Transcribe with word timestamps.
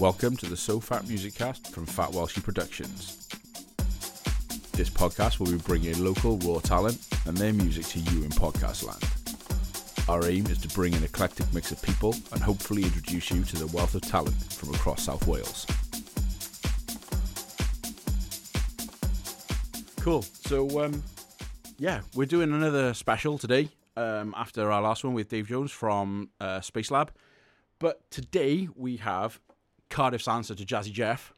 Welcome 0.00 0.36
to 0.36 0.46
the 0.46 0.56
So 0.56 0.78
Fat 0.78 1.08
Music 1.08 1.34
Cast 1.34 1.72
from 1.74 1.84
Fat 1.84 2.10
Welshie 2.10 2.44
Productions. 2.44 3.26
This 4.70 4.88
podcast 4.88 5.40
will 5.40 5.50
be 5.50 5.58
bringing 5.58 6.04
local 6.04 6.38
raw 6.38 6.60
talent 6.60 7.04
and 7.26 7.36
their 7.36 7.52
music 7.52 7.84
to 7.86 7.98
you 7.98 8.22
in 8.22 8.30
podcast 8.30 8.86
land. 8.86 9.02
Our 10.08 10.30
aim 10.30 10.46
is 10.46 10.58
to 10.58 10.68
bring 10.68 10.94
an 10.94 11.02
eclectic 11.02 11.52
mix 11.52 11.72
of 11.72 11.82
people 11.82 12.14
and 12.30 12.40
hopefully 12.40 12.84
introduce 12.84 13.28
you 13.32 13.42
to 13.42 13.56
the 13.56 13.66
wealth 13.76 13.96
of 13.96 14.02
talent 14.02 14.36
from 14.52 14.72
across 14.72 15.02
South 15.02 15.26
Wales. 15.26 15.66
Cool. 20.00 20.22
So, 20.22 20.84
um, 20.84 21.02
yeah, 21.76 22.02
we're 22.14 22.26
doing 22.26 22.52
another 22.52 22.94
special 22.94 23.36
today 23.36 23.70
um, 23.96 24.32
after 24.36 24.70
our 24.70 24.80
last 24.80 25.02
one 25.02 25.14
with 25.14 25.28
Dave 25.28 25.48
Jones 25.48 25.72
from 25.72 26.30
uh, 26.40 26.60
Space 26.60 26.92
Lab. 26.92 27.10
But 27.80 28.08
today 28.12 28.68
we 28.76 28.98
have 28.98 29.40
Cardiff's 29.98 30.28
answer 30.28 30.54
to 30.54 30.64
Jazzy 30.64 30.92
Jeff, 30.92 31.32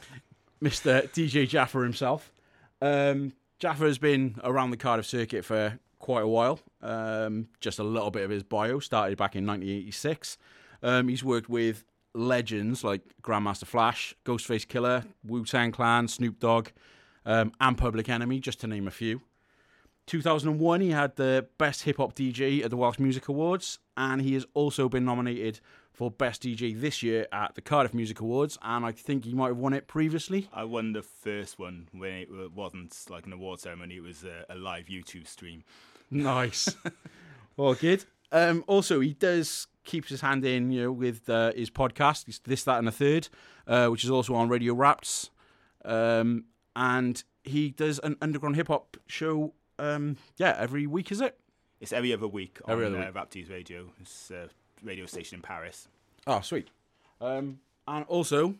Mr. 0.64 1.06
DJ 1.10 1.46
Jaffa 1.46 1.80
himself. 1.80 2.32
Um, 2.80 3.34
Jaffa 3.58 3.84
has 3.84 3.98
been 3.98 4.36
around 4.42 4.70
the 4.70 4.78
Cardiff 4.78 5.04
circuit 5.04 5.44
for 5.44 5.78
quite 5.98 6.22
a 6.22 6.26
while. 6.26 6.58
Um, 6.80 7.48
just 7.60 7.78
a 7.78 7.82
little 7.82 8.10
bit 8.10 8.22
of 8.22 8.30
his 8.30 8.42
bio 8.42 8.78
started 8.78 9.18
back 9.18 9.36
in 9.36 9.44
1986. 9.44 10.38
Um, 10.82 11.08
he's 11.08 11.22
worked 11.22 11.50
with 11.50 11.84
legends 12.14 12.82
like 12.82 13.02
Grandmaster 13.22 13.66
Flash, 13.66 14.14
Ghostface 14.24 14.66
Killah, 14.66 15.04
Wu 15.22 15.44
Tang 15.44 15.70
Clan, 15.70 16.08
Snoop 16.08 16.40
Dogg, 16.40 16.68
um, 17.26 17.52
and 17.60 17.76
Public 17.76 18.08
Enemy, 18.08 18.40
just 18.40 18.58
to 18.60 18.66
name 18.66 18.88
a 18.88 18.90
few. 18.90 19.20
2001, 20.06 20.80
he 20.80 20.92
had 20.92 21.14
the 21.16 21.46
Best 21.58 21.82
Hip 21.82 21.98
Hop 21.98 22.14
DJ 22.14 22.64
at 22.64 22.70
the 22.70 22.76
Welsh 22.78 22.98
Music 22.98 23.28
Awards, 23.28 23.80
and 23.98 24.22
he 24.22 24.32
has 24.32 24.46
also 24.54 24.88
been 24.88 25.04
nominated 25.04 25.60
for 25.98 26.12
Best 26.12 26.44
DJ 26.44 26.80
this 26.80 27.02
year 27.02 27.26
at 27.32 27.56
the 27.56 27.60
Cardiff 27.60 27.92
Music 27.92 28.20
Awards, 28.20 28.56
and 28.62 28.86
I 28.86 28.92
think 28.92 29.24
he 29.24 29.34
might 29.34 29.48
have 29.48 29.56
won 29.56 29.72
it 29.72 29.88
previously. 29.88 30.48
I 30.52 30.62
won 30.62 30.92
the 30.92 31.02
first 31.02 31.58
one 31.58 31.88
when 31.90 32.12
it 32.12 32.52
wasn't 32.54 32.96
like 33.10 33.26
an 33.26 33.32
award 33.32 33.58
ceremony; 33.58 33.96
it 33.96 34.04
was 34.04 34.22
a, 34.22 34.44
a 34.48 34.54
live 34.54 34.86
YouTube 34.86 35.26
stream. 35.26 35.64
Nice. 36.08 36.72
well, 37.56 37.74
good. 37.74 38.04
Um, 38.30 38.62
also, 38.68 39.00
he 39.00 39.14
does 39.14 39.66
keeps 39.82 40.08
his 40.08 40.20
hand 40.20 40.44
in, 40.44 40.70
you 40.70 40.82
know, 40.82 40.92
with 40.92 41.28
uh, 41.28 41.52
his 41.52 41.68
podcast, 41.68 42.26
He's 42.26 42.38
this, 42.38 42.62
that, 42.62 42.78
and 42.78 42.86
a 42.86 42.92
third, 42.92 43.28
uh, 43.66 43.88
which 43.88 44.04
is 44.04 44.10
also 44.10 44.36
on 44.36 44.48
Radio 44.48 44.74
Raps, 44.74 45.30
um, 45.84 46.44
and 46.76 47.24
he 47.42 47.70
does 47.70 47.98
an 47.98 48.14
underground 48.22 48.54
hip 48.54 48.68
hop 48.68 48.96
show. 49.08 49.52
Um, 49.80 50.16
yeah, 50.36 50.54
every 50.60 50.86
week, 50.86 51.10
is 51.10 51.20
it? 51.20 51.36
It's 51.80 51.92
every 51.92 52.12
other 52.12 52.28
week 52.28 52.60
Every 52.68 52.86
on 52.86 52.94
other 52.94 53.02
uh, 53.02 53.06
week. 53.06 53.14
Raptors 53.14 53.50
Radio. 53.50 53.90
It's 54.00 54.30
a 54.30 54.48
radio 54.82 55.06
station 55.06 55.36
in 55.36 55.42
Paris. 55.42 55.88
Oh, 56.26 56.40
sweet. 56.40 56.68
Um, 57.20 57.60
and 57.86 58.04
also, 58.06 58.54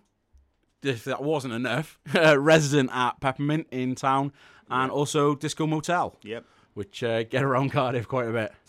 if 0.83 1.05
that 1.05 1.23
wasn't 1.23 1.55
enough, 1.55 1.99
resident 2.15 2.91
at 2.93 3.21
Peppermint 3.21 3.67
in 3.71 3.95
town, 3.95 4.33
and 4.71 4.91
also 4.91 5.35
Disco 5.35 5.67
Motel, 5.67 6.15
Yep. 6.23 6.45
which 6.75 7.03
uh, 7.03 7.23
get 7.25 7.43
around 7.43 7.71
Cardiff 7.71 8.07
quite 8.09 8.29
a 8.29 8.33
bit. 8.33 8.53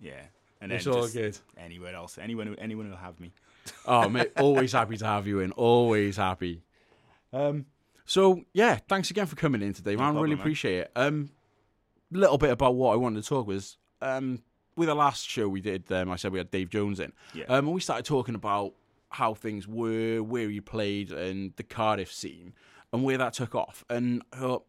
Yeah. 0.00 0.20
And 0.60 0.70
It's 0.70 0.86
all 0.86 1.08
good. 1.08 1.36
anywhere 1.56 1.94
else, 1.94 2.18
anyone, 2.18 2.54
anyone 2.58 2.88
will 2.88 2.96
have 2.96 3.18
me. 3.18 3.32
Oh, 3.86 4.08
mate, 4.08 4.30
always 4.38 4.72
happy 4.72 4.96
to 4.96 5.04
have 5.04 5.26
you 5.26 5.40
in. 5.40 5.50
Always 5.52 6.16
happy. 6.16 6.62
Um, 7.32 7.66
so 8.06 8.42
yeah, 8.54 8.78
thanks 8.88 9.10
again 9.10 9.26
for 9.26 9.36
coming 9.36 9.60
in 9.60 9.72
today, 9.74 9.90
man. 9.90 9.98
problem, 9.98 10.22
really 10.22 10.36
man. 10.36 10.40
appreciate 10.40 10.78
it. 10.78 10.90
Um, 10.96 11.30
little 12.10 12.38
bit 12.38 12.50
about 12.50 12.74
what 12.76 12.92
I 12.92 12.96
wanted 12.96 13.22
to 13.22 13.28
talk 13.28 13.46
was 13.46 13.76
um, 14.00 14.40
with 14.78 14.88
the 14.88 14.94
last 14.94 15.28
show 15.28 15.48
we 15.48 15.60
did. 15.60 15.90
Um, 15.92 16.10
I 16.10 16.16
said 16.16 16.32
we 16.32 16.38
had 16.38 16.50
Dave 16.50 16.70
Jones 16.70 17.00
in. 17.00 17.12
Yeah. 17.34 17.44
Um, 17.48 17.66
and 17.66 17.74
we 17.74 17.80
started 17.80 18.06
talking 18.06 18.34
about 18.34 18.72
how 19.10 19.34
things 19.34 19.66
were, 19.68 20.22
where 20.22 20.48
you 20.48 20.62
played, 20.62 21.10
and 21.12 21.52
the 21.56 21.62
Cardiff 21.62 22.12
scene, 22.12 22.54
and 22.92 23.02
where 23.04 23.18
that 23.18 23.32
took 23.34 23.54
off. 23.54 23.84
And 23.90 24.22
I 24.32 24.36
thought, 24.38 24.64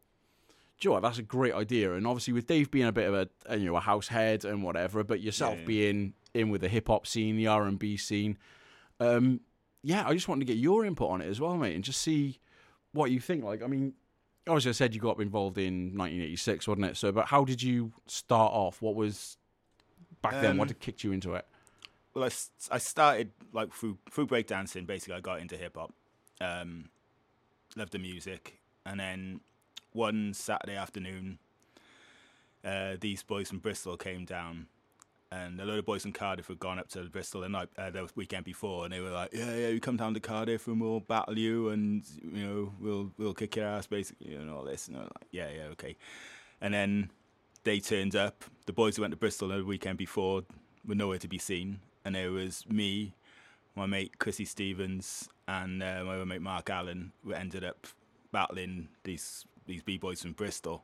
do 0.80 0.90
you 0.90 0.96
know? 0.96 1.02
That's 1.02 1.18
a 1.18 1.24
great 1.24 1.54
idea. 1.54 1.94
And 1.94 2.08
obviously, 2.08 2.34
with 2.34 2.48
Dave 2.48 2.72
being 2.72 2.88
a 2.88 2.92
bit 2.92 3.08
of 3.08 3.14
a, 3.14 3.30
a, 3.46 3.58
you 3.58 3.66
know 3.68 3.76
a 3.76 3.82
house 3.82 4.08
head 4.08 4.46
and 4.46 4.64
whatever, 4.64 5.04
but 5.04 5.22
yourself 5.22 5.58
Yeah. 5.60 5.66
being 5.66 6.14
in 6.34 6.50
with 6.50 6.62
the 6.62 6.70
hip 6.70 6.88
hop 6.88 7.06
scene, 7.08 7.36
the 7.38 7.48
R 7.48 7.64
and 7.66 7.78
B 7.78 7.96
scene, 7.98 8.38
um, 9.00 9.42
yeah, 9.84 10.08
I 10.08 10.14
just 10.14 10.28
wanted 10.28 10.46
to 10.48 10.54
get 10.54 10.58
your 10.60 10.86
input 10.86 11.10
on 11.10 11.22
it 11.22 11.28
as 11.28 11.40
well, 11.40 11.56
mate, 11.58 11.76
and 11.76 11.84
just 11.84 12.02
see 12.02 12.40
what 12.94 13.12
you 13.12 13.20
think. 13.20 13.44
Like, 13.44 13.62
I 13.64 13.68
mean, 13.68 13.94
obviously, 14.48 14.70
I 14.70 14.74
said 14.74 14.94
you 14.96 15.02
got 15.02 15.20
involved 15.20 15.58
in 15.58 15.98
1986, 15.98 16.68
wasn't 16.68 16.86
it? 16.88 16.98
So, 16.98 17.12
but 17.12 17.28
how 17.28 17.44
did 17.46 17.62
you 17.62 17.92
start 18.08 18.52
off? 18.54 18.82
What 18.82 18.96
was 18.96 19.38
back 20.22 20.42
then? 20.42 20.58
What 20.58 20.64
Um, 20.64 20.68
had 20.70 20.80
kicked 20.80 21.04
you 21.04 21.12
into 21.12 21.34
it? 21.36 21.46
Well, 22.14 22.24
I, 22.24 22.32
I 22.74 22.78
started 22.80 23.32
like 23.54 23.74
through 23.74 23.98
through 24.12 24.28
breakdancing. 24.28 24.86
Basically, 24.88 25.16
I 25.16 25.20
got 25.22 25.40
into 25.40 25.58
hip 25.58 25.76
hop. 25.76 25.94
Um, 26.42 26.90
loved 27.76 27.92
the 27.92 28.00
music, 28.00 28.60
and 28.86 29.00
then 29.00 29.42
one 29.94 30.34
Saturday 30.34 30.76
afternoon, 30.76 31.40
uh, 32.64 32.96
these 33.00 33.24
boys 33.24 33.50
from 33.50 33.60
Bristol 33.60 33.98
came 33.98 34.26
down, 34.26 34.68
and 35.32 35.60
a 35.60 35.66
load 35.66 35.80
of 35.80 35.86
boys 35.86 36.02
from 36.02 36.12
Cardiff 36.14 36.48
had 36.48 36.60
gone 36.60 36.80
up 36.80 36.90
to 36.90 37.04
Bristol 37.04 37.42
the 37.42 37.50
night 37.50 37.70
uh, 37.78 37.90
the 37.90 38.10
weekend 38.16 38.46
before, 38.46 38.86
and 38.86 38.94
they 38.94 39.00
were 39.02 39.12
like, 39.12 39.32
"Yeah, 39.34 39.56
yeah, 39.56 39.68
you 39.70 39.80
come 39.80 39.98
down 39.98 40.14
to 40.16 40.20
Cardiff 40.20 40.68
and 40.68 40.82
we'll 40.82 41.00
battle 41.02 41.38
you, 41.38 41.70
and 41.70 42.04
you 42.24 42.46
know 42.46 42.74
we'll 42.80 43.12
we'll 43.18 43.34
kick 43.34 43.56
your 43.56 43.66
ass, 43.66 43.86
basically, 43.88 44.34
and 44.36 44.50
all 44.50 44.64
this." 44.64 44.88
And 44.88 44.98
I 44.98 45.02
was 45.02 45.12
like, 45.16 45.28
"Yeah, 45.32 45.50
yeah, 45.50 45.64
okay." 45.74 45.96
And 46.62 46.74
then 46.74 47.12
they 47.64 47.80
turned 47.80 48.16
up. 48.16 48.44
The 48.66 48.74
boys 48.74 48.96
who 48.96 49.02
went 49.02 49.12
to 49.12 49.18
Bristol 49.18 49.50
the 49.50 49.64
weekend 49.64 49.98
before 49.98 50.44
were 50.86 50.96
nowhere 50.96 51.18
to 51.20 51.28
be 51.28 51.38
seen, 51.38 51.80
and 52.06 52.16
it 52.16 52.30
was 52.30 52.66
me, 52.68 53.14
my 53.76 53.86
mate 53.86 54.20
Chrissy 54.20 54.46
Stevens, 54.46 55.30
and 55.48 55.82
uh, 55.82 56.04
my 56.04 56.24
mate 56.24 56.42
Mark 56.42 56.70
Allen, 56.70 57.12
who 57.24 57.34
ended 57.34 57.64
up 57.64 57.88
battling 58.32 58.90
these 59.04 59.46
these 59.66 59.84
b 59.84 59.98
boys 59.98 60.22
from 60.22 60.34
Bristol. 60.34 60.84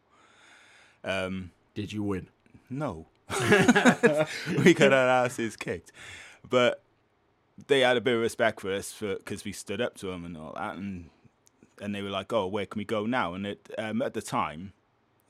Um, 1.03 1.51
Did 1.73 1.93
you 1.93 2.03
win? 2.03 2.27
no, 2.69 3.05
we 4.63 4.73
got 4.73 4.93
our 4.93 5.25
asses 5.25 5.55
kicked, 5.55 5.91
but 6.47 6.81
they 7.67 7.81
had 7.81 7.97
a 7.97 8.01
bit 8.01 8.15
of 8.15 8.21
respect 8.21 8.61
for 8.61 8.71
us 8.71 8.91
for 8.91 9.15
because 9.15 9.45
we 9.45 9.51
stood 9.51 9.81
up 9.81 9.95
to 9.97 10.07
them 10.07 10.25
and 10.25 10.37
all 10.37 10.53
that, 10.55 10.75
and 10.75 11.09
and 11.81 11.93
they 11.93 12.01
were 12.01 12.09
like, 12.09 12.33
"Oh, 12.33 12.47
where 12.47 12.65
can 12.65 12.79
we 12.79 12.85
go 12.85 13.05
now?" 13.05 13.33
And 13.33 13.45
it, 13.45 13.69
um, 13.77 14.01
at 14.01 14.13
the 14.13 14.21
time, 14.21 14.73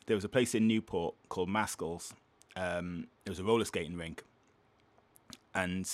there 0.06 0.16
was 0.16 0.24
a 0.24 0.30
place 0.30 0.56
in 0.56 0.68
Newport 0.68 1.16
called 1.30 1.50
Maskell's. 1.50 2.14
Um, 2.56 3.08
it 3.26 3.30
was 3.30 3.40
a 3.40 3.44
roller 3.44 3.66
skating 3.66 3.98
rink, 3.98 4.24
and 5.54 5.90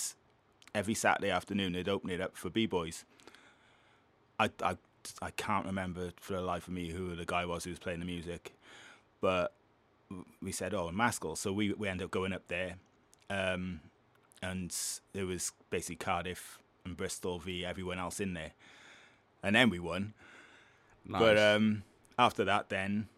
every 0.74 0.94
Saturday 0.94 1.30
afternoon 1.30 1.72
they'd 1.72 1.88
open 1.88 2.10
it 2.10 2.20
up 2.20 2.36
for 2.36 2.50
b 2.50 2.66
boys. 2.66 3.04
I, 4.38 4.50
I 4.62 4.76
I 5.20 5.30
can't 5.30 5.66
remember 5.66 6.12
for 6.20 6.34
the 6.34 6.40
life 6.40 6.68
of 6.68 6.74
me 6.74 6.90
who 6.90 7.16
the 7.16 7.24
guy 7.24 7.44
was 7.44 7.64
who 7.64 7.70
was 7.70 7.78
playing 7.78 8.00
the 8.00 8.06
music, 8.06 8.52
but 9.20 9.52
we 10.40 10.52
said, 10.52 10.74
"Oh, 10.74 10.90
Maskell." 10.92 11.36
So 11.36 11.52
we 11.52 11.72
we 11.72 11.88
ended 11.88 12.04
up 12.04 12.10
going 12.10 12.32
up 12.32 12.46
there, 12.48 12.76
um, 13.30 13.80
and 14.42 14.74
it 15.14 15.24
was 15.24 15.52
basically 15.70 15.96
Cardiff 15.96 16.58
and 16.84 16.96
Bristol 16.96 17.38
v 17.38 17.64
everyone 17.64 17.98
else 17.98 18.20
in 18.20 18.34
there, 18.34 18.52
and 19.42 19.56
then 19.56 19.70
we 19.70 19.78
won. 19.78 20.14
Nice. 21.04 21.20
But 21.20 21.38
um, 21.38 21.82
after 22.18 22.44
that, 22.44 22.68
then 22.68 23.08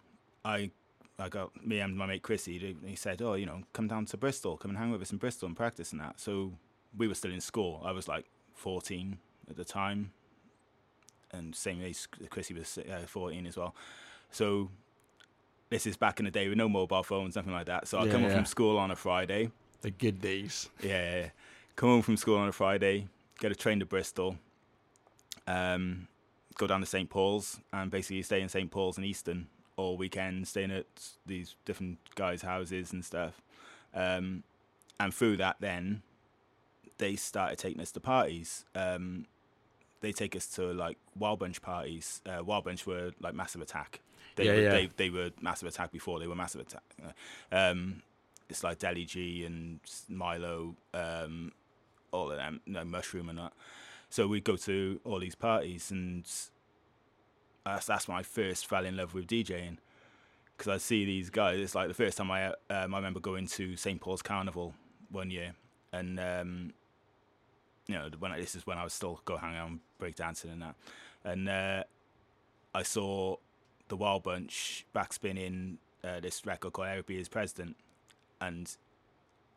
I 0.44 0.71
I 1.19 1.29
got 1.29 1.65
me 1.65 1.79
and 1.81 1.97
my 1.97 2.07
mate 2.07 2.23
Chrissy. 2.23 2.77
They 2.83 2.95
said, 2.97 3.23
"Oh, 3.23 3.35
you 3.35 3.47
know, 3.47 3.63
come 3.73 3.87
down 3.89 4.07
to 4.07 4.17
Bristol, 4.17 4.57
come 4.57 4.71
and 4.73 4.79
hang 4.79 4.91
with 4.91 5.03
us 5.03 5.13
in 5.13 5.19
Bristol 5.19 5.47
and 5.47 5.57
practice 5.57 5.93
and 5.93 6.01
that." 6.01 6.19
So 6.19 6.53
we 6.97 7.07
were 7.09 7.15
still 7.15 7.33
in 7.33 7.41
school. 7.41 7.81
I 7.85 7.93
was 7.93 8.09
like 8.09 8.25
14 8.55 9.19
at 9.49 9.57
the 9.57 9.65
time, 9.65 10.13
and 11.33 11.55
same 11.55 11.83
age 11.83 12.07
Chrissy 12.31 12.55
was 12.55 12.79
uh, 12.79 13.07
14 13.07 13.47
as 13.47 13.57
well. 13.57 13.75
So 14.31 14.71
this 15.71 15.87
is 15.87 15.97
back 15.97 16.19
in 16.19 16.25
the 16.25 16.31
day 16.31 16.49
with 16.49 16.59
no 16.59 16.69
mobile 16.69 17.03
phones, 17.05 17.37
nothing 17.37 17.53
like 17.53 17.67
that. 17.67 17.87
So 17.89 17.99
I 17.99 18.05
Yeah, 18.07 18.13
come 18.13 18.21
home 18.23 18.31
yeah. 18.31 18.37
from 18.37 18.47
school 18.47 18.77
on 18.79 18.91
a 18.91 18.97
Friday. 18.97 19.51
the 19.83 19.91
good 19.91 20.21
days. 20.21 20.69
Yeah, 20.83 20.89
yeah, 20.89 21.17
yeah. 21.21 21.29
Come 21.77 21.91
home 21.91 22.03
from 22.03 22.17
school 22.17 22.39
on 22.39 22.49
a 22.49 22.53
Friday, 22.53 23.07
get 23.39 23.53
a 23.53 23.55
train 23.55 23.81
to 23.81 23.87
Bristol, 23.87 24.39
um, 25.47 26.09
go 26.57 26.67
down 26.67 26.81
to 26.81 26.87
St 26.87 27.09
Paul's, 27.10 27.60
and 27.72 27.91
basically 27.91 28.22
stay 28.22 28.41
in 28.41 28.49
St 28.49 28.71
Paul's 28.71 28.97
and 28.97 29.05
Easton 29.07 29.47
all 29.76 29.97
weekend, 29.97 30.47
staying 30.48 30.71
at 30.71 30.86
these 31.26 31.56
different 31.65 31.98
guys' 32.15 32.42
houses 32.42 32.92
and 32.92 33.04
stuff. 33.04 33.41
Um, 33.94 34.42
and 35.00 35.12
through 35.12 35.36
that, 35.38 35.56
then 35.60 36.03
they 36.98 37.16
started 37.16 37.59
taking 37.59 37.80
us 37.80 37.91
to 37.92 38.00
parties. 38.00 38.65
Um, 38.74 39.26
they 40.00 40.12
take 40.12 40.36
us 40.36 40.47
to 40.48 40.72
like 40.72 40.98
Wild 41.18 41.38
Bunch 41.38 41.60
parties. 41.62 42.21
Uh, 42.26 42.44
Wild 42.44 42.65
Bunch 42.65 42.86
were 42.86 43.12
like 43.21 43.34
Massive 43.34 43.60
Attack. 43.62 44.00
They 44.36 44.47
Yeah, 44.47 44.53
were, 44.53 44.60
yeah. 44.60 44.71
They, 44.71 44.91
they 44.97 45.10
were 45.10 45.30
Massive 45.41 45.68
Attack 45.68 45.92
before 45.92 46.18
they 46.21 46.26
were 46.26 46.34
Massive 46.34 46.60
Attack. 46.60 46.82
Um, 47.50 48.03
it's 48.48 48.62
like 48.62 48.78
Daddy 48.78 49.04
G 49.04 49.44
and 49.44 49.80
Milo, 50.09 50.74
um, 50.92 51.53
all 52.12 52.30
of 52.30 52.36
them, 52.36 52.60
no, 52.66 52.84
Mushroom 52.84 53.28
and 53.28 53.38
that. 53.38 53.53
So 54.10 54.28
we'd 54.28 54.44
go 54.44 54.56
to 54.56 55.00
all 55.04 55.18
these 55.18 55.34
parties, 55.34 55.91
and 55.91 56.24
that's 57.65 57.87
that's 57.87 58.09
when 58.09 58.16
I 58.16 58.22
first 58.22 58.66
fell 58.66 58.84
in 58.84 58.97
love 58.97 59.15
with 59.15 59.27
DJing. 59.27 59.78
Because 60.57 60.72
I 60.72 60.78
see 60.78 61.05
these 61.05 61.31
guys. 61.31 61.59
It's 61.59 61.75
like 61.75 61.89
the 61.89 61.95
first 61.95 62.16
time 62.16 62.31
I 62.31 62.47
um, 62.47 62.95
I 62.95 62.99
remember 62.99 63.21
going 63.21 63.47
to 63.49 63.77
St 63.77 64.01
Paul's 64.01 64.22
Carnival 64.22 64.75
one 65.11 65.31
year, 65.31 65.55
and 65.93 66.21
um, 66.21 66.72
you 67.87 67.95
know, 67.95 68.09
when 68.19 68.33
I, 68.33 68.41
this 68.41 68.55
is 68.55 68.66
when 68.66 68.78
I 68.78 68.84
was 68.84 68.93
still 68.93 69.21
go 69.25 69.37
hang 69.37 69.57
out 69.57 69.69
and 69.69 69.81
break 69.99 70.16
dancing 70.16 70.51
and 70.51 70.63
that, 70.63 70.75
and 71.25 71.49
uh, 71.49 71.84
I 72.75 72.83
saw 72.83 73.37
the 73.89 73.97
Wild 73.97 74.22
Bunch 74.22 74.87
backspinning 74.95 75.77
uh, 76.03 76.21
this 76.21 76.45
record 76.47 76.72
called 76.72 76.89
Eric 76.89 77.10
is 77.10 77.28
President, 77.28 77.77
and 78.41 78.77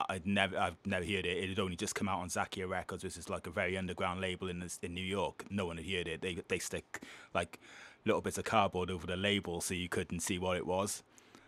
I'd 0.09 0.25
never, 0.25 0.57
I've 0.57 0.77
never 0.85 1.05
heard 1.05 1.25
it. 1.25 1.37
It 1.37 1.49
had 1.49 1.59
only 1.59 1.75
just 1.75 1.95
come 1.95 2.07
out 2.07 2.19
on 2.19 2.29
Zakia 2.29 2.69
Records, 2.69 3.03
which 3.03 3.17
is 3.17 3.29
like 3.29 3.47
a 3.47 3.49
very 3.49 3.77
underground 3.77 4.21
label 4.21 4.49
in 4.49 4.59
this, 4.59 4.79
in 4.81 4.93
New 4.93 5.03
York. 5.03 5.45
No 5.49 5.65
one 5.65 5.77
had 5.77 5.85
heard 5.85 6.07
it. 6.07 6.21
They 6.21 6.37
they 6.47 6.59
stick 6.59 7.01
like 7.33 7.59
little 8.05 8.21
bits 8.21 8.37
of 8.37 8.45
cardboard 8.45 8.89
over 8.89 9.05
the 9.07 9.17
label 9.17 9.61
so 9.61 9.73
you 9.73 9.89
couldn't 9.89 10.21
see 10.21 10.37
what 10.39 10.57
it 10.57 10.65
was. 10.65 11.03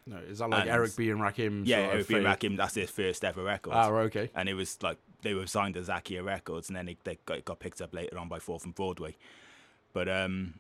No, 0.06 0.18
is 0.18 0.40
that 0.40 0.50
like 0.50 0.62
And- 0.62 0.70
Eric 0.72 0.96
B 0.96 1.10
and 1.10 1.20
Rakim? 1.20 1.64
Yeah, 1.66 1.78
Eric 1.78 2.08
B. 2.08 2.14
thing? 2.16 2.24
Rakim, 2.24 2.58
that's 2.58 2.74
their 2.74 2.88
first 2.88 3.24
ever 3.24 3.44
record. 3.44 3.74
Ah, 3.74 3.90
okay. 3.90 4.30
and 4.36 4.50
it 4.50 4.56
was 4.56 4.82
like 4.82 4.98
they 5.22 5.34
were 5.34 5.46
signed 5.48 5.76
to 5.76 5.82
Zakia 5.82 6.24
Records, 6.26 6.70
and 6.70 6.76
then 6.78 6.86
they, 6.86 6.98
they 7.04 7.18
got, 7.26 7.44
got 7.46 7.60
picked 7.60 7.82
up 7.82 7.94
later 7.94 8.18
on 8.18 8.28
by 8.30 8.40
Fourth 8.40 8.66
and 8.66 8.74
Broadway. 8.74 9.16
But 9.94 10.08
um, 10.08 10.56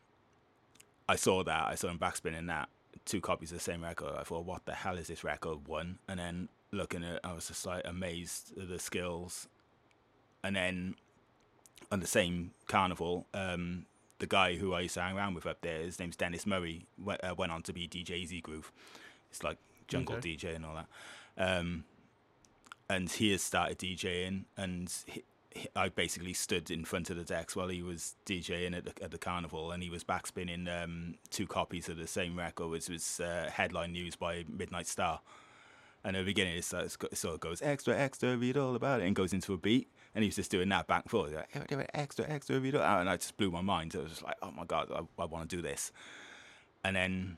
I 1.07 1.15
saw 1.15 1.43
that 1.43 1.67
I 1.67 1.75
saw 1.75 1.87
him 1.87 1.97
backspinning 1.97 2.47
that 2.47 2.69
two 3.05 3.21
copies 3.21 3.51
of 3.51 3.57
the 3.57 3.63
same 3.63 3.83
record. 3.83 4.13
I 4.17 4.23
thought, 4.23 4.45
what 4.45 4.65
the 4.65 4.73
hell 4.73 4.97
is 4.97 5.07
this 5.07 5.23
record? 5.23 5.67
One, 5.67 5.97
and 6.07 6.19
then 6.19 6.49
looking 6.71 7.03
at, 7.03 7.15
it, 7.15 7.19
I 7.23 7.33
was 7.33 7.47
just 7.47 7.65
like 7.65 7.81
amazed 7.85 8.55
at 8.59 8.69
the 8.69 8.77
skills. 8.79 9.47
And 10.43 10.55
then 10.55 10.95
on 11.91 11.99
the 12.01 12.07
same 12.07 12.51
carnival, 12.67 13.25
um, 13.33 13.85
the 14.19 14.27
guy 14.27 14.55
who 14.55 14.73
I 14.73 14.81
used 14.81 14.93
to 14.95 15.01
hang 15.01 15.17
around 15.17 15.33
with 15.33 15.45
up 15.45 15.61
there, 15.61 15.79
his 15.81 15.99
name's 15.99 16.15
Dennis 16.15 16.45
Murray, 16.45 16.85
went, 16.97 17.23
uh, 17.23 17.33
went 17.37 17.51
on 17.51 17.61
to 17.63 17.73
be 17.73 17.87
DJ 17.87 18.25
Z 18.25 18.41
Groove. 18.41 18.71
It's 19.31 19.43
like 19.43 19.57
jungle 19.87 20.15
Okay. 20.15 20.35
DJ 20.35 20.55
and 20.55 20.65
all 20.65 20.75
that. 20.75 20.87
Um, 21.37 21.83
and 22.89 23.09
he 23.09 23.31
has 23.31 23.41
started 23.41 23.77
DJing, 23.77 24.45
and 24.57 24.91
he, 25.05 25.23
he- 25.51 25.67
I 25.75 25.89
basically 25.89 26.33
stood 26.33 26.69
in 26.71 26.85
front 26.85 27.09
of 27.09 27.17
the 27.17 27.23
decks 27.23 27.55
while 27.55 27.67
he 27.69 27.81
was 27.81 28.15
DJing 28.25 28.75
at 28.75 28.85
the, 28.85 29.03
at 29.03 29.11
the 29.11 29.17
carnival, 29.17 29.71
and 29.71 29.81
he 29.83 29.89
was 29.89 30.03
backspinning 30.03 30.67
um, 30.83 31.15
two 31.29 31.47
copies 31.47 31.87
of 31.89 31.97
the 31.97 32.07
same 32.07 32.37
record, 32.37 32.67
which 32.69 32.89
was 32.89 33.19
uh, 33.19 33.49
headline 33.51 33.91
news 33.93 34.15
by 34.15 34.45
Midnight 34.49 34.87
Star. 34.87 35.21
And 36.03 36.15
at 36.15 36.19
the 36.21 36.25
beginning, 36.25 36.55
it 36.57 36.63
sort 36.63 36.97
of 37.25 37.39
goes 37.39 37.61
extra, 37.61 37.95
extra, 37.97 38.37
read 38.37 38.57
all 38.57 38.75
about 38.75 39.01
it, 39.01 39.05
and 39.07 39.15
goes 39.15 39.33
into 39.33 39.53
a 39.53 39.57
beat. 39.57 39.89
And 40.15 40.23
he 40.23 40.27
was 40.27 40.35
just 40.35 40.49
doing 40.51 40.69
that 40.69 40.87
back 40.87 41.03
and 41.03 41.11
forth, 41.11 41.33
like, 41.33 41.49
extra, 41.93 42.25
extra. 42.27 42.55
And 42.57 43.09
I 43.09 43.15
just 43.17 43.37
blew 43.37 43.51
my 43.51 43.61
mind. 43.61 43.95
I 43.95 43.99
was 44.01 44.09
just 44.09 44.23
like, 44.23 44.37
oh 44.41 44.51
my 44.51 44.65
god, 44.65 44.89
I, 44.91 45.21
I 45.21 45.25
want 45.25 45.49
to 45.49 45.55
do 45.55 45.61
this. 45.61 45.91
And 46.83 46.95
then 46.95 47.37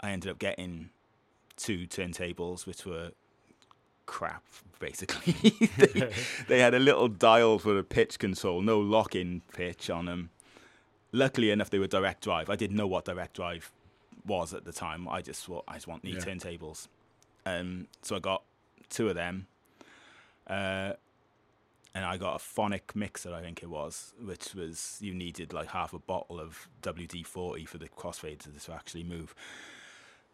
I 0.00 0.10
ended 0.10 0.30
up 0.30 0.38
getting 0.38 0.90
two 1.56 1.86
turntables, 1.86 2.66
which 2.66 2.84
were 2.84 3.12
crap, 4.06 4.42
basically. 4.80 5.34
they, 5.76 6.08
they 6.48 6.58
had 6.58 6.74
a 6.74 6.78
little 6.80 7.06
dial 7.08 7.58
for 7.58 7.74
the 7.74 7.84
pitch 7.84 8.18
control, 8.18 8.60
no 8.60 8.80
lock-in 8.80 9.42
pitch 9.54 9.88
on 9.88 10.06
them. 10.06 10.30
Luckily 11.12 11.50
enough, 11.50 11.70
they 11.70 11.78
were 11.78 11.86
direct 11.86 12.22
drive. 12.24 12.50
I 12.50 12.56
didn't 12.56 12.76
know 12.76 12.86
what 12.86 13.04
direct 13.04 13.34
drive 13.36 13.70
was 14.26 14.52
at 14.52 14.64
the 14.64 14.72
time. 14.72 15.08
I 15.08 15.22
just 15.22 15.44
thought 15.44 15.64
I 15.68 15.74
just 15.74 15.86
want 15.86 16.02
these 16.02 16.16
Yeah. 16.16 16.34
turntables. 16.34 16.88
Um, 17.46 17.86
so 18.02 18.16
I 18.16 18.18
got 18.18 18.42
two 18.88 19.08
of 19.08 19.14
them, 19.14 19.46
uh, 20.46 20.94
and 21.94 22.04
I 22.04 22.16
got 22.16 22.36
a 22.36 22.38
phonic 22.38 22.94
mixer, 22.94 23.34
I 23.34 23.40
think 23.40 23.62
it 23.62 23.68
was, 23.68 24.12
which 24.20 24.54
was 24.54 24.98
you 25.00 25.12
needed 25.14 25.52
like 25.52 25.68
half 25.68 25.92
a 25.92 25.98
bottle 25.98 26.38
of 26.40 26.68
WD 26.82 27.26
forty 27.26 27.64
for 27.64 27.78
the 27.78 27.88
crossfade 27.88 28.38
to 28.64 28.72
actually 28.72 29.04
move 29.04 29.34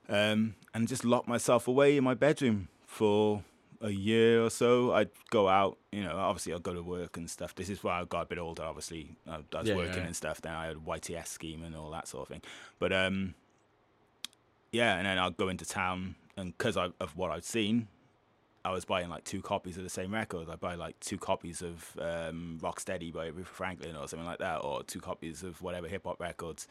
um, 0.08 0.55
and 0.75 0.87
just 0.87 1.05
locked 1.05 1.29
myself 1.29 1.67
away 1.69 1.97
in 1.97 2.05
my 2.05 2.14
bedroom 2.14 2.69
for 2.87 3.43
a 3.81 3.91
year 3.91 4.43
or 4.43 4.50
so. 4.50 4.93
I'd 4.93 5.11
go 5.31 5.49
out, 5.49 5.79
you 5.93 6.03
know, 6.03 6.17
obviously 6.17 6.53
I'd 6.55 6.62
go 6.62 6.75
to 6.75 6.82
work 6.82 7.17
and 7.17 7.29
stuff. 7.29 7.55
This 7.55 7.69
is 7.69 7.82
why 7.82 8.00
I 8.00 8.05
got 8.05 8.23
a 8.23 8.26
bit 8.26 8.38
older, 8.38 8.62
obviously. 8.62 9.17
I, 9.29 9.37
I 9.55 9.59
was 9.61 9.69
Yeah, 9.69 9.76
working 9.76 9.97
yeah. 9.99 10.06
and 10.06 10.17
stuff. 10.17 10.41
Then 10.41 10.55
I 10.55 10.67
had 10.67 10.76
a 10.76 10.81
YTS 10.81 11.26
scheme 11.26 11.62
and 11.62 11.75
all 11.76 11.91
that 11.91 12.09
sort 12.09 12.23
of 12.23 12.29
thing. 12.29 12.43
But 12.79 12.93
um, 12.93 13.35
yeah, 14.73 14.97
and 14.97 15.06
then 15.06 15.19
I'd 15.19 15.37
go 15.37 15.49
into 15.49 15.64
town, 15.67 16.14
and 16.37 16.56
because 16.56 16.76
of 16.76 17.17
what 17.17 17.31
I'd 17.31 17.44
seen, 17.44 17.88
I 18.67 18.71
was 18.71 18.85
buying 18.85 19.09
like 19.09 19.23
two 19.23 19.43
copies 19.43 19.77
of 19.77 19.85
the 19.85 19.91
same 19.91 20.13
record. 20.13 20.51
I'd 20.51 20.59
buy 20.59 20.75
like 20.75 20.99
two 20.99 21.19
copies 21.19 21.63
of 21.63 21.97
um, 22.01 22.59
Rocksteady 22.61 23.13
by 23.13 23.31
Aretha 23.31 23.47
Franklin 23.47 23.95
or 23.95 24.09
something 24.09 24.27
like 24.27 24.41
that, 24.41 24.57
or 24.57 24.83
two 24.83 25.01
copies 25.01 25.45
of 25.45 25.63
whatever 25.63 25.87
hip 25.87 26.03
hop 26.05 26.19
records. 26.19 26.67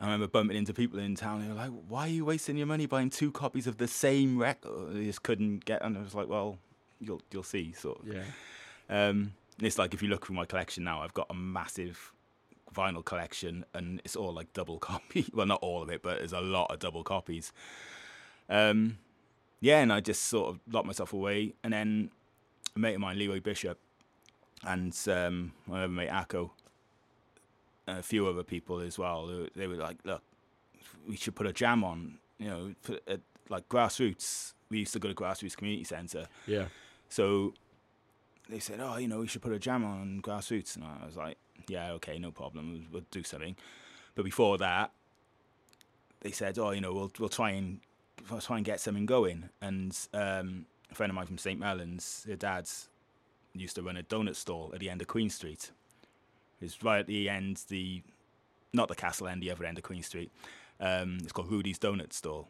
I 0.00 0.06
remember 0.06 0.26
bumping 0.26 0.56
into 0.56 0.74
people 0.74 0.98
in 0.98 1.14
town. 1.14 1.42
They 1.42 1.48
were 1.48 1.54
like, 1.54 1.70
"Why 1.86 2.06
are 2.06 2.10
you 2.10 2.24
wasting 2.24 2.56
your 2.56 2.66
money 2.66 2.86
buying 2.86 3.10
two 3.10 3.30
copies 3.30 3.68
of 3.68 3.78
the 3.78 3.86
same 3.86 4.36
record?" 4.36 4.94
They 4.94 5.04
just 5.04 5.22
couldn't 5.22 5.64
get. 5.64 5.80
And 5.82 5.96
I 5.96 6.02
was 6.02 6.14
like, 6.14 6.26
"Well, 6.26 6.58
you'll 6.98 7.22
you'll 7.30 7.44
see." 7.44 7.72
Sort 7.72 8.00
of. 8.00 8.12
Yeah. 8.12 8.24
Um, 8.90 9.34
it's 9.62 9.78
like 9.78 9.94
if 9.94 10.02
you 10.02 10.08
look 10.08 10.26
through 10.26 10.36
my 10.36 10.44
collection 10.44 10.82
now, 10.82 11.02
I've 11.02 11.14
got 11.14 11.28
a 11.30 11.34
massive 11.34 12.12
vinyl 12.74 13.04
collection, 13.04 13.64
and 13.74 14.00
it's 14.04 14.16
all 14.16 14.32
like 14.32 14.52
double 14.52 14.80
copy. 14.80 15.26
Well, 15.32 15.46
not 15.46 15.60
all 15.62 15.84
of 15.84 15.90
it, 15.90 16.02
but 16.02 16.18
there's 16.18 16.32
a 16.32 16.40
lot 16.40 16.72
of 16.72 16.80
double 16.80 17.04
copies. 17.04 17.52
Um, 18.48 18.98
yeah, 19.60 19.80
and 19.80 19.92
I 19.92 20.00
just 20.00 20.24
sort 20.24 20.48
of 20.50 20.60
locked 20.70 20.86
myself 20.86 21.12
away, 21.12 21.54
and 21.64 21.72
then 21.72 22.10
a 22.74 22.78
mate 22.78 22.94
of 22.94 23.00
mine, 23.00 23.18
Leroy 23.18 23.40
Bishop, 23.40 23.78
and 24.64 24.96
um, 25.08 25.52
my 25.66 25.84
other 25.84 25.88
mate 25.92 26.10
Akko, 26.10 26.50
and 27.86 27.98
a 27.98 28.02
few 28.02 28.26
other 28.26 28.42
people 28.42 28.80
as 28.80 28.98
well. 28.98 29.26
They 29.26 29.34
were, 29.34 29.48
they 29.56 29.66
were 29.66 29.76
like, 29.76 29.98
"Look, 30.04 30.22
we 31.08 31.16
should 31.16 31.34
put 31.34 31.46
a 31.46 31.52
jam 31.52 31.84
on." 31.84 32.18
You 32.38 32.48
know, 32.48 32.74
put 32.82 33.02
a, 33.08 33.18
like 33.48 33.68
grassroots. 33.68 34.52
We 34.68 34.78
used 34.80 34.92
to 34.92 34.98
go 34.98 35.08
to 35.08 35.14
grassroots 35.14 35.56
community 35.56 35.84
centre, 35.84 36.26
Yeah. 36.46 36.66
so 37.08 37.54
they 38.48 38.58
said, 38.58 38.80
"Oh, 38.80 38.96
you 38.96 39.08
know, 39.08 39.20
we 39.20 39.26
should 39.26 39.42
put 39.42 39.52
a 39.52 39.58
jam 39.58 39.84
on 39.84 40.20
grassroots," 40.22 40.76
and 40.76 40.84
I 40.84 41.06
was 41.06 41.16
like, 41.16 41.38
"Yeah, 41.68 41.92
okay, 41.92 42.18
no 42.18 42.30
problem. 42.30 42.72
We'll, 42.72 42.82
we'll 42.92 43.06
do 43.10 43.22
something." 43.22 43.56
But 44.14 44.24
before 44.24 44.58
that, 44.58 44.92
they 46.20 46.30
said, 46.32 46.58
"Oh, 46.58 46.70
you 46.72 46.80
know, 46.80 46.92
we'll 46.92 47.12
we'll 47.18 47.28
try 47.28 47.50
and 47.50 47.80
try 48.40 48.56
and 48.56 48.64
get 48.64 48.80
something 48.80 49.06
going." 49.06 49.48
And 49.60 49.96
um, 50.14 50.66
a 50.90 50.94
friend 50.94 51.10
of 51.10 51.14
mine 51.16 51.26
from 51.26 51.38
St. 51.38 51.58
Mellons, 51.58 52.24
her 52.28 52.36
dad's 52.36 52.88
used 53.54 53.76
to 53.76 53.82
run 53.82 53.96
a 53.96 54.02
donut 54.02 54.36
stall 54.36 54.70
at 54.74 54.80
the 54.80 54.90
end 54.90 55.00
of 55.00 55.08
Queen 55.08 55.30
Street. 55.30 55.70
It's 56.60 56.82
right 56.82 57.00
at 57.00 57.06
the 57.06 57.28
end, 57.28 57.62
the 57.68 58.02
not 58.72 58.88
the 58.88 58.94
castle 58.94 59.28
end, 59.28 59.42
the 59.42 59.50
other 59.50 59.64
end 59.64 59.78
of 59.78 59.84
Queen 59.84 60.02
Street. 60.02 60.30
Um, 60.80 61.18
it's 61.22 61.32
called 61.32 61.50
Rudy's 61.50 61.78
Donut 61.78 62.12
Stall. 62.12 62.48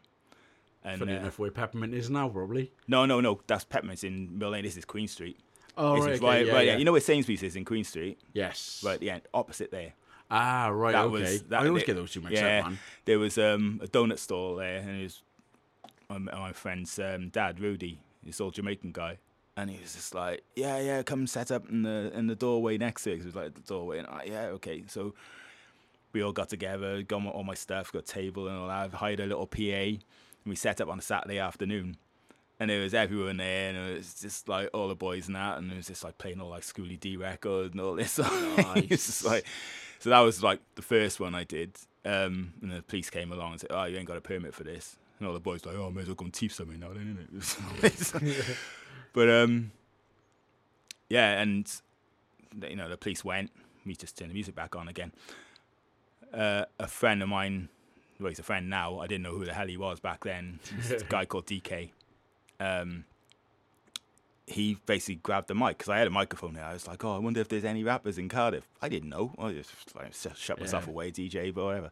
And 0.83 0.99
Funny 0.99 1.13
uh, 1.15 1.19
enough, 1.19 1.39
where 1.39 1.51
Peppermint 1.51 1.93
is 1.93 2.09
now, 2.09 2.29
probably. 2.29 2.71
no, 2.87 3.05
no, 3.05 3.19
no, 3.19 3.39
that's 3.47 3.63
Peppermint's 3.65 4.03
in 4.03 4.37
Mill 4.37 4.49
Lane. 4.51 4.63
This 4.63 4.77
is 4.77 4.85
Queen 4.85 5.07
Street. 5.07 5.37
Oh, 5.77 5.95
This 5.95 6.05
right, 6.05 6.15
okay, 6.15 6.25
right, 6.25 6.45
yeah, 6.45 6.53
right, 6.53 6.67
yeah. 6.67 6.77
You 6.77 6.85
know 6.85 6.91
where 6.91 7.01
Sainsbury's 7.01 7.43
is 7.43 7.55
in 7.55 7.63
Queen 7.65 7.83
Street? 7.83 8.19
Yes. 8.33 8.81
Right 8.85 8.95
at 8.95 8.99
the 8.99 9.09
end, 9.11 9.21
opposite 9.33 9.71
there. 9.71 9.93
Ah, 10.29 10.67
right, 10.67 10.91
That 10.93 11.05
okay. 11.05 11.11
was- 11.21 11.43
that- 11.43 11.61
I 11.61 11.67
always 11.67 11.83
it- 11.83 11.87
get 11.87 11.95
those 11.95 12.11
two 12.11 12.21
mixed 12.21 12.41
yeah. 12.41 12.59
up, 12.59 12.65
man. 12.65 12.79
There 13.05 13.19
was 13.19 13.37
um, 13.37 13.79
a 13.83 13.87
donut 13.87 14.19
stall 14.19 14.55
there, 14.57 14.77
and 14.79 14.99
it 14.99 15.03
was 15.03 15.21
my, 16.09 16.17
my 16.17 16.53
friend's 16.53 16.97
um, 16.99 17.29
dad, 17.29 17.59
Rudy, 17.59 17.99
this 18.23 18.39
old 18.41 18.53
Jamaican 18.53 18.91
guy, 18.91 19.17
and 19.55 19.69
he 19.69 19.79
was 19.81 19.93
just 19.93 20.13
like, 20.15 20.43
"Yeah, 20.55 20.79
yeah, 20.79 21.03
come 21.03 21.27
set 21.27 21.51
up 21.51 21.69
in 21.69 21.83
the 21.83 22.11
in 22.13 22.27
the 22.27 22.35
doorway 22.35 22.77
next 22.77 23.03
to 23.03 23.11
it." 23.11 23.17
'cause 23.17 23.25
it 23.25 23.27
was 23.27 23.35
like 23.35 23.53
the 23.55 23.61
doorway, 23.61 23.99
and 23.99 24.07
I, 24.07 24.23
yeah, 24.25 24.45
okay. 24.57 24.83
So 24.87 25.13
we 26.13 26.23
all 26.23 26.31
got 26.31 26.49
together, 26.49 27.01
got 27.03 27.19
my, 27.19 27.29
all 27.29 27.43
my 27.43 27.53
stuff, 27.53 27.91
got 27.91 27.99
a 27.99 28.01
table 28.05 28.47
and 28.47 28.57
all 28.57 28.67
that. 28.67 28.93
hired 28.93 29.19
a 29.19 29.25
little 29.25 29.45
PA, 29.47 29.59
and 29.61 29.99
we 30.45 30.55
set 30.55 30.81
up 30.81 30.89
on 30.89 30.99
a 30.99 31.01
Saturday 31.01 31.39
afternoon. 31.39 31.97
And 32.59 32.71
there 32.71 32.81
was 32.81 32.95
everyone 32.95 33.37
there, 33.37 33.69
and 33.69 33.77
it 33.77 33.97
was 33.97 34.15
just 34.19 34.49
like 34.49 34.69
all 34.73 34.87
the 34.87 34.95
boys 34.95 35.27
and 35.27 35.35
that, 35.35 35.59
and 35.59 35.71
it 35.71 35.75
was 35.75 35.85
just 35.87 36.03
like 36.03 36.17
playing 36.17 36.41
all 36.41 36.49
like 36.49 36.63
Schoolly 36.63 36.97
D 36.97 37.15
records 37.15 37.73
and 37.73 37.81
all 37.81 37.93
this. 37.93 38.15
just 38.87 39.23
like, 39.23 39.45
so 39.99 40.09
that 40.09 40.19
was 40.21 40.41
like 40.41 40.59
the 40.73 40.81
first 40.81 41.19
one 41.19 41.35
I 41.35 41.43
did. 41.43 41.77
Um, 42.03 42.53
and 42.63 42.71
the 42.71 42.81
police 42.81 43.11
came 43.11 43.31
along 43.31 43.51
and 43.51 43.61
said, 43.61 43.69
"Oh, 43.71 43.83
you 43.83 43.97
ain't 43.97 44.07
got 44.07 44.17
a 44.17 44.21
permit 44.21 44.55
for 44.55 44.63
this." 44.63 44.97
And 45.19 45.27
all 45.27 45.33
the 45.33 45.39
boys 45.39 45.65
like, 45.65 45.75
"Oh, 45.75 45.87
I 45.87 45.89
may 45.89 46.01
as 46.01 46.07
well 46.07 46.15
go 46.15 46.25
and 46.25 46.33
teach 46.33 46.53
something 46.53 46.79
now, 46.79 46.89
then, 46.93 47.27
innit?" 47.31 48.57
but 49.13 49.29
um, 49.29 49.71
yeah, 51.09 51.41
and 51.41 51.69
you 52.69 52.75
know 52.75 52.87
the 52.89 52.97
police 52.97 53.23
went. 53.25 53.51
Me 53.85 53.95
just 53.95 54.17
turned 54.17 54.29
the 54.31 54.33
music 54.35 54.53
back 54.55 54.75
on 54.75 54.87
again. 54.87 55.11
Uh, 56.33 56.65
a 56.79 56.87
friend 56.87 57.23
of 57.23 57.29
mine, 57.29 57.69
well, 58.19 58.29
he's 58.29 58.37
a 58.39 58.43
friend 58.43 58.69
now. 58.69 58.99
I 58.99 59.07
didn't 59.07 59.23
know 59.23 59.31
who 59.31 59.45
the 59.45 59.53
hell 59.53 59.65
he 59.67 59.77
was 59.77 59.99
back 59.99 60.23
then. 60.25 60.59
This 60.87 61.01
guy 61.09 61.25
called 61.25 61.45
DK. 61.47 61.89
Um, 62.59 63.05
he 64.45 64.77
basically 64.85 65.15
grabbed 65.15 65.47
the 65.47 65.55
mic 65.55 65.77
because 65.77 65.89
I 65.89 65.97
had 65.97 66.07
a 66.07 66.11
microphone 66.11 66.53
there. 66.53 66.63
I 66.65 66.73
was 66.73 66.87
like, 66.87 67.03
"Oh, 67.03 67.15
I 67.15 67.19
wonder 67.19 67.39
if 67.41 67.47
there's 67.49 67.65
any 67.65 67.83
rappers 67.83 68.17
in 68.17 68.29
Cardiff." 68.29 68.67
I 68.81 68.89
didn't 68.89 69.09
know. 69.09 69.33
I 69.39 69.51
just 69.53 69.71
like 69.95 70.13
shut 70.35 70.59
myself 70.59 70.85
Yeah. 70.85 70.91
away, 70.91 71.11
DJ, 71.11 71.53
but 71.53 71.63
whatever. 71.65 71.91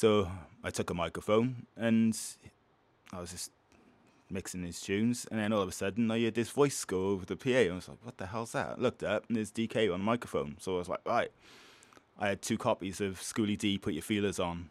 So 0.00 0.30
I 0.64 0.70
took 0.70 0.88
a 0.88 0.94
microphone 0.94 1.66
and 1.76 2.18
I 3.12 3.20
was 3.20 3.32
just 3.32 3.50
mixing 4.30 4.64
his 4.64 4.80
tunes, 4.80 5.26
and 5.30 5.38
then 5.38 5.52
all 5.52 5.60
of 5.60 5.68
a 5.68 5.72
sudden 5.72 6.10
I 6.10 6.18
heard 6.22 6.32
this 6.32 6.48
voice 6.48 6.86
go 6.86 7.08
over 7.08 7.26
the 7.26 7.36
PA. 7.36 7.50
And 7.50 7.72
I 7.72 7.74
was 7.74 7.88
like, 7.90 7.98
"What 8.02 8.16
the 8.16 8.24
hell's 8.24 8.52
that?" 8.52 8.76
I 8.78 8.80
looked 8.80 9.02
up 9.02 9.26
and 9.28 9.36
there's 9.36 9.50
DK 9.50 9.92
on 9.92 10.00
the 10.00 10.04
microphone. 10.06 10.56
So 10.58 10.76
I 10.76 10.78
was 10.78 10.88
like, 10.88 11.00
"Right." 11.04 11.30
I 12.18 12.28
had 12.28 12.40
two 12.40 12.56
copies 12.56 13.02
of 13.02 13.20
Schoolly 13.20 13.56
D, 13.56 13.76
Put 13.76 13.92
Your 13.92 14.02
Filas 14.02 14.42
On, 14.42 14.70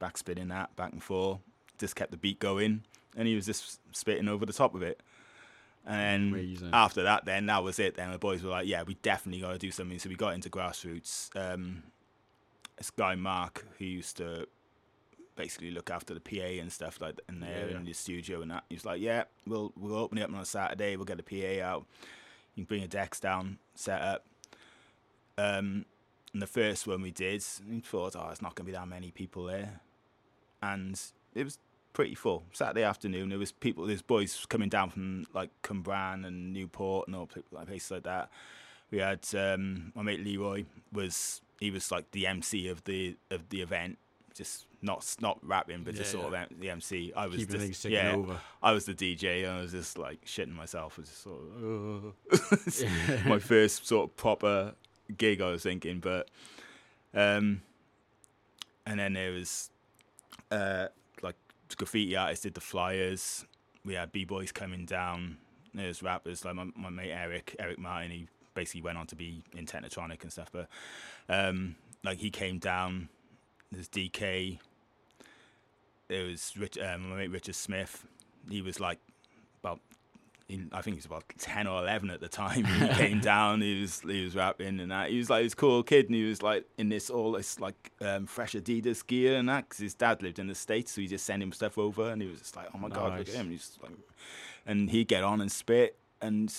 backspinning 0.00 0.50
that 0.50 0.76
back 0.76 0.92
and 0.92 1.02
forth. 1.02 1.40
Just 1.78 1.96
kept 1.96 2.12
the 2.12 2.16
beat 2.16 2.38
going, 2.38 2.84
and 3.16 3.26
he 3.26 3.34
was 3.34 3.46
just 3.46 3.80
spitting 3.90 4.28
over 4.28 4.46
the 4.46 4.52
top 4.52 4.76
of 4.76 4.82
it. 4.82 5.02
And 5.84 5.98
then 6.00 6.40
Amazing. 6.40 6.70
after 6.72 7.02
that, 7.02 7.24
then 7.24 7.46
that 7.46 7.64
was 7.64 7.80
it. 7.80 7.96
Then 7.96 8.12
the 8.12 8.18
boys 8.18 8.44
were 8.44 8.50
like, 8.50 8.68
"Yeah, 8.68 8.84
we 8.84 8.94
definitely 8.94 9.40
got 9.40 9.50
to 9.50 9.58
do 9.58 9.72
something." 9.72 9.98
So 9.98 10.08
we 10.08 10.14
got 10.14 10.34
into 10.34 10.48
grassroots. 10.48 11.34
Um, 11.34 11.82
this 12.78 12.92
guy 12.92 13.16
Mark, 13.16 13.66
who 13.76 13.84
used 13.84 14.16
to 14.18 14.46
basically 15.36 15.70
look 15.70 15.90
after 15.90 16.14
the 16.14 16.20
PA 16.20 16.60
and 16.60 16.72
stuff 16.72 17.00
like 17.00 17.18
in 17.28 17.40
there 17.40 17.66
Yeah, 17.66 17.70
yeah. 17.72 17.76
in 17.78 17.84
the 17.84 17.92
studio 17.92 18.42
and 18.42 18.50
that. 18.50 18.64
He 18.68 18.74
was 18.76 18.84
like, 18.84 19.00
"Yeah, 19.00 19.24
we'll 19.46 19.72
we'll 19.76 19.96
open 19.96 20.18
it 20.18 20.22
up 20.22 20.32
on 20.32 20.40
a 20.40 20.44
Saturday. 20.44 20.96
We'll 20.96 21.04
get 21.06 21.20
a 21.20 21.22
PA 21.22 21.64
out. 21.64 21.86
You 22.54 22.64
can 22.64 22.68
bring 22.68 22.80
your 22.80 22.88
decks 22.88 23.20
down, 23.20 23.58
set 23.74 24.00
up." 24.00 24.26
Um, 25.38 25.86
and 26.32 26.42
the 26.42 26.46
first 26.46 26.86
one 26.86 27.02
we 27.02 27.10
did, 27.10 27.44
we 27.68 27.80
thought, 27.80 28.14
"Oh, 28.16 28.28
it's 28.30 28.42
not 28.42 28.54
going 28.54 28.66
to 28.66 28.72
be 28.72 28.76
that 28.76 28.86
many 28.88 29.10
people 29.10 29.44
there," 29.44 29.80
and 30.62 31.00
it 31.34 31.44
was 31.44 31.58
pretty 31.92 32.14
full. 32.14 32.44
Saturday 32.52 32.82
afternoon, 32.84 33.30
there 33.30 33.38
was 33.38 33.50
people, 33.52 33.84
there's 33.86 34.02
boys 34.02 34.46
coming 34.48 34.68
down 34.68 34.90
from 34.90 35.26
like 35.34 35.50
Cwmbran 35.62 36.24
and 36.26 36.52
Newport 36.52 37.08
and 37.08 37.16
all 37.16 37.28
like 37.50 37.66
places 37.66 37.90
like 37.90 38.02
that. 38.04 38.30
We 38.90 38.98
had 38.98 39.26
um, 39.34 39.92
my 39.94 40.02
mate 40.02 40.20
Leroy 40.24 40.64
was 40.92 41.40
he 41.60 41.70
was 41.70 41.90
like 41.90 42.10
the 42.12 42.26
MC 42.26 42.68
of 42.68 42.84
the 42.84 43.16
of 43.30 43.48
the 43.48 43.60
event, 43.60 43.98
just 44.34 44.66
not 44.82 45.16
not 45.20 45.38
rapping, 45.42 45.82
but 45.84 45.94
just 45.94 46.10
sort 46.10 46.26
of 46.26 46.32
yeah. 46.32 46.42
em- 46.42 46.56
the 46.58 46.70
MC. 46.70 47.12
I 47.14 47.26
was 47.26 47.36
Keeping 47.36 47.60
just 47.60 47.82
things 47.82 47.92
yeah, 47.92 48.12
over. 48.12 48.40
I 48.62 48.72
was 48.72 48.86
the 48.86 48.94
DJ 48.94 49.44
and 49.44 49.58
I 49.58 49.60
was 49.60 49.72
just 49.72 49.98
like 49.98 50.24
shitting 50.24 50.54
myself. 50.54 50.98
I 50.98 51.00
was 51.02 51.08
just 51.08 51.22
sort 51.22 51.40
of 51.40 52.14
"Ugh." 52.32 53.24
my 53.26 53.38
first 53.38 53.86
sort 53.86 54.10
of 54.10 54.16
proper 54.16 54.74
gig. 55.16 55.40
I 55.40 55.50
was 55.50 55.62
thinking, 55.62 56.00
but 56.00 56.28
um, 57.14 57.62
and 58.86 58.98
then 58.98 59.12
there 59.12 59.32
was 59.32 59.70
uh 60.50 60.86
like 61.22 61.36
graffiti 61.76 62.16
artists 62.16 62.42
did 62.44 62.54
the 62.54 62.60
flyers. 62.60 63.44
We 63.84 63.94
had 63.94 64.12
b 64.12 64.24
boys 64.24 64.52
coming 64.52 64.86
down. 64.86 65.36
There's 65.74 66.02
rappers 66.02 66.44
like 66.44 66.54
my, 66.54 66.66
my 66.74 66.90
mate 66.90 67.12
Eric 67.12 67.56
Eric 67.58 67.78
Martin. 67.78 68.10
He 68.10 68.28
basically 68.54 68.82
went 68.82 68.98
on 68.98 69.06
to 69.06 69.16
be 69.16 69.42
in 69.56 69.66
Technotronic 69.66 70.22
and 70.22 70.32
stuff, 70.32 70.50
but 70.52 70.68
um, 71.28 71.76
like 72.02 72.18
he 72.18 72.30
came 72.30 72.58
down. 72.58 73.08
There's 73.70 73.88
DK. 73.88 74.58
There 76.10 76.24
was 76.26 76.52
Rich, 76.58 76.76
um, 76.78 77.08
my 77.10 77.16
mate 77.18 77.30
Richard 77.30 77.54
Smith. 77.54 78.04
He 78.50 78.62
was 78.62 78.80
like 78.80 78.98
about 79.62 79.78
he, 80.48 80.60
I 80.72 80.82
think 80.82 80.96
he 80.96 80.98
was 80.98 81.04
about 81.06 81.22
ten 81.38 81.68
or 81.68 81.80
eleven 81.80 82.10
at 82.10 82.20
the 82.20 82.26
time. 82.28 82.64
He 82.64 82.88
came 82.94 83.20
down. 83.20 83.60
He 83.60 83.80
was 83.80 84.00
he 84.00 84.24
was 84.24 84.34
rapping 84.34 84.80
and 84.80 84.90
that. 84.90 85.10
He 85.10 85.18
was 85.18 85.30
like 85.30 85.44
this 85.44 85.54
cool 85.54 85.84
kid, 85.84 86.06
and 86.06 86.16
he 86.16 86.24
was 86.24 86.42
like 86.42 86.64
in 86.78 86.88
this 86.88 87.10
all 87.10 87.30
this 87.30 87.60
like 87.60 87.92
um, 88.00 88.26
fresh 88.26 88.54
Adidas 88.54 89.06
gear 89.06 89.36
and 89.36 89.48
that. 89.48 89.68
Because 89.68 89.78
his 89.78 89.94
dad 89.94 90.20
lived 90.20 90.40
in 90.40 90.48
the 90.48 90.54
states, 90.56 90.90
so 90.90 91.00
he 91.00 91.06
just 91.06 91.24
sent 91.24 91.44
him 91.44 91.52
stuff 91.52 91.78
over, 91.78 92.10
and 92.10 92.20
he 92.20 92.26
was 92.28 92.40
just 92.40 92.56
like, 92.56 92.66
oh 92.74 92.78
my 92.78 92.88
god, 92.88 93.12
look 93.12 93.20
at 93.20 93.26
Nice. 93.28 93.34
him. 93.36 93.50
He's 93.50 93.78
like, 93.80 93.92
and 94.66 94.90
he'd 94.90 95.06
get 95.06 95.22
on 95.22 95.40
and 95.40 95.52
spit, 95.52 95.96
and 96.20 96.52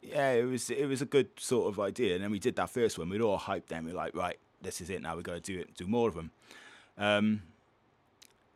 yeah, 0.00 0.30
it 0.32 0.44
was 0.44 0.70
it 0.70 0.86
was 0.86 1.02
a 1.02 1.06
good 1.06 1.28
sort 1.38 1.68
of 1.68 1.78
idea. 1.78 2.14
And 2.14 2.24
then 2.24 2.30
we 2.30 2.38
did 2.38 2.56
that 2.56 2.70
first 2.70 2.98
one. 2.98 3.10
We'd 3.10 3.20
all 3.20 3.38
hyped 3.38 3.66
them. 3.66 3.84
We 3.84 3.90
are 3.90 3.94
like, 3.94 4.16
right, 4.16 4.38
this 4.62 4.80
is 4.80 4.88
it. 4.88 5.02
Now 5.02 5.14
we 5.14 5.22
got 5.22 5.34
to 5.34 5.40
do 5.40 5.60
it, 5.60 5.74
do 5.76 5.86
more 5.86 6.08
of 6.08 6.14
them. 6.14 6.30
Um, 6.96 7.42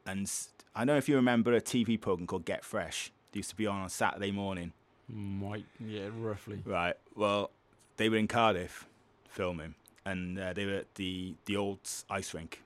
and 0.06 0.30
I 0.74 0.80
don't 0.80 0.88
know 0.88 0.96
if 0.96 1.08
you 1.08 1.16
remember 1.16 1.52
a 1.54 1.60
TV 1.60 2.00
program 2.00 2.26
called 2.26 2.44
Get 2.44 2.64
Fresh. 2.64 3.12
It 3.32 3.36
used 3.36 3.50
to 3.50 3.56
be 3.56 3.66
on 3.66 3.80
on 3.82 3.88
Saturday 3.88 4.30
morning. 4.30 4.72
Might, 5.08 5.66
yeah, 5.78 6.08
roughly. 6.18 6.60
Right. 6.64 6.94
Well, 7.14 7.50
they 7.96 8.08
were 8.08 8.16
in 8.16 8.26
Cardiff 8.28 8.86
filming, 9.28 9.74
and 10.04 10.38
uh, 10.38 10.52
they 10.52 10.66
were 10.66 10.74
at 10.78 10.94
the 10.96 11.34
the 11.44 11.56
old 11.56 11.78
ice 12.10 12.34
rink, 12.34 12.62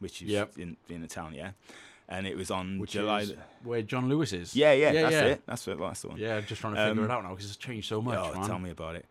which 0.00 0.22
is 0.22 0.28
Yep. 0.28 0.58
in 0.58 0.76
in 0.88 1.02
the 1.02 1.06
town, 1.08 1.34
yeah. 1.34 1.50
And 2.06 2.26
it 2.26 2.36
was 2.36 2.50
on 2.50 2.78
Which 2.78 2.90
July. 2.92 3.26
where 3.62 3.80
John 3.80 4.08
Lewis 4.10 4.32
is. 4.34 4.54
yeah, 4.54 4.72
yeah, 4.72 4.92
yeah, 4.92 5.02
that's 5.02 5.12
yeah. 5.14 5.24
it. 5.24 5.42
That's 5.46 5.68
it. 5.68 5.78
That's 5.78 6.02
the 6.02 6.08
one. 6.08 6.18
Yeah, 6.18 6.40
just 6.42 6.60
trying 6.60 6.74
to 6.74 6.80
figure 6.88 7.02
Um, 7.02 7.10
it 7.10 7.12
out 7.14 7.22
now 7.24 7.30
because 7.30 7.46
it's 7.46 7.56
changed 7.56 7.88
so 7.88 8.02
much, 8.02 8.18
oh, 8.18 8.34
man. 8.34 8.46
tell 8.46 8.58
me 8.58 8.68
about 8.70 8.96
it. 8.96 9.06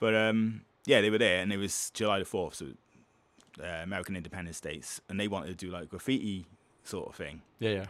But 0.00 0.14
um, 0.14 0.62
yeah, 0.86 1.02
they 1.02 1.10
were 1.10 1.18
there, 1.18 1.42
and 1.42 1.52
it 1.52 1.58
was 1.58 1.90
July 1.92 2.18
the 2.20 2.24
fourth, 2.24 2.54
so 2.54 2.66
uh, 3.62 3.66
American 3.82 4.16
Independence 4.16 4.58
Days, 4.60 5.00
and 5.08 5.20
they 5.20 5.28
wanted 5.28 5.48
to 5.58 5.66
do 5.66 5.70
like 5.70 5.90
graffiti 5.90 6.46
sort 6.84 7.08
of 7.08 7.14
thing. 7.14 7.42
Yeah, 7.58 7.70
yeah. 7.70 7.86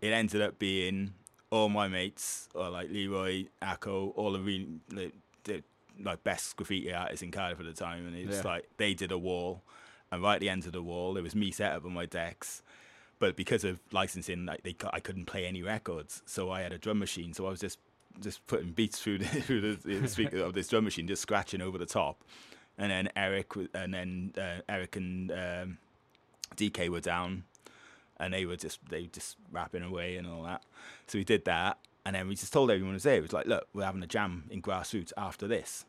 It 0.00 0.12
ended 0.12 0.40
up 0.42 0.58
being 0.58 1.14
all 1.50 1.68
my 1.68 1.88
mates, 1.88 2.48
or 2.54 2.70
like 2.70 2.90
Leroy, 2.90 3.46
Akko, 3.62 4.12
all 4.16 4.32
the 4.32 4.40
really 4.40 4.68
the, 4.88 5.12
the 5.44 5.62
like 6.02 6.22
best 6.24 6.56
graffiti 6.56 6.92
artists 6.92 7.22
in 7.22 7.30
Cardiff 7.30 7.58
at 7.60 7.66
the 7.66 7.72
time, 7.72 8.06
and 8.06 8.16
it 8.16 8.26
was 8.26 8.36
Yeah. 8.38 8.42
like 8.52 8.68
they 8.76 8.94
did 8.94 9.10
a 9.12 9.18
wall, 9.18 9.62
and 10.12 10.22
right 10.22 10.34
at 10.36 10.40
the 10.40 10.48
end 10.48 10.66
of 10.66 10.72
the 10.72 10.82
wall 10.82 11.14
there 11.14 11.22
was 11.22 11.34
me 11.34 11.50
set 11.50 11.72
up 11.72 11.84
on 11.84 11.92
my 11.92 12.06
decks. 12.06 12.62
But 13.18 13.34
because 13.34 13.64
of 13.64 13.80
licensing, 13.90 14.46
like 14.46 14.62
they, 14.62 14.76
I 14.92 15.00
couldn't 15.00 15.24
play 15.26 15.44
any 15.44 15.62
records, 15.62 16.22
so 16.24 16.52
I 16.52 16.60
had 16.60 16.72
a 16.72 16.78
drum 16.78 17.00
machine. 17.00 17.34
So 17.34 17.46
I 17.46 17.50
was 17.50 17.60
just 17.60 17.78
just 18.20 18.46
putting 18.46 18.70
beats 18.72 19.00
through 19.00 19.18
the, 19.18 19.24
through 19.26 19.60
the, 19.74 19.98
the 20.00 20.08
speaker 20.08 20.38
of 20.38 20.52
this 20.54 20.68
drum 20.68 20.84
machine, 20.84 21.08
just 21.08 21.22
scratching 21.22 21.60
over 21.60 21.78
the 21.78 21.86
top. 21.86 22.22
And 22.76 22.92
then 22.92 23.08
Eric, 23.16 23.56
and 23.74 23.92
then 23.92 24.32
uh, 24.38 24.60
Eric 24.68 24.94
and 24.94 25.32
um, 25.32 25.78
DK 26.56 26.88
were 26.88 27.00
down, 27.00 27.42
and 28.20 28.32
they 28.34 28.44
were 28.46 28.56
just 28.56 28.78
they 28.88 29.02
were 29.02 29.08
just 29.08 29.36
rapping 29.52 29.82
away 29.82 30.16
and 30.16 30.26
all 30.26 30.42
that. 30.44 30.62
So 31.06 31.18
we 31.18 31.24
did 31.24 31.44
that, 31.46 31.78
and 32.04 32.14
then 32.16 32.28
we 32.28 32.34
just 32.34 32.52
told 32.52 32.70
everyone 32.70 32.90
who 32.92 32.94
was 32.96 33.02
there. 33.04 33.16
It 33.16 33.22
was 33.22 33.32
like, 33.32 33.46
look, 33.46 33.66
we're 33.72 33.84
having 33.84 34.02
a 34.02 34.06
jam 34.06 34.44
in 34.50 34.60
grassroots 34.62 35.12
after 35.16 35.46
this. 35.46 35.84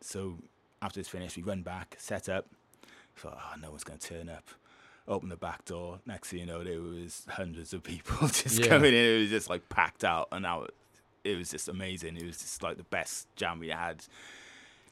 So 0.00 0.38
after 0.82 1.00
it's 1.00 1.08
finished, 1.08 1.36
we 1.36 1.42
run 1.42 1.62
back, 1.62 1.96
set 1.98 2.28
up. 2.28 2.46
Thought, 3.16 3.34
oh, 3.36 3.40
ah, 3.52 3.56
no 3.60 3.70
one's 3.70 3.84
going 3.84 3.98
to 3.98 4.08
turn 4.08 4.28
up. 4.28 4.48
Open 5.06 5.28
the 5.28 5.36
back 5.36 5.64
door. 5.64 5.98
Next 6.06 6.28
thing 6.30 6.40
you 6.40 6.46
know, 6.46 6.62
there 6.64 6.80
was 6.80 7.26
hundreds 7.28 7.74
of 7.74 7.82
people 7.82 8.16
just 8.28 8.58
Yeah. 8.60 8.68
coming 8.68 8.94
in. 8.94 9.04
It 9.16 9.18
was 9.20 9.30
just 9.30 9.50
like 9.50 9.68
packed 9.68 10.04
out, 10.04 10.28
and 10.32 10.42
now 10.42 10.66
it 11.24 11.36
was 11.36 11.50
just 11.50 11.68
amazing. 11.68 12.16
It 12.16 12.24
was 12.24 12.38
just 12.38 12.62
like 12.62 12.76
the 12.78 12.84
best 12.84 13.26
jam 13.36 13.58
we 13.58 13.68
had. 13.68 14.04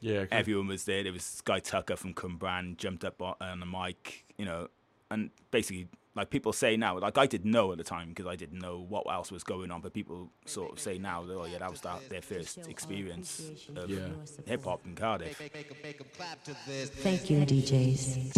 Yeah, 0.01 0.19
'cause- 0.25 0.27
Everyone 0.31 0.67
was 0.67 0.83
there. 0.83 1.03
There 1.03 1.11
was 1.13 1.23
Sky 1.23 1.59
Tucker 1.59 1.95
from 1.95 2.13
Cwmbran 2.13 2.77
jumped 2.77 3.03
up 3.03 3.21
on, 3.21 3.35
on 3.41 3.59
the 3.61 3.65
mic, 3.65 4.25
you 4.37 4.45
know, 4.45 4.67
and 5.09 5.31
basically, 5.51 5.87
like 6.19 6.29
people 6.29 6.51
say 6.51 6.75
now, 6.75 6.99
like 6.99 7.17
I 7.17 7.25
didn't 7.27 7.49
know 7.49 7.71
at 7.71 7.77
the 7.77 7.83
time 7.85 8.09
because 8.09 8.27
I 8.27 8.35
didn't 8.35 8.59
know 8.59 8.85
what 8.89 9.09
else 9.09 9.31
was 9.31 9.41
going 9.41 9.71
on, 9.71 9.79
but 9.79 9.93
people 9.93 10.29
sort 10.45 10.73
of 10.73 10.77
say 10.77 10.97
now, 10.97 11.23
that, 11.23 11.33
oh 11.33 11.45
yeah, 11.45 11.59
that 11.59 11.71
was 11.71 11.79
that, 11.81 12.09
their 12.09 12.21
first 12.21 12.57
experience 12.67 13.49
of 13.73 13.89
Yeah. 13.89 14.09
hip 14.45 14.65
hop 14.65 14.81
in 14.85 14.95
Cardiff. 14.95 15.37
Thank 15.37 17.29
you, 17.29 17.45
DJs. 17.45 18.33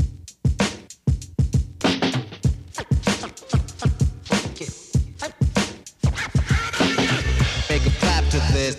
Make 7.70 7.86
'em 7.86 7.92
clap 8.00 8.26
to 8.30 8.40
this. 8.54 8.76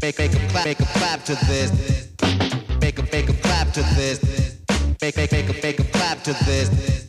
Make 0.00 0.18
make 0.18 0.34
'em 0.34 0.48
clap, 0.48 0.64
make 0.64 0.80
'em 0.80 0.86
clap 0.86 1.24
to 1.26 1.34
this. 1.46 1.70
Make 2.80 2.98
'em 2.98 3.08
make 3.12 3.28
'em 3.28 3.36
clap 3.42 3.72
to 3.74 3.82
this. 3.96 4.18
Make 5.02 5.16
make 5.16 5.32
make 5.32 5.48
'em 5.50 5.56
make 5.62 5.80
'em 5.80 5.86
clap 5.92 6.22
to 6.24 6.32
this. 6.46 7.04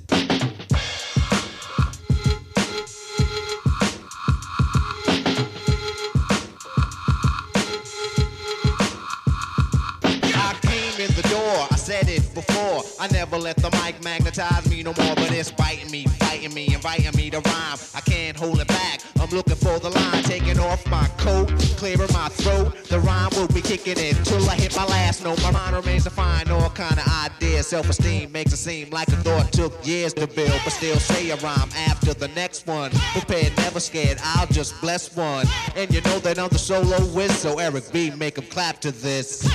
I 13.05 13.07
never 13.09 13.37
let 13.37 13.55
the 13.57 13.69
mic 13.83 14.03
magnetize 14.03 14.67
me 14.67 14.81
no 14.81 14.91
more, 14.97 15.13
but 15.13 15.31
it's 15.31 15.51
biting 15.51 15.91
me, 15.91 16.05
fighting 16.17 16.51
me, 16.55 16.73
inviting 16.73 17.15
me 17.15 17.29
to 17.29 17.39
rhyme. 17.39 17.77
I 17.93 18.01
can't 18.01 18.35
hold 18.35 18.59
it 18.59 18.67
back. 18.67 19.01
I'm 19.19 19.29
looking 19.29 19.57
for 19.57 19.77
the 19.77 19.91
line, 19.91 20.23
taking 20.23 20.57
off 20.59 20.83
my 20.87 21.07
coat, 21.19 21.49
clearing 21.77 22.11
my 22.11 22.29
throat. 22.29 22.73
The 22.85 22.99
rhyme 22.99 23.29
will 23.35 23.47
be 23.49 23.61
kicking 23.61 23.99
in 23.99 24.15
till 24.23 24.49
I 24.49 24.55
hit 24.55 24.75
my 24.75 24.85
last 24.85 25.23
note. 25.23 25.39
My 25.43 25.51
mind 25.51 25.75
remains 25.75 26.05
to 26.05 26.09
find 26.09 26.49
all 26.49 26.71
kind 26.71 26.97
of 26.97 27.05
ideas. 27.07 27.67
Self-esteem 27.67 28.31
makes 28.31 28.53
it 28.53 28.57
seem 28.57 28.89
like 28.89 29.09
a 29.09 29.17
thought 29.17 29.51
took 29.53 29.85
years 29.85 30.11
to 30.15 30.25
build, 30.25 30.59
but 30.63 30.73
still 30.73 30.97
say 30.97 31.29
a 31.29 31.35
rhyme 31.35 31.69
after 31.87 32.15
the 32.15 32.29
next 32.29 32.65
one. 32.65 32.89
Prepared, 33.13 33.55
never 33.57 33.79
scared. 33.79 34.17
I'll 34.23 34.47
just 34.47 34.81
bless 34.81 35.15
one, 35.15 35.45
and 35.75 35.93
you 35.93 36.01
know 36.01 36.17
that 36.19 36.39
I'm 36.39 36.49
the 36.49 36.57
solo 36.57 36.97
whiz. 37.13 37.37
So 37.37 37.59
Eric 37.59 37.91
B, 37.91 38.09
make 38.09 38.39
'em 38.39 38.47
clap 38.47 38.81
to 38.81 38.91
this. 38.91 39.47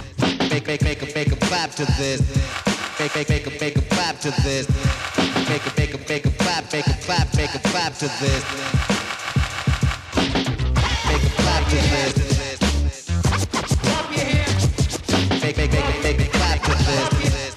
Make 0.51 0.69
make 0.69 0.83
make 0.85 1.03
'em 1.03 1.09
make 1.17 1.33
'em 1.33 1.39
clap 1.49 1.75
to 1.75 1.85
this. 1.99 2.23
Make 3.01 3.15
make 3.17 3.29
make 3.31 3.47
'em 3.47 3.53
make 3.59 3.77
'em 3.79 3.85
clap 3.89 4.21
to 4.21 4.31
this. 4.43 4.69
Make 5.49 5.67
'em 5.67 5.73
make 5.79 5.95
'em 5.95 6.05
make 6.07 6.27
'em 6.27 6.33
clap, 6.33 6.71
make 6.71 6.87
'em 6.87 6.95
clap, 7.01 7.35
make 7.35 7.55
'em 7.55 7.63
clap 7.73 7.99
to 7.99 8.09
this. 8.21 8.45
Make 11.09 11.25
'em 11.25 11.31
clap 11.41 11.65
to 11.71 11.77
this. 11.77 12.15
Make 15.43 15.57
make 15.57 15.73
make 15.73 15.85
'em 15.85 16.03
make 16.03 16.21
'em 16.21 16.27
clap 16.27 16.63
to 16.63 16.75
this. 16.85 17.55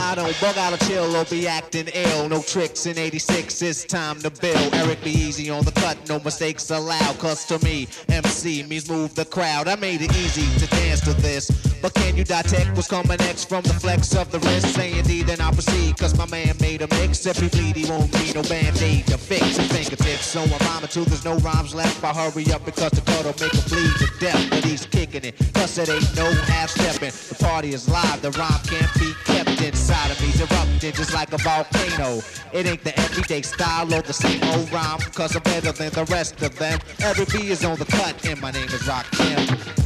I 0.00 0.14
don't. 0.14 0.40
Bug 0.40 0.56
out 0.56 0.72
a 0.72 0.78
chill 0.86 1.14
or 1.14 1.26
be 1.26 1.46
acting 1.46 1.88
ill. 1.88 2.26
No 2.30 2.40
tricks 2.40 2.86
in 2.86 2.96
86, 2.96 3.60
it's 3.60 3.84
time 3.84 4.22
to 4.22 4.30
build. 4.30 4.74
Eric 4.74 5.04
be 5.04 5.10
easy 5.10 5.50
on 5.50 5.62
the 5.62 5.72
cut, 5.72 5.98
no 6.08 6.20
mistakes 6.20 6.70
allowed. 6.70 7.18
Cause 7.18 7.44
to 7.44 7.58
me, 7.62 7.86
MC 8.08 8.62
means 8.62 8.88
move 8.88 9.14
the 9.14 9.26
crowd. 9.26 9.68
I 9.68 9.76
made 9.76 10.00
it 10.00 10.16
easy 10.16 10.48
to 10.58 10.66
dance 10.68 11.02
to 11.02 11.12
this. 11.12 11.50
But 11.86 11.94
can 11.94 12.16
you 12.16 12.24
detect 12.24 12.74
what's 12.74 12.88
coming 12.88 13.16
next 13.20 13.48
from 13.48 13.62
the 13.62 13.72
flex 13.72 14.12
of 14.16 14.32
the 14.32 14.40
wrist? 14.40 14.74
Say 14.74 14.98
indeed, 14.98 15.28
then 15.28 15.40
I'll 15.40 15.52
proceed. 15.52 15.96
Cause 15.96 16.18
my 16.18 16.26
man 16.26 16.56
made 16.60 16.82
a 16.82 16.88
mix. 16.88 17.24
If 17.26 17.38
he 17.38 17.46
bleed, 17.46 17.76
he 17.76 17.88
won't 17.88 18.12
need 18.18 18.34
no 18.34 18.42
band-aid 18.42 19.06
to 19.06 19.16
fix 19.16 19.56
his 19.56 19.70
fingertips. 19.70 20.26
So 20.26 20.42
I'm 20.42 20.50
rhyming 20.66 20.88
too, 20.88 21.04
there's 21.04 21.24
no 21.24 21.36
rhymes 21.36 21.76
left. 21.76 22.02
I 22.02 22.12
hurry 22.12 22.50
up 22.50 22.64
because 22.64 22.90
the 22.90 23.02
cut'll 23.02 23.38
make 23.38 23.54
him 23.54 23.62
bleed 23.70 23.94
to 24.00 24.10
death. 24.18 24.50
But 24.50 24.64
he's 24.64 24.84
kicking 24.84 25.22
it, 25.22 25.36
cause 25.54 25.78
it 25.78 25.88
ain't 25.88 26.16
no 26.16 26.28
half-stepping. 26.50 27.12
The 27.28 27.36
party 27.38 27.72
is 27.72 27.88
live, 27.88 28.20
the 28.20 28.32
rhyme 28.32 28.62
can't 28.66 28.92
be 28.98 29.12
kept 29.24 29.62
inside 29.62 30.10
of 30.10 30.20
me. 30.20 30.34
Erupting 30.42 30.92
just 30.92 31.14
like 31.14 31.32
a 31.32 31.38
volcano. 31.38 32.20
It 32.52 32.66
ain't 32.66 32.82
the 32.82 32.98
everyday 32.98 33.42
style 33.42 33.94
or 33.94 34.02
the 34.02 34.12
same 34.12 34.42
old 34.42 34.72
rhyme. 34.72 34.98
Cause 35.14 35.36
I'm 35.36 35.42
better 35.44 35.70
than 35.70 35.92
the 35.92 36.04
rest 36.06 36.42
of 36.42 36.58
them. 36.58 36.80
Eric 36.98 37.30
B 37.30 37.46
is 37.46 37.64
on 37.64 37.78
the 37.78 37.84
cut, 37.84 38.26
and 38.26 38.40
my 38.40 38.50
name 38.50 38.70
is 38.74 38.82
Rakim. 38.82 39.85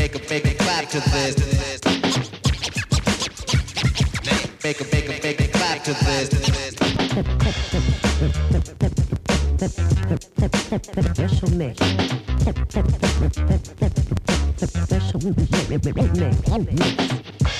Make 0.00 0.14
a, 0.14 0.18
make 0.30 0.46
a 0.46 0.54
clap 0.54 0.88
to 0.88 0.98
this. 0.98 1.36
Make 4.64 4.80
a, 4.80 4.84
make 4.84 5.04
a, 5.04 5.22
make 5.22 5.40
a 5.42 5.48
clap 5.48 5.84
to 5.84 5.92
this. 5.92 6.30
Special 11.12 11.50
mix. 11.50 11.76
Special 14.80 15.18
mix. 16.64 17.59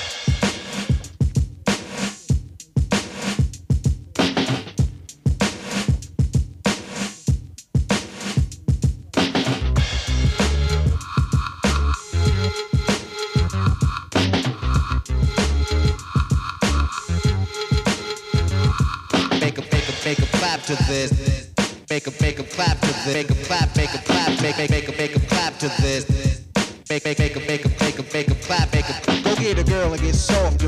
To 20.75 20.83
this. 20.85 21.51
Make 21.89 22.07
a, 22.07 22.11
make 22.21 22.39
a 22.39 22.43
clap 22.43 22.79
to 22.79 22.87
this. 22.87 23.13
Make 23.13 23.29
a 23.29 23.35
clap, 23.45 23.75
make 23.75 23.93
a 23.93 23.97
clap, 23.97 24.41
make, 24.41 24.57
make, 24.57 24.69
make 24.69 24.87
a, 24.87 24.91
make 24.93 25.15
a 25.15 25.19
clap 25.19 25.57
to 25.59 25.67
this. 25.81 26.45
Make, 26.89 27.03
make, 27.03 27.19
make 27.19 27.35
a, 27.35 27.39
make 27.39 27.65
a, 27.65 27.69
make 27.83 27.99
a, 27.99 28.03
make 28.13 28.27
a 28.29 28.35
clap, 28.35 28.73
make 28.73 28.85
a. 28.87 29.23
Go 29.23 29.35
get 29.35 29.59
a 29.59 29.63
girl 29.63 29.91
and 29.93 30.01
get 30.01 30.15
soft 30.15 30.63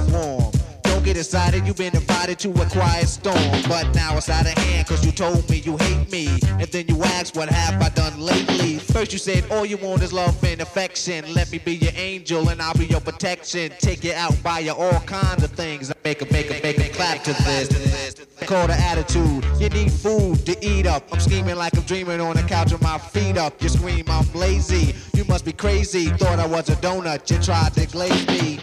excited, 1.24 1.66
you've 1.66 1.78
been 1.78 1.96
invited 1.96 2.38
to 2.38 2.50
a 2.52 2.66
quiet 2.66 3.08
storm. 3.08 3.62
But 3.70 3.96
now 3.96 4.18
it's 4.18 4.30
out 4.30 4.46
of 4.46 4.58
hand, 4.58 4.88
cause 4.88 5.06
you 5.06 5.12
told 5.14 5.50
me 5.50 5.58
you 5.60 5.78
hate 5.78 6.12
me. 6.12 6.28
And 6.60 6.68
then 6.68 6.86
you 6.88 7.02
asked, 7.02 7.38
what 7.38 7.48
have 7.48 7.82
I 7.82 7.88
done 7.90 8.20
lately? 8.20 8.78
First 8.78 9.14
you 9.14 9.20
said, 9.20 9.50
all 9.50 9.66
you 9.66 9.78
want 9.78 10.02
is 10.04 10.12
love 10.12 10.44
and 10.44 10.60
affection. 10.60 11.34
Let 11.34 11.50
me 11.50 11.60
be 11.60 11.76
your 11.76 11.94
angel 11.96 12.50
and 12.50 12.62
I'll 12.62 12.74
be 12.74 12.88
your 12.88 13.00
protection. 13.00 13.72
Take 13.80 14.04
you 14.04 14.12
out, 14.14 14.36
buy 14.44 14.60
you 14.60 14.74
all 14.74 15.00
kinds 15.02 15.44
of 15.44 15.52
things. 15.52 15.94
Make 16.04 16.22
a, 16.22 16.26
make 16.34 16.50
a, 16.50 16.62
make 16.62 16.80
a 16.80 16.90
clap 16.90 17.24
to 17.24 17.32
this. 17.32 18.16
Call 18.46 18.68
the 18.68 18.74
attitude. 18.74 19.46
You 19.62 19.70
need 19.70 19.94
food 19.94 20.46
to 20.46 20.58
eat 20.66 20.86
up. 20.86 21.04
I'm 21.14 21.22
scheming 21.22 21.56
like 21.56 21.78
I'm 21.78 21.84
dreaming 21.84 22.20
on 22.20 22.36
the 22.36 22.44
couch 22.44 22.74
with 22.74 22.82
my 22.82 22.98
feet 22.98 23.38
up. 23.38 23.62
You 23.62 23.70
scream, 23.70 24.04
I'm 24.10 24.30
lazy. 24.34 24.94
You 25.14 25.24
must 25.24 25.46
be 25.46 25.54
crazy. 25.54 26.10
Thought 26.10 26.40
I 26.40 26.46
was 26.46 26.68
a 26.68 26.76
donut. 26.76 27.32
You 27.32 27.42
tried 27.42 27.74
to 27.76 27.88
glaze 27.88 28.28
me. 28.28 28.60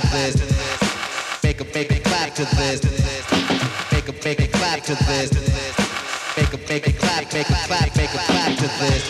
To 0.00 0.06
this. 0.08 0.36
Make 1.42 1.60
a, 1.60 1.64
make 1.64 1.90
a 1.90 2.00
clap 2.00 2.34
to 2.34 2.44
this. 2.44 2.82
Make 3.92 4.08
a, 4.08 4.12
make 4.24 4.40
a 4.40 4.48
clap 4.48 4.82
to 4.82 4.94
this. 4.94 5.32
Make 6.36 6.52
a, 6.52 6.58
make 6.68 6.86
a 6.86 6.92
clap, 6.92 7.32
make 7.32 7.48
a 7.48 7.54
clap, 7.54 7.96
make 7.96 8.14
a 8.14 8.18
clap 8.18 8.56
to 8.58 8.68
this. 8.80 9.06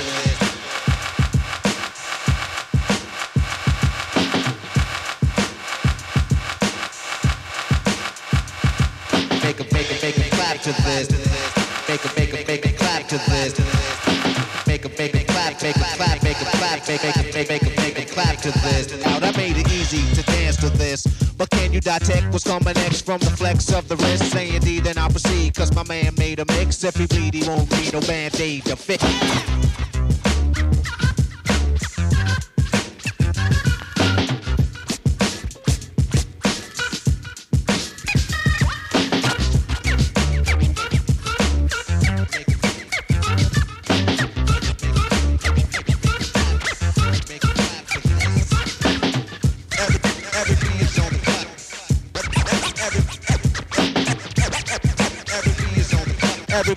To 10.66 10.72
this. 10.72 11.08
Make 11.88 12.04
a, 12.04 12.08
make 12.18 12.32
a, 12.32 12.46
make 12.46 12.66
a 12.66 12.72
clap 12.72 13.08
to 13.08 13.18
this. 13.18 13.54
Make 14.66 14.84
a, 14.84 14.88
make 14.90 15.14
a 15.14 15.24
clap, 15.24 15.62
make 15.62 15.76
a 15.76 15.80
clap, 15.80 16.22
make 16.22 16.40
a 16.40 16.44
clap, 16.44 16.88
make 16.88 17.04
a, 17.04 17.06
make 17.34 17.62
a, 17.62 17.80
make 17.80 17.98
a 17.98 18.04
clap 18.04 18.36
to 18.42 18.50
this. 18.50 19.15
This. 20.70 21.06
But 21.36 21.50
can 21.50 21.72
you 21.72 21.80
detect 21.80 22.32
what's 22.32 22.44
coming 22.44 22.74
next 22.74 23.02
from 23.06 23.20
the 23.20 23.30
flex 23.30 23.72
of 23.72 23.88
the 23.88 23.96
wrist? 23.96 24.30
Say 24.32 24.54
indeed, 24.54 24.84
then 24.84 24.98
I'll 24.98 25.10
proceed. 25.10 25.54
Cause 25.54 25.74
my 25.74 25.84
man 25.84 26.14
made 26.16 26.40
a 26.40 26.44
mix. 26.46 26.82
If 26.84 26.96
he 26.96 27.06
bleed, 27.06 27.34
he 27.34 27.48
won't 27.48 27.70
need 27.72 27.92
no 27.92 28.00
band-aid 28.00 28.64
to 28.66 28.76
fix. 28.76 29.04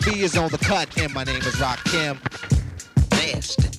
Beat 0.05 0.17
is 0.23 0.37
on 0.37 0.49
the 0.49 0.57
cut, 0.57 0.97
and 0.97 1.13
my 1.13 1.23
name 1.23 1.37
is 1.37 1.55
Rakim. 1.55 2.17
Nasty. 3.11 3.69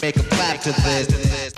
Make 0.00 0.16
a 0.16 0.22
clap 0.22 0.60
to 0.60 0.72
this. 0.72 1.53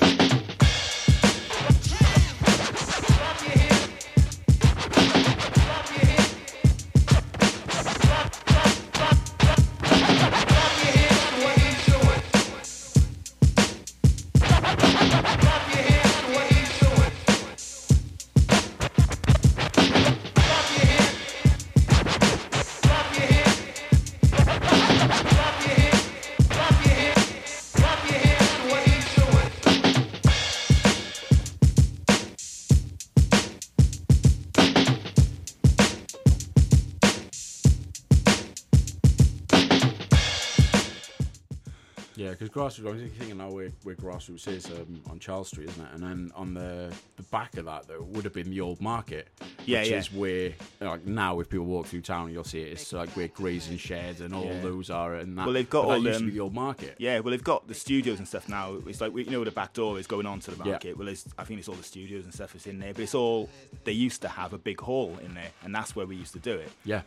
Grassroots. 42.68 42.86
I 42.86 42.90
was 42.92 43.02
thinking 43.12 43.36
now 43.38 43.50
where, 43.50 43.70
where 43.84 43.94
grassroots 43.94 44.48
is 44.48 44.66
um, 44.66 45.00
on 45.10 45.18
Charles 45.18 45.48
Street, 45.48 45.68
isn't 45.70 45.82
it? 45.84 45.88
And 45.94 46.02
then 46.02 46.32
on 46.34 46.54
the 46.54 46.92
the 47.16 47.22
back 47.24 47.56
of 47.56 47.64
that 47.66 47.86
though 47.88 48.02
would 48.02 48.24
have 48.24 48.32
been 48.32 48.50
the 48.50 48.60
old 48.60 48.80
market. 48.80 49.28
Yeah, 49.64 49.80
which 49.80 49.90
yeah. 49.90 49.96
is 49.98 50.12
where 50.12 50.52
like 50.80 51.06
now 51.06 51.40
if 51.40 51.48
people 51.48 51.66
walk 51.66 51.86
through 51.86 52.02
town, 52.02 52.32
you'll 52.32 52.44
see 52.44 52.60
it. 52.60 52.72
It's 52.72 52.92
like 52.92 53.10
where 53.10 53.28
grazing 53.28 53.78
sheds 53.78 54.20
and 54.20 54.34
all 54.34 54.44
Yeah. 54.44 54.60
those 54.60 54.90
are. 54.90 55.14
And 55.16 55.36
that. 55.38 55.46
Well, 55.46 55.54
they've 55.54 55.68
got 55.68 55.82
but 55.82 55.88
that 55.88 55.94
all 55.94 56.02
used 56.04 56.12
to 56.14 56.18
them- 56.24 56.26
be 56.30 56.34
the 56.34 56.40
old 56.40 56.54
market. 56.54 56.96
Yeah, 56.98 57.20
well, 57.20 57.30
they've 57.30 57.42
got 57.44 57.68
the 57.68 57.74
studios 57.74 58.18
and 58.18 58.26
stuff 58.28 58.48
now. 58.48 58.76
It's 58.86 59.00
like 59.00 59.14
you 59.16 59.24
know 59.30 59.38
where 59.38 59.44
the 59.46 59.50
back 59.50 59.72
door 59.72 59.98
is 59.98 60.06
going 60.06 60.26
on 60.26 60.40
to 60.40 60.50
the 60.50 60.64
Yeah. 60.64 60.70
market. 60.72 60.98
Well, 60.98 61.08
it's, 61.08 61.26
I 61.38 61.44
think 61.44 61.58
it's 61.60 61.68
all 61.68 61.74
the 61.74 61.82
studios 61.82 62.24
and 62.24 62.34
stuff 62.34 62.52
that's 62.52 62.66
in 62.66 62.78
there. 62.78 62.92
But 62.94 63.02
it's 63.02 63.14
all 63.14 63.48
they 63.84 63.92
used 63.92 64.22
to 64.22 64.28
have 64.28 64.52
a 64.52 64.58
big 64.58 64.80
hall 64.80 65.16
in 65.24 65.34
there, 65.34 65.50
and 65.64 65.74
that's 65.74 65.94
where 65.96 66.06
we 66.06 66.16
used 66.16 66.32
to 66.34 66.38
do 66.38 66.52
it. 66.54 66.70
Yeah, 66.84 67.02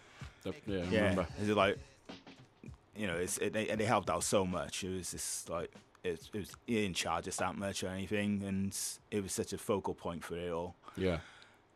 yeah. 0.45 0.52
I 0.52 0.72
Yeah, 0.72 0.82
remember. 1.02 1.28
is 1.41 1.50
it 1.50 1.56
like 1.56 1.78
you 2.99 3.07
know, 3.07 3.15
it's 3.15 3.38
it, 3.38 3.53
they, 3.53 3.65
they 3.65 3.85
helped 3.85 4.09
out 4.09 4.23
so 4.23 4.45
much. 4.45 4.83
It 4.83 4.95
was 4.95 5.12
just 5.12 5.49
like 5.49 5.71
it, 6.03 6.21
it 6.33 6.38
was 6.39 6.51
he 6.67 6.81
didn't 6.81 6.97
charge 6.97 7.27
us 7.27 7.38
that 7.38 7.55
much 7.57 7.83
or 7.83 7.88
anything, 7.88 8.43
and 8.45 8.77
it 9.09 9.23
was 9.23 9.31
such 9.31 9.53
a 9.53 9.57
focal 9.57 9.93
point 9.93 10.23
for 10.23 10.35
it 10.35 10.51
all. 10.51 10.75
Yeah, 10.97 11.19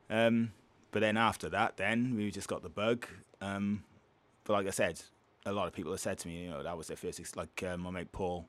Um, 0.09 0.51
but 0.91 0.99
then 0.99 1.15
after 1.17 1.47
that, 1.49 1.77
then 1.77 2.15
we 2.15 2.29
just 2.29 2.47
got 2.47 2.62
the 2.62 2.69
bug. 2.69 3.07
Um, 3.41 3.83
but 4.43 4.53
like 4.53 4.67
I 4.67 4.71
said, 4.71 5.01
a 5.45 5.53
lot 5.53 5.67
of 5.67 5.73
people 5.73 5.91
have 5.91 6.01
said 6.01 6.17
to 6.19 6.27
me, 6.27 6.43
you 6.43 6.49
know, 6.49 6.62
that 6.62 6.77
was 6.77 6.88
their 6.88 6.97
first 6.97 7.19
ex- 7.19 7.36
like 7.36 7.63
uh, 7.63 7.77
my 7.77 7.89
mate 7.89 8.12
Paul 8.12 8.45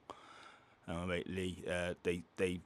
and 0.87 0.99
my 0.99 1.07
mate 1.07 1.29
Lee. 1.31 1.63
Uh, 1.71 1.95
they 2.03 2.23
they 2.37 2.61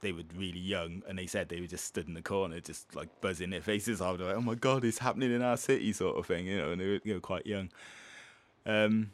they 0.00 0.12
were 0.12 0.24
really 0.36 0.58
young, 0.60 1.02
and 1.06 1.18
they 1.18 1.26
said 1.26 1.48
they 1.48 1.60
were 1.60 1.66
just 1.66 1.84
stood 1.84 2.08
in 2.08 2.14
the 2.14 2.22
corner, 2.22 2.58
just 2.60 2.94
like 2.96 3.08
buzzing 3.20 3.50
their 3.50 3.60
faces 3.60 4.00
off. 4.00 4.18
Like, 4.18 4.34
"Oh 4.34 4.40
my 4.40 4.54
god, 4.54 4.84
it's 4.84 4.98
happening 4.98 5.30
in 5.32 5.42
our 5.42 5.56
city," 5.56 5.92
sort 5.92 6.16
of 6.16 6.26
thing, 6.26 6.46
you 6.46 6.56
know. 6.56 6.72
And 6.72 6.80
they 6.80 6.86
were, 6.86 7.00
you 7.04 7.14
know, 7.14 7.20
quite 7.20 7.46
young. 7.46 7.70
Um, 8.66 9.10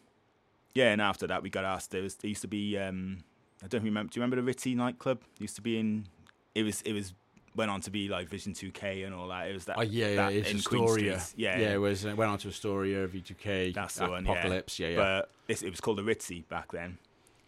yeah, 0.79 0.93
and 0.93 1.03
after 1.03 1.27
that, 1.27 1.43
we 1.43 1.51
got 1.51 1.65
asked. 1.65 1.91
There 1.91 2.03
was 2.03 2.15
there 2.15 2.29
used 2.29 2.43
to 2.43 2.49
be. 2.49 2.79
Um, 2.79 3.25
I 3.65 3.67
don't 3.67 3.83
remember. 3.83 4.13
Do 4.13 4.21
you 4.21 4.23
remember 4.23 4.41
the 4.41 4.55
Ritzy 4.55 4.77
nightclub? 4.77 5.23
Used 5.41 5.57
to 5.57 5.63
be 5.63 5.77
in. 5.77 6.07
It 6.55 6.63
was. 6.63 6.83
It 6.83 6.93
was. 6.93 7.15
Went 7.57 7.73
on 7.73 7.81
to 7.81 7.91
be 7.91 8.09
like 8.09 8.29
Vision 8.29 8.53
2K 8.53 9.05
and 9.05 9.13
all 9.13 9.27
that. 9.29 9.49
It 9.49 9.55
was 9.55 9.65
that. 9.65 9.77
Oh 9.77 9.83
yeah, 9.83 10.07
yeah, 10.07 10.15
that 10.17 10.33
it's 10.33 10.51
in 10.53 10.61
Queen 10.61 10.85
Astoria. 10.85 11.19
Street. 11.19 11.43
Yeah, 11.43 11.59
yeah, 11.59 11.75
it 11.75 11.79
was. 11.79 12.05
It 12.05 12.17
went 12.17 12.31
on 12.31 12.39
to 12.39 12.49
Astoria, 12.49 13.09
V2K, 13.09 13.75
That's 13.75 13.97
the 13.97 14.09
one, 14.09 14.25
yeah. 14.25 14.33
Apocalypse. 14.33 14.79
Yeah, 14.79 14.89
yeah. 14.89 14.97
But 14.97 15.31
it's, 15.49 15.63
it 15.63 15.71
was 15.71 15.81
called 15.81 15.99
the 15.99 16.03
Ritzy 16.03 16.47
back 16.49 16.71
then, 16.71 16.99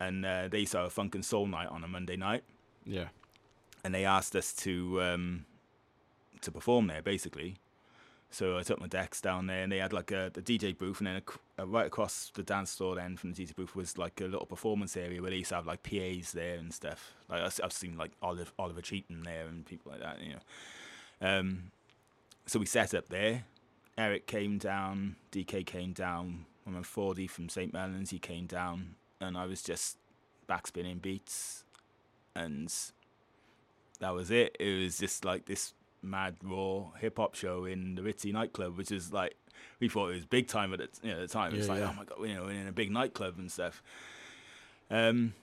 and 0.01 0.27
uh, 0.27 0.49
they 0.49 0.61
used 0.61 0.73
to 0.73 0.79
have 0.79 0.87
a 0.88 0.90
funk 0.90 1.14
and 1.14 1.25
soul 1.25 1.47
night 1.47 1.69
on 1.69 1.85
a 1.85 1.88
Monday 1.88 2.16
night, 2.16 2.43
yeah. 2.85 3.09
and 3.85 3.95
they 3.95 4.05
asked 4.05 4.35
us 4.35 4.53
to 4.55 5.01
um, 5.01 5.45
to 6.40 6.51
perform 6.51 6.88
there 6.88 7.03
basically. 7.03 7.59
So 8.33 8.57
I 8.57 8.62
took 8.62 8.81
my 8.81 8.87
decks 8.87 9.21
down 9.21 9.49
there, 9.49 9.62
and 9.62 9.73
they 9.73 9.79
had 9.79 9.93
like 9.93 10.12
a 10.12 10.31
the 10.33 10.40
DJ 10.40 10.77
booth, 10.77 10.99
and 10.99 11.09
then 11.09 11.16
ac- 11.16 11.38
uh, 11.59 11.66
right 11.66 11.87
across 11.87 12.31
the 12.35 12.45
dance 12.45 12.75
floor 12.77 12.95
then 12.95 13.16
from 13.16 13.33
the 13.33 13.45
DJ 13.45 13.55
booth 13.57 13.75
was 13.75 13.99
like 13.99 14.21
a 14.21 14.25
little 14.25 14.47
performance 14.47 14.97
area 14.97 15.21
where 15.21 15.31
they 15.31 15.38
used 15.38 15.49
to 15.49 15.57
have 15.57 15.66
like 15.66 15.83
PAs 15.83 16.33
there 16.33 16.57
and 16.57 16.73
stuff. 16.73 17.12
Like 17.29 17.43
I've 17.62 17.73
seen 17.73 17.97
like 17.97 18.12
Oliver 18.23 18.51
Oliver 18.59 18.83
Cheatham 18.83 19.25
there 19.25 19.47
and 19.47 19.66
people 19.66 19.90
like 19.90 20.01
that, 20.01 20.23
you 20.23 20.35
know. 20.35 21.29
Um, 21.29 21.73
so 22.47 22.59
we 22.59 22.66
set 22.66 22.95
up 22.95 23.09
there. 23.09 23.45
Eric 23.99 24.27
came 24.27 24.59
down, 24.59 25.16
DK 25.33 25.66
came 25.66 25.93
down, 25.93 26.47
my 26.64 26.73
man 26.73 26.85
Fordy 26.85 27.27
from 27.27 27.49
St. 27.49 27.73
Mellons, 27.73 28.11
he 28.11 28.19
came 28.19 28.47
down, 28.47 28.95
and 29.21 29.37
I 29.37 29.45
was 29.47 29.61
just 29.62 29.99
backspinning 30.49 31.03
beats, 31.03 31.64
and 32.35 32.73
that 33.99 34.14
was 34.14 34.31
it. 34.31 34.57
It 34.59 34.83
was 34.83 34.99
just 34.99 35.25
like 35.25 35.45
this 35.47 35.75
mad 36.03 36.37
raw 36.43 36.91
hip 36.99 37.17
hop 37.19 37.35
show 37.35 37.65
in 37.65 37.95
the 37.95 38.03
Ritzy 38.03 38.33
nightclub, 38.33 38.77
which 38.77 38.91
is 38.93 39.13
like 39.13 39.37
we 39.81 39.89
thought 39.89 40.11
it 40.11 40.15
was 40.15 40.25
big 40.25 40.49
time 40.49 40.73
at 40.73 40.79
the, 40.79 40.89
you 41.07 41.15
know, 41.15 41.21
the 41.21 41.27
time. 41.29 41.55
It's 41.55 41.67
Yeah, 41.67 41.73
like 41.75 41.83
yeah. 41.83 41.91
oh 41.91 41.95
my 41.97 42.05
god, 42.05 42.19
you 42.29 42.35
know, 42.35 42.45
we're 42.45 42.53
in 42.53 42.67
a 42.67 42.73
big 42.73 42.91
nightclub 42.91 43.39
and 43.39 43.51
stuff. 43.51 43.83
Um, 44.91 45.35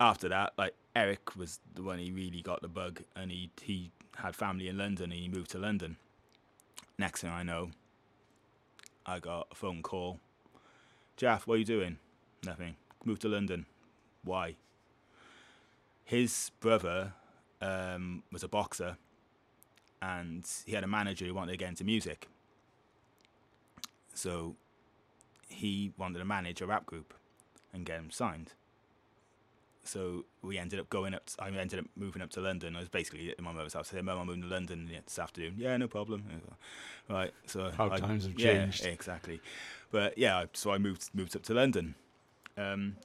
after 0.00 0.28
that, 0.28 0.52
like 0.58 0.74
Eric 0.94 1.36
was 1.36 1.60
the 1.74 1.82
one 1.82 1.98
he 1.98 2.10
really 2.10 2.42
got 2.42 2.62
the 2.62 2.68
bug, 2.68 3.02
and 3.16 3.30
he 3.30 3.50
he 3.62 3.90
had 4.16 4.36
family 4.36 4.68
in 4.68 4.78
London, 4.78 5.10
and 5.10 5.20
he 5.20 5.28
moved 5.28 5.50
to 5.52 5.58
London. 5.58 5.96
Next 6.98 7.22
thing 7.22 7.30
I 7.30 7.42
know, 7.42 7.70
I 9.04 9.18
got 9.18 9.48
a 9.50 9.54
phone 9.54 9.82
call. 9.82 10.20
Jaff, 11.16 11.46
what 11.46 11.54
are 11.54 11.58
you 11.58 11.64
doing? 11.64 11.98
Nothing. 12.44 12.76
Moved 13.04 13.22
to 13.22 13.28
London. 13.28 13.66
Why? 14.22 14.56
His 16.04 16.50
brother 16.60 17.12
um, 17.60 18.22
was 18.30 18.42
a 18.42 18.48
boxer, 18.48 18.96
and 20.12 20.46
he 20.66 20.72
had 20.72 20.84
a 20.84 20.86
manager 20.86 21.24
who 21.24 21.32
wanted 21.34 21.52
to 21.52 21.58
get 21.58 21.68
into 21.70 21.84
music. 21.84 22.28
So 24.12 24.54
he 25.48 25.92
wanted 25.96 26.18
to 26.18 26.24
manage 26.24 26.60
a 26.60 26.66
rap 26.66 26.84
group 26.84 27.14
and 27.72 27.86
get 27.86 27.98
him 27.98 28.10
signed. 28.10 28.52
So 29.82 30.24
we 30.42 30.56
ended 30.58 30.78
up 30.80 30.88
going 30.88 31.14
up. 31.14 31.24
I 31.38 31.48
ended 31.48 31.78
up 31.78 31.86
moving 31.96 32.22
up 32.22 32.30
to 32.30 32.40
London. 32.40 32.74
I 32.76 32.80
was 32.80 32.88
basically 32.88 33.30
at 33.30 33.40
my 33.40 33.52
mother's 33.52 33.74
house. 33.74 33.92
I 33.92 33.96
said, 33.96 34.04
"Mum, 34.04 34.18
I'm 34.18 34.26
moving 34.26 34.42
to 34.42 34.48
London 34.48 34.88
this 35.06 35.18
afternoon." 35.18 35.54
Yeah, 35.58 35.76
no 35.76 35.88
problem. 35.88 36.24
I 36.30 36.34
was 36.34 36.42
like, 36.48 36.58
Right. 37.16 37.34
So 37.46 37.70
How 37.76 37.90
I- 37.90 37.98
times 37.98 38.24
have 38.24 38.38
yeah, 38.38 38.52
changed. 38.62 38.86
exactly. 38.86 39.40
But 39.90 40.16
yeah, 40.16 40.46
so 40.54 40.70
I 40.72 40.78
moved 40.78 41.10
moved 41.14 41.36
up 41.36 41.42
to 41.44 41.54
London. 41.54 41.94
Um, 42.56 42.96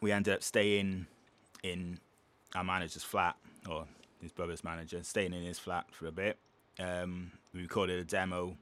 we 0.00 0.10
ended 0.12 0.34
up 0.34 0.42
staying 0.42 1.06
in 1.62 1.98
our 2.54 2.64
manager's 2.64 3.04
flat, 3.04 3.36
or 3.68 3.86
his 4.22 4.32
brother's 4.32 4.64
manager, 4.64 5.02
staying 5.02 5.34
in 5.34 5.42
his 5.42 5.58
flat 5.58 5.86
for 5.90 6.06
a 6.06 6.12
bit. 6.12 6.38
Um, 6.78 7.32
we 7.52 7.60
recorded 7.60 7.98
a 7.98 8.04
demo 8.04 8.56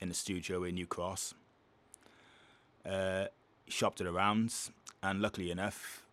in 0.00 0.08
the 0.08 0.14
studio 0.14 0.62
in 0.62 0.74
New 0.74 0.86
Cross. 0.86 1.34
Uh, 2.88 3.26
shopped 3.66 4.00
it 4.00 4.06
around, 4.06 4.54
and 5.02 5.20
luckily 5.20 5.50
enough, 5.50 6.04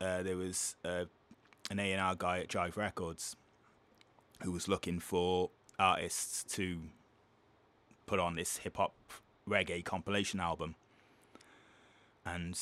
uh, 0.00 0.22
there 0.22 0.36
was 0.36 0.74
uh, 0.84 1.04
an 1.70 1.78
A 1.78 1.92
and 1.92 2.00
R 2.00 2.14
guy 2.16 2.40
at 2.40 2.48
Jive 2.48 2.76
Records 2.76 3.36
who 4.42 4.52
was 4.52 4.68
looking 4.68 4.98
for 4.98 5.50
artists 5.78 6.42
to 6.54 6.80
put 8.06 8.18
on 8.18 8.36
this 8.36 8.58
hip 8.58 8.76
hop 8.76 8.94
reggae 9.48 9.84
compilation 9.84 10.40
album. 10.40 10.74
And 12.24 12.58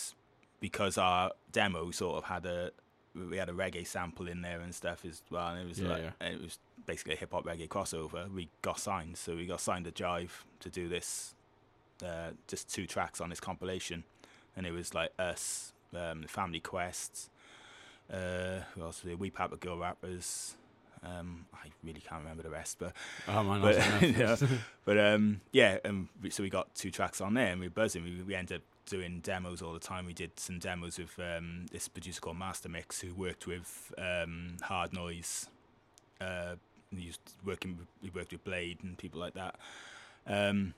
because 0.61 0.98
our 0.98 1.33
demo 1.52 1.90
sort 1.90 2.16
of 2.16 2.24
had 2.24 2.46
a 2.46 2.70
we 3.14 3.37
had 3.37 3.48
a 3.48 3.53
reggae 3.53 3.87
sample 3.87 4.27
in 4.29 4.42
there 4.42 4.61
and 4.61 4.74
stuff 4.74 5.05
as 5.05 5.22
well, 5.31 5.48
and 5.48 5.61
it 5.61 5.68
was 5.68 5.79
Yeah, 5.81 5.88
like 5.88 6.03
yeah. 6.20 6.27
it 6.29 6.40
was 6.42 6.59
basically 6.87 7.14
a 7.14 7.16
hip 7.16 7.33
hop 7.33 7.44
reggae 7.44 7.68
crossover. 7.68 8.31
We 8.33 8.48
got 8.62 8.79
signed, 8.81 9.16
so 9.16 9.37
we 9.37 9.46
got 9.46 9.61
signed 9.61 9.85
to 9.87 9.92
Jive 9.92 10.31
to 10.61 10.68
do 10.70 10.88
this, 10.88 11.35
uh, 12.05 12.31
just 12.48 12.72
two 12.72 12.87
tracks 12.87 13.20
on 13.20 13.31
this 13.31 13.40
compilation, 13.40 14.05
and 14.57 14.66
it 14.66 14.72
was 14.72 14.94
like 14.94 15.12
us, 15.18 15.72
um, 15.96 16.24
Family 16.24 16.61
Quests, 16.61 17.31
uh, 18.12 18.61
who 18.74 18.83
else? 18.83 18.98
was 18.98 19.03
there? 19.05 19.16
Wee 19.16 19.31
Papa 19.31 19.57
Girl 19.57 19.79
Rappers. 19.79 20.55
Um, 21.03 21.44
I 21.53 21.68
really 21.85 22.00
can't 22.00 22.22
remember 22.22 22.42
the 22.42 22.48
rest, 22.50 22.79
but 22.79 22.94
Oh 23.29 23.42
man, 23.44 23.61
but 23.61 23.77
that's 23.77 24.03
enough. 24.03 24.40
yeah, 24.42 24.59
but 24.87 24.98
um, 24.98 25.40
yeah, 25.53 25.79
um, 25.85 26.09
we- 26.22 26.31
so 26.31 26.42
we 26.42 26.48
got 26.50 26.74
two 26.74 26.90
tracks 26.90 27.20
on 27.20 27.35
there, 27.35 27.48
and 27.48 27.61
we 27.61 27.66
were 27.66 27.72
buzzing. 27.74 28.05
We, 28.05 28.22
we 28.22 28.35
ended 28.35 28.57
up 28.59 28.62
doing 28.87 29.20
demos 29.20 29.62
all 29.62 29.73
the 29.73 29.81
time. 29.81 30.07
We 30.07 30.12
did 30.12 30.38
some 30.38 30.59
demos 30.59 30.99
with 30.99 31.18
um, 31.18 31.66
this 31.73 31.88
producer 31.88 32.20
called 32.20 32.38
Master 32.38 32.68
Mix, 32.68 33.01
who 33.01 33.14
worked 33.14 33.47
with 33.47 33.92
um, 33.99 34.57
Hard 34.62 34.92
Noise. 34.92 35.49
Uh, 36.20 36.57
he 36.97 37.09
was 37.09 37.18
working. 37.44 37.79
He 38.03 38.11
worked 38.11 38.33
with 38.33 38.44
Blade 38.44 38.79
and 38.83 38.97
people 38.97 39.20
like 39.20 39.35
that. 39.35 39.57
Um, 40.27 40.75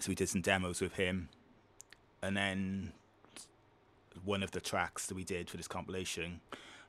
so 0.00 0.08
we 0.08 0.14
did 0.14 0.28
some 0.28 0.42
demos 0.42 0.80
with 0.80 0.94
him, 0.94 1.30
and 2.22 2.36
then 2.36 2.92
one 4.24 4.42
of 4.42 4.50
the 4.50 4.60
tracks 4.60 5.06
that 5.06 5.14
we 5.14 5.24
did 5.24 5.48
for 5.48 5.56
this 5.56 5.68
compilation 5.68 6.40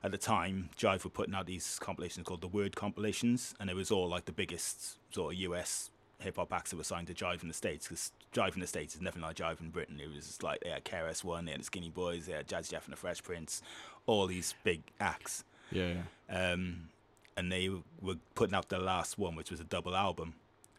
at 0.02 0.10
the 0.12 0.18
time, 0.18 0.70
Jive 0.76 1.04
were 1.04 1.10
putting 1.10 1.34
out 1.34 1.46
these 1.46 1.78
compilations 1.80 2.26
called 2.26 2.40
the 2.40 2.48
Word 2.48 2.76
compilations, 2.76 3.54
and 3.58 3.68
it 3.68 3.76
was 3.76 3.90
all 3.90 4.08
like 4.08 4.26
the 4.26 4.32
biggest 4.32 4.96
sort 5.12 5.34
of 5.34 5.40
US 5.40 5.90
hip 6.20 6.36
hop 6.36 6.52
acts 6.52 6.70
that 6.70 6.76
were 6.76 6.84
signed 6.84 7.06
to 7.08 7.14
Jive 7.14 7.42
in 7.42 7.48
the 7.48 7.54
States, 7.54 7.86
because 7.86 8.12
Jive 8.34 8.54
in 8.54 8.60
the 8.60 8.66
States 8.66 8.94
is 8.94 9.00
nothing 9.00 9.22
like 9.22 9.36
Jive 9.36 9.60
in 9.60 9.70
Britain. 9.70 10.00
It 10.00 10.12
was 10.12 10.26
just 10.26 10.42
like 10.42 10.60
they 10.60 10.70
had 10.70 10.84
KRS 10.84 11.24
One, 11.24 11.44
they 11.44 11.52
had 11.52 11.60
the 11.60 11.64
Skinny 11.64 11.90
Boys, 11.90 12.26
they 12.26 12.32
had 12.32 12.48
Jazz 12.48 12.68
Jeff 12.68 12.84
and 12.84 12.92
the 12.92 12.96
Fresh 12.96 13.22
Prince, 13.22 13.62
all 14.06 14.26
these 14.26 14.54
big 14.64 14.82
acts. 15.00 15.44
yeah, 15.70 15.94
yeah. 16.28 16.52
Um, 16.52 16.88
and 17.36 17.52
they 17.52 17.70
were 18.02 18.16
putting 18.34 18.54
out 18.54 18.68
the 18.68 18.80
last 18.80 19.16
one, 19.16 19.36
which 19.36 19.50
was 19.50 19.60
a 19.60 19.64
double 19.64 19.94
album. 19.94 20.34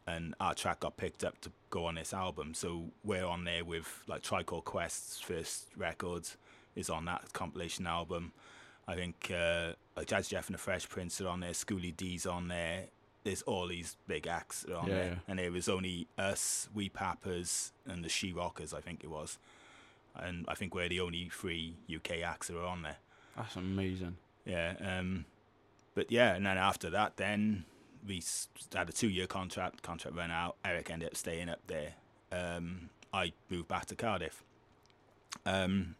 And 0.06 0.36
our 0.41 0.54
track 0.54 0.82
got 0.82 0.97
picked 0.97 1.23
up 1.23 1.39
to 1.41 1.52
go 1.69 1.86
on 1.86 1.95
this 1.95 2.13
album. 2.13 2.54
So 2.54 2.86
we're 3.04 3.25
on 3.25 3.45
there 3.45 3.63
with 3.63 4.04
like 4.08 4.23
Tribe 4.23 4.47
Called 4.47 4.65
Quest's 4.65 5.21
first 5.21 5.67
record 5.78 6.28
is 6.75 6.89
on 6.89 7.06
that 7.06 7.32
compilation 7.32 7.88
album. 7.88 8.34
I 8.88 8.95
think 8.95 9.32
uh, 9.34 9.73
Jazz 10.06 10.28
Jeff 10.28 10.47
and 10.47 10.56
the 10.56 10.60
Fresh 10.60 10.89
Prince 10.89 11.21
are 11.21 11.28
on 11.28 11.39
there. 11.41 11.54
Schoolly 11.54 11.91
D's 11.91 12.25
on 12.25 12.47
there. 12.47 12.86
There's 13.23 13.41
all 13.43 13.67
these 13.67 13.97
big 14.08 14.27
acts 14.27 14.65
on 14.65 14.88
Yeah, 14.88 14.93
there, 14.95 15.05
yeah. 15.05 15.15
and 15.27 15.39
it 15.39 15.51
was 15.51 15.67
only 15.67 16.08
us, 16.17 16.69
We 16.73 16.89
Pappers, 16.89 17.73
and 17.86 18.03
the 18.03 18.10
She 18.10 18.32
Rockers. 18.32 18.73
I 18.73 18.79
think 18.82 19.03
it 19.03 19.10
was, 19.10 19.38
and 20.15 20.45
I 20.47 20.55
think 20.55 20.73
we're 20.73 20.88
the 20.89 21.01
only 21.01 21.29
three 21.32 21.75
UK 21.93 22.21
acts 22.23 22.47
that 22.47 22.58
are 22.58 22.65
on 22.65 22.82
there. 22.84 22.97
That's 23.36 23.55
amazing. 23.58 24.17
Yeah. 24.45 24.73
Um, 24.79 25.25
but 25.95 26.12
yeah, 26.12 26.34
and 26.36 26.45
then 26.45 26.58
after 26.58 26.89
that, 26.91 27.17
then 27.17 27.65
we 28.08 28.23
had 28.73 28.89
a 28.89 28.93
two-year 28.93 29.27
contract. 29.27 29.82
Contract 29.82 30.15
ran 30.15 30.32
out. 30.32 30.55
Eric 30.63 30.89
ended 30.89 31.10
up 31.10 31.17
staying 31.17 31.49
up 31.49 31.60
there. 31.67 31.93
Um, 32.32 32.89
I 33.13 33.34
moved 33.49 33.67
back 33.67 33.86
to 33.88 33.95
Cardiff. 33.95 34.43
Um, 35.45 35.95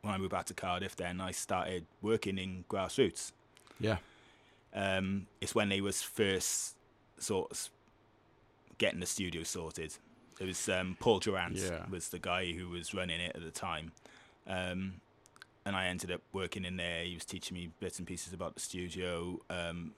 when 0.00 0.14
I 0.14 0.18
moved 0.18 0.30
back 0.30 0.46
to 0.46 0.54
Cardiff, 0.54 0.96
then 0.96 1.20
I 1.20 1.32
started 1.32 1.84
working 2.00 2.38
in 2.38 2.64
grassroots. 2.70 3.32
Yeah, 3.78 3.98
Um, 4.76 5.26
it's 5.40 5.54
when 5.54 5.68
they 5.70 5.80
was 5.80 6.02
first 6.02 6.76
sort 7.18 7.50
of 7.50 7.70
getting 8.78 9.00
the 9.00 9.06
studio 9.06 9.42
sorted. 9.42 9.94
It 10.38 10.44
was 10.44 10.68
um, 10.68 10.96
Paul 11.00 11.18
Durant 11.18 11.56
Yeah. 11.56 11.86
was 11.90 12.10
the 12.10 12.18
guy 12.18 12.52
who 12.52 12.68
was 12.68 12.92
running 12.92 13.20
it 13.20 13.34
at 13.34 13.42
the 13.42 13.50
time, 13.50 13.92
um, 14.46 15.00
and 15.64 15.74
I 15.74 15.86
ended 15.86 16.10
up 16.12 16.20
working 16.32 16.64
in 16.66 16.76
there. 16.76 17.04
He 17.04 17.14
was 17.14 17.24
teaching 17.24 17.54
me 17.56 17.70
bits 17.80 17.98
and 17.98 18.06
pieces 18.06 18.34
about 18.34 18.54
the 18.54 18.60
studio, 18.60 19.40
um, 19.48 19.94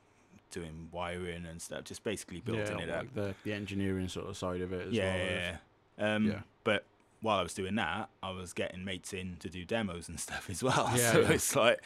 doing 0.53 0.89
wiring 0.93 1.45
and 1.45 1.61
stuff, 1.61 1.85
just 1.85 2.05
basically 2.05 2.41
building 2.41 2.79
yeah, 2.79 2.85
it 2.85 2.91
up. 2.91 3.15
The, 3.15 3.35
the 3.45 3.53
engineering 3.53 4.09
sort 4.09 4.29
of 4.29 4.37
side 4.37 4.61
of 4.61 4.73
it 4.73 4.89
as 4.89 4.95
yeah, 4.95 5.05
well. 5.05 5.27
yeah, 5.27 5.57
yeah. 5.99 6.15
Um, 6.15 6.27
Yeah. 6.27 6.41
But 6.63 6.85
while 7.21 7.39
I 7.39 7.43
was 7.43 7.53
doing 7.53 7.75
that, 7.75 8.09
I 8.23 8.31
was 8.31 8.53
getting 8.53 8.85
mates 8.85 9.13
in 9.13 9.37
to 9.41 9.51
do 9.51 9.65
demos 9.65 10.09
and 10.09 10.21
stuff 10.21 10.49
as 10.49 10.63
well. 10.63 10.89
Yeah, 10.97 11.13
so 11.13 11.21
it's 11.23 11.57
like, 11.57 11.81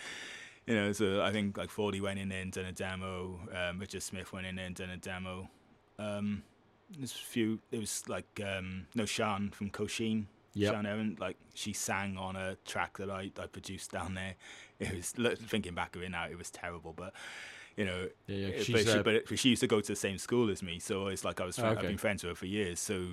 you 0.67 0.75
know, 0.75 0.93
so 0.93 1.23
I 1.23 1.33
think 1.33 1.57
like 1.57 1.71
Fordy 1.71 2.01
went 2.01 2.19
in 2.19 2.29
there 2.29 2.43
and 2.43 2.53
done 2.53 2.67
a 2.67 2.73
demo. 2.73 3.41
Um, 3.55 3.79
Richard 3.79 4.03
Smith 4.03 4.33
went 4.33 4.47
in 4.47 4.57
there 4.57 4.67
and 4.67 4.75
done 4.75 4.91
a 4.91 4.97
demo. 4.97 5.49
Um, 5.99 6.43
There's 6.97 7.13
a 7.13 7.15
few. 7.15 7.61
It 7.71 7.81
was 7.81 8.05
like 8.09 8.41
um, 8.45 8.87
no 8.95 9.05
Sian 9.05 9.51
from 9.51 9.71
Kosheen. 9.71 10.27
Yep. 10.55 10.73
Sian 10.73 10.87
Evan, 10.87 11.17
like 11.19 11.37
she 11.55 11.73
sang 11.73 12.17
on 12.19 12.37
a 12.37 12.57
track 12.67 12.99
that 12.99 13.11
I, 13.11 13.31
I 13.41 13.47
produced 13.47 13.91
down 13.93 14.15
there. 14.15 14.35
It 14.79 14.97
was 14.97 15.13
thinking 15.37 15.75
back 15.75 15.95
of 15.95 16.03
it 16.03 16.11
now, 16.11 16.25
it 16.25 16.37
was 16.37 16.51
terrible, 16.51 16.93
but 16.93 17.13
you 17.77 17.85
know, 17.85 18.09
Yeah, 18.27 18.49
yeah, 18.49 18.51
but, 18.57 18.65
she, 18.65 18.91
uh, 18.91 19.03
but 19.03 19.39
she 19.39 19.51
used 19.51 19.61
to 19.61 19.67
go 19.67 19.81
to 19.81 19.93
the 19.93 19.97
same 19.97 20.19
school 20.19 20.51
as 20.51 20.63
me, 20.63 20.79
so 20.79 21.07
it's 21.07 21.25
like 21.25 21.41
I 21.41 21.47
was. 21.47 21.59
Oh, 21.59 21.67
I've 21.67 21.81
been 21.81 21.99
friends 21.99 22.23
with 22.23 22.31
her 22.33 22.35
for 22.35 22.47
years, 22.47 22.81
so 22.81 23.07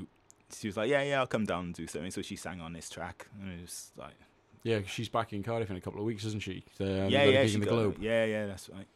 she 0.53 0.67
was 0.67 0.77
like, 0.77 0.89
"Yeah, 0.89 1.03
yeah, 1.03 1.19
I'll 1.19 1.27
come 1.27 1.45
down 1.45 1.65
and 1.65 1.73
do 1.73 1.87
something." 1.87 2.11
So 2.11 2.21
she 2.21 2.35
sang 2.35 2.59
on 2.59 2.73
this 2.73 2.89
track, 2.89 3.27
and 3.39 3.53
it 3.53 3.61
was 3.61 3.91
like, 3.95 4.15
Yeah, 4.63 4.79
she's 4.85 5.09
back 5.09 5.31
in 5.33 5.41
Cardiff 5.43 5.69
in 5.69 5.77
a 5.77 5.81
couple 5.81 5.99
of 5.99 6.05
weeks, 6.05 6.25
isn't 6.25 6.41
she? 6.43 6.63
"Yeah, 6.77 6.85
they've 6.85 6.87
got 6.89 7.07
a 7.07 7.09
yeah, 7.11 7.31
gig 7.43 7.49
she 7.49 7.55
in 7.55 7.59
the 7.61 7.65
got- 7.65 7.71
Globe. 7.75 7.95
yeah, 8.01 8.25
yeah, 8.25 8.45
that's 8.47 8.69
right." 8.69 8.87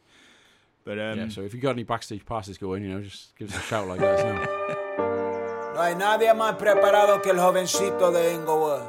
But 0.83 0.99
um, 0.99 1.17
yeah, 1.19 1.29
so 1.29 1.41
if 1.41 1.53
you 1.53 1.61
got 1.61 1.71
any 1.71 1.83
backstage 1.83 2.25
passes 2.25 2.57
going, 2.57 2.83
you 2.83 2.89
know, 2.89 3.01
just 3.01 3.33
give 3.37 3.49
us 3.49 3.57
a 3.57 3.61
shout 3.61 3.87
like 3.87 4.01
let 4.01 4.19
us 4.19 4.23
know. 4.23 5.73
No 5.75 5.81
hay 5.81 5.95
nadie 5.95 6.33
más 6.35 6.57
preparado 6.57 7.21
que 7.23 7.31
el 7.31 7.37
jovencito 7.37 8.11
de 8.11 8.33
Inglewood. 8.33 8.83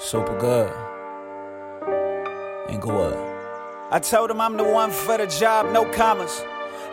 Super 0.00 0.38
good. 0.38 0.72
Inglewood. 2.68 3.14
I 3.90 3.98
told 3.98 4.30
him 4.30 4.40
I'm 4.40 4.56
the 4.56 4.64
one 4.64 4.90
for 4.90 5.18
the 5.18 5.26
job, 5.26 5.70
no 5.72 5.84
commas. 5.92 6.42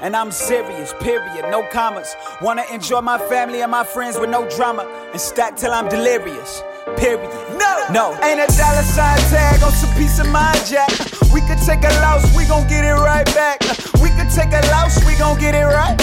And 0.01 0.15
I'm 0.15 0.31
serious, 0.31 0.93
period, 0.99 1.45
no 1.51 1.63
commas. 1.71 2.13
Wanna 2.41 2.63
enjoy 2.73 3.01
my 3.01 3.17
family 3.29 3.61
and 3.61 3.71
my 3.71 3.83
friends 3.83 4.17
with 4.19 4.29
no 4.31 4.49
drama. 4.49 4.83
And 5.11 5.21
stack 5.21 5.55
till 5.57 5.71
I'm 5.71 5.87
delirious, 5.89 6.61
period. 6.97 7.29
No, 7.57 7.85
no, 7.91 8.05
ain't 8.23 8.39
a 8.39 8.47
dollar 8.57 8.83
sign 8.83 9.19
tag 9.29 9.61
on 9.63 9.71
some 9.71 9.93
peace 9.95 10.19
of 10.19 10.27
mind, 10.29 10.59
Jack. 10.65 10.89
We 11.33 11.41
could 11.41 11.59
take 11.59 11.83
a 11.83 11.93
loss, 12.01 12.23
we 12.35 12.45
gon' 12.45 12.67
get 12.67 12.83
it 12.83 12.93
right 12.93 13.25
back. 13.33 13.61
We 14.01 14.09
could 14.09 14.29
take 14.29 14.51
a 14.53 14.61
loss, 14.71 15.03
we 15.05 15.15
gon' 15.15 15.39
get 15.39 15.55
it 15.55 15.65
right. 15.65 15.97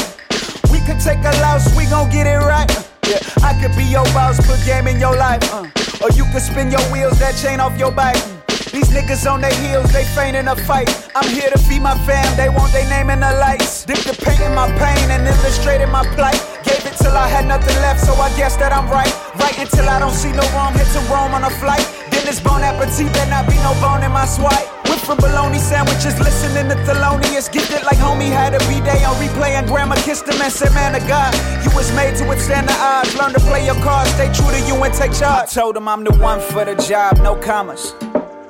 We 0.73 0.81
could 0.81 1.01
take 1.01 1.21
a 1.21 1.35
loss, 1.43 1.75
we 1.77 1.87
gon' 1.87 2.11
get 2.11 2.27
it 2.27 2.39
right. 2.39 2.71
Yeah, 3.07 3.21
I 3.43 3.59
could 3.61 3.77
be 3.77 3.85
your 3.85 4.05
boss, 4.13 4.37
put 4.47 4.65
game 4.65 4.87
in 4.87 5.01
your 5.01 5.17
life. 5.17 5.43
Uh, 5.53 5.67
or 6.03 6.11
you 6.13 6.25
could 6.33 6.43
spin 6.43 6.71
your 6.71 6.85
wheels, 6.93 7.19
that 7.19 7.35
chain 7.37 7.61
off 7.61 7.79
your 7.79 7.91
bike. 7.91 8.38
These 8.73 8.89
niggas 8.91 9.25
on 9.31 9.41
their 9.41 9.55
heels, 9.65 9.93
they 9.93 10.05
faint 10.05 10.37
in 10.37 10.49
a 10.49 10.57
fight. 10.57 10.89
I'm 11.15 11.29
here 11.29 11.51
to 11.51 11.59
feed 11.59 11.81
my 11.81 11.97
fam, 12.05 12.37
they 12.37 12.49
want 12.49 12.73
their 12.73 12.89
name 12.89 13.11
in 13.11 13.21
the 13.21 13.33
lights. 13.41 13.85
Dip 13.85 13.99
the 13.99 14.13
paint 14.13 14.41
in 14.41 14.55
my 14.55 14.69
pain 14.77 15.11
and 15.11 15.27
illustrated 15.27 15.89
my 15.89 16.05
plight. 16.15 16.41
Gave 16.65 16.85
it 16.85 16.97
till 16.99 17.17
I 17.17 17.29
had 17.29 17.47
nothing 17.47 17.77
left, 17.81 18.01
so 18.05 18.13
I 18.15 18.29
guess 18.37 18.57
that 18.57 18.73
I'm 18.73 18.89
right. 18.91 19.13
Right 19.41 19.59
until 19.59 19.89
I 19.89 19.99
don't 19.99 20.15
see 20.15 20.33
no 20.33 20.45
wrong, 20.53 20.75
hit 20.75 20.87
to 20.93 21.01
Rome 21.09 21.33
on 21.33 21.45
a 21.45 21.51
flight. 21.51 21.87
Then 22.11 22.25
this 22.27 22.41
bon 22.41 22.63
appetit, 22.63 23.13
there 23.13 23.31
not 23.31 23.49
be 23.49 23.57
no 23.65 23.73
bone 23.81 24.03
in 24.05 24.13
my 24.13 24.27
swipe. 24.27 24.69
Went 24.89 25.01
from 25.01 25.19
bologna 25.19 25.59
sandwiches, 25.59 26.19
listening 26.19 26.69
to 26.69 26.77
Thelonious. 26.85 27.51
Gifted 27.53 27.85
like 27.85 27.99
homie 27.99 28.29
had 28.33 28.55
a 28.55 28.61
B-day 28.69 29.05
on 29.05 29.17
replay, 29.17 29.57
and 29.57 29.67
grandma 29.67 29.97
kissed 29.97 30.27
him 30.27 30.41
and 30.41 30.53
said, 30.53 30.73
Man 30.73 30.95
of 30.95 31.07
God, 31.09 31.33
you 31.65 31.71
was 31.77 31.93
made 31.95 32.17
to 32.17 32.25
withstand 32.25 32.69
the 32.69 32.75
odds. 32.75 33.17
Learn 33.17 33.33
to 33.33 33.41
play 33.41 33.65
your 33.65 33.81
cards, 33.83 34.11
stay 34.13 34.33
true 34.33 34.51
to 34.51 34.61
you 34.69 34.75
and 34.83 34.93
take 34.95 35.13
charge. 35.13 35.45
I 35.45 35.47
told 35.47 35.77
him 35.77 35.89
I'm 35.89 36.05
the 36.05 36.13
one 36.17 36.41
for 36.41 36.65
the 36.65 36.75
job, 36.75 37.19
no 37.19 37.37
commas. 37.37 37.95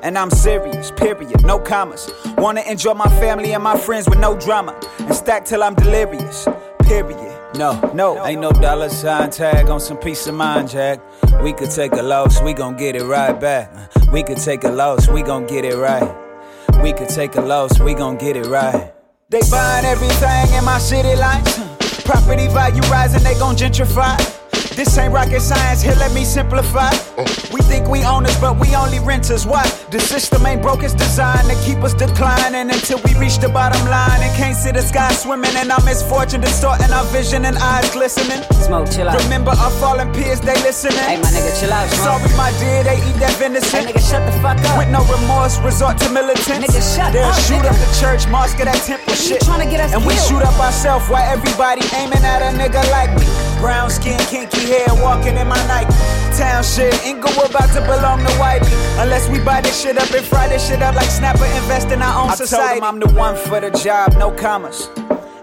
And 0.09 0.17
I'm 0.17 0.31
serious, 0.31 0.91
period, 0.91 1.45
no 1.45 1.59
commas. 1.59 2.11
Wanna 2.39 2.63
enjoy 2.63 2.95
my 2.95 3.11
family 3.21 3.53
and 3.53 3.63
my 3.63 3.77
friends 3.77 4.09
with 4.09 4.19
no 4.19 4.39
drama. 4.41 4.75
And 5.01 5.15
stack 5.15 5.45
till 5.45 5.63
I'm 5.63 5.75
delirious, 5.75 6.49
period. 6.81 7.39
No, 7.57 7.79
no, 7.93 8.25
ain't 8.25 8.41
no 8.41 8.51
dollar 8.51 8.89
sign 8.89 9.29
tag 9.29 9.69
on 9.69 9.81
some 9.81 9.99
peace 9.99 10.27
of 10.27 10.35
mind, 10.35 10.71
Jack. 10.71 10.99
We 11.43 11.53
could 11.53 11.71
take 11.71 11.93
a 11.93 12.01
loss, 12.01 12.41
we 12.41 12.55
gon' 12.55 12.79
get 12.79 12.97
it 12.97 13.03
right 13.03 13.39
back. 13.39 13.71
We 14.11 14.23
could 14.23 14.39
take 14.39 14.65
a 14.65 14.71
loss, 14.71 15.09
we 15.09 15.21
gon' 15.21 15.47
get 15.47 15.67
it 15.67 15.77
right. 15.77 16.11
We 16.83 16.95
could 16.95 17.11
take 17.11 17.37
a 17.37 17.43
loss, 17.43 17.79
we 17.79 17.93
gon' 17.93 18.17
get 18.17 18.35
it 18.35 18.47
right. 18.47 18.95
They 19.29 19.43
buying 19.51 19.85
everything 19.85 20.55
in 20.55 20.65
my 20.65 20.79
city 20.79 21.17
lights. 21.17 21.59
Property 22.05 22.49
value 22.49 22.81
rising, 22.89 23.23
they 23.23 23.39
gon' 23.39 23.57
gentrify. 23.57 24.38
This 24.79 24.97
ain't 24.97 25.13
rocket 25.13 25.41
science, 25.41 25.83
here 25.83 25.97
let 25.99 26.15
me 26.15 26.25
simplify. 26.25 26.95
We 27.51 27.61
think 27.67 27.89
we 27.89 28.05
owners, 28.05 28.39
but 28.39 28.61
we 28.61 28.77
only 28.77 29.01
renters. 29.01 29.45
Why? 29.45 29.67
The 29.91 29.99
system 29.99 30.47
ain't 30.47 30.63
broke, 30.63 30.85
it's 30.85 30.95
designed 30.95 31.51
to 31.51 31.57
keep 31.67 31.83
us 31.83 31.95
declining 31.95 32.71
until 32.71 33.03
we 33.03 33.11
reach 33.19 33.39
the 33.39 33.49
bottom 33.49 33.83
line 33.91 34.23
and 34.23 34.31
can't 34.39 34.55
see 34.57 34.71
the 34.71 34.83
sky 34.83 35.11
swimming. 35.15 35.51
And 35.57 35.73
our 35.73 35.83
misfortune 35.83 36.43
distorting 36.43 36.93
our 36.93 37.03
vision 37.11 37.45
and 37.45 37.59
eyes 37.59 37.91
glistening. 37.91 38.39
Smoke, 38.63 38.87
chill 38.95 39.09
out. 39.09 39.19
Remember 39.25 39.51
our 39.51 39.73
fallen 39.83 40.13
peers, 40.15 40.39
they 40.41 40.55
listening. 40.63 40.95
Hey, 41.11 41.19
my 41.19 41.27
nigga, 41.27 41.59
chill 41.59 41.73
out. 41.73 41.91
Smoke. 41.91 42.23
Sorry, 42.23 42.37
my 42.39 42.55
dear, 42.63 42.85
they 42.87 43.03
eat 43.03 43.19
that 43.19 43.35
venison. 43.35 43.83
Hey, 43.83 43.91
nigga, 43.91 43.99
shut 43.99 44.23
the 44.31 44.35
fuck 44.39 44.63
up. 44.63 44.79
With 44.79 44.95
no 44.95 45.03
remorse, 45.11 45.59
resort 45.59 45.99
to 46.07 46.09
militants. 46.15 46.55
Nigga, 46.55 46.79
shut 46.79 47.13
They'll 47.13 47.27
up, 47.27 47.35
shoot 47.35 47.67
nigga. 47.67 47.75
up 47.75 47.79
the 47.83 47.91
church, 47.99 48.31
mosque, 48.31 48.63
that 48.63 48.79
temple 48.87 49.11
You 49.11 49.27
shit. 49.27 49.43
tryna 49.43 49.67
get 49.69 49.81
us 49.83 49.91
And 49.91 50.07
we 50.07 50.15
shoot 50.31 50.39
up 50.47 50.55
ourselves 50.63 51.11
while 51.11 51.27
everybody 51.27 51.83
aiming 51.99 52.23
at 52.23 52.47
a 52.47 52.55
nigga 52.55 52.79
like 52.95 53.11
me. 53.19 53.27
Brown 53.61 53.91
skin, 53.91 54.19
kinky 54.31 54.61
hair, 54.67 54.87
walking 55.03 55.37
in 55.37 55.47
my 55.49 55.61
Nike. 55.67 55.91
Town 56.37 56.63
shit, 56.63 56.95
Inglewood 57.05 57.51
about 57.51 57.73
to 57.75 57.81
belong 57.83 58.21
to 58.21 58.33
Whitey. 58.39 58.71
Unless 59.03 59.29
we 59.29 59.41
buy 59.41 59.61
this 59.61 59.81
shit 59.81 59.99
up 59.99 60.11
and 60.13 60.25
fry 60.25 60.49
this 60.49 60.67
shit 60.69 60.81
up 60.83 60.95
like 60.95 61.11
Snapper, 61.11 61.45
invest 61.45 61.89
in 61.91 62.01
our 62.03 62.23
own 62.23 62.31
I 62.31 62.35
society. 62.35 62.79
told 62.79 62.79
him 62.79 62.85
I'm 62.85 63.01
the 63.01 63.19
one 63.19 63.37
for 63.37 63.61
the 63.61 63.71
job, 63.71 64.15
no 64.19 64.31
commas. 64.31 64.89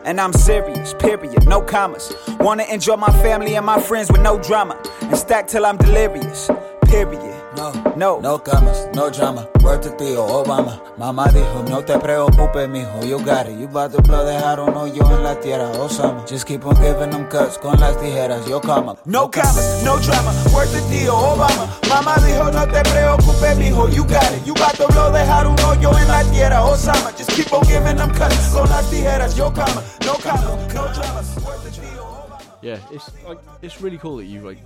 And 0.05 0.21
I'm 0.21 0.33
serious, 0.33 0.93
period, 0.93 1.45
no 1.47 1.61
commas. 1.61 2.13
Wanna 2.39 2.63
enjoy 2.71 2.95
my 2.95 3.11
family 3.21 3.55
and 3.55 3.65
my 3.65 3.81
friends 3.81 4.11
with 4.11 4.21
no 4.21 4.39
drama. 4.39 4.79
And 5.01 5.17
stack 5.17 5.47
till 5.47 5.65
I'm 5.65 5.77
delirious, 5.77 6.49
period. 6.85 7.34
No, 7.55 7.71
No. 7.95 8.19
no 8.21 8.37
camas, 8.43 8.87
no 8.93 9.09
drama. 9.09 9.47
Word 9.63 9.81
to 9.83 9.89
tío 9.95 10.25
Obama. 10.25 10.79
Mamá 10.97 11.27
dijo, 11.31 11.63
no 11.69 11.81
te 11.83 11.97
preocupes, 11.97 12.67
mijo. 12.69 12.99
You 13.05 13.17
got 13.19 13.47
it. 13.47 13.57
You 13.59 13.67
about 13.67 13.91
to 13.93 14.01
blow 14.01 14.25
dejar 14.25 14.59
un 14.59 14.73
hoyo 14.75 15.03
en 15.11 15.23
la 15.23 15.35
tierra, 15.39 15.71
Osama. 15.79 16.25
Just 16.27 16.45
keep 16.47 16.65
on 16.65 16.75
giving 16.75 17.09
them 17.11 17.25
cuts 17.29 17.57
con 17.57 17.79
las 17.79 17.95
tijeras. 17.97 18.45
Yo 18.47 18.59
cama. 18.59 18.95
No 19.05 19.29
commas, 19.31 19.81
no 19.83 19.97
drama, 19.99 20.31
worth 20.53 20.71
the 20.73 20.81
deal, 20.89 21.13
Obama. 21.13 21.67
Mamá 21.89 22.15
dijo, 22.25 22.51
no 22.51 22.65
te 22.67 22.81
preocupes, 22.89 23.57
mijo, 23.57 23.87
you 23.89 24.03
got 24.03 24.31
it. 24.33 24.45
You 24.45 24.53
got 24.53 24.75
to 24.75 24.87
blow, 24.87 25.11
dejar 25.11 25.47
un 25.47 25.55
hoyo 25.59 25.97
en 25.97 26.07
la 26.07 26.23
tierra, 26.31 26.61
Osama. 26.65 27.11
Just 27.17 27.31
keep 27.31 27.51
on 27.53 27.63
giving 27.65 27.95
them 27.95 28.11
cuts 28.11 28.49
con 28.53 28.67
las 28.69 28.85
tijeras, 28.89 29.35
yo 29.35 29.51
cama. 29.51 29.81
No 30.05 30.13
commas, 30.15 30.73
no 30.73 30.83
drama, 30.93 31.21
worth 31.45 31.63
the 31.63 31.71
deal, 31.71 32.03
Obama. 32.03 32.61
Yeah, 32.61 32.77
it's 32.91 33.09
like 33.27 33.39
it's 33.61 33.81
really 33.81 33.97
cool 33.97 34.17
that 34.17 34.25
you've 34.25 34.43
like 34.43 34.59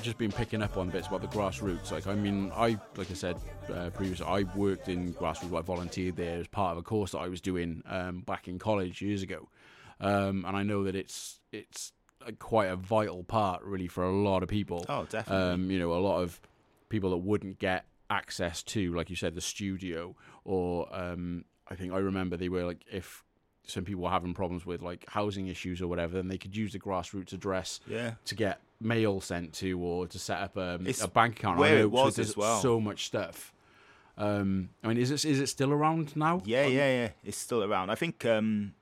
just 0.00 0.18
been 0.18 0.32
picking 0.32 0.62
up 0.62 0.76
on 0.76 0.90
bits 0.90 1.08
about 1.08 1.22
the 1.22 1.28
grassroots. 1.28 1.90
Like, 1.90 2.06
I 2.06 2.14
mean, 2.14 2.52
I 2.54 2.78
like 2.96 3.10
I 3.10 3.14
said 3.14 3.36
uh, 3.72 3.90
previously, 3.90 4.26
I 4.26 4.44
worked 4.54 4.88
in 4.88 5.14
grassroots. 5.14 5.56
I 5.56 5.62
volunteered 5.62 6.16
there 6.16 6.38
as 6.38 6.46
part 6.46 6.72
of 6.72 6.78
a 6.78 6.82
course 6.82 7.12
that 7.12 7.18
I 7.18 7.28
was 7.28 7.40
doing 7.40 7.82
um, 7.86 8.20
back 8.20 8.48
in 8.48 8.58
college 8.58 9.02
years 9.02 9.22
ago, 9.22 9.48
um, 10.00 10.44
and 10.46 10.56
I 10.56 10.62
know 10.62 10.84
that 10.84 10.94
it's 10.94 11.40
it's 11.52 11.92
uh, 12.26 12.32
quite 12.38 12.68
a 12.68 12.76
vital 12.76 13.24
part, 13.24 13.62
really, 13.62 13.88
for 13.88 14.04
a 14.04 14.12
lot 14.12 14.42
of 14.42 14.48
people. 14.48 14.84
Oh, 14.88 15.06
definitely. 15.08 15.52
Um, 15.52 15.70
you 15.70 15.78
know, 15.78 15.92
a 15.92 16.00
lot 16.00 16.22
of 16.22 16.40
people 16.88 17.10
that 17.10 17.18
wouldn't 17.18 17.58
get 17.58 17.84
access 18.10 18.62
to, 18.62 18.94
like 18.94 19.10
you 19.10 19.16
said, 19.16 19.34
the 19.34 19.40
studio, 19.40 20.16
or 20.44 20.88
um, 20.94 21.44
I 21.68 21.74
think 21.74 21.92
I 21.92 21.98
remember 21.98 22.36
they 22.36 22.48
were 22.48 22.64
like 22.64 22.84
if 22.90 23.24
some 23.68 23.84
people 23.84 24.02
were 24.02 24.10
having 24.10 24.34
problems 24.34 24.66
with 24.66 24.82
like 24.82 25.04
housing 25.08 25.46
issues 25.46 25.80
or 25.80 25.86
whatever, 25.88 26.14
then 26.14 26.26
they 26.28 26.38
could 26.38 26.56
use 26.56 26.72
the 26.72 26.78
grassroots 26.80 27.32
address 27.32 27.78
Yeah. 27.86 28.14
to 28.24 28.34
get 28.34 28.60
mail 28.80 29.20
sent 29.20 29.52
to 29.54 29.78
or 29.78 30.06
to 30.08 30.18
set 30.18 30.38
up 30.40 30.56
um, 30.56 30.86
a 31.02 31.08
bank 31.08 31.38
account. 31.38 31.58
where 31.58 31.78
it 31.78 31.90
was 31.90 32.16
so 32.16 32.22
as 32.22 32.36
well. 32.36 32.60
So 32.60 32.80
much 32.80 33.06
stuff. 33.06 33.52
Um, 34.16 34.70
I 34.82 34.88
mean, 34.88 34.96
is 34.96 35.10
it 35.12 35.24
is 35.24 35.38
it 35.38 35.46
still 35.48 35.70
around 35.72 36.16
now? 36.16 36.42
Yeah, 36.44 36.66
yeah, 36.66 36.90
yeah. 37.02 37.08
It's 37.24 37.36
still 37.36 37.62
around. 37.62 37.90
I 37.90 37.94
think 37.94 38.24
um, 38.24 38.74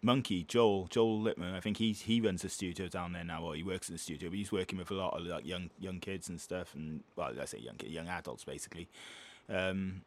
Monkey 0.00 0.44
Joel 0.44 0.86
Joel 0.90 1.20
Littman. 1.20 1.54
I 1.54 1.60
think 1.60 1.78
he's 1.78 2.02
he 2.02 2.20
runs 2.20 2.44
a 2.44 2.48
studio 2.48 2.86
down 2.86 3.12
there 3.12 3.24
now, 3.24 3.42
or 3.42 3.54
he 3.56 3.64
works 3.64 3.88
in 3.88 3.94
the 3.94 3.98
studio. 3.98 4.28
But 4.28 4.36
he's 4.38 4.52
working 4.52 4.78
with 4.78 4.90
a 4.92 4.94
lot 4.94 5.18
of 5.18 5.26
like 5.26 5.44
young 5.44 5.70
young 5.80 5.98
kids 5.98 6.28
and 6.28 6.40
stuff, 6.40 6.74
and 6.74 7.02
well, 7.16 7.32
I 7.40 7.44
say 7.46 7.58
young 7.58 7.76
kid, 7.76 7.90
young 7.90 8.08
adults 8.08 8.44
basically. 8.44 8.88
Um, 9.48 10.02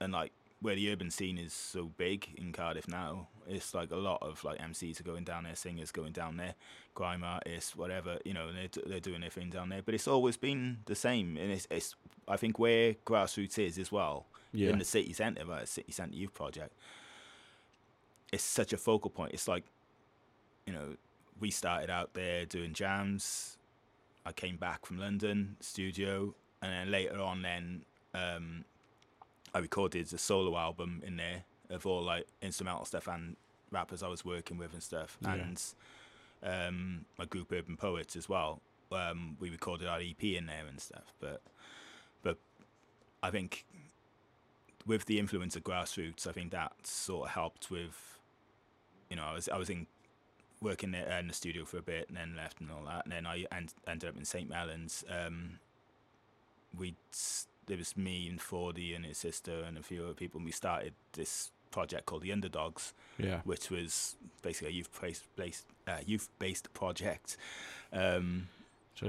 and 0.00 0.12
like 0.12 0.32
where 0.60 0.74
the 0.74 0.90
urban 0.90 1.10
scene 1.10 1.36
is 1.36 1.52
so 1.52 1.90
big 1.98 2.28
in 2.36 2.52
Cardiff 2.52 2.88
now, 2.88 3.28
it's 3.48 3.74
like 3.74 3.90
a 3.90 3.96
lot 3.96 4.18
of 4.22 4.42
like 4.44 4.58
MCs 4.58 5.00
are 5.00 5.04
going 5.04 5.24
down 5.24 5.44
there, 5.44 5.56
singers 5.56 5.90
going 5.90 6.12
down 6.12 6.36
there, 6.36 6.54
grime 6.94 7.24
artists, 7.24 7.74
whatever. 7.76 8.18
You 8.24 8.34
know, 8.34 8.50
they're 8.52 8.68
they're 8.86 9.00
doing 9.00 9.20
their 9.22 9.30
thing 9.30 9.50
down 9.50 9.68
there. 9.70 9.82
But 9.82 9.94
it's 9.94 10.08
always 10.08 10.36
been 10.36 10.78
the 10.86 10.94
same, 10.94 11.36
and 11.36 11.50
it's 11.52 11.66
it's 11.70 11.94
I 12.26 12.36
think 12.36 12.58
where 12.58 12.94
grassroots 13.06 13.58
is 13.58 13.78
as 13.78 13.90
well 13.90 14.26
Yeah. 14.52 14.70
in 14.70 14.78
the 14.78 14.84
city 14.84 15.12
centre, 15.12 15.44
right, 15.44 15.66
city 15.66 15.92
centre 15.92 16.16
youth 16.16 16.34
project. 16.34 16.72
It's 18.32 18.44
such 18.44 18.72
a 18.72 18.76
focal 18.76 19.10
point. 19.10 19.32
It's 19.32 19.48
like, 19.48 19.64
you 20.66 20.72
know, 20.72 20.96
we 21.40 21.50
started 21.50 21.88
out 21.88 22.12
there 22.14 22.44
doing 22.44 22.74
jams. 22.74 23.56
I 24.26 24.32
came 24.32 24.56
back 24.56 24.84
from 24.84 24.98
London 24.98 25.56
studio, 25.60 26.34
and 26.60 26.70
then 26.72 26.90
later 26.90 27.18
on, 27.18 27.40
then 27.40 27.82
um, 28.12 28.64
I 29.54 29.60
recorded 29.60 30.12
a 30.12 30.18
solo 30.18 30.58
album 30.58 31.02
in 31.06 31.16
there 31.16 31.44
of 31.70 31.86
all 31.86 32.02
like 32.02 32.26
instrumental 32.42 32.84
stuff 32.84 33.06
and 33.08 33.36
rappers 33.70 34.02
I 34.02 34.08
was 34.08 34.24
working 34.24 34.56
with 34.58 34.72
and 34.72 34.82
stuff, 34.82 35.18
Yeah. 35.22 35.34
and 35.34 35.62
um, 36.42 37.04
my 37.18 37.24
group 37.24 37.52
Urban 37.52 37.76
Poets 37.76 38.16
as 38.16 38.28
well. 38.28 38.60
Um, 38.90 39.36
we 39.38 39.50
recorded 39.50 39.86
our 39.86 40.00
EP 40.00 40.22
in 40.24 40.46
there 40.46 40.64
and 40.66 40.80
stuff, 40.80 41.12
but 41.20 41.42
but 42.22 42.38
I 43.22 43.30
think 43.30 43.66
with 44.86 45.04
the 45.04 45.18
influence 45.18 45.56
of 45.56 45.64
grassroots, 45.64 46.26
I 46.26 46.32
think 46.32 46.52
that 46.52 46.72
sort 46.86 47.26
of 47.28 47.34
helped 47.34 47.70
with, 47.70 48.18
you 49.10 49.16
know, 49.16 49.24
I 49.24 49.34
was 49.34 49.48
I 49.50 49.58
was 49.58 49.68
in 49.68 49.86
working 50.62 50.90
there 50.92 51.18
in 51.18 51.28
the 51.28 51.34
studio 51.34 51.64
for 51.66 51.76
a 51.78 51.82
bit, 51.82 52.08
and 52.08 52.16
then 52.16 52.34
left 52.34 52.60
and 52.60 52.70
all 52.70 52.84
that, 52.86 53.04
and 53.04 53.12
then 53.12 53.26
I 53.26 53.44
end, 53.52 53.74
ended 53.86 54.08
up 54.08 54.16
in 54.16 54.24
St 54.24 54.48
Mellons. 54.48 55.04
Um, 55.10 55.58
we 56.76 56.94
there 57.66 57.76
was 57.76 57.96
me 57.96 58.26
and 58.28 58.40
Fordy 58.40 58.94
and 58.94 59.04
his 59.04 59.18
sister 59.18 59.62
and 59.66 59.76
a 59.76 59.82
few 59.82 60.02
other 60.04 60.14
people, 60.14 60.38
and 60.38 60.46
we 60.46 60.52
started 60.52 60.94
this 61.12 61.50
project 61.70 62.06
called 62.06 62.22
the 62.22 62.32
Underdogs, 62.32 62.92
Yeah. 63.18 63.40
which 63.44 63.70
was 63.70 64.16
basically 64.42 64.68
a 64.68 64.72
youth 64.72 64.88
based 65.00 65.24
based 65.36 65.66
uh, 65.86 65.98
youth 66.06 66.28
based 66.38 66.72
project. 66.74 67.36
Um, 67.92 68.48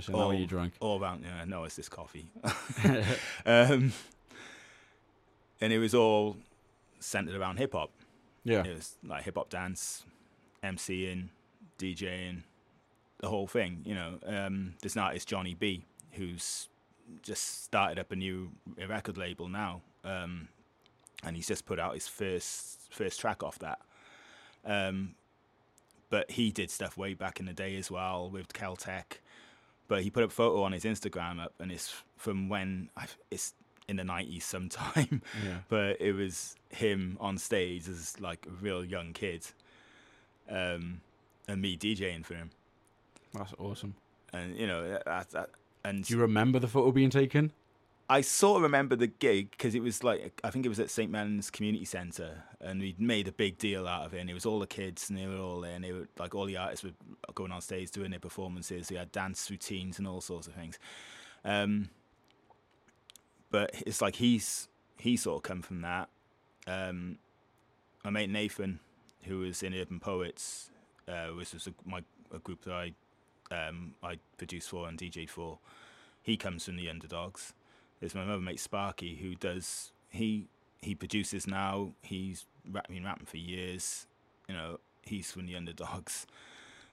now 0.08 0.16
all, 0.16 0.34
you 0.34 0.46
drunk. 0.46 0.74
all 0.80 1.02
around. 1.02 1.24
Yeah, 1.26 1.46
no, 1.46 1.64
it's 1.64 1.76
this 1.76 1.90
coffee. 1.90 2.28
um, 3.46 3.92
and 5.62 5.74
it 5.74 5.80
was 5.80 5.96
all 5.96 6.38
centered 7.00 7.36
around 7.36 7.58
hip 7.58 7.74
hop. 7.74 7.92
Yeah. 8.44 8.64
It 8.64 8.76
was 8.76 8.96
like 9.04 9.24
hip 9.24 9.36
hop 9.36 9.50
dance, 9.50 10.06
MCing, 10.64 11.30
DJing, 11.80 12.44
the 13.20 13.30
whole 13.30 13.48
thing. 13.48 13.82
You 13.86 13.96
know, 13.96 14.20
um, 14.26 14.76
there's 14.82 14.96
an 14.96 15.02
artist 15.02 15.28
Johnny 15.28 15.54
B 15.56 15.86
who's 16.14 16.68
just 17.24 17.64
started 17.64 18.00
up 18.00 18.12
a 18.12 18.16
new 18.16 18.52
record 18.88 19.18
label 19.18 19.48
now, 19.48 19.82
um, 20.04 20.48
and 21.24 21.36
he's 21.36 21.48
just 21.48 21.66
put 21.66 21.80
out 21.80 21.94
his 21.94 22.08
first 22.08 22.78
first 22.92 23.20
track 23.20 23.44
off 23.44 23.60
that. 23.60 23.80
Um, 24.66 25.16
but 26.10 26.32
he 26.32 26.52
did 26.52 26.72
stuff 26.72 26.98
way 26.98 27.14
back 27.14 27.40
in 27.40 27.46
the 27.46 27.54
day 27.54 27.76
as 27.78 27.92
well 27.92 28.30
with 28.30 28.52
Caltech. 28.54 29.20
But 29.88 30.04
he 30.04 30.10
put 30.10 30.24
a 30.24 30.30
photo 30.30 30.64
on 30.64 30.72
his 30.72 30.84
Instagram 30.84 31.42
up, 31.42 31.54
and 31.60 31.72
it's 31.72 31.94
from 32.16 32.50
when 32.50 32.90
I, 32.96 33.06
it's 33.32 33.54
in 33.88 33.96
the 33.96 34.04
nineties 34.04 34.46
sometime. 34.46 35.22
Yeah. 35.46 35.60
But 35.68 36.00
it 36.00 36.14
was 36.14 36.56
him 36.70 37.18
on 37.20 37.38
stage 37.38 37.88
as 37.88 38.20
like 38.20 38.46
a 38.48 38.52
real 38.64 38.84
young 38.84 39.14
kid, 39.14 39.46
um, 40.50 41.02
and 41.48 41.62
me 41.62 41.78
DJing 41.78 42.26
for 42.26 42.36
him. 42.36 42.52
That's 43.34 43.54
awesome. 43.58 43.96
And 44.34 44.56
you 44.58 44.68
know 44.68 44.88
that, 44.90 45.06
that, 45.06 45.30
that 45.32 45.50
and 45.84 46.04
Do 46.04 46.14
you 46.14 46.20
remember 46.20 46.60
the 46.60 46.68
photo 46.68 46.92
being 46.92 47.10
taken? 47.10 47.52
I 48.12 48.22
sort 48.22 48.58
of 48.58 48.64
remember 48.64 48.96
the 48.96 49.08
gig 49.08 49.52
because 49.52 49.76
it 49.76 49.84
was 49.84 50.04
like 50.04 50.42
I 50.44 50.50
think 50.50 50.66
it 50.66 50.70
was 50.70 50.80
at 50.80 50.90
St 50.90 51.12
Mellons 51.12 51.52
Community 51.52 51.86
Centre, 51.86 52.44
and 52.60 52.82
we'd 52.82 53.00
made 53.00 53.28
a 53.28 53.32
big 53.32 53.60
deal 53.60 53.88
out 53.88 54.06
of 54.08 54.16
it. 54.16 54.20
And 54.20 54.30
it 54.30 54.34
was 54.34 54.48
all 54.48 54.58
the 54.58 54.68
kids, 54.68 55.10
and 55.10 55.20
they 55.20 55.28
were 55.28 55.38
all 55.38 55.62
there, 55.62 55.76
and 55.76 55.84
they 55.84 55.92
were 55.92 56.08
like 56.18 56.34
all 56.34 56.46
the 56.46 56.58
artists 56.58 56.84
were 56.84 56.94
going 57.36 57.52
on 57.52 57.62
stage 57.62 57.92
doing 57.92 58.10
their 58.10 58.20
performances. 58.20 58.90
We 58.90 58.98
had 58.98 59.12
dance 59.12 59.50
routines 59.52 60.00
and 60.00 60.08
all 60.08 60.22
sorts 60.22 60.48
of 60.48 60.54
things. 60.54 60.80
Um, 61.46 61.90
but 63.52 63.72
it's 63.86 64.02
like 64.02 64.16
he's 64.16 64.68
he 64.98 65.16
sort 65.16 65.38
of 65.38 65.44
come 65.44 65.62
from 65.62 65.82
that. 65.82 66.10
Um, 66.66 67.20
my 68.04 68.10
mate 68.10 68.32
Nathan, 68.32 68.80
who 69.24 69.40
was 69.40 69.62
in 69.62 69.76
Urban 69.76 70.00
Poets, 70.00 70.72
uh, 71.08 71.28
which 71.28 71.54
was 71.54 71.68
a, 71.68 71.74
my 71.86 72.02
a 72.34 72.40
group 72.40 72.64
that 72.64 72.74
I 72.74 72.94
um, 73.52 73.94
I 74.02 74.18
produced 74.38 74.70
for 74.70 74.88
and 74.88 74.98
DJ'd 74.98 75.30
for. 75.30 75.60
He 76.24 76.38
comes 76.38 76.66
from 76.66 76.76
the 76.76 76.90
Underdogs. 76.90 77.54
There's 78.00 78.16
my 78.16 78.24
other 78.24 78.40
mate 78.40 78.60
Sparky, 78.60 79.16
who 79.16 79.36
does 79.36 79.92
he 80.10 80.48
he 80.82 80.96
produces 80.96 81.46
now. 81.48 81.92
He's 82.02 82.46
rap, 82.72 82.88
been 82.88 83.04
rapping 83.04 83.26
for 83.26 83.38
years. 83.38 84.08
You 84.48 84.56
know, 84.56 84.80
he's 85.04 85.32
from 85.32 85.46
the 85.48 85.56
Underdogs. 85.56 86.26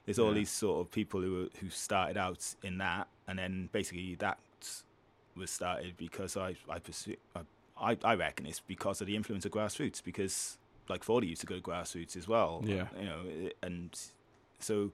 There's 0.05 0.19
all 0.19 0.29
Yeah. 0.29 0.35
these 0.39 0.49
sort 0.51 0.79
of 0.85 0.91
people 0.91 1.21
who 1.21 1.31
were- 1.33 1.49
who 1.59 1.69
started 1.69 2.17
out 2.17 2.55
in 2.63 2.77
that, 2.79 3.07
and 3.27 3.39
then 3.39 3.69
basically 3.71 4.15
that 4.15 4.37
was 5.35 5.49
started 5.51 5.95
because 5.97 6.35
I 6.35 6.55
I 6.69 6.79
pursue 6.79 7.15
I, 7.35 7.41
I 7.91 7.97
I 8.03 8.15
reckon 8.15 8.45
it's 8.45 8.59
because 8.59 9.01
of 9.01 9.07
the 9.07 9.15
influence 9.15 9.45
of 9.45 9.51
grassroots 9.51 10.03
because 10.03 10.57
like 10.89 11.03
Fordy 11.03 11.27
used 11.27 11.41
to 11.41 11.47
go 11.47 11.55
to 11.55 11.61
grassroots 11.61 12.15
as 12.15 12.27
well. 12.27 12.61
Yeah. 12.65 12.87
you 12.99 13.05
know, 13.05 13.49
and 13.61 13.89
so 14.59 14.91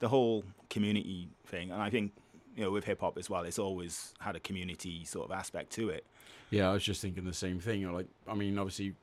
the 0.00 0.08
whole 0.08 0.44
community 0.70 1.28
thing, 1.46 1.70
and 1.70 1.80
I 1.80 1.90
think 1.90 2.12
you 2.56 2.62
know 2.64 2.70
with 2.70 2.84
hip 2.84 3.00
hop 3.00 3.18
as 3.18 3.28
well, 3.30 3.42
it's 3.44 3.58
always 3.58 4.14
had 4.20 4.36
a 4.36 4.40
community 4.40 5.04
sort 5.04 5.30
of 5.30 5.36
aspect 5.36 5.70
to 5.72 5.88
it. 5.90 6.04
Yeah, 6.50 6.70
I 6.70 6.72
was 6.72 6.84
just 6.84 7.00
thinking 7.02 7.24
the 7.24 7.32
same 7.32 7.58
thing. 7.58 7.90
Like, 7.92 8.06
I 8.28 8.34
mean, 8.34 8.58
obviously, 8.58 8.94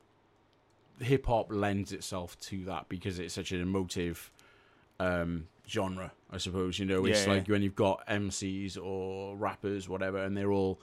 hip 0.99 1.25
hop 1.25 1.51
lends 1.51 1.91
itself 1.91 2.39
to 2.41 2.63
that 2.65 2.87
because 2.89 3.19
it's 3.19 3.33
such 3.33 3.51
an 3.51 3.61
emotive 3.61 4.31
um, 4.99 5.47
genre, 5.67 6.11
I 6.31 6.37
suppose. 6.37 6.79
You 6.79 6.85
know, 6.85 7.05
it's 7.05 7.25
Yeah, 7.25 7.33
like 7.33 7.47
yeah. 7.47 7.51
when 7.53 7.61
you've 7.61 7.75
got 7.75 8.05
MCs 8.07 8.77
or 8.81 9.35
rappers, 9.35 9.89
whatever, 9.89 10.19
and 10.23 10.37
they're 10.37 10.51
all, 10.51 10.79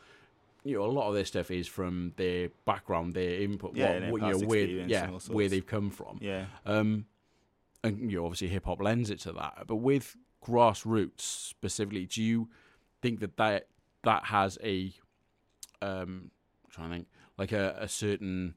you 0.65 0.77
know, 0.77 0.85
a 0.85 0.91
lot 0.91 1.09
of 1.09 1.15
their 1.15 1.25
stuff 1.25 1.51
is 1.51 1.69
from 1.69 2.13
their 2.17 2.51
background, 2.65 3.15
their 3.15 3.41
input, 3.41 3.75
Yeah, 3.75 4.11
what, 4.11 4.23
you 4.23 4.29
know, 4.33 4.39
where, 4.47 4.67
yeah, 4.67 5.07
where 5.29 5.49
they've 5.49 5.67
come 5.67 5.91
from. 5.91 6.19
Yeah, 6.21 6.47
Um, 6.67 7.07
and 7.85 8.11
you 8.11 8.19
know, 8.19 8.25
obviously 8.25 8.49
hip 8.49 8.65
hop 8.65 8.83
lends 8.83 9.09
it 9.09 9.21
to 9.21 9.33
that. 9.33 9.65
But 9.69 9.77
with 9.77 10.17
grassroots 10.45 11.21
specifically, 11.21 12.07
do 12.07 12.23
you 12.23 12.49
think 13.03 13.21
that 13.21 13.37
that, 13.37 13.67
that 14.05 14.25
has 14.27 14.59
a 14.63 14.93
um, 15.83 16.31
I'm 16.65 16.71
trying 16.71 16.89
to 16.91 16.95
think 16.97 17.09
like 17.37 17.53
a, 17.53 17.77
a 17.81 17.89
certain 17.89 18.55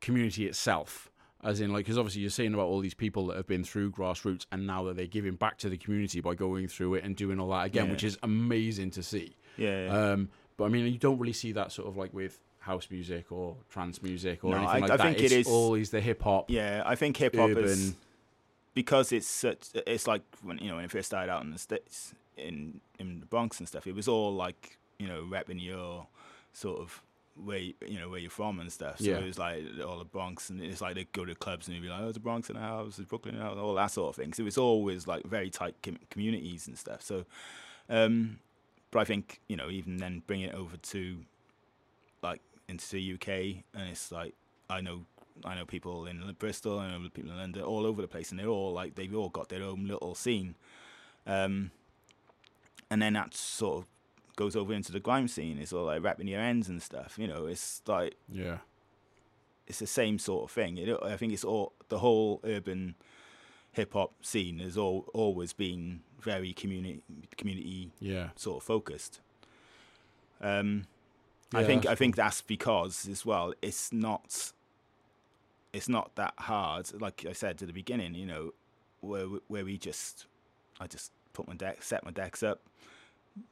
community 0.00 0.46
itself? 0.46 1.10
As 1.44 1.60
in, 1.60 1.72
like, 1.72 1.84
because 1.84 1.98
obviously 1.98 2.22
you're 2.22 2.30
saying 2.30 2.54
about 2.54 2.66
all 2.66 2.80
these 2.80 2.94
people 2.94 3.26
that 3.28 3.36
have 3.36 3.46
been 3.46 3.62
through 3.62 3.92
grassroots, 3.92 4.46
and 4.50 4.66
now 4.66 4.82
that 4.84 4.96
they're 4.96 5.06
giving 5.06 5.34
back 5.34 5.58
to 5.58 5.68
the 5.68 5.76
community 5.76 6.20
by 6.20 6.34
going 6.34 6.66
through 6.66 6.94
it 6.94 7.04
and 7.04 7.14
doing 7.14 7.38
all 7.38 7.50
that 7.50 7.66
again, 7.66 7.86
Yeah. 7.86 7.92
which 7.92 8.02
is 8.04 8.18
amazing 8.22 8.90
to 8.92 9.02
see. 9.02 9.36
yeah. 9.56 9.84
yeah. 9.86 10.10
Um, 10.12 10.30
but 10.56 10.64
I 10.64 10.68
mean, 10.68 10.86
you 10.90 10.98
don't 10.98 11.18
really 11.18 11.34
see 11.34 11.52
that 11.52 11.70
sort 11.70 11.86
of 11.88 11.96
like 11.98 12.12
with 12.14 12.40
house 12.58 12.88
music 12.90 13.30
or 13.30 13.54
trance 13.68 14.02
music 14.02 14.42
or 14.42 14.52
No, 14.52 14.56
anything 14.56 14.76
I- 14.76 14.78
like 14.80 14.90
I 14.90 14.96
that. 14.96 15.02
think 15.04 15.18
it 15.18 15.24
it's 15.24 15.34
is- 15.34 15.46
always 15.46 15.90
the 15.90 16.00
hip 16.00 16.22
hop. 16.22 16.50
Yeah, 16.50 16.82
I 16.84 16.96
think 16.96 17.16
hip 17.18 17.36
hop 17.36 17.50
is 17.50 17.90
urban- 17.90 17.96
because 18.76 19.10
it's 19.10 19.26
such. 19.26 19.70
It's 19.74 20.06
like 20.06 20.22
when 20.42 20.58
you 20.58 20.68
know 20.68 20.76
when 20.76 20.84
it 20.84 20.90
first 20.92 21.06
started 21.08 21.32
out 21.32 21.42
in 21.42 21.50
the 21.50 21.58
states 21.58 22.14
in 22.36 22.80
in 23.00 23.18
the 23.20 23.26
Bronx 23.26 23.58
and 23.58 23.66
stuff. 23.66 23.86
It 23.88 23.94
was 23.96 24.06
all 24.06 24.32
like 24.34 24.78
you 24.98 25.08
know 25.08 25.22
repping 25.28 25.60
your 25.64 26.06
sort 26.52 26.78
of 26.78 27.02
where 27.42 27.58
you 27.58 27.72
you 27.86 27.98
know 27.98 28.08
where 28.10 28.20
you're 28.20 28.30
from 28.30 28.60
and 28.60 28.70
stuff. 28.70 28.98
So 28.98 29.04
Yeah. 29.06 29.18
it 29.18 29.24
was 29.26 29.38
like 29.38 29.64
all 29.86 29.98
the 29.98 30.04
Bronx 30.04 30.50
and 30.50 30.62
it's 30.62 30.80
like 30.82 30.94
they 30.94 31.04
go 31.12 31.24
to 31.24 31.34
clubs 31.34 31.66
and 31.66 31.74
you'd 31.74 31.82
be 31.82 31.88
like, 31.88 32.00
oh, 32.02 32.12
the 32.12 32.20
Bronx 32.20 32.48
in 32.50 32.56
the 32.56 32.62
house, 32.62 32.96
there's 32.96 33.08
Brooklyn 33.08 33.34
in 33.34 33.40
the 33.40 33.46
house, 33.46 33.56
all 33.58 33.74
that 33.74 33.90
sort 33.90 34.10
of 34.10 34.16
thing. 34.16 34.32
So 34.34 34.42
it 34.42 34.44
was 34.44 34.58
always 34.58 35.06
like 35.06 35.24
very 35.24 35.48
tight 35.50 35.74
com- 35.82 35.98
communities 36.10 36.66
and 36.68 36.78
stuff. 36.78 37.00
So, 37.02 37.24
um, 37.88 38.38
but 38.90 39.00
I 39.00 39.04
think 39.04 39.40
you 39.48 39.56
know 39.56 39.70
even 39.70 39.96
then 39.96 40.22
bring 40.26 40.42
it 40.42 40.54
over 40.54 40.76
to 40.76 41.24
like 42.22 42.40
into 42.68 42.88
the 42.90 43.14
UK 43.14 43.28
and 43.74 43.88
it's 43.90 44.12
like 44.12 44.34
I 44.68 44.80
know 44.82 45.06
I 45.44 45.54
know 45.54 45.64
people 45.64 46.06
in 46.06 46.34
Bristol, 46.38 46.78
I 46.78 46.90
know 46.90 47.00
people 47.12 47.30
in 47.30 47.36
London, 47.36 47.62
all 47.62 47.86
over 47.86 48.02
the 48.02 48.08
place, 48.08 48.30
and 48.30 48.38
they're 48.40 48.48
all 48.48 48.72
like 48.72 48.94
they've 48.94 49.14
all 49.14 49.28
got 49.28 49.48
their 49.48 49.62
own 49.62 49.86
little 49.86 50.14
scene. 50.14 50.54
Um, 51.26 51.70
and 52.90 53.02
then 53.02 53.14
that 53.14 53.34
sort 53.34 53.78
of 53.78 53.86
goes 54.36 54.54
over 54.54 54.72
into 54.72 54.92
the 54.92 55.00
grime 55.00 55.28
scene. 55.28 55.58
It's 55.58 55.72
all 55.72 55.86
like 55.86 56.02
wrapping 56.02 56.28
your 56.28 56.40
ends 56.40 56.68
and 56.68 56.82
stuff. 56.82 57.16
You 57.18 57.26
know, 57.26 57.46
it's 57.46 57.82
like 57.86 58.16
Yeah. 58.28 58.58
it's 59.66 59.78
the 59.80 59.86
same 59.86 60.18
sort 60.18 60.44
of 60.44 60.50
thing. 60.50 60.78
It, 60.78 60.96
I 61.02 61.16
think 61.16 61.32
it's 61.32 61.44
all 61.44 61.72
the 61.88 61.98
whole 61.98 62.40
urban 62.44 62.94
hip 63.72 63.92
hop 63.92 64.12
scene 64.24 64.58
has 64.60 64.76
all 64.78 65.06
always 65.12 65.52
been 65.52 66.00
very 66.20 66.52
community 66.52 67.02
community 67.36 67.90
Yeah. 68.00 68.30
sort 68.36 68.58
of 68.58 68.62
focused. 68.62 69.20
Um, 70.40 70.86
I 71.54 71.64
think 71.64 71.86
I 71.86 71.94
think 71.94 72.16
that's 72.16 72.40
because 72.42 73.08
as 73.08 73.24
well 73.24 73.54
it's 73.62 73.92
not 73.92 74.52
it's 75.76 75.88
not 75.88 76.14
that 76.16 76.34
hard. 76.38 76.84
Like 77.00 77.24
I 77.28 77.32
said 77.32 77.60
at 77.62 77.66
the 77.68 77.72
beginning, 77.82 78.14
you 78.14 78.26
know, 78.32 78.44
where 79.00 79.26
where 79.52 79.64
we 79.64 79.76
just 79.78 80.26
I 80.80 80.86
just 80.86 81.12
put 81.32 81.46
my 81.46 81.54
deck, 81.54 81.82
set 81.82 82.04
my 82.04 82.10
decks 82.22 82.42
up, 82.42 82.58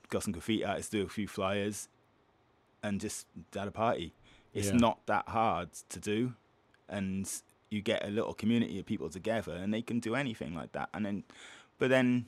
got 0.08 0.22
some 0.24 0.32
graffiti 0.32 0.64
artists, 0.64 0.90
do 0.90 1.02
a 1.04 1.08
few 1.08 1.28
flyers, 1.28 1.88
and 2.82 3.00
just 3.00 3.26
had 3.54 3.68
a 3.68 3.70
party. 3.86 4.12
It's 4.52 4.68
Yeah. 4.68 4.76
not 4.76 5.04
that 5.06 5.28
hard 5.28 5.70
to 5.94 5.98
do, 6.00 6.34
and 6.88 7.30
you 7.70 7.80
get 7.82 8.04
a 8.06 8.10
little 8.10 8.34
community 8.34 8.78
of 8.78 8.86
people 8.86 9.08
together, 9.10 9.52
and 9.62 9.72
they 9.74 9.82
can 9.82 9.98
do 10.00 10.14
anything 10.14 10.54
like 10.54 10.72
that. 10.72 10.88
And 10.94 11.04
then, 11.04 11.24
but 11.78 11.88
then 11.90 12.26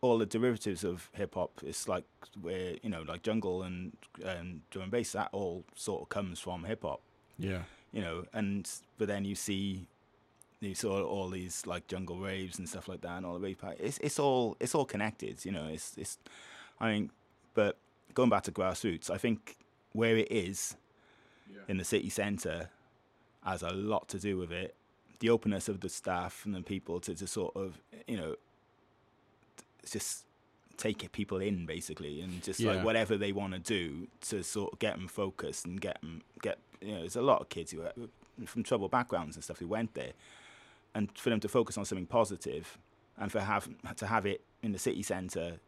all 0.00 0.18
the 0.18 0.26
derivatives 0.26 0.82
of 0.84 1.10
hip 1.12 1.34
hop. 1.34 1.60
It's 1.64 1.86
like 1.88 2.04
where 2.40 2.76
you 2.82 2.90
know, 2.90 3.02
like 3.02 3.22
jungle 3.22 3.62
and 3.62 3.96
and 4.24 4.62
drum 4.70 4.84
and 4.84 4.92
bass. 4.92 5.12
That 5.12 5.28
all 5.32 5.64
sort 5.74 6.02
of 6.02 6.08
comes 6.08 6.40
from 6.40 6.64
hip 6.64 6.82
hop, 6.82 7.00
Yeah. 7.38 7.62
You 7.92 8.00
know. 8.00 8.24
And 8.32 8.68
but 8.98 9.08
then 9.08 9.24
you 9.24 9.34
see, 9.34 9.86
you 10.60 10.74
saw 10.74 11.02
all 11.02 11.28
these 11.28 11.66
like 11.66 11.86
jungle 11.86 12.18
raves 12.18 12.58
and 12.58 12.68
stuff 12.68 12.88
like 12.88 13.00
that, 13.02 13.18
and 13.18 13.26
all 13.26 13.34
the 13.34 13.40
rave 13.40 13.58
parties. 13.58 13.80
It's 13.80 13.98
it's 13.98 14.18
all 14.18 14.56
it's 14.60 14.74
all 14.74 14.84
connected, 14.84 15.44
you 15.44 15.52
know. 15.52 15.66
It's 15.66 15.96
it's, 15.96 16.18
I 16.80 16.92
mean, 16.92 17.10
but 17.54 17.76
going 18.14 18.30
back 18.30 18.44
to 18.44 18.52
grassroots, 18.52 19.10
I 19.10 19.18
think 19.18 19.56
where 19.92 20.16
it 20.16 20.30
is 20.30 20.76
in 21.68 21.76
the 21.76 21.84
city 21.84 22.08
centre 22.08 22.70
has 23.44 23.62
a 23.62 23.70
lot 23.70 24.08
to 24.08 24.18
do 24.18 24.36
with 24.36 24.52
it. 24.52 24.74
The 25.18 25.30
openness 25.30 25.68
of 25.68 25.80
the 25.80 25.88
staff 25.88 26.44
and 26.44 26.54
the 26.54 26.62
people 26.62 26.98
to, 27.00 27.14
to 27.14 27.26
sort 27.26 27.54
of, 27.54 27.78
you 28.06 28.16
know, 28.16 28.36
it's 29.82 29.92
just 29.92 30.24
take 30.76 31.10
people 31.12 31.38
in 31.40 31.66
basically, 31.66 32.20
and 32.20 32.42
just 32.42 32.60
Yeah. 32.60 32.72
like 32.74 32.84
whatever 32.84 33.16
they 33.16 33.32
want 33.32 33.52
to 33.54 33.58
do 33.58 34.08
to 34.22 34.42
sort 34.42 34.72
of 34.72 34.78
get 34.78 34.96
them 34.96 35.08
focused 35.08 35.64
and 35.66 35.80
get 35.80 36.00
them 36.00 36.22
get. 36.42 36.58
You 36.80 36.92
know, 36.94 37.00
there's 37.00 37.16
a 37.16 37.22
lot 37.22 37.40
of 37.40 37.48
kids 37.48 37.70
who 37.70 37.82
are 37.82 37.92
from 38.46 38.62
troubled 38.62 38.90
backgrounds 38.90 39.36
and 39.36 39.44
stuff 39.44 39.58
who 39.58 39.68
went 39.68 39.94
there, 39.94 40.12
and 40.94 41.16
for 41.16 41.30
them 41.30 41.40
to 41.40 41.48
focus 41.48 41.78
on 41.78 41.84
something 41.84 42.06
positive 42.06 42.78
and 43.18 43.30
for 43.30 43.40
have 43.40 43.68
to 43.96 44.06
have 44.06 44.26
it 44.26 44.42
in 44.62 44.72
the 44.72 44.78
city 44.78 45.02
centre, 45.02 45.60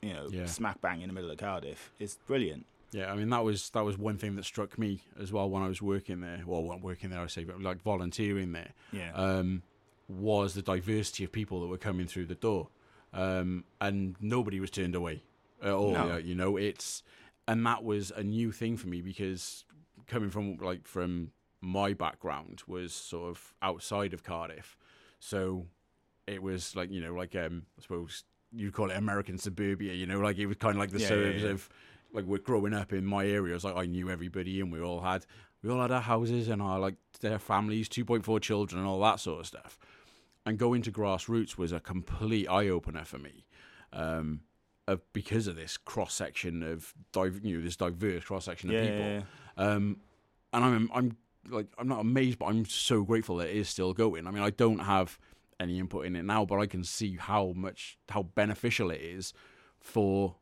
you 0.00 0.12
know, 0.12 0.28
Yeah. 0.30 0.46
smack 0.46 0.80
bang 0.80 1.00
in 1.02 1.08
the 1.08 1.14
middle 1.14 1.30
of 1.30 1.38
Cardiff 1.38 1.92
is 1.98 2.18
brilliant. 2.26 2.66
Yeah, 2.92 3.10
I 3.12 3.16
mean 3.16 3.30
that 3.30 3.42
was 3.44 3.70
that 3.70 3.84
was 3.84 3.96
one 3.98 4.18
thing 4.18 4.36
that 4.36 4.44
struck 4.44 4.78
me 4.78 5.00
as 5.18 5.32
well 5.32 5.48
when 5.48 5.62
I 5.62 5.68
was 5.68 5.80
working 5.82 6.20
there. 6.20 6.42
Well, 6.46 6.62
not 6.62 6.82
working 6.82 7.10
there, 7.10 7.20
I 7.20 7.26
say, 7.26 7.44
but 7.44 7.60
like 7.60 7.80
volunteering 7.82 8.52
there. 8.52 8.72
Yeah. 8.92 9.12
Um, 9.14 9.62
was 10.08 10.52
the 10.54 10.60
diversity 10.62 11.24
of 11.24 11.32
people 11.32 11.60
that 11.62 11.68
were 11.68 11.78
coming 11.78 12.06
through 12.06 12.26
the 12.26 12.34
door, 12.34 12.68
um, 13.12 13.64
and 13.80 14.16
nobody 14.20 14.60
was 14.60 14.70
turned 14.70 14.94
away 14.94 15.22
at 15.62 15.72
all. 15.72 15.92
No. 15.92 16.16
You 16.16 16.34
know, 16.34 16.56
it's 16.56 17.02
and 17.48 17.64
that 17.66 17.84
was 17.84 18.10
a 18.14 18.22
new 18.22 18.52
thing 18.52 18.76
for 18.76 18.88
me 18.88 19.00
because 19.02 19.64
coming 20.06 20.30
from 20.30 20.56
like 20.58 20.86
from 20.86 21.32
my 21.60 21.92
background 21.92 22.62
was 22.66 22.92
sort 22.92 23.30
of 23.30 23.54
outside 23.62 24.12
of 24.12 24.22
Cardiff, 24.22 24.76
so 25.18 25.66
it 26.26 26.42
was 26.42 26.74
like 26.76 26.90
you 26.90 27.00
know 27.00 27.14
like 27.14 27.34
um 27.34 27.62
I 27.78 27.82
suppose 27.82 28.24
you'd 28.52 28.74
call 28.74 28.90
it 28.90 28.96
American 28.96 29.38
suburbia. 29.38 29.92
You 29.92 30.06
know, 30.06 30.20
like 30.20 30.38
it 30.38 30.46
was 30.46 30.56
kind 30.56 30.74
of 30.74 30.80
like 30.80 30.90
the 30.90 30.98
Yeah, 31.00 31.08
yeah, 31.08 31.08
suburbs 31.08 31.42
yeah. 31.42 31.50
of 31.50 31.68
like 32.12 32.24
we're 32.24 32.38
growing 32.38 32.74
up 32.74 32.92
in 32.92 33.04
my 33.06 33.26
area. 33.26 33.54
It's 33.54 33.64
like 33.64 33.76
I 33.76 33.86
knew 33.86 34.10
everybody, 34.10 34.60
and 34.60 34.72
we 34.72 34.80
all 34.80 35.00
had 35.00 35.24
we 35.62 35.70
all 35.70 35.80
had 35.80 35.92
our 35.92 36.00
houses 36.00 36.48
and 36.48 36.60
our 36.60 36.78
like 36.78 36.96
their 37.20 37.38
families, 37.38 37.88
two 37.88 38.04
point 38.04 38.24
four 38.24 38.40
children, 38.40 38.80
and 38.80 38.88
all 38.88 39.00
that 39.00 39.20
sort 39.20 39.40
of 39.40 39.46
stuff. 39.46 39.78
And 40.44 40.58
going 40.58 40.82
to 40.82 40.92
grassroots 40.92 41.56
was 41.56 41.70
a 41.72 41.78
complete 41.80 42.48
eye 42.48 42.68
opener 42.68 43.04
for 43.04 43.18
me, 43.18 43.46
um, 43.92 44.40
of, 44.88 45.00
because 45.12 45.46
of 45.46 45.54
this 45.54 45.76
cross 45.76 46.14
section 46.14 46.62
of 46.64 46.92
div- 47.12 47.44
you 47.44 47.56
know 47.58 47.62
this 47.64 47.76
diverse 47.76 48.24
cross 48.24 48.46
section 48.46 48.68
of 48.70 48.74
Yeah, 48.74 48.82
people. 48.90 49.04
yeah, 49.04 49.22
Um, 49.56 49.98
and 50.52 50.64
I'm 50.64 50.90
I'm 50.92 51.16
like 51.48 51.68
I'm 51.78 51.86
not 51.86 52.00
amazed, 52.00 52.38
but 52.40 52.46
I'm 52.46 52.64
so 52.64 53.04
grateful 53.04 53.36
that 53.36 53.50
it 53.50 53.56
is 53.56 53.68
still 53.68 53.92
going. 53.92 54.26
I 54.26 54.32
mean, 54.32 54.42
I 54.42 54.50
don't 54.50 54.80
have 54.80 55.16
any 55.60 55.78
input 55.78 56.06
in 56.06 56.16
it 56.16 56.24
now, 56.24 56.44
but 56.44 56.58
I 56.58 56.66
can 56.66 56.82
see 56.82 57.16
how 57.16 57.52
much 57.54 57.98
how 58.08 58.24
beneficial 58.24 58.90
it 58.90 59.00
is 59.00 59.32
for 59.78 60.34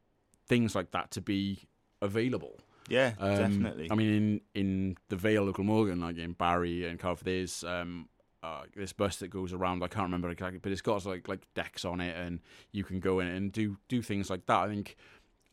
things 0.47 0.75
like 0.75 0.93
that 0.93 1.11
to 1.11 1.21
be 1.21 1.65
available. 2.01 2.59
Yeah, 2.89 3.13
Um, 3.19 3.37
definitely. 3.37 3.89
I 3.91 3.95
mean, 3.95 4.11
in 4.15 4.41
in 4.55 4.97
the 5.11 5.17
Vale 5.17 5.47
of 5.49 5.55
Glamorgan, 5.57 6.01
like 6.01 6.17
in 6.17 6.33
Barry 6.33 6.87
and 6.89 6.99
Cardiff, 6.99 7.23
there's 7.25 7.63
um, 7.65 8.09
uh, 8.43 8.63
this 8.75 8.93
bus 8.93 9.17
that 9.17 9.29
goes 9.29 9.53
around. 9.53 9.83
I 9.83 9.89
can't 9.89 10.05
remember 10.05 10.31
exactly, 10.31 10.59
but 10.59 10.73
it's 10.73 10.81
got 10.81 11.05
like 11.05 11.29
like 11.29 11.43
decks 11.55 11.85
on 11.85 12.01
it, 12.01 12.17
and 12.17 12.41
you 12.73 12.85
can 12.85 13.01
go 13.01 13.21
in 13.21 13.29
and 13.29 13.53
do 13.53 13.77
do 13.89 14.03
things 14.03 14.31
like 14.31 14.47
that. 14.47 14.59
I 14.59 14.69
think 14.69 14.97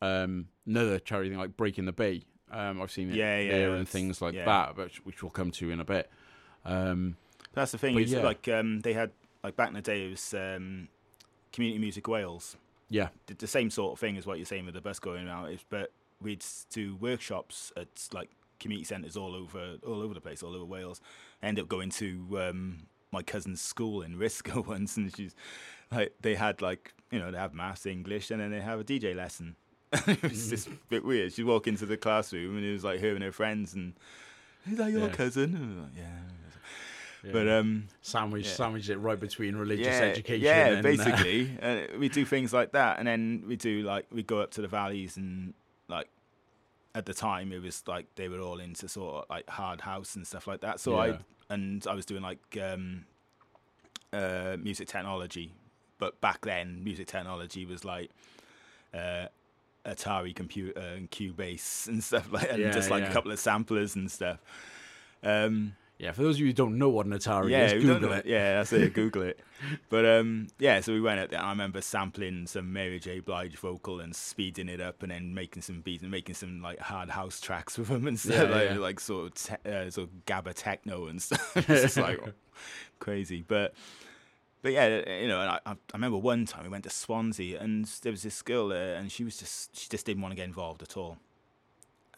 um, 0.00 0.46
another 0.66 0.98
charity 0.98 1.30
thing 1.30 1.38
like 1.38 1.56
Breaking 1.56 1.84
the 1.84 1.92
Bay. 1.92 2.22
Um, 2.50 2.80
I've 2.80 2.90
seen 2.90 3.10
it 3.10 3.16
Yeah, 3.16 3.38
yeah, 3.38 3.52
there 3.52 3.74
and 3.74 3.86
things 3.86 4.22
like 4.22 4.34
yeah. 4.34 4.46
that, 4.46 4.76
which 4.76 5.04
which 5.04 5.22
we'll 5.22 5.30
come 5.30 5.50
to 5.52 5.70
in 5.70 5.80
a 5.80 5.84
bit. 5.84 6.10
Um, 6.64 7.16
That's 7.52 7.72
the 7.72 7.78
thing. 7.78 7.98
Is 7.98 8.12
yeah. 8.12 8.22
like 8.22 8.48
um, 8.48 8.80
they 8.80 8.94
had 8.94 9.10
like 9.42 9.56
back 9.56 9.68
in 9.68 9.74
the 9.74 9.82
day, 9.82 10.06
it 10.06 10.10
was 10.10 10.34
um, 10.34 10.88
Community 11.52 11.78
Music 11.78 12.08
Wales. 12.08 12.56
yeah, 12.88 13.08
Did 13.26 13.38
the 13.38 13.46
same 13.46 13.70
sort 13.70 13.92
of 13.92 13.98
thing 13.98 14.16
as 14.16 14.26
what 14.26 14.38
you're 14.38 14.46
saying 14.46 14.64
with 14.64 14.74
the 14.74 14.80
bus 14.80 14.98
going 14.98 15.28
out. 15.28 15.50
Is 15.50 15.64
but 15.68 15.92
we'd 16.22 16.44
do 16.70 16.96
workshops 16.96 17.72
at 17.76 17.88
like 18.12 18.30
community 18.58 18.84
centres 18.84 19.16
all 19.16 19.34
over 19.34 19.76
all 19.86 20.00
over 20.00 20.14
the 20.14 20.20
place, 20.20 20.42
all 20.42 20.54
over 20.54 20.64
Wales. 20.64 21.00
I 21.42 21.46
ended 21.46 21.62
up 21.62 21.68
going 21.68 21.90
to 21.90 22.38
um, 22.40 22.86
my 23.12 23.22
cousin's 23.22 23.60
school 23.60 24.02
in 24.02 24.16
Risco 24.16 24.66
once, 24.66 24.96
and 24.96 25.14
she's 25.14 25.34
like 25.90 26.14
they 26.20 26.34
had 26.34 26.60
like 26.62 26.92
you 27.10 27.18
know 27.18 27.30
they 27.30 27.38
have 27.38 27.54
maths, 27.54 27.86
English, 27.86 28.30
and 28.30 28.40
then 28.40 28.50
they 28.50 28.60
have 28.60 28.80
a 28.80 28.84
DJ 28.84 29.14
lesson. 29.14 29.56
it 29.92 30.22
was 30.22 30.50
just 30.50 30.66
a 30.66 30.72
bit 30.90 31.04
weird. 31.04 31.32
She'd 31.32 31.44
walk 31.44 31.66
into 31.66 31.86
the 31.86 31.96
classroom 31.96 32.56
and 32.56 32.64
it 32.64 32.72
was 32.72 32.84
like 32.84 33.00
her 33.00 33.14
and 33.14 33.22
her 33.22 33.32
friends, 33.32 33.72
and 33.74 33.94
is 34.70 34.76
that 34.76 34.90
your 34.90 35.06
Yeah. 35.06 35.08
cousin? 35.08 35.54
And 35.54 35.82
like, 35.82 35.92
yeah. 35.96 36.02
yeah. 37.24 37.32
But 37.32 37.48
um, 37.48 37.88
sandwich 38.02 38.46
yeah. 38.46 38.52
sandwich 38.52 38.90
it 38.90 38.98
right 38.98 39.18
between 39.18 39.56
religious 39.56 39.86
yeah, 39.86 40.00
education. 40.00 40.44
Yeah, 40.44 40.66
and, 40.66 40.78
uh, 40.78 40.82
basically, 40.82 41.58
uh, 41.62 41.98
we 41.98 42.10
do 42.10 42.26
things 42.26 42.52
like 42.52 42.72
that, 42.72 42.98
and 42.98 43.08
then 43.08 43.44
we 43.46 43.56
do 43.56 43.82
like 43.82 44.06
we 44.12 44.22
go 44.22 44.40
up 44.40 44.50
to 44.52 44.60
the 44.60 44.68
valleys 44.68 45.16
and 45.16 45.54
at 46.98 47.06
the 47.06 47.14
time 47.14 47.52
it 47.52 47.62
was 47.62 47.82
like 47.86 48.06
they 48.16 48.28
were 48.28 48.40
all 48.40 48.58
into 48.60 48.88
sort 48.88 49.14
of 49.14 49.24
like 49.30 49.48
hard 49.48 49.80
house 49.80 50.16
and 50.16 50.26
stuff 50.26 50.46
like 50.46 50.60
that. 50.60 50.80
So 50.80 50.90
Yeah. 50.92 51.12
I 51.50 51.54
and 51.54 51.86
I 51.86 51.94
was 51.94 52.04
doing 52.04 52.22
like 52.22 52.40
um, 52.60 53.04
uh, 54.12 54.56
music 54.60 54.88
technology, 54.88 55.52
but 55.98 56.20
back 56.20 56.40
then 56.44 56.82
music 56.84 57.06
technology 57.06 57.64
was 57.66 57.84
like. 57.84 58.10
Uh, 58.92 59.26
Atari 59.86 60.34
computer 60.34 60.78
and 60.80 61.10
Cubase 61.10 61.88
and 61.88 62.04
stuff 62.04 62.30
like, 62.30 62.50
and 62.50 62.58
Yeah, 62.60 62.72
just 62.72 62.90
like 62.90 63.04
yeah. 63.04 63.10
a 63.10 63.12
couple 63.12 63.30
of 63.32 63.38
samplers 63.38 63.94
and 63.96 64.10
stuff. 64.10 64.38
Um, 65.22 65.76
yeah, 65.98 66.12
for 66.12 66.22
those 66.22 66.36
of 66.36 66.40
you 66.40 66.46
who 66.46 66.52
don't 66.52 66.78
know 66.78 66.88
what 66.88 67.06
an 67.06 67.12
Atari 67.12 67.50
yeah, 67.50 67.72
is, 67.72 67.82
Google 67.84 68.12
it. 68.12 68.24
Yeah, 68.24 68.58
that's 68.58 68.72
it. 68.72 68.92
Google 68.94 69.22
it. 69.22 69.40
But 69.88 70.06
um, 70.06 70.46
yeah, 70.60 70.78
so 70.80 70.92
we 70.92 71.00
went 71.00 71.30
there. 71.32 71.42
I 71.42 71.50
remember 71.50 71.80
sampling 71.80 72.46
some 72.46 72.72
Mary 72.72 73.00
J. 73.00 73.18
Blige 73.18 73.56
vocal 73.56 73.98
and 73.98 74.14
speeding 74.14 74.68
it 74.68 74.80
up, 74.80 75.02
and 75.02 75.10
then 75.10 75.34
making 75.34 75.62
some 75.62 75.80
beats 75.80 76.02
and 76.02 76.12
making 76.12 76.36
some 76.36 76.62
like 76.62 76.78
hard 76.78 77.08
house 77.10 77.40
tracks 77.40 77.76
with 77.76 77.88
them 77.88 78.06
and 78.06 78.20
stuff, 78.20 78.48
Yeah, 78.48 78.54
like, 78.54 78.68
yeah. 78.70 78.78
like 78.78 79.00
sort 79.00 79.26
of 79.26 79.34
te- 79.34 79.68
uh, 79.68 79.90
sort 79.90 80.08
of 80.08 80.24
gabba 80.26 80.52
techno 80.54 81.08
and 81.08 81.20
stuff. 81.20 81.56
it's 81.56 81.66
just 81.66 81.96
like 81.96 82.20
crazy, 83.00 83.42
but. 83.46 83.74
But 84.60 84.72
yeah, 84.72 85.20
you 85.20 85.28
know, 85.28 85.38
I 85.38 85.60
I 85.64 85.74
remember 85.94 86.18
one 86.18 86.44
time 86.44 86.64
we 86.64 86.68
went 86.68 86.82
to 86.82 86.90
Swansea 86.90 87.60
and 87.60 87.84
there 88.02 88.10
was 88.10 88.22
this 88.24 88.42
girl 88.42 88.68
there, 88.68 88.96
and 88.96 89.10
she 89.10 89.22
was 89.22 89.36
just 89.36 89.76
she 89.76 89.88
just 89.88 90.04
didn't 90.04 90.20
want 90.22 90.32
to 90.32 90.36
get 90.36 90.46
involved 90.46 90.82
at 90.82 90.96
all 90.96 91.16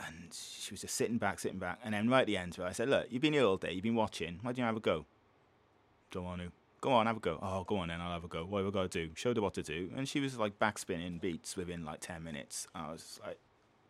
and 0.07 0.33
she 0.33 0.73
was 0.73 0.81
just 0.81 0.95
sitting 0.95 1.19
back, 1.19 1.39
sitting 1.39 1.59
back. 1.59 1.79
And 1.85 1.95
then 1.95 2.09
right 2.09 2.23
at 2.23 2.27
the 2.27 2.37
end, 2.37 2.57
I 2.63 2.73
said, 2.73 2.89
"Look, 2.89 3.07
you've 3.11 3.23
been 3.23 3.33
here 3.33 3.45
all 3.45 3.57
day. 3.57 3.73
You've 3.73 3.83
been 3.83 3.95
watching. 3.95 4.39
Why 4.43 4.51
don't 4.53 4.59
you 4.59 4.65
have 4.65 4.77
a 4.77 4.81
go? 4.81 5.05
Don't 6.11 6.25
want 6.25 6.41
to. 6.43 6.51
Go 6.81 6.93
on, 6.93 7.07
have 7.07 7.19
a 7.19 7.21
go. 7.21 7.39
Oh, 7.43 7.63
go 7.65 7.77
on 7.77 7.89
then. 7.89 8.01
I'll 8.01 8.13
have 8.13 8.25
a 8.25 8.29
go. 8.29 8.45
What 8.45 8.65
have 8.65 8.69
I 8.69 8.71
got 8.71 8.91
to 8.91 9.07
do? 9.07 9.13
Showed 9.15 9.37
her 9.37 9.43
what 9.43 9.53
to 9.55 9.63
do, 9.63 9.91
and 9.95 10.09
she 10.09 10.19
was 10.21 10.39
like 10.39 10.59
backspinning 10.59 11.21
beats 11.21 11.57
within 11.57 11.85
like 11.85 12.01
ten 12.01 12.23
minutes. 12.25 12.67
I 12.75 12.91
was 12.91 13.21
like, 13.25 13.39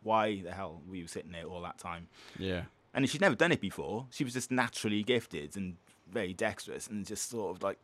"Why 0.03 0.41
the 0.41 0.51
hell 0.51 0.81
were 0.87 0.97
you 0.97 1.07
sitting 1.07 1.31
there 1.31 1.45
all 1.45 1.61
that 1.61 1.77
time?" 1.77 2.07
Yeah. 2.37 2.63
And 2.93 3.09
she'd 3.09 3.21
never 3.21 3.35
done 3.35 3.53
it 3.53 3.61
before. 3.61 4.07
She 4.11 4.25
was 4.25 4.33
just 4.33 4.51
naturally 4.51 5.03
gifted 5.03 5.55
and 5.55 5.77
very 6.11 6.33
dexterous, 6.33 6.87
and 6.87 7.05
just 7.05 7.29
sort 7.29 7.55
of 7.55 7.63
like 7.63 7.79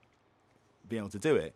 being 0.90 1.02
able 1.04 1.10
to 1.12 1.20
do 1.20 1.36
it. 1.38 1.56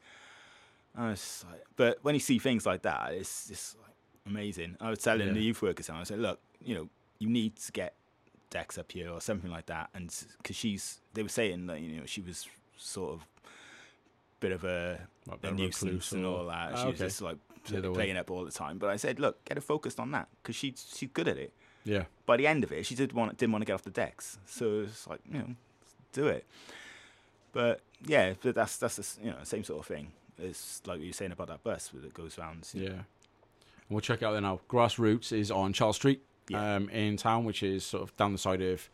I 0.96 1.10
was 1.10 1.46
like, 1.50 1.64
but 1.76 2.00
when 2.04 2.16
you 2.16 2.20
see 2.20 2.40
things 2.40 2.66
like 2.66 2.82
that, 2.84 3.14
it's 3.14 3.48
just 3.50 3.78
like 3.82 3.94
amazing. 4.26 4.78
I 4.80 4.90
was 4.90 5.00
telling 5.00 5.28
Yeah. 5.28 5.34
the 5.34 5.42
youth 5.42 5.62
workers, 5.62 5.90
I 5.90 5.98
like, 6.00 6.10
look, 6.12 6.40
you 6.64 6.76
know, 6.76 6.90
you 7.20 7.30
need 7.30 7.56
to 7.58 7.72
get 7.72 7.94
decks 8.50 8.78
up 8.78 8.92
here 8.92 9.10
or 9.10 9.22
something 9.22 9.50
like 9.52 9.68
that, 9.68 9.90
and 9.94 10.14
because 10.38 10.56
she's, 10.56 11.00
they 11.14 11.24
were 11.24 11.30
saying 11.30 11.68
that 11.68 11.80
you 11.82 12.00
know 12.00 12.06
she 12.06 12.22
was 12.22 12.48
sort 12.78 13.14
of 13.14 13.26
bit 14.40 14.52
of 14.52 14.64
a, 14.64 15.00
Like 15.28 15.40
a 15.44 15.52
nuisance 15.52 16.12
and 16.14 16.26
all 16.26 16.48
that. 16.48 16.72
Ah, 16.74 16.82
She 16.82 16.88
was 16.88 16.98
just 16.98 17.22
like 17.22 17.38
other 17.76 17.90
way. 17.92 17.96
playing 17.96 18.18
up 18.18 18.32
all 18.32 18.44
the 18.44 18.52
time. 18.52 18.80
But 18.80 18.90
I 18.90 18.96
said, 18.96 19.20
look, 19.20 19.44
get 19.46 19.56
her 19.58 19.62
focused 19.62 20.00
on 20.00 20.12
that 20.12 20.28
because 20.42 20.56
she's 20.56 20.84
she's 20.96 21.10
good 21.14 21.28
at 21.28 21.38
it 21.38 21.54
Yeah. 21.84 22.06
by 22.26 22.38
the 22.38 22.48
end 22.48 22.64
of 22.64 22.72
it, 22.72 22.86
she 22.86 22.96
did 22.96 23.14
want 23.14 23.38
didn't 23.38 23.52
want 23.54 23.62
to 23.62 23.66
get 23.68 23.74
off 23.74 23.84
the 23.84 23.92
decks. 23.92 24.40
So 24.48 24.82
it's 24.82 25.06
like 25.08 25.20
you 25.32 25.38
know, 25.40 25.56
do 26.14 26.28
it. 26.28 26.46
But 27.54 27.82
yeah, 28.06 28.34
but 28.42 28.56
that's 28.56 28.78
that's 28.78 28.96
the 28.96 29.24
you 29.26 29.32
know 29.32 29.38
same 29.44 29.64
sort 29.64 29.80
of 29.80 29.86
thing. 29.86 30.12
It's 30.40 30.82
like 30.88 30.98
what 30.98 31.04
you're 31.06 31.14
saying 31.14 31.34
about 31.34 31.48
that 31.50 31.64
bus 31.64 31.90
that 31.94 32.14
goes 32.14 32.38
round. 32.38 32.68
Yeah. 32.74 33.02
We'll 33.90 34.00
check 34.02 34.24
out 34.24 34.32
there 34.32 34.42
now. 34.42 34.60
Grassroots 34.70 35.32
is 35.34 35.52
on 35.52 35.74
Charles 35.74 35.98
Street 35.98 36.24
Yeah. 36.52 36.76
um, 36.76 36.90
in 36.90 37.18
town, 37.18 37.46
which 37.46 37.64
is 37.64 37.84
sort 37.86 38.04
of 38.04 38.16
down 38.18 38.32
the 38.32 38.38
side 38.38 38.62
of, 38.62 38.90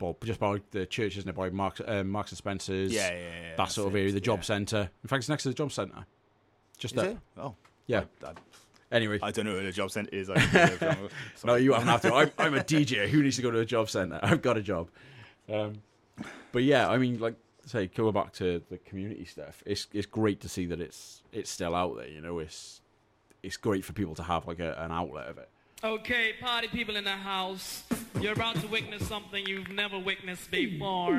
well, 0.00 0.16
just 0.24 0.40
by 0.40 0.60
the 0.70 0.86
church, 0.86 1.16
isn't 1.16 1.28
it? 1.28 1.34
By 1.34 1.50
Marks, 1.50 1.80
um, 1.86 2.08
Marks 2.08 2.30
and 2.30 2.38
Spencer's. 2.38 2.92
Yeah, 2.92 3.10
yeah, 3.12 3.18
yeah. 3.18 3.56
That 3.56 3.70
sort 3.70 3.88
of 3.88 3.96
area, 3.96 4.12
the 4.12 4.20
job 4.20 4.44
centre. 4.44 4.90
In 5.02 5.08
fact, 5.08 5.20
it's 5.20 5.28
next 5.28 5.42
to 5.44 5.48
the 5.48 5.54
job 5.54 5.72
centre. 5.72 6.06
Just 6.78 6.96
Is 6.96 7.02
it? 7.02 7.18
Oh, 7.36 7.54
Yeah. 7.86 8.04
I, 8.24 8.32
Anyway. 8.90 9.18
I, 9.22 9.26
I 9.26 9.30
don't 9.32 9.44
know 9.44 9.52
where 9.52 9.62
the 9.64 9.72
job 9.72 9.90
centre 9.90 10.14
is. 10.14 10.30
I 10.34 10.96
No, 11.44 11.56
you 11.56 11.72
haven't 11.74 11.88
have 11.88 12.00
to. 12.02 12.14
I'm, 12.14 12.30
I'm 12.38 12.54
a 12.54 12.60
DJ. 12.64 13.08
Who 13.08 13.22
needs 13.22 13.36
to 13.36 13.42
go 13.42 13.50
to 13.50 13.58
a 13.58 13.66
job 13.66 13.90
centre? 13.90 14.18
I've 14.22 14.40
got 14.40 14.56
a 14.56 14.62
job. 14.62 14.88
Um, 15.52 15.82
but 16.52 16.62
yeah, 16.62 16.88
I 16.88 16.96
mean, 16.96 17.18
like, 17.18 17.34
say, 17.66 17.86
going 17.88 18.14
back 18.14 18.32
to 18.34 18.62
the 18.70 18.78
community 18.78 19.24
stuff, 19.26 19.62
it's 19.66 19.88
it's 19.92 20.06
great 20.06 20.40
to 20.40 20.48
see 20.48 20.64
that 20.66 20.80
it's 20.80 21.22
it's 21.32 21.50
still 21.50 21.74
out 21.74 21.96
there. 21.96 22.08
You 22.08 22.20
know, 22.22 22.38
it's 22.38 22.80
it's 23.42 23.56
great 23.58 23.84
for 23.84 23.92
people 23.92 24.14
to 24.14 24.22
have 24.22 24.46
like 24.46 24.58
a, 24.58 24.74
an 24.82 24.90
outlet 24.90 25.28
of 25.28 25.38
it. 25.38 25.48
Okay, 25.84 26.32
party 26.40 26.66
people 26.66 26.96
in 26.96 27.04
the 27.04 27.10
house, 27.10 27.84
you're 28.20 28.32
about 28.32 28.56
to 28.56 28.66
witness 28.66 29.06
something 29.06 29.46
you've 29.46 29.70
never 29.70 29.96
witnessed 29.96 30.50
before. 30.50 31.12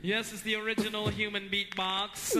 Yes, 0.00 0.32
it's 0.32 0.42
the 0.42 0.54
original 0.54 1.08
human 1.08 1.48
beatbox, 1.48 2.36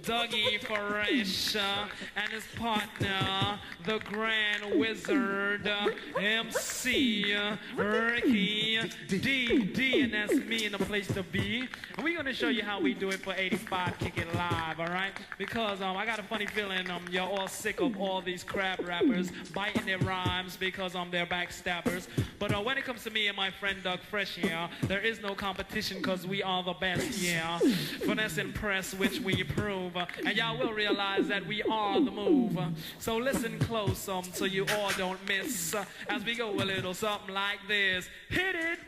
Dougie 0.00 0.58
Fresh 0.64 1.54
uh, 1.54 1.86
and 2.16 2.32
his 2.32 2.46
partner, 2.56 3.60
the 3.84 3.98
Grand 4.06 4.80
Wizard, 4.80 5.68
uh, 5.68 5.90
MC 6.18 7.34
uh, 7.34 7.56
Ricky 7.76 8.80
D 9.08 9.64
D, 9.64 10.00
and 10.00 10.14
that's 10.14 10.34
me 10.34 10.64
in 10.64 10.72
the 10.72 10.78
place 10.78 11.06
to 11.08 11.22
be. 11.24 11.68
And 11.96 12.02
we're 12.02 12.16
gonna 12.16 12.32
show 12.32 12.48
you 12.48 12.62
how 12.62 12.80
we 12.80 12.94
do 12.94 13.10
it 13.10 13.20
for 13.20 13.34
85 13.36 13.98
Kick 13.98 14.16
It 14.16 14.34
Live, 14.34 14.80
all 14.80 14.86
right? 14.86 15.12
Because 15.36 15.82
um, 15.82 15.94
I 15.98 16.06
got 16.06 16.18
a 16.18 16.22
funny 16.22 16.46
feeling 16.46 16.88
um, 16.90 17.04
you're 17.10 17.22
all 17.22 17.48
sick 17.48 17.80
of 17.80 18.00
all 18.00 18.22
these 18.22 18.42
crap 18.42 18.82
rappers 18.86 19.30
biting 19.52 19.84
their 19.84 19.98
rhymes 19.98 20.53
because 20.56 20.94
I'm 20.94 21.10
their 21.10 21.26
backstabbers. 21.26 22.06
But 22.38 22.54
uh, 22.54 22.60
when 22.60 22.78
it 22.78 22.84
comes 22.84 23.04
to 23.04 23.10
me 23.10 23.28
and 23.28 23.36
my 23.36 23.50
friend 23.50 23.82
Doug 23.82 24.00
Fresh, 24.00 24.38
yeah, 24.38 24.68
there 24.82 25.00
is 25.00 25.20
no 25.20 25.34
competition 25.34 25.98
because 25.98 26.26
we 26.26 26.42
are 26.42 26.62
the 26.62 26.74
best, 26.74 27.18
yeah. 27.18 27.58
Finesse 28.06 28.38
and 28.38 28.54
press, 28.54 28.94
which 28.94 29.20
we 29.20 29.42
prove. 29.42 29.96
And 29.96 30.36
y'all 30.36 30.58
will 30.58 30.72
realize 30.72 31.28
that 31.28 31.46
we 31.46 31.62
are 31.62 32.00
the 32.00 32.10
move. 32.10 32.58
So 32.98 33.16
listen 33.16 33.58
close 33.58 34.08
um, 34.08 34.24
so 34.32 34.44
you 34.44 34.66
all 34.76 34.90
don't 34.96 35.18
miss 35.28 35.74
uh, 35.74 35.84
as 36.08 36.24
we 36.24 36.34
go 36.34 36.50
a 36.50 36.64
little 36.64 36.94
something 36.94 37.34
like 37.34 37.58
this. 37.68 38.08
Hit 38.28 38.54
it! 38.54 38.78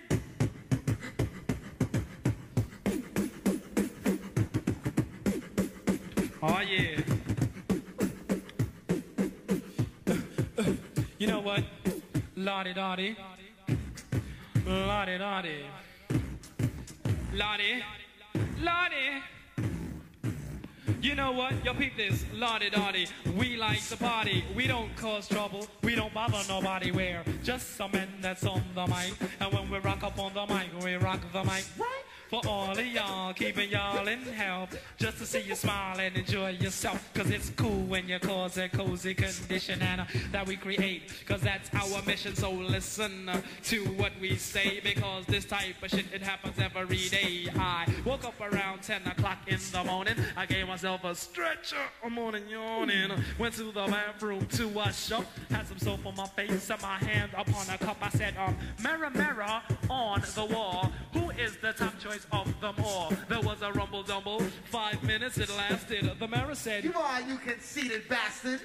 Oh 6.42 6.60
yeah. 6.60 7.15
You 11.18 11.28
know 11.28 11.40
what? 11.40 11.64
Ladi 12.36 12.74
Dadi. 12.74 13.16
Lottie. 14.66 15.18
Lottie. 18.60 19.22
You 21.00 21.14
know 21.14 21.32
what? 21.32 21.64
Yo, 21.64 21.72
peep 21.72 21.96
this. 21.96 22.26
Ladi 22.34 22.68
Dadi. 22.68 23.08
We 23.34 23.56
like 23.56 23.82
to 23.88 23.96
party. 23.96 24.44
We 24.54 24.66
don't 24.66 24.94
cause 24.96 25.26
trouble. 25.26 25.66
We 25.82 25.94
don't 25.94 26.12
bother 26.12 26.42
nobody. 26.48 26.90
We're 26.90 27.24
just 27.42 27.76
some 27.76 27.92
men 27.92 28.08
that's 28.20 28.44
on 28.44 28.62
the 28.74 28.86
mic. 28.86 29.14
And 29.40 29.50
when 29.54 29.70
we 29.70 29.78
rock 29.78 30.02
up 30.02 30.18
on 30.18 30.34
the 30.34 30.44
mic, 30.46 30.68
we 30.84 30.96
rock 30.96 31.20
the 31.32 31.44
mic. 31.44 31.64
Right? 31.78 32.02
For 32.28 32.40
all 32.44 32.72
of 32.72 32.84
y'all, 32.84 33.32
keeping 33.34 33.70
y'all 33.70 34.08
in 34.08 34.20
health. 34.22 34.76
Just 34.98 35.18
to 35.18 35.26
see 35.26 35.42
you 35.42 35.54
smile 35.54 36.00
and 36.00 36.16
enjoy 36.16 36.50
yourself. 36.50 37.08
Cause 37.14 37.30
it's 37.30 37.50
cool 37.50 37.84
when 37.84 38.08
you 38.08 38.18
cause 38.18 38.58
a 38.58 38.68
cozy 38.68 39.14
condition 39.14 39.80
and 39.80 40.00
uh, 40.00 40.04
that 40.32 40.44
we 40.44 40.56
create. 40.56 41.12
Cause 41.24 41.40
that's 41.40 41.70
our 41.72 42.02
mission. 42.02 42.34
So 42.34 42.50
listen 42.50 43.28
uh, 43.28 43.40
to 43.64 43.84
what 43.90 44.10
we 44.20 44.34
say. 44.34 44.80
Because 44.82 45.24
this 45.26 45.44
type 45.44 45.80
of 45.80 45.90
shit, 45.90 46.06
it 46.12 46.20
happens 46.20 46.56
every 46.58 47.08
day. 47.08 47.46
I 47.54 47.86
woke 48.04 48.24
up 48.24 48.40
around 48.40 48.82
10 48.82 49.06
o'clock 49.06 49.38
in 49.46 49.60
the 49.70 49.84
morning. 49.84 50.16
I 50.36 50.46
gave 50.46 50.66
myself 50.66 51.04
a 51.04 51.14
stretcher. 51.14 51.76
I'm 52.04 52.14
morning 52.14 52.48
yawning. 52.48 53.12
Went 53.38 53.54
to 53.54 53.64
the 53.64 53.86
bathroom 53.86 54.46
to 54.46 54.66
wash 54.66 55.12
up. 55.12 55.26
Had 55.48 55.68
some 55.68 55.78
soap 55.78 56.04
on 56.04 56.16
my 56.16 56.26
face 56.26 56.70
and 56.70 56.82
my 56.82 56.96
hand 56.96 57.30
upon 57.36 57.72
a 57.72 57.78
cup. 57.78 57.98
I 58.02 58.08
said, 58.10 58.34
um, 58.36 58.56
mirror, 58.82 59.10
mirror 59.10 59.62
on 59.88 60.22
the 60.34 60.44
wall. 60.44 60.90
Who 61.12 61.30
is 61.30 61.56
the 61.58 61.72
top 61.72 61.96
choice 62.00 62.15
of 62.32 62.60
them 62.60 62.74
all? 62.84 63.12
There 63.28 63.40
was 63.40 63.62
a 63.62 63.72
rumble 63.72 64.02
dumble. 64.02 64.40
Five 64.70 65.02
minutes 65.02 65.38
it 65.38 65.50
lasted. 65.56 66.10
The 66.18 66.28
mayor 66.28 66.54
said, 66.54 66.84
You 66.84 66.94
are, 66.94 67.20
you 67.22 67.36
conceited 67.38 68.08
bastard. 68.08 68.60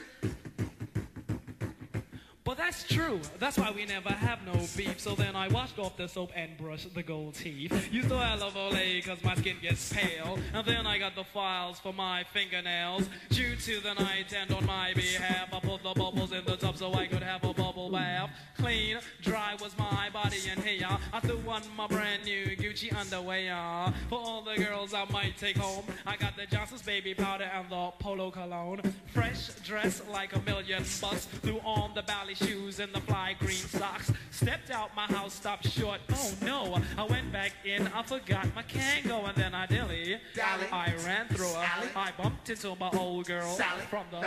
But 2.52 2.58
that's 2.58 2.84
true. 2.84 3.22
That's 3.40 3.58
why 3.58 3.72
we 3.72 3.86
never 3.86 4.10
have 4.10 4.46
no 4.46 4.52
beef. 4.76 5.00
So 5.00 5.16
then 5.16 5.38
I 5.38 5.48
washed 5.48 5.80
off 5.80 5.96
the 5.96 6.10
soap 6.10 6.32
and 6.36 6.58
brushed 6.58 6.94
the 6.94 7.02
gold 7.02 7.36
teeth. 7.36 7.72
You 7.90 8.00
Used 8.02 8.10
to 8.10 8.16
love 8.16 8.56
Olay 8.56 9.06
cause 9.06 9.24
my 9.24 9.36
skin 9.36 9.56
gets 9.62 9.94
pale. 9.94 10.38
And 10.54 10.66
then 10.68 10.86
I 10.86 10.98
got 10.98 11.16
the 11.16 11.24
files 11.24 11.80
for 11.80 11.94
my 11.94 12.26
fingernails. 12.34 13.08
Due 13.30 13.56
to 13.56 13.80
the 13.80 13.94
night 13.94 14.34
and 14.36 14.52
on 14.54 14.66
my 14.66 14.92
behalf, 14.94 15.54
I 15.54 15.60
put 15.62 15.82
the 15.82 15.94
bubbles 15.94 16.34
in 16.34 16.44
the 16.44 16.58
tub 16.58 16.76
so 16.76 16.94
I 16.94 17.08
could 17.08 17.24
have 17.24 17.42
a 17.46 17.54
bubble 17.54 17.71
bath. 17.90 18.30
Clean, 18.58 18.98
dry 19.22 19.56
was 19.62 19.78
my 19.78 20.10
body 20.12 20.38
and 20.50 20.60
hair. 20.60 20.98
I 21.14 21.20
threw 21.20 21.40
on 21.50 21.64
my 21.76 21.88
brand 21.88 22.26
new 22.26 22.46
Gucci 22.56 22.96
underwear. 22.96 23.94
For 24.10 24.20
all 24.20 24.42
the 24.42 24.56
girls 24.56 24.94
I 24.94 25.06
might 25.06 25.38
take 25.38 25.58
home, 25.58 25.86
I 26.06 26.16
got 26.18 26.36
the 26.36 26.46
Johnson's 26.46 26.82
baby 26.82 27.14
powder 27.14 27.50
and 27.54 27.70
the 27.70 27.92
polo 28.00 28.32
cologne. 28.32 28.82
Fresh 29.14 29.50
dress 29.64 30.02
like 30.12 30.36
a 30.36 30.42
million 30.42 30.84
bucks. 31.02 31.26
Threw 31.26 31.60
on 31.60 31.94
the 31.96 32.04
Bally 32.04 32.36
shoes 32.36 32.80
and 32.80 32.94
the 32.94 33.02
fly 33.02 33.36
green 33.40 33.56
socks. 33.56 34.12
Stepped 34.30 34.72
out 34.72 34.96
my 34.96 35.06
house, 35.06 35.34
stopped 35.34 35.68
short. 35.68 36.00
Oh 36.12 36.34
no, 36.42 36.82
I 36.98 37.04
went 37.06 37.32
back 37.32 37.54
in, 37.66 37.88
I 37.88 38.04
forgot 38.04 38.48
my 38.56 38.64
Kangol, 38.64 39.28
and 39.28 39.38
then 39.38 39.54
I 39.54 39.66
dilly. 39.66 40.20
Dally. 40.36 40.66
I 40.72 40.94
ran 41.06 41.28
through 41.28 41.46
her. 41.46 41.66
Sally. 41.66 41.88
I 41.96 42.12
bumped 42.22 42.50
into 42.50 42.76
my 42.76 42.90
old 42.92 43.26
girl 43.26 43.56
Sally. 43.56 43.82
from 43.90 44.06
the 44.12 44.22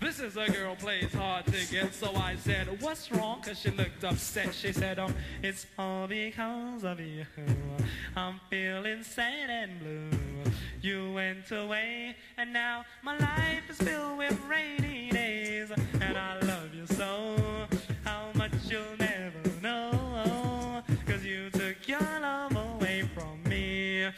this 0.00 0.20
is 0.20 0.36
a 0.36 0.50
girl 0.50 0.76
plays 0.76 1.12
hard 1.12 1.46
to 1.46 1.66
get, 1.70 1.94
so 1.94 2.14
I 2.14 2.36
said, 2.36 2.65
What's 2.80 3.10
wrong? 3.12 3.40
Cause 3.42 3.60
she 3.60 3.70
looked 3.70 4.02
upset. 4.04 4.54
She 4.54 4.72
said, 4.72 4.98
Um, 4.98 5.14
it's 5.42 5.66
all 5.78 6.06
because 6.06 6.84
of 6.84 7.00
you. 7.00 7.24
I'm 8.16 8.40
feeling 8.50 9.02
sad 9.02 9.50
and 9.50 9.78
blue. 9.78 10.10
You 10.82 11.12
went 11.12 11.50
away, 11.50 12.16
and 12.36 12.52
now 12.52 12.84
my 13.02 13.16
life 13.18 13.70
is 13.70 13.78
filled 13.78 14.18
with 14.18 14.38
rainy 14.48 15.10
days. 15.10 15.70
And 16.00 16.18
I 16.18 16.38
love 16.40 16.74
you 16.74 16.86
so. 16.86 17.36
How 18.04 18.30
much 18.34 18.52
you'll 18.68 18.96
never 18.98 19.60
know. 19.62 20.82
Cause 21.06 21.24
you 21.24 21.50
took 21.50 21.86
your 21.86 22.00
love 22.00 22.56
away 22.56 23.08
from 23.14 23.42
me. 23.44 24.08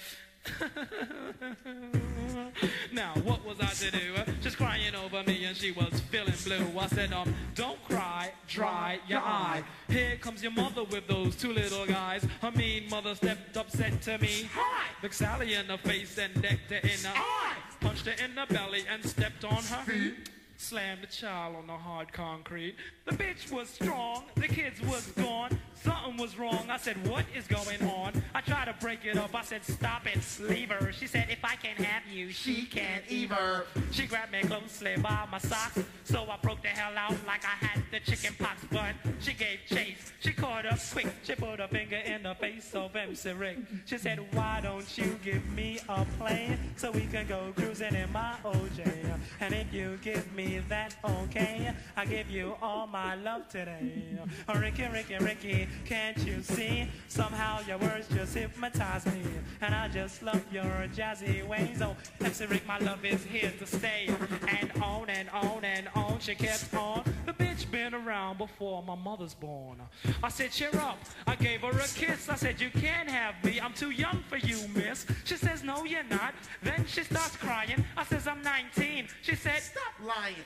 now, 2.93 3.13
what 3.25 3.45
was 3.45 3.59
I 3.61 3.67
to 3.67 3.91
do? 3.91 4.15
Just 4.41 4.57
crying 4.57 4.95
over 4.95 5.23
me 5.25 5.45
and 5.45 5.57
she 5.57 5.73
was 5.73 6.01
feeling 6.11 6.35
blue. 6.45 6.79
I 6.79 6.87
said, 6.89 7.13
um, 7.13 7.35
don't 7.55 7.83
cry, 7.85 8.33
dry 8.47 9.01
your 9.07 9.21
eye. 9.21 9.63
Here 9.89 10.17
comes 10.17 10.43
your 10.43 10.53
mother 10.53 10.85
with 10.85 11.07
those 11.07 11.37
two 11.37 11.53
little 11.53 11.87
guys. 11.87 12.27
Her 12.41 12.51
mean 12.53 12.89
mother 12.91 13.15
stepped 13.15 13.57
up, 13.57 13.71
said 13.71 14.01
to 14.03 14.19
me, 14.19 14.49
Hi! 14.55 14.87
Looked 15.03 15.15
Sally 15.15 15.55
in 15.55 15.67
the 15.67 15.79
face 15.79 16.19
and 16.19 16.43
decked 16.43 16.71
her 16.71 16.77
in 16.77 17.03
the 17.03 17.13
eye. 17.15 17.57
Punched 17.81 18.07
her 18.07 18.25
in 18.25 18.35
the 18.35 18.53
belly 18.53 18.85
and 18.91 19.05
stepped 19.05 19.45
on 19.45 19.63
her 19.63 19.85
feet. 19.85 20.31
Slammed 20.61 21.03
the 21.03 21.07
child 21.07 21.55
on 21.55 21.69
the 21.69 21.73
hard 21.73 22.13
concrete. 22.13 22.75
The 23.07 23.13
bitch 23.13 23.53
was 23.53 23.69
strong, 23.69 24.25
the 24.35 24.49
kids 24.49 24.81
was 24.83 25.07
gone. 25.13 25.57
Something 25.85 26.17
was 26.17 26.37
wrong. 26.37 26.67
I 26.69 26.77
said, 26.77 26.97
what 27.07 27.25
is 27.33 27.47
going 27.47 27.81
on? 27.83 28.21
I 28.35 28.41
tried 28.41 28.65
to 28.65 28.75
break 28.81 29.05
it 29.05 29.17
up. 29.17 29.33
I 29.33 29.43
said, 29.43 29.65
stop 29.65 30.09
it, 30.09 30.19
leave 30.41 30.71
her. 30.71 30.91
She 30.91 31.07
said, 31.07 31.29
if 31.31 31.39
I 31.45 31.55
can't 31.55 31.79
have 31.79 32.03
you, 32.13 32.31
she 32.33 32.65
can't 32.67 33.05
either. 33.09 33.65
She 33.93 34.07
grabbed 34.07 34.33
me 34.33 34.43
closely 34.43 34.97
by 34.97 35.27
my 35.31 35.39
socks. 35.39 35.79
So 36.03 36.27
I 36.29 36.37
broke 36.43 36.63
the 36.63 36.69
hell 36.69 36.93
out 36.97 37.15
like 37.25 37.45
I 37.45 37.65
had 37.65 37.85
the 37.93 38.01
chicken 38.01 38.35
pox. 38.37 38.65
But 38.73 38.95
she 39.21 39.35
gave 39.35 39.61
chase. 39.69 40.13
She 40.19 40.33
caught 40.33 40.67
up 40.67 40.81
quick. 40.91 41.07
She 41.23 41.37
put 41.37 41.61
her 41.61 41.69
finger 41.69 41.97
in 41.97 42.25
the 42.25 42.35
face 42.35 42.75
of 42.75 42.97
MC 42.97 43.31
Rick. 43.31 43.59
She 43.87 43.99
said, 43.99 44.19
why 44.35 44.61
don't 44.61 44.99
you 44.99 45.17
give 45.23 45.49
me 45.53 45.79
a 45.89 46.05
plane 46.19 46.59
so 46.77 46.91
we 46.91 47.07
can 47.07 47.29
go 47.29 47.53
cruising 47.55 47.95
in 47.95 48.11
my 48.13 48.35
OJ? 48.45 49.19
And 49.41 49.55
if 49.55 49.73
you 49.73 49.97
give 50.03 50.31
me 50.35 50.48
that 50.69 50.97
okay, 51.05 51.73
I 51.97 52.05
give 52.05 52.31
you 52.31 52.55
all 52.63 52.87
my 52.87 53.15
love 53.17 53.49
today. 53.49 54.19
Oh, 54.49 54.59
Ricky, 54.59 54.87
Ricky, 54.93 55.17
Ricky, 55.19 55.69
can't 55.85 56.17
you 56.19 56.43
see? 56.43 56.89
Somehow 57.09 57.61
your 57.67 57.79
words 57.79 58.09
just 58.09 58.35
hypnotize 58.35 59.05
me. 59.07 59.23
And 59.61 59.75
I 59.75 59.89
just 59.89 60.23
love 60.23 60.43
your 60.51 60.89
jazzy 60.95 61.47
ways. 61.47 61.83
Oh, 61.83 61.97
MC 62.21 62.47
Rick, 62.47 62.67
my 62.67 62.79
love 62.79 63.05
is 63.05 63.25
here 63.25 63.53
to 63.59 63.67
stay. 63.67 64.09
And 64.49 64.71
on 64.83 65.11
and 65.11 65.29
on 65.31 65.65
and 65.65 65.89
on, 65.95 66.19
she 66.21 66.35
kept 66.35 66.73
on. 66.75 67.05
The 67.27 67.33
bitch 67.33 67.71
been 67.71 67.95
around 67.95 68.39
before 68.39 68.83
my 68.83 68.95
mother's 68.95 69.35
born. 69.35 69.83
I 70.23 70.29
said, 70.29 70.53
cheer 70.53 70.71
up. 70.77 70.99
I 71.27 71.35
gave 71.35 71.61
her 71.61 71.71
a 71.71 71.89
kiss. 71.89 72.29
I 72.29 72.37
said, 72.37 72.61
you 72.61 72.71
can't 72.71 73.11
have 73.11 73.35
me. 73.45 73.61
I'm 73.61 73.75
too 73.75 73.91
young 73.91 74.23
for 74.29 74.39
you, 74.39 74.59
miss. 74.75 75.07
She 75.25 75.37
says, 75.37 75.63
no, 75.63 75.85
you're 75.85 76.05
not. 76.05 76.35
Then 76.63 76.85
she 76.87 77.03
starts 77.03 77.37
crying. 77.37 77.85
I 77.97 78.05
says, 78.05 78.27
I'm 78.27 78.43
19. 78.43 79.09
She 79.23 79.35
said, 79.35 79.61
Stop 79.61 79.95
lying. 80.03 80.38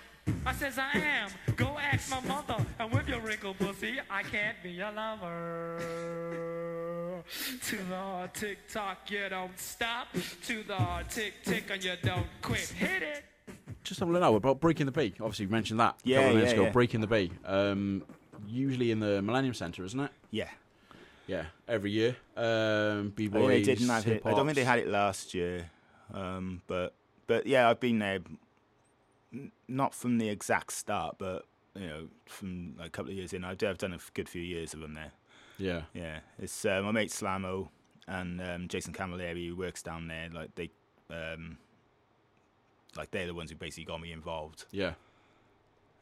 I 0.46 0.52
says 0.54 0.78
I 0.78 0.98
am. 0.98 1.30
Go 1.56 1.76
ask 1.78 2.10
my 2.10 2.20
mother. 2.20 2.64
And 2.78 2.92
with 2.92 3.08
your 3.08 3.20
wrinkled 3.20 3.58
pussy, 3.58 3.98
I 4.10 4.22
can't 4.22 4.56
be 4.62 4.70
your 4.70 4.90
lover. 4.92 5.78
To 7.66 7.76
the 7.76 7.96
hard 7.96 8.34
tick 8.34 8.58
tock, 8.68 9.10
you 9.10 9.28
don't 9.28 9.58
stop. 9.58 10.08
To 10.46 10.62
the 10.62 10.74
hard 10.76 11.08
tick 11.10 11.34
tick, 11.44 11.64
and 11.70 11.82
you 11.82 11.92
don't 12.02 12.26
quit. 12.40 12.60
Hit 12.60 13.02
it. 13.02 13.24
Just 13.84 14.00
have 14.00 14.08
a 14.08 14.12
look 14.12 14.20
now 14.22 14.34
about 14.34 14.60
breaking 14.60 14.86
the 14.86 14.92
Bay. 14.92 15.12
Obviously, 15.20 15.46
you 15.46 15.50
mentioned 15.50 15.80
that 15.80 15.94
a 16.04 16.08
Yeah, 16.08 16.16
couple 16.16 16.30
of 16.30 16.34
minutes 16.36 16.52
yeah, 16.52 16.56
ago. 16.58 16.64
yeah. 16.66 16.72
Breaking 16.72 17.00
the 17.00 17.06
Bay. 17.06 17.30
Um, 17.44 18.04
usually 18.46 18.90
in 18.90 19.00
the 19.00 19.22
Millennium 19.22 19.54
Centre, 19.54 19.84
isn't 19.84 19.98
it? 20.00 20.10
Yeah. 20.30 20.48
Yeah, 21.26 21.44
every 21.68 21.90
year. 21.92 22.16
Um, 22.36 23.10
B 23.14 23.26
I 23.26 23.28
think 23.28 23.32
boys. 23.32 23.48
they 23.66 23.74
didn't 23.74 23.88
have 23.88 24.06
it. 24.08 24.22
I 24.24 24.30
don't 24.30 24.44
think 24.46 24.56
they 24.56 24.64
had 24.64 24.80
it 24.80 24.88
last 24.88 25.34
year. 25.34 25.70
Um, 26.12 26.60
but 26.66 26.94
but 27.26 27.46
yeah, 27.46 27.68
I've 27.70 27.80
been 27.80 27.98
there. 28.00 28.18
Not 29.68 29.94
from 29.94 30.18
the 30.18 30.28
exact 30.28 30.72
start, 30.72 31.16
but 31.18 31.46
you 31.74 31.86
know, 31.86 32.08
from 32.26 32.74
like, 32.78 32.88
a 32.88 32.90
couple 32.90 33.10
of 33.12 33.16
years 33.16 33.32
in, 33.32 33.44
I 33.44 33.54
do- 33.54 33.68
I've 33.68 33.78
done 33.78 33.94
a 33.94 33.98
good 34.14 34.28
few 34.28 34.42
years 34.42 34.74
of 34.74 34.80
them 34.80 34.94
there. 34.94 35.12
Yeah, 35.58 35.82
Yeah, 35.94 36.20
it's 36.38 36.64
uh, 36.64 36.82
my 36.82 36.90
mate 36.90 37.10
Slamo 37.10 37.68
and 38.08 38.40
um, 38.42 38.68
Jason 38.68 38.92
Camilleri 38.92 39.48
who 39.48 39.56
works 39.56 39.82
down 39.82 40.08
there. 40.08 40.28
Like 40.32 40.54
they, 40.54 40.70
um, 41.10 41.56
like 42.96 43.10
they're 43.10 43.26
the 43.26 43.34
ones 43.34 43.50
who 43.50 43.56
basically 43.56 43.84
got 43.84 44.00
me 44.00 44.12
involved. 44.12 44.64
yeah, 44.70 44.94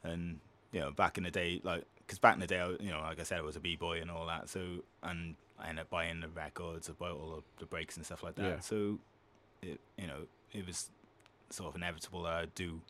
And 0.02 0.40
you 0.72 0.80
know, 0.80 0.90
back 0.90 1.18
in 1.18 1.24
the 1.24 1.30
day, 1.30 1.60
like 1.62 1.84
because 1.98 2.18
back 2.18 2.34
in 2.34 2.40
the 2.40 2.46
day, 2.46 2.60
I, 2.60 2.68
you 2.82 2.90
know, 2.90 3.00
like 3.00 3.20
I 3.20 3.22
said, 3.24 3.38
I 3.38 3.42
was 3.42 3.56
a 3.56 3.60
b 3.60 3.76
boy 3.76 4.00
and 4.00 4.10
all 4.10 4.26
that. 4.26 4.48
So 4.48 4.60
and 5.02 5.36
I 5.58 5.68
ended 5.68 5.82
up 5.82 5.90
buying 5.90 6.20
the 6.20 6.28
records, 6.28 6.88
I 6.88 6.92
bought 6.92 7.12
all 7.12 7.36
the, 7.36 7.42
the 7.60 7.66
breaks 7.66 7.96
and 7.96 8.04
stuff 8.06 8.22
like 8.22 8.34
that. 8.36 8.42
Yeah. 8.44 8.60
So 8.60 8.98
it, 9.62 9.78
you 9.98 10.06
know, 10.06 10.26
it 10.52 10.66
was 10.66 10.90
sort 11.50 11.68
of 11.68 11.76
inevitable 11.76 12.22
that 12.22 12.32
I'd 12.34 12.54
do 12.54 12.80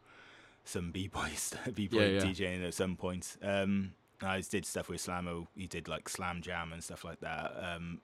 some 0.65 0.91
b 0.93 1.09
boy 1.09 1.31
b 1.75 1.89
boy 1.89 1.99
Yeah, 1.99 2.07
yeah. 2.07 2.21
DJing 2.25 2.67
at 2.67 2.75
some 2.75 2.97
point. 2.97 3.37
Um, 3.43 3.93
I 4.23 4.41
did 4.43 4.67
stuff 4.67 4.89
with 4.89 5.01
Slamo. 5.05 5.47
He 5.57 5.67
did 5.67 5.89
like 5.89 6.09
Slam 6.09 6.43
Jam 6.43 6.73
and 6.73 6.85
stuff 6.85 7.05
like 7.05 7.21
that. 7.21 7.53
Um, 7.59 8.01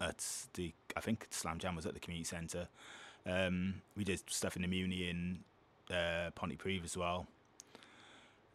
at 0.00 0.24
the 0.54 0.72
I 0.96 1.00
think 1.00 1.26
Slam 1.30 1.58
Jam 1.58 1.76
was 1.76 1.86
at 1.86 1.94
the 1.94 2.00
community 2.00 2.24
centre. 2.24 2.68
Um, 3.26 3.82
we 3.96 4.04
did 4.04 4.22
stuff 4.30 4.56
in 4.56 4.62
the 4.62 4.68
Muni 4.68 5.08
in 5.08 5.40
uh, 5.90 6.30
Pontypridd 6.36 6.84
as 6.84 6.96
well. 6.96 7.26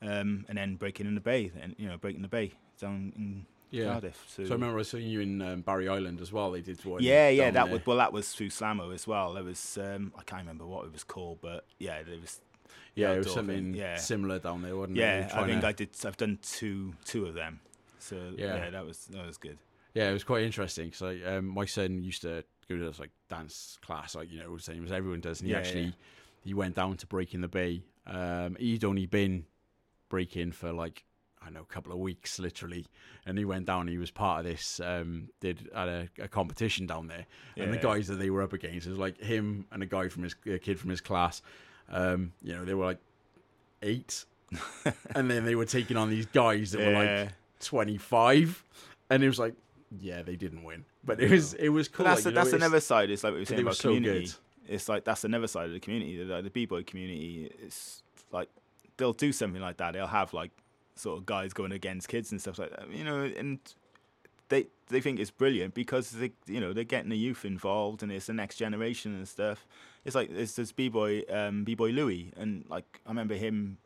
Um, 0.02 0.46
and 0.48 0.58
then 0.58 0.76
breaking 0.76 1.08
in 1.08 1.16
the 1.16 1.22
bay, 1.22 1.52
and 1.62 1.76
you 1.78 1.88
know 1.88 1.98
breaking 1.98 2.22
the 2.22 2.28
bay 2.30 2.54
down 2.80 3.12
in 3.18 3.46
Yeah. 3.70 3.92
Cardiff. 3.92 4.24
So, 4.28 4.44
So 4.46 4.52
I 4.52 4.54
remember 4.54 4.80
I 4.80 4.84
seeing 4.84 5.08
you 5.10 5.20
in 5.20 5.42
um, 5.42 5.62
Barry 5.62 5.90
Island 5.90 6.22
as 6.22 6.32
well. 6.32 6.52
They 6.52 6.62
did 6.62 6.84
one. 6.86 7.04
yeah, 7.04 7.28
yeah, 7.30 7.52
that 7.52 7.66
there. 7.66 7.74
was 7.74 7.86
well, 7.86 7.98
that 7.98 8.14
was 8.14 8.32
through 8.34 8.50
Slamo 8.50 8.94
as 8.94 9.06
well. 9.06 9.34
There 9.34 9.44
was 9.44 9.78
um, 9.82 10.14
I 10.18 10.24
can't 10.24 10.42
remember 10.44 10.66
what 10.66 10.86
it 10.86 10.94
was 10.94 11.04
called, 11.04 11.40
but 11.42 11.66
yeah, 11.80 12.02
there 12.04 12.20
was 12.20 12.40
Yeah, 12.96 13.14
it 13.14 13.18
was 13.20 13.28
thing, 13.28 13.36
something 13.36 13.74
yeah. 13.74 13.96
similar 13.98 14.40
down 14.40 14.62
there, 14.62 14.76
wasn't 14.76 14.98
it? 14.98 15.02
Yeah, 15.02 15.30
I 15.34 15.46
think 15.46 15.62
to- 15.62 15.68
I 15.68 15.72
did. 15.72 15.90
I've 16.06 16.18
done 16.18 16.40
two 16.42 16.94
two 17.06 17.26
of 17.26 17.34
them. 17.34 17.60
So 18.00 18.16
Yeah. 18.38 18.56
yeah, 18.56 18.70
that 18.72 18.86
was 18.86 19.06
that 19.08 19.26
was 19.26 19.38
good. 19.38 19.58
Yeah, 19.94 20.10
it 20.10 20.14
was 20.14 20.24
quite 20.24 20.44
interesting. 20.44 20.92
So 20.94 21.18
um, 21.26 21.48
my 21.48 21.66
son 21.66 22.02
used 22.04 22.22
to 22.22 22.44
go 22.68 22.78
to 22.78 22.86
this 22.86 23.00
like 23.00 23.12
dance 23.30 23.78
class, 23.82 24.16
like 24.16 24.32
you 24.32 24.40
know, 24.40 24.56
the 24.56 24.62
same 24.62 24.86
as 24.86 24.92
everyone 24.92 25.20
does. 25.22 25.40
And 25.42 25.48
he 25.48 25.54
Yeah, 25.54 25.60
actually 25.60 25.84
yeah. 25.86 25.92
he 26.44 26.54
went 26.54 26.76
down 26.76 26.98
to 26.98 27.08
Breaking 27.08 27.42
the 27.42 27.48
Bay. 27.48 27.84
Um, 28.06 28.56
he'd 28.60 28.84
only 28.84 29.06
been 29.06 29.46
breaking 30.10 30.52
for 30.52 30.72
like 30.72 31.04
I 31.42 31.46
don't 31.46 31.54
know 31.54 31.62
a 31.62 31.66
couple 31.74 31.94
of 31.94 32.00
weeks, 32.00 32.38
literally, 32.38 32.86
and 33.26 33.38
he 33.38 33.46
went 33.46 33.66
down. 33.66 33.88
He 33.88 33.98
was 33.98 34.12
part 34.12 34.40
of 34.40 34.46
this. 34.52 34.80
Um, 34.82 35.30
did 35.40 35.70
at 35.74 35.88
a, 35.88 36.10
a 36.20 36.28
competition 36.28 36.86
down 36.86 37.08
there, 37.08 37.26
and 37.56 37.74
the 37.74 37.78
guys 37.78 38.08
that 38.08 38.16
they 38.16 38.30
were 38.30 38.42
up 38.42 38.52
against 38.54 38.88
it 38.88 38.90
was 38.90 39.00
like 39.00 39.18
him 39.22 39.66
and 39.72 39.82
a 39.82 39.86
guy 39.86 40.10
from 40.10 40.24
his 40.24 40.36
a 40.46 40.60
kid 40.60 40.78
from 40.80 40.90
his 40.90 41.00
class. 41.02 41.42
Um, 41.90 42.34
you 42.44 42.54
know, 42.54 42.66
they 42.66 42.74
were 42.74 42.86
like 42.86 43.00
eight, 43.82 44.26
and 45.16 45.30
then 45.30 45.46
they 45.46 45.56
were 45.56 45.66
taking 45.66 45.98
on 45.98 46.10
these 46.10 46.26
guys 46.28 46.72
that 46.72 46.82
were 46.86 46.94
like 46.94 47.34
twenty 47.60 47.98
five, 47.98 48.64
and 49.10 49.24
it 49.24 49.28
was 49.28 49.40
like, 49.40 49.54
yeah, 50.00 50.22
they 50.22 50.36
didn't 50.36 50.64
win, 50.64 50.86
but 51.04 51.20
it 51.20 51.32
was 51.32 51.54
it 51.56 51.70
was 51.70 51.88
But 51.88 51.96
cool. 51.98 52.06
that's 52.06 52.18
like, 52.20 52.24
the, 52.26 52.30
you 52.32 52.36
know, 52.36 52.44
that's 52.44 52.54
another 52.54 52.80
side. 52.80 53.10
It's 53.10 53.24
like 53.24 53.34
we 53.34 53.40
were 53.40 53.46
saying 53.46 53.62
about 53.62 53.76
so 53.76 53.90
community. 53.94 54.26
good. 54.26 54.36
It's 54.68 54.88
like 54.88 55.04
that's 55.04 55.24
another 55.24 55.48
side 55.48 55.66
of 55.68 55.74
the 55.74 55.80
community. 55.80 56.24
The, 56.24 56.42
the 56.42 56.50
b 56.50 56.66
boy 56.66 56.84
community. 56.84 57.52
It's 57.64 58.04
like 58.32 58.50
they'll 58.98 59.14
do 59.14 59.32
something 59.32 59.62
like 59.62 59.78
that. 59.78 59.94
They'll 59.94 60.06
have 60.08 60.34
like 60.34 60.52
sort 60.96 61.18
of 61.18 61.26
guys 61.26 61.54
going 61.54 61.72
against 61.72 62.08
kids 62.08 62.32
and 62.32 62.40
stuff 62.40 62.60
like 62.60 62.70
that. 62.72 62.92
You 62.92 63.04
know, 63.04 63.22
and 63.22 63.58
they 64.50 64.68
they 64.90 65.02
think 65.02 65.20
it's 65.20 65.32
brilliant 65.32 65.74
because 65.74 66.12
they 66.12 66.32
you 66.46 66.60
know 66.60 66.74
they're 66.74 66.84
getting 66.84 67.10
the 67.10 67.18
youth 67.18 67.46
involved 67.46 68.04
and 68.04 68.12
it's 68.12 68.28
the 68.28 68.34
next 68.34 68.58
generation 68.58 69.16
and 69.16 69.28
stuff. 69.28 69.66
It's 70.10 70.16
like 70.16 70.32
it's 70.32 70.56
this 70.56 70.72
b 70.72 70.90
boy 70.90 71.22
um, 71.30 71.64
b 71.64 71.76
boy 71.76 71.90
Louis 71.92 72.34
and 72.36 72.66
like 72.68 73.00
I 73.06 73.10
remember 73.10 73.36
him 73.36 73.78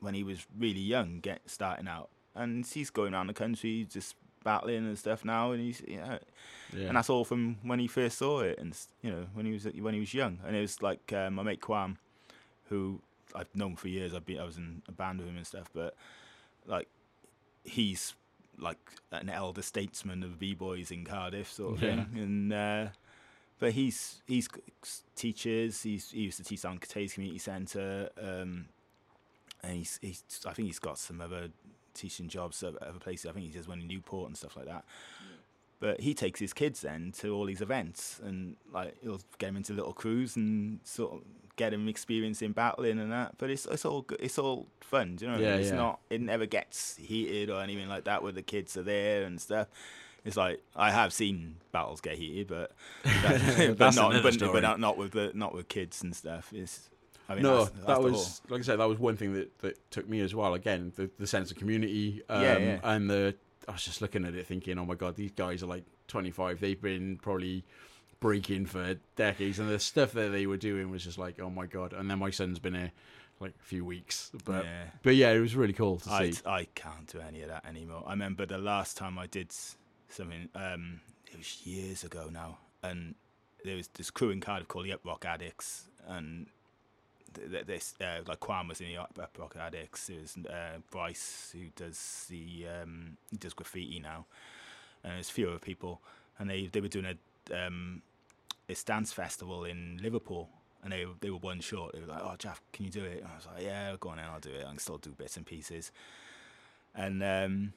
when 0.00 0.12
he 0.14 0.22
was 0.22 0.46
really 0.58 0.80
young, 0.80 1.20
get 1.20 1.40
starting 1.46 1.88
out, 1.88 2.10
and 2.34 2.66
he's 2.66 2.90
going 2.90 3.14
around 3.14 3.28
the 3.28 3.32
country 3.34 3.86
just 3.90 4.14
battling 4.44 4.86
and 4.86 4.98
stuff 4.98 5.24
now, 5.24 5.52
and 5.52 5.60
he's 5.62 5.82
yeah, 5.88 6.18
Yeah. 6.76 6.88
and 6.88 6.96
that's 6.98 7.08
all 7.08 7.24
from 7.24 7.56
when 7.62 7.78
he 7.78 7.86
first 7.88 8.18
saw 8.18 8.40
it, 8.40 8.58
and 8.58 8.76
you 9.02 9.10
know 9.10 9.24
when 9.32 9.46
he 9.46 9.52
was 9.52 9.64
when 9.64 9.94
he 9.94 10.00
was 10.00 10.12
young, 10.12 10.38
and 10.46 10.54
it 10.54 10.60
was 10.60 10.82
like 10.82 11.12
uh, 11.14 11.30
my 11.30 11.42
mate 11.42 11.62
Kwam, 11.62 11.96
who 12.68 13.00
I've 13.34 13.52
known 13.54 13.76
for 13.76 13.88
years. 13.88 14.12
I've 14.14 14.26
been 14.26 14.38
I 14.40 14.44
was 14.44 14.58
in 14.58 14.82
a 14.86 14.92
band 14.92 15.18
with 15.20 15.28
him 15.28 15.36
and 15.38 15.46
stuff, 15.46 15.70
but 15.72 15.94
like 16.66 16.88
he's 17.64 18.14
like 18.58 18.78
an 19.12 19.30
elder 19.30 19.62
statesman 19.62 20.22
of 20.22 20.38
b 20.38 20.52
boys 20.52 20.90
in 20.90 21.04
Cardiff, 21.06 21.50
sort 21.50 21.76
of 21.76 21.82
Yeah. 21.82 22.04
thing, 22.04 22.18
and. 22.22 22.52
Uh, 22.52 22.86
but 23.58 23.72
he's 23.72 24.22
he's 24.26 24.48
teaches. 25.16 25.82
He's 25.82 26.10
he 26.10 26.22
used 26.22 26.38
to 26.38 26.44
teach 26.44 26.62
down 26.62 26.78
Cathays 26.78 27.14
Community 27.14 27.38
Centre, 27.38 28.10
um, 28.20 28.66
and 29.62 29.76
he's 29.76 29.98
he's 30.00 30.22
I 30.46 30.52
think 30.52 30.66
he's 30.68 30.78
got 30.78 30.98
some 30.98 31.20
other 31.20 31.48
teaching 31.94 32.28
jobs 32.28 32.62
at 32.62 32.76
other 32.82 32.98
places. 32.98 33.26
I 33.26 33.32
think 33.32 33.46
he 33.46 33.52
does 33.52 33.68
one 33.68 33.80
in 33.80 33.88
Newport 33.88 34.28
and 34.28 34.36
stuff 34.36 34.56
like 34.56 34.66
that. 34.66 34.84
But 35.80 36.00
he 36.00 36.12
takes 36.14 36.40
his 36.40 36.52
kids 36.52 36.80
then 36.80 37.12
to 37.18 37.34
all 37.34 37.44
these 37.44 37.60
events, 37.60 38.20
and 38.24 38.56
like 38.72 38.96
he'll 39.02 39.20
get 39.38 39.46
them 39.46 39.56
into 39.56 39.72
little 39.72 39.92
crews 39.92 40.36
and 40.36 40.80
sort 40.84 41.14
of 41.14 41.20
get 41.56 41.70
them 41.70 41.88
experiencing 41.88 42.52
battling 42.52 42.98
and 42.98 43.12
that. 43.12 43.34
But 43.38 43.50
it's 43.50 43.66
it's 43.66 43.84
all 43.84 44.02
good. 44.02 44.18
It's 44.20 44.38
all 44.38 44.66
fun. 44.80 45.16
Do 45.16 45.24
you 45.24 45.30
know? 45.30 45.38
What 45.38 45.46
I 45.46 45.50
mean? 45.50 45.60
It's 45.60 45.70
yeah. 45.70 45.76
not. 45.76 46.00
It 46.10 46.20
never 46.20 46.46
gets 46.46 46.96
heated 46.96 47.50
or 47.50 47.60
anything 47.60 47.88
like 47.88 48.04
that. 48.04 48.22
Where 48.22 48.32
the 48.32 48.42
kids 48.42 48.76
are 48.76 48.82
there 48.82 49.24
and 49.24 49.40
stuff. 49.40 49.68
It's 50.24 50.36
like 50.36 50.60
I 50.76 50.90
have 50.90 51.12
seen 51.12 51.56
battles 51.72 52.00
get 52.00 52.16
heated, 52.16 52.48
but 52.48 52.72
but 53.22 53.94
not 53.94 54.22
but, 54.22 54.38
but 54.38 54.60
not, 54.62 54.80
not 54.80 54.96
with 54.98 55.12
the 55.12 55.32
not 55.34 55.54
with 55.54 55.68
kids 55.68 56.02
and 56.02 56.14
stuff. 56.14 56.52
It's 56.52 56.90
I 57.28 57.34
mean 57.34 57.42
no, 57.42 57.58
that's, 57.58 57.70
that's 57.70 57.86
that 57.86 58.02
was 58.02 58.42
like 58.48 58.60
I 58.60 58.62
said, 58.64 58.80
that 58.80 58.88
was 58.88 58.98
one 58.98 59.16
thing 59.16 59.34
that, 59.34 59.58
that 59.60 59.90
took 59.90 60.08
me 60.08 60.20
as 60.20 60.34
well. 60.34 60.54
Again, 60.54 60.92
the, 60.96 61.10
the 61.18 61.26
sense 61.26 61.50
of 61.50 61.56
community, 61.56 62.22
um, 62.28 62.42
Yeah, 62.42 62.58
yeah. 62.58 62.78
and 62.82 63.08
the 63.08 63.34
I 63.68 63.72
was 63.72 63.84
just 63.84 64.00
looking 64.02 64.24
at 64.24 64.34
it, 64.34 64.46
thinking, 64.46 64.78
oh 64.78 64.86
my 64.86 64.94
god, 64.94 65.16
these 65.16 65.32
guys 65.32 65.62
are 65.62 65.66
like 65.66 65.84
25. 66.08 66.58
They've 66.60 66.80
been 66.80 67.18
probably 67.20 67.64
breaking 68.20 68.66
for 68.66 68.96
decades, 69.14 69.58
and 69.58 69.68
the 69.68 69.78
stuff 69.78 70.12
that 70.12 70.32
they 70.32 70.46
were 70.46 70.56
doing 70.56 70.90
was 70.90 71.04
just 71.04 71.18
like, 71.18 71.38
oh 71.40 71.50
my 71.50 71.66
god. 71.66 71.92
And 71.92 72.10
then 72.10 72.18
my 72.18 72.30
son's 72.30 72.58
been 72.58 72.74
here 72.74 72.92
like 73.40 73.52
a 73.60 73.64
few 73.64 73.84
weeks, 73.84 74.30
but 74.44 74.64
Yeah. 74.64 74.84
but 75.02 75.14
yeah, 75.16 75.30
it 75.32 75.40
was 75.40 75.54
really 75.54 75.72
cool 75.74 75.98
to 76.00 76.10
I, 76.10 76.30
see. 76.30 76.40
I 76.46 76.64
can't 76.74 77.06
do 77.06 77.20
any 77.20 77.42
of 77.42 77.48
that 77.48 77.64
anymore. 77.66 78.02
I 78.06 78.10
remember 78.10 78.46
the 78.46 78.58
last 78.58 78.96
time 78.96 79.18
I 79.18 79.26
did 79.26 79.52
something, 80.08 80.48
um, 80.54 81.00
it 81.30 81.38
was 81.38 81.66
years 81.66 82.04
ago 82.04 82.28
now, 82.32 82.58
and 82.82 83.14
there 83.64 83.76
was 83.76 83.88
this 83.88 84.10
crew 84.10 84.30
in 84.30 84.40
Cardiff 84.40 84.68
called 84.68 84.86
the 84.86 84.92
Up 84.92 85.04
Rock 85.04 85.24
Addicts, 85.24 85.84
and 86.06 86.46
th- 87.34 87.50
th- 87.50 87.66
this 87.66 87.94
uh, 88.00 88.20
like 88.26 88.40
Quan 88.40 88.68
was 88.68 88.80
in 88.80 88.88
the 88.88 88.96
Up 88.96 89.36
Rock 89.38 89.56
Addicts. 89.58 90.06
There 90.06 90.18
was 90.20 90.36
uh, 90.48 90.78
Bryce 90.90 91.50
who 91.52 91.66
does 91.76 92.26
the 92.28 92.66
um, 92.82 93.16
does 93.38 93.54
graffiti 93.54 94.00
now, 94.00 94.26
and 95.02 95.14
there's 95.14 95.30
a 95.30 95.32
few 95.32 95.48
other 95.48 95.58
people, 95.58 96.00
and 96.38 96.48
they 96.48 96.66
they 96.66 96.80
were 96.80 96.88
doing 96.88 97.06
a 97.50 97.66
um, 97.66 98.02
dance 98.84 99.12
festival 99.12 99.64
in 99.64 99.98
Liverpool. 100.02 100.48
And 100.80 100.92
they 100.92 101.06
they 101.20 101.30
were 101.30 101.38
one 101.38 101.58
short. 101.60 101.92
They 101.92 102.00
were 102.00 102.06
like, 102.06 102.22
"Oh, 102.22 102.36
Jeff, 102.38 102.62
can 102.72 102.84
you 102.84 102.90
do 102.92 103.04
it?" 103.04 103.18
And 103.18 103.26
I 103.26 103.34
was 103.34 103.46
like, 103.46 103.64
"Yeah, 103.64 103.96
go 103.98 104.10
on, 104.10 104.18
then, 104.18 104.26
I'll 104.26 104.38
do 104.38 104.50
it. 104.50 104.64
I 104.64 104.68
can 104.68 104.78
still 104.78 104.98
do 104.98 105.10
bits 105.10 105.36
and 105.36 105.44
pieces." 105.44 105.90
And 106.94 107.20
um, 107.20 107.72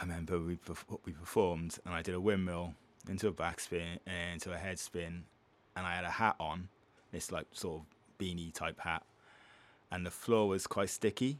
I 0.00 0.04
remember 0.04 0.38
we 0.38 0.58
we 1.04 1.12
performed, 1.12 1.78
and 1.84 1.94
I 1.94 2.00
did 2.02 2.14
a 2.14 2.20
windmill 2.20 2.74
into 3.08 3.28
a 3.28 3.32
backspin 3.32 3.98
and 4.06 4.34
into 4.34 4.52
a 4.52 4.56
head 4.56 4.78
spin, 4.78 5.24
and 5.76 5.86
I 5.86 5.94
had 5.94 6.04
a 6.04 6.10
hat 6.10 6.36
on, 6.40 6.68
this 7.12 7.30
like 7.30 7.46
sort 7.52 7.80
of 7.80 7.86
beanie 8.18 8.52
type 8.52 8.80
hat, 8.80 9.02
and 9.90 10.06
the 10.06 10.10
floor 10.10 10.48
was 10.48 10.66
quite 10.66 10.88
sticky. 10.90 11.38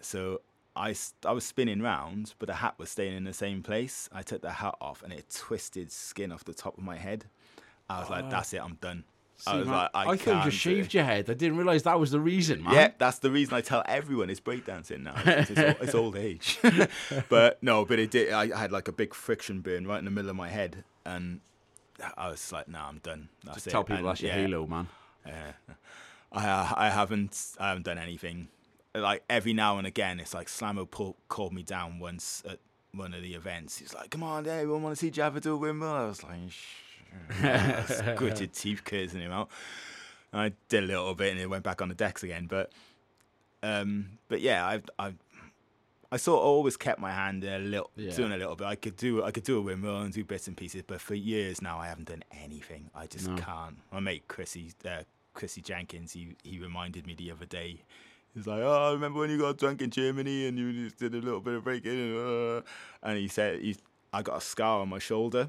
So 0.00 0.40
I, 0.76 0.94
I 1.24 1.32
was 1.32 1.44
spinning 1.44 1.80
round, 1.82 2.34
but 2.38 2.46
the 2.46 2.54
hat 2.54 2.74
was 2.78 2.90
staying 2.90 3.16
in 3.16 3.24
the 3.24 3.32
same 3.32 3.62
place. 3.62 4.08
I 4.12 4.22
took 4.22 4.42
the 4.42 4.52
hat 4.52 4.76
off, 4.80 5.02
and 5.02 5.12
it 5.12 5.24
twisted 5.34 5.90
skin 5.90 6.30
off 6.30 6.44
the 6.44 6.54
top 6.54 6.78
of 6.78 6.84
my 6.84 6.96
head. 6.96 7.24
I 7.88 8.00
was 8.00 8.10
like, 8.10 8.24
Oh. 8.26 8.30
"That's 8.30 8.52
it, 8.52 8.60
I'm 8.62 8.74
done." 8.80 9.04
I 9.46 9.56
was 9.56 9.66
man, 9.66 9.76
like, 9.76 9.90
"I, 9.94 10.02
I, 10.10 10.16
thought 10.16 10.44
you 10.44 10.50
just 10.50 10.62
shaved 10.62 10.94
your 10.94 11.04
head. 11.04 11.28
I 11.28 11.34
didn't 11.34 11.56
realize 11.58 11.82
that 11.82 11.98
was 12.00 12.10
the 12.10 12.20
reason, 12.20 12.62
man. 12.62 12.74
Yeah, 12.74 12.90
that's 12.96 13.18
the 13.18 13.30
reason 13.30 13.54
I 13.54 13.60
tell 13.60 13.82
everyone 13.86 14.30
it's 14.30 14.40
breakdancing 14.40 15.02
now. 15.02 15.14
It's, 15.16 15.50
it's, 15.50 15.60
old, 15.60 15.76
it's 15.80 15.94
old 15.94 16.16
age. 16.16 16.58
but 17.28 17.62
no, 17.62 17.84
but 17.84 17.98
it 17.98 18.10
did. 18.10 18.32
I 18.32 18.56
had 18.56 18.72
like 18.72 18.88
a 18.88 18.92
big 18.92 19.14
friction 19.14 19.60
burn 19.60 19.86
right 19.86 19.98
in 19.98 20.04
the 20.04 20.10
middle 20.10 20.30
of 20.30 20.36
my 20.36 20.48
head, 20.48 20.84
and 21.04 21.40
I 22.16 22.30
was 22.30 22.50
like, 22.52 22.68
"No, 22.68 22.80
I'm 22.80 22.98
done." 22.98 23.28
That's 23.44 23.56
Just 23.56 23.66
it. 23.66 23.70
tell 23.70 23.84
people 23.84 23.98
And, 23.98 24.06
that's 24.06 24.22
your 24.22 24.32
yeah, 24.32 24.40
halo, 24.42 24.66
man. 24.66 24.88
Yeah, 25.26 25.52
I 26.32 26.74
I 26.76 26.88
haven't 26.88 27.38
I 27.58 27.68
haven't 27.68 27.84
done 27.84 27.98
anything. 27.98 28.48
Like 28.94 29.22
every 29.28 29.52
now 29.52 29.76
and 29.76 29.86
again, 29.86 30.20
it's 30.20 30.32
like 30.32 30.46
Slamo 30.48 30.90
pull, 30.90 31.16
called 31.28 31.52
me 31.52 31.62
down 31.62 31.98
once 31.98 32.42
at 32.48 32.58
one 32.92 33.12
of 33.12 33.22
the 33.22 33.34
events. 33.34 33.76
He's 33.76 33.92
like, 33.92 34.10
"Come 34.10 34.22
on, 34.22 34.46
everyone 34.46 34.82
want 34.82 34.96
to 34.96 35.00
see 35.00 35.10
Jaffa 35.10 35.40
do 35.40 35.54
a 35.54 35.56
windmill." 35.56 35.90
I 35.90 36.06
was 36.06 36.22
like, 36.22 36.38
"Shh." 36.48 36.85
gritted 38.16 38.52
teeth, 38.52 38.82
cursing 38.84 39.20
him 39.20 39.32
out. 39.32 39.48
And 40.32 40.40
I 40.40 40.52
did 40.68 40.84
a 40.84 40.86
little 40.86 41.14
bit, 41.14 41.32
and 41.32 41.40
it 41.40 41.48
went 41.48 41.64
back 41.64 41.80
on 41.82 41.88
the 41.88 41.94
decks 41.94 42.22
again. 42.22 42.46
But, 42.46 42.72
um, 43.62 44.18
but 44.28 44.40
yeah, 44.40 44.66
I, 44.66 44.82
I, 44.98 45.14
I 46.12 46.16
sort 46.18 46.40
of 46.40 46.46
always 46.46 46.76
kept 46.76 47.00
my 47.00 47.12
hand 47.12 47.42
in 47.44 47.52
a 47.52 47.58
little, 47.58 47.90
Yeah. 47.96 48.14
doing 48.14 48.32
a 48.32 48.36
little 48.36 48.56
bit. 48.56 48.66
I 48.66 48.74
could 48.76 48.96
do, 48.96 49.22
I 49.24 49.30
could 49.30 49.44
do 49.44 49.58
a 49.58 49.60
windmill 49.62 49.98
and 50.02 50.12
do 50.12 50.24
bits 50.24 50.46
and 50.48 50.56
pieces, 50.56 50.82
but 50.86 51.00
for 51.00 51.14
years 51.14 51.60
now, 51.62 51.78
I 51.78 51.86
haven't 51.88 52.08
done 52.08 52.24
anything. 52.42 52.90
I 52.94 53.06
just 53.06 53.28
No. 53.28 53.36
can't. 53.36 53.76
My 53.92 54.00
mate 54.00 54.28
Chrissy, 54.28 54.72
uh, 54.84 55.02
Chrissy 55.34 55.60
Jenkins, 55.62 56.12
he 56.12 56.36
he 56.42 56.58
reminded 56.58 57.06
me 57.06 57.14
the 57.14 57.30
other 57.30 57.46
day. 57.46 57.82
He's 58.34 58.46
like, 58.46 58.60
oh, 58.62 58.88
I 58.88 58.92
remember 58.92 59.20
when 59.20 59.30
you 59.30 59.38
got 59.38 59.56
drunk 59.56 59.80
in 59.80 59.90
Germany 59.90 60.46
and 60.46 60.58
you 60.58 60.84
just 60.84 60.98
did 60.98 61.14
a 61.14 61.18
little 61.18 61.40
bit 61.40 61.54
of 61.54 61.64
breaking, 61.64 61.92
and, 61.92 62.16
uh, 62.16 62.62
and 63.02 63.16
he 63.18 63.28
said, 63.28 63.60
he, 63.60 63.76
I 64.12 64.22
got 64.22 64.36
a 64.36 64.40
scar 64.40 64.80
on 64.80 64.88
my 64.90 64.98
shoulder 64.98 65.48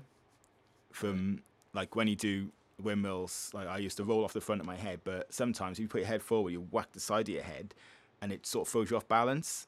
from 0.92 1.42
like 1.78 1.96
when 1.96 2.08
you 2.08 2.16
do 2.16 2.50
windmills. 2.82 3.52
Like 3.54 3.68
I 3.68 3.78
used 3.78 3.98
to 3.98 4.04
roll 4.04 4.24
off 4.26 4.34
the 4.34 4.42
front 4.42 4.62
of 4.62 4.68
my 4.68 4.76
head, 4.76 5.02
but 5.04 5.34
sometimes 5.34 5.78
if 5.78 5.84
you 5.84 5.88
put 5.88 6.02
your 6.02 6.08
head 6.08 6.22
forward, 6.22 6.52
you 6.52 6.62
whack 6.72 6.90
the 6.92 7.00
side 7.00 7.30
of 7.30 7.34
your 7.34 7.44
head, 7.44 7.74
and 8.22 8.32
it 8.32 8.46
sort 8.46 8.68
of 8.68 8.72
throws 8.72 8.90
you 8.92 8.98
off 8.98 9.08
balance. 9.08 9.68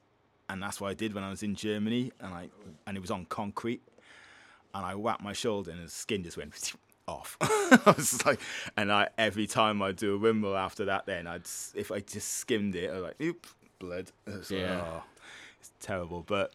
And 0.50 0.62
that's 0.64 0.82
what 0.82 0.90
I 0.90 0.96
did 0.96 1.14
when 1.14 1.24
I 1.24 1.30
was 1.30 1.44
in 1.44 1.54
Germany, 1.56 2.12
and 2.20 2.34
I 2.34 2.50
and 2.88 2.98
it 2.98 3.00
was 3.00 3.12
on 3.12 3.26
concrete, 3.26 3.82
and 4.74 4.86
I 4.86 4.96
whacked 4.96 5.22
my 5.22 5.34
shoulder, 5.34 5.72
and 5.72 5.84
the 5.86 5.90
skin 5.90 6.24
just 6.24 6.38
went 6.38 6.74
off. 7.08 7.38
I 7.42 7.94
was 7.96 8.26
like, 8.26 8.40
and 8.76 8.92
I 8.92 9.10
every 9.18 9.48
time 9.48 9.82
I 9.82 9.92
do 9.92 10.16
a 10.16 10.18
windmill 10.18 10.58
after 10.58 10.86
that, 10.86 11.06
then 11.06 11.28
I'd 11.28 11.48
if 11.76 11.92
I 11.92 12.00
just 12.00 12.30
skimmed 12.40 12.76
it, 12.76 12.90
I 12.90 12.94
was 12.94 13.04
like, 13.04 13.22
oop, 13.22 13.46
blood. 13.80 14.12
It 14.28 14.38
was 14.38 14.52
like, 14.52 14.62
Yeah. 14.62 14.82
oh. 14.84 15.04
it's 15.60 15.72
terrible. 15.80 16.24
But, 16.28 16.54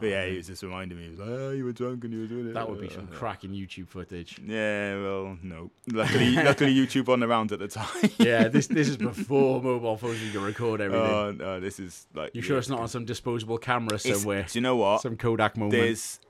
but 0.00 0.06
yeah, 0.08 0.26
he 0.26 0.36
was 0.36 0.46
just 0.46 0.62
reminding 0.62 0.98
me. 0.98 1.04
He 1.04 1.10
was 1.10 1.18
like, 1.18 1.28
"Oh, 1.28 1.50
you 1.50 1.64
were 1.64 1.72
drunk 1.72 2.04
and 2.04 2.12
you 2.12 2.20
were 2.20 2.26
doing 2.26 2.48
it." 2.48 2.54
That 2.54 2.68
would 2.68 2.80
be 2.80 2.88
some 2.88 3.06
cracking 3.08 3.50
YouTube 3.50 3.88
footage. 3.88 4.38
Yeah, 4.44 5.00
well, 5.00 5.38
no. 5.42 5.70
Luckily, 5.92 6.32
luckily, 6.36 6.74
YouTube 6.74 7.08
on 7.08 7.22
around 7.22 7.52
at 7.52 7.58
the 7.58 7.68
time. 7.68 8.10
Yeah, 8.18 8.48
this 8.48 8.66
this 8.66 8.88
is 8.88 8.96
before 9.10 9.62
mobile 9.62 9.96
phones 9.96 10.22
you 10.22 10.30
can 10.32 10.42
record 10.42 10.80
everything. 10.80 11.06
Oh 11.10 11.32
no, 11.32 11.60
this 11.60 11.78
is 11.80 12.06
like. 12.14 12.34
you 12.34 12.42
sure 12.42 12.58
it's 12.58 12.68
not 12.68 12.80
on 12.80 12.88
some 12.88 13.04
disposable 13.04 13.58
camera 13.58 13.94
It's- 13.96 14.18
somewhere? 14.18 14.42
Do 14.44 14.58
you 14.58 14.62
know 14.62 14.76
what? 14.76 15.00
Some 15.02 15.16
Kodak 15.16 15.56
moment. 15.56 15.72
There's. 15.72 16.20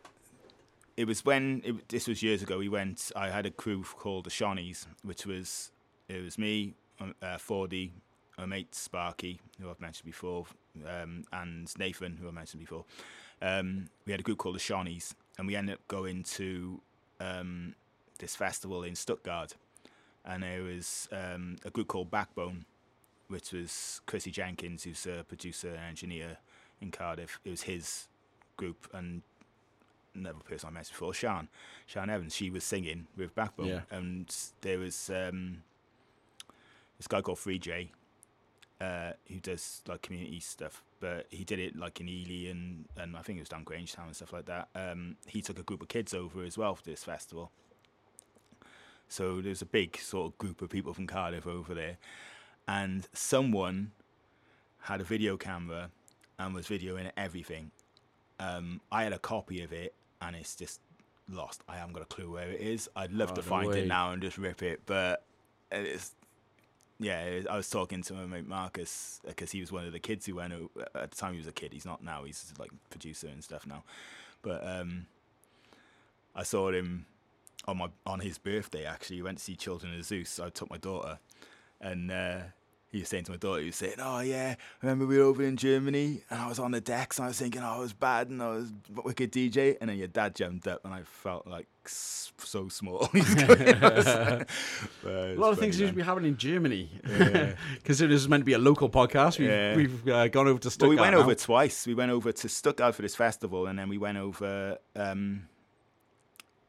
It 0.97 1.07
was 1.07 1.25
when 1.25 1.63
it, 1.65 1.89
this 1.89 2.09
was 2.09 2.23
years 2.23 2.43
ago. 2.43 2.59
We 2.59 2.69
went. 2.69 3.13
I 3.15 3.31
had 3.31 3.47
a 3.47 3.51
crew 3.51 3.83
called 3.85 4.25
the 4.25 4.31
Shawnees, 4.31 4.87
which 5.03 5.27
was 5.27 5.71
it 6.09 6.23
was 6.25 6.39
me, 6.39 6.75
um, 7.01 7.15
uh, 7.23 7.37
Fordy, 7.39 7.93
my 8.37 8.47
mate 8.47 8.75
Sparky, 8.75 9.41
who 9.61 9.71
I've 9.71 9.81
mentioned 9.81 10.07
before, 10.07 10.47
um, 10.87 11.25
and 11.33 11.73
Nathan, 11.79 12.17
who 12.21 12.29
I 12.29 12.31
mentioned 12.33 12.61
before. 12.61 12.85
Um, 13.41 13.89
we 14.07 14.13
had 14.13 14.21
a 14.21 14.23
group 14.25 14.39
called 14.39 14.55
the 14.57 14.61
Shawnees, 14.61 15.15
and 15.39 15.47
we 15.47 15.55
ended 15.57 15.75
up 15.77 15.89
going 15.89 16.23
to 16.25 16.81
um, 17.21 17.75
this 18.19 18.35
festival 18.35 18.83
in 18.83 18.95
Stuttgart, 18.95 19.55
and 20.25 20.43
there 20.43 20.63
was 20.63 21.09
um, 21.13 21.57
a 21.65 21.71
group 21.71 21.89
called 21.89 22.11
Backbone, 22.11 22.65
which 23.29 23.53
was 23.53 24.01
Chrissy 24.07 24.31
Jenkins, 24.31 24.85
who's 24.85 25.07
a 25.07 25.25
producer 25.29 25.69
and 25.69 25.85
engineer 25.85 26.39
in 26.81 26.91
Cardiff. 26.91 27.39
It 27.45 27.51
was 27.51 27.63
his 27.63 28.09
group, 28.57 28.89
and 28.93 29.23
another 30.15 30.39
person 30.41 30.69
I 30.69 30.73
mentioned 30.73 30.95
before, 30.95 31.15
Sian, 31.15 31.49
Sian 31.87 32.11
Evans. 32.11 32.35
She 32.35 32.51
was 32.51 32.65
singing 32.65 33.07
with 33.17 33.35
Backbone, 33.35 33.67
Yeah. 33.69 33.81
and 33.91 34.35
there 34.63 34.79
was 34.81 35.11
um, 35.11 35.63
this 36.97 37.07
guy 37.07 37.21
called 37.21 37.39
Free 37.39 37.59
J, 37.61 37.93
uh, 38.81 39.13
who 39.29 39.41
does 39.41 39.83
like 39.89 40.03
community 40.03 40.41
stuff, 40.41 40.83
but 41.01 41.27
he 41.31 41.45
did 41.45 41.59
it 41.59 41.77
like 41.77 42.01
in 42.01 42.09
Ely 42.09 42.51
and 42.51 42.85
and 42.97 43.17
I 43.17 43.23
think 43.23 43.39
it 43.39 43.43
was 43.43 43.49
down 43.49 43.65
Grangetown 43.65 44.07
and 44.07 44.17
stuff 44.17 44.33
like 44.33 44.47
that. 44.47 44.69
Um, 44.75 45.17
he 45.27 45.41
took 45.43 45.59
a 45.59 45.63
group 45.63 45.83
of 45.83 45.89
kids 45.89 46.15
over 46.15 46.43
as 46.45 46.57
well 46.57 46.75
for 46.75 46.85
this 46.85 47.05
festival. 47.05 47.51
So 49.09 49.41
there's 49.41 49.63
a 49.63 49.67
big 49.67 49.99
sort 49.99 50.33
of 50.33 50.39
group 50.39 50.61
of 50.61 50.69
people 50.69 50.93
from 50.93 51.07
Cardiff 51.07 51.47
over 51.47 51.75
there, 51.75 51.97
and 52.67 53.09
someone 53.13 53.93
had 54.83 55.01
a 55.01 55.05
video 55.05 55.37
camera 55.37 55.91
and 56.39 56.55
was 56.55 56.67
videoing 56.67 57.11
everything. 57.17 57.71
Um, 58.39 58.81
I 58.93 59.03
had 59.05 59.13
a 59.13 59.19
copy 59.19 59.63
of 59.63 59.73
it, 59.73 59.95
and 60.21 60.37
it's 60.37 60.55
just 60.55 60.81
lost. 61.29 61.63
I 61.69 61.77
haven't 61.77 61.95
got 61.95 62.03
a 62.03 62.07
clue 62.07 62.31
where 62.31 62.51
it 62.51 62.61
is. 62.61 62.89
I'd 62.95 63.13
love 63.13 63.31
Oh, 63.33 63.35
to 63.37 63.41
no 63.41 63.47
find 63.47 63.69
way. 63.71 63.81
it 63.83 63.87
now 63.89 64.13
and 64.13 64.21
just 64.23 64.39
rip 64.39 64.63
it, 64.63 64.83
but 64.87 65.25
it's 65.73 66.13
yeah. 66.99 67.41
I 67.49 67.57
was 67.57 67.71
talking 67.71 68.03
to 68.03 68.13
my 68.15 68.27
mate 68.27 68.49
Marcus 68.49 69.21
because 69.27 69.51
he 69.51 69.61
was 69.61 69.71
one 69.71 69.85
of 69.85 69.93
the 69.93 69.99
kids 70.01 70.27
who 70.27 70.37
went 70.37 70.53
at 70.95 71.11
the 71.11 71.17
time. 71.17 71.33
He 71.33 71.39
was 71.39 71.47
a 71.47 71.53
kid. 71.53 71.73
He's 71.73 71.87
not 71.87 72.03
now. 72.03 72.25
He's 72.25 72.53
like 72.59 72.71
producer 72.91 73.29
and 73.29 73.43
stuff 73.43 73.67
now, 73.67 73.85
but 74.43 74.67
um, 74.67 75.07
I 76.35 76.43
saw 76.43 76.71
him 76.71 77.07
on 77.67 77.79
my 77.79 77.89
on 78.07 78.21
his 78.21 78.39
birthday. 78.39 78.85
Actually, 78.85 79.17
we 79.17 79.23
went 79.23 79.39
to 79.39 79.45
see 79.45 79.57
Children 79.57 79.95
of 79.99 80.05
Zeus. 80.05 80.41
I 80.41 80.51
took 80.51 80.71
my 80.71 80.79
daughter, 80.79 81.19
and 81.81 82.11
uh, 82.11 82.39
he 82.91 83.01
was 83.01 83.09
saying 83.09 83.25
to 83.25 83.33
my 83.33 83.37
daughter, 83.37 83.61
he 83.61 83.67
was 83.67 83.77
saying, 83.77 83.97
"Oh 83.99 84.21
yeah, 84.21 84.55
remember 84.83 85.07
we 85.07 85.19
were 85.19 85.25
over 85.25 85.43
in 85.45 85.57
Germany, 85.57 86.23
and 86.31 86.41
I 86.41 86.49
was 86.49 86.59
on 86.59 86.71
the 86.71 86.81
decks, 86.81 87.19
and 87.19 87.25
I 87.27 87.29
was 87.29 87.39
thinking, 87.39 87.63
oh, 87.63 87.67
I 87.67 87.79
was 87.79 87.93
bad, 87.93 88.29
and 88.31 88.43
I 88.43 88.49
was 88.49 88.73
a 88.97 89.03
wicked 89.03 89.31
DJ, 89.33 89.77
and 89.81 89.91
then 89.91 89.99
your 89.99 90.09
dad 90.09 90.35
jumped 90.35 90.67
up, 90.67 90.85
and 90.85 90.95
I 90.95 91.03
felt 91.03 91.47
like 91.47 91.67
so 91.87 92.69
small. 92.69 93.09
A 93.15 94.45
lot 95.37 95.53
of 95.53 95.59
things 95.59 95.77
seem 95.77 95.89
to 95.89 95.93
be 95.93 96.03
happening 96.03 96.33
in 96.33 96.37
Germany. 96.37 96.91
because 97.03 97.99
this 97.99 98.11
is 98.11 98.29
meant 98.29 98.43
to 98.43 98.45
be 98.47 98.53
a 98.55 98.59
local 98.59 98.89
podcast, 98.89 99.39
we've, 99.39 99.49
Yeah. 99.49 99.77
we've 99.77 100.09
uh, 100.09 100.29
gone 100.29 100.49
over 100.49 100.59
to 100.59 100.77
Well, 100.81 100.91
we 100.91 100.97
went 100.97 101.15
now. 101.15 101.21
over 101.23 101.35
twice. 101.35 101.87
We 101.87 101.95
went 101.95 102.11
over 102.11 102.33
to 102.33 102.49
Stuttgart 102.49 102.95
for 102.95 103.03
this 103.03 103.15
festival, 103.17 103.67
and 103.67 103.79
then 103.79 103.89
we 103.89 103.99
went 103.99 104.19
over. 104.19 104.79
Um, 104.97 105.49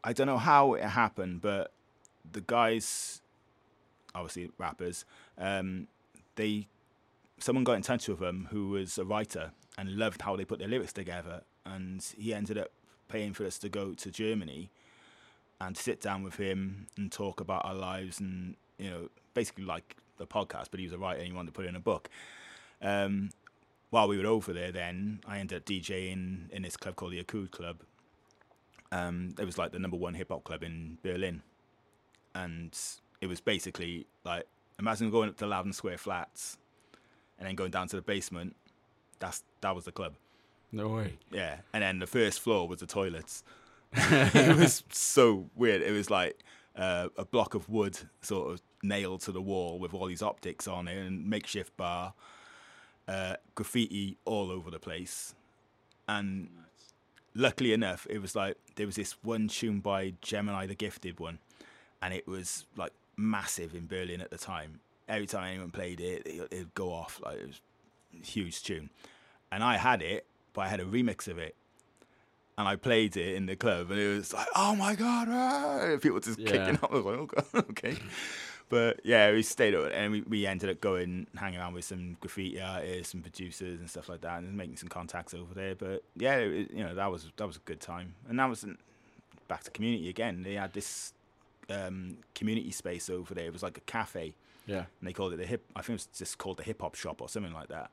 I 0.04 0.14
don't 0.14 0.28
know 0.28 0.38
how 0.38 0.74
it 0.76 0.84
happened, 0.84 1.42
but 1.42 1.72
the 2.32 2.42
guys, 2.42 3.22
obviously 4.16 4.52
rappers, 4.58 5.04
um, 5.38 5.88
they 6.40 6.68
someone 7.38 7.64
got 7.64 7.74
in 7.74 7.82
touch 7.82 8.08
with 8.08 8.20
them 8.20 8.48
who 8.52 8.70
was 8.70 8.98
a 8.98 9.06
writer 9.06 9.52
and 9.78 9.98
loved 9.98 10.22
how 10.22 10.36
they 10.36 10.46
put 10.46 10.60
their 10.60 10.68
lyrics 10.68 10.94
together, 10.94 11.44
and 11.66 12.14
he 12.18 12.34
ended 12.34 12.58
up 12.58 12.72
paying 13.08 13.34
for 13.34 13.46
us 13.46 13.58
to 13.60 13.70
go 13.70 13.94
to 13.94 14.10
Germany 14.10 14.72
and 15.62 15.76
sit 15.76 16.02
down 16.02 16.24
with 16.24 16.36
him 16.36 16.88
and 16.98 17.12
talk 17.12 17.42
about 17.42 17.66
our 17.66 17.76
lives 17.76 18.20
and 18.20 18.56
you 18.78 18.90
know 18.90 19.10
basically 19.34 19.66
like 19.66 19.98
the 20.18 20.26
podcast, 20.26 20.68
but 20.72 20.80
he 20.80 20.86
was 20.86 20.94
a 20.94 20.98
writer 20.98 21.20
and 21.20 21.28
he 21.28 21.34
wanted 21.34 21.48
to 21.48 21.54
put 21.54 21.66
it 21.66 21.70
in 21.70 21.76
a 21.76 21.82
book. 21.82 22.10
Um, 22.82 23.32
while 23.90 24.08
we 24.08 24.18
were 24.18 24.28
over 24.28 24.54
there, 24.54 24.72
then 24.72 25.20
I 25.28 25.40
ended 25.40 25.58
up 25.58 25.66
DJing 25.66 26.50
in 26.52 26.62
this 26.62 26.78
club 26.78 26.96
called 26.96 27.12
the 27.14 27.24
Akud 27.24 27.52
Club. 27.52 27.78
Um, 28.92 29.36
it 29.40 29.46
was 29.46 29.58
like 29.58 29.72
the 29.72 29.80
number 29.80 29.98
one 29.98 30.14
hip 30.14 30.30
hop 30.30 30.44
club 30.44 30.64
in 30.64 30.98
Berlin, 31.04 31.42
and 32.34 32.78
it 33.22 33.28
was 33.28 33.42
basically 33.42 34.08
like 34.24 34.46
imagine 34.80 35.12
going 35.12 35.30
up 35.30 35.38
to 35.38 35.46
Loudoun 35.46 35.74
Square 35.74 36.00
Flats, 36.00 36.58
and 37.38 37.48
then 37.48 37.56
going 37.56 37.72
down 37.72 37.88
to 37.90 37.96
the 37.96 38.02
basement. 38.02 38.56
That's 39.20 39.44
that 39.62 39.76
was 39.76 39.86
the 39.86 39.92
club. 39.92 40.14
No 40.72 40.88
way. 40.90 41.18
Yeah, 41.32 41.58
and 41.74 41.84
then 41.84 42.00
the 42.00 42.08
first 42.08 42.40
floor 42.40 42.68
was 42.68 42.80
the 42.80 42.86
toilets. 42.86 43.44
it 43.94 44.56
was 44.56 44.84
so 44.90 45.50
weird. 45.56 45.82
It 45.82 45.92
was 45.92 46.10
like 46.10 46.40
uh, 46.76 47.10
a 47.18 47.26
block 47.26 47.56
of 47.56 47.70
wood 47.70 47.98
sort 48.22 48.52
of 48.52 48.62
nailed 48.82 49.22
to 49.22 49.32
the 49.32 49.42
wall 49.42 49.80
with 49.80 49.94
all 49.94 50.08
these 50.08 50.22
optics 50.22 50.68
on 50.68 50.88
it 50.88 50.98
and 50.98 51.28
makeshift 51.28 51.76
bar, 51.76 52.14
uh, 53.08 53.36
graffiti 53.56 54.18
all 54.26 54.52
over 54.52 54.72
the 54.72 54.80
place, 54.80 55.36
and 56.08 56.50
luckily 57.36 57.74
enough, 57.74 58.06
it 58.10 58.20
was 58.20 58.36
like 58.36 58.58
there 58.76 58.86
was 58.86 58.96
this 58.96 59.14
one 59.24 59.48
tune 59.48 59.80
by 59.80 60.12
Jemini 60.22 60.68
the 60.68 60.76
Gifted 60.76 61.20
one, 61.20 61.40
and 62.02 62.14
it 62.14 62.28
was 62.28 62.66
like 62.76 62.94
massive 63.20 63.76
in 63.76 63.88
Berlin 63.88 64.22
at 64.22 64.30
the 64.32 64.38
time. 64.38 64.80
Every 65.08 65.28
time 65.28 65.44
anyone 65.44 65.72
played 65.72 66.00
it, 66.00 66.26
it 66.26 66.48
it'd 66.52 66.74
go 66.74 66.94
off 66.94 67.20
like 67.24 67.38
it 67.40 67.48
was 67.48 67.62
a 68.22 68.26
huge 68.26 68.64
tune, 68.64 68.90
and 69.52 69.64
I 69.64 69.78
had 69.78 70.02
it, 70.02 70.26
but 70.54 70.62
I 70.62 70.68
had 70.68 70.80
a 70.80 70.86
remix 70.86 71.28
of 71.28 71.38
it. 71.38 71.56
And 72.58 72.68
I 72.68 72.76
played 72.76 73.16
it 73.16 73.36
in 73.36 73.46
the 73.46 73.56
club, 73.56 73.90
and 73.90 73.98
it 74.00 74.16
was 74.18 74.34
like, 74.34 74.48
"Oh 74.56 74.76
my 74.76 74.94
god!" 74.94 75.28
ah," 75.32 75.98
People 76.02 76.20
just 76.20 76.40
Yeah. 76.40 76.52
kicking 76.52 76.76
up. 76.84 76.92
I 76.92 76.96
was 76.96 77.06
like, 77.06 77.18
"Oh 77.18 77.26
god, 77.26 77.46
okay." 77.70 77.98
But 78.68 79.00
yeah, 79.04 79.32
we 79.32 79.42
stayed 79.44 79.74
up, 79.74 79.90
and 79.94 80.12
we, 80.12 80.22
we 80.22 80.46
ended 80.46 80.70
up 80.70 80.80
going 80.82 81.26
hanging 81.38 81.60
around 81.60 81.74
with 81.74 81.86
some 81.86 82.18
graffiti 82.20 82.62
artists 82.62 83.14
and 83.16 83.24
producers 83.24 83.80
and 83.80 83.90
stuff 83.90 84.10
like 84.10 84.22
that, 84.22 84.40
and 84.44 84.56
making 84.58 84.76
some 84.76 84.90
contacts 84.90 85.34
over 85.34 85.54
there. 85.56 85.74
But 85.74 86.04
yeah, 86.18 86.36
it, 86.36 86.70
you 86.72 86.84
know 86.84 86.94
that 86.94 87.10
was 87.10 87.32
that 87.38 87.48
was 87.48 87.56
a 87.56 87.62
good 87.62 87.80
time, 87.80 88.14
and 88.28 88.38
that 88.38 88.50
was 88.50 88.66
back 89.48 89.64
to 89.64 89.72
community 89.72 90.10
again. 90.10 90.44
They 90.44 90.54
had 90.56 90.74
this 90.74 91.14
um, 91.70 92.18
community 92.36 92.72
space 92.72 93.10
over 93.10 93.34
there. 93.34 93.46
It 93.46 93.54
was 93.54 93.64
like 93.64 93.78
a 93.78 93.82
cafe, 93.82 94.34
Yeah. 94.66 94.86
and 95.00 95.08
they 95.08 95.14
called 95.14 95.34
it 95.34 95.38
the 95.38 95.46
hip. 95.46 95.64
I 95.76 95.82
think 95.82 95.90
it 95.90 95.94
was 95.94 96.06
just 96.18 96.38
called 96.38 96.58
the 96.58 96.64
hip 96.64 96.82
hop 96.82 96.96
shop 96.96 97.22
or 97.22 97.30
something 97.30 97.54
like 97.54 97.70
that. 97.70 97.92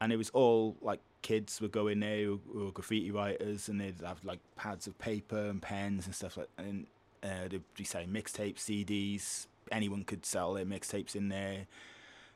And 0.00 0.12
it 0.12 0.16
was 0.16 0.28
all 0.30 0.76
like 0.82 1.00
kids 1.22 1.60
would 1.60 1.72
go 1.72 1.88
in 1.88 2.00
there 2.00 2.18
who, 2.24 2.40
who 2.52 2.64
were 2.66 2.70
graffiti 2.72 3.10
writers, 3.10 3.68
and 3.68 3.80
they'd 3.80 4.00
have 4.04 4.22
like 4.24 4.40
pads 4.56 4.86
of 4.86 4.98
paper 4.98 5.46
and 5.46 5.60
pens 5.62 6.06
and 6.06 6.14
stuff 6.14 6.36
like. 6.36 6.48
And 6.58 6.86
uh, 7.22 7.48
they'd 7.48 7.62
be 7.74 7.84
selling 7.84 8.08
mixtapes, 8.10 8.58
CDs. 8.58 9.46
Anyone 9.72 10.04
could 10.04 10.24
sell 10.26 10.52
their 10.54 10.66
mixtapes 10.66 11.16
in 11.16 11.28
there. 11.28 11.66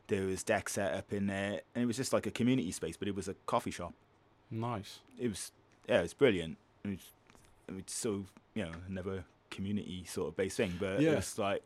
There 0.09 0.24
was 0.24 0.43
deck 0.43 0.68
set 0.68 0.93
up 0.95 1.12
in 1.12 1.26
there, 1.28 1.61
and 1.74 1.83
it 1.85 1.87
was 1.87 1.97
just 1.97 2.12
like 2.12 2.26
a 2.26 2.31
community 2.33 2.72
space, 2.72 2.97
but 2.97 3.07
it 3.07 3.14
was 3.14 3.28
a 3.28 3.35
coffee 3.47 3.70
shop. 3.70 3.93
Nice. 4.51 4.99
It 5.18 5.28
was 5.28 5.53
yeah, 5.89 5.99
it 6.01 6.03
was 6.03 6.14
brilliant. 6.14 6.57
It 6.85 6.89
was, 6.89 6.99
it 7.68 7.74
was 7.74 7.83
so 7.87 8.24
you 8.55 8.64
know 8.64 8.72
another 8.89 9.24
community 9.51 10.05
sort 10.09 10.28
of 10.28 10.36
based 10.36 10.57
thing, 10.57 10.72
but 10.78 11.01
Yeah. 11.01 11.12
it 11.12 11.16
was 11.16 11.38
like 11.38 11.62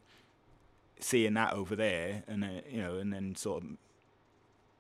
seeing 1.01 1.35
that 1.35 1.53
over 1.53 1.77
there, 1.77 2.23
and 2.29 2.45
uh, 2.45 2.49
you 2.71 2.81
know, 2.81 2.97
and 2.97 3.13
then 3.13 3.35
sort 3.37 3.63
of 3.63 3.71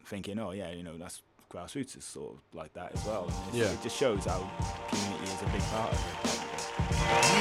thinking, 0.06 0.38
oh 0.38 0.50
yeah, 0.52 0.70
you 0.70 0.82
know, 0.82 0.96
that's 0.98 1.22
grassroots 1.50 1.96
is 1.96 2.04
sort 2.04 2.32
of 2.34 2.40
like 2.52 2.72
that 2.74 2.92
as 2.94 3.04
well. 3.04 3.24
And 3.24 3.32
it's- 3.48 3.54
Yeah. 3.54 3.72
it 3.72 3.82
just 3.82 3.96
shows 3.96 4.24
how 4.24 4.38
community 4.88 5.24
is 5.24 5.42
a 5.42 5.46
big 5.46 5.62
part 5.70 5.92
of 5.92 5.98
it. 6.24 7.34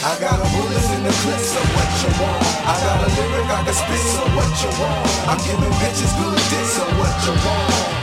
I 0.00 0.16
got 0.20 0.38
a 0.38 0.46
bullet 0.54 0.86
in 0.94 1.02
the 1.02 1.10
clip, 1.10 1.40
so 1.42 1.60
what 1.74 1.90
you 2.00 2.10
want? 2.22 2.42
I 2.62 2.74
got 2.78 3.02
a 3.02 3.08
lyric 3.18 3.50
I 3.50 3.64
can 3.64 3.74
spit, 3.74 4.00
so 4.06 4.22
what 4.38 4.50
you 4.62 4.70
want? 4.78 5.04
I'm 5.28 5.38
giving 5.42 5.74
bitches 5.82 6.14
good 6.14 6.38
dick, 6.48 6.66
so 6.70 6.84
what 6.96 7.14
you 7.26 7.34
want? 7.44 7.97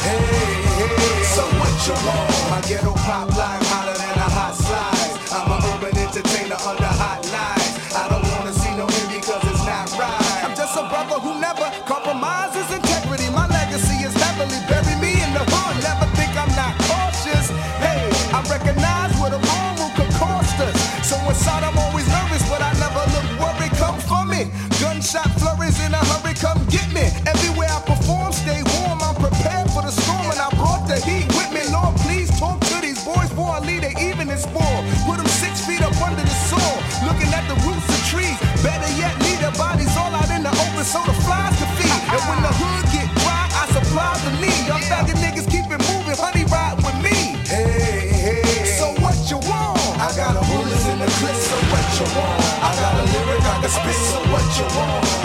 So 0.76 1.44
what 1.56 1.88
you 1.88 1.94
want? 2.06 2.52
My 2.52 2.62
ghetto 2.68 2.92
pop 3.08 3.30
life 3.38 3.64
hotter 3.72 3.98
than 3.98 4.18
a 4.18 4.30
hot 4.36 4.65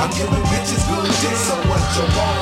I'm 0.00 0.08
giving 0.12 0.32
bitches 0.48 0.88
good 0.88 1.04
dick, 1.20 1.36
so 1.36 1.54
what 1.68 1.94
you 1.94 2.16
want? 2.16 2.39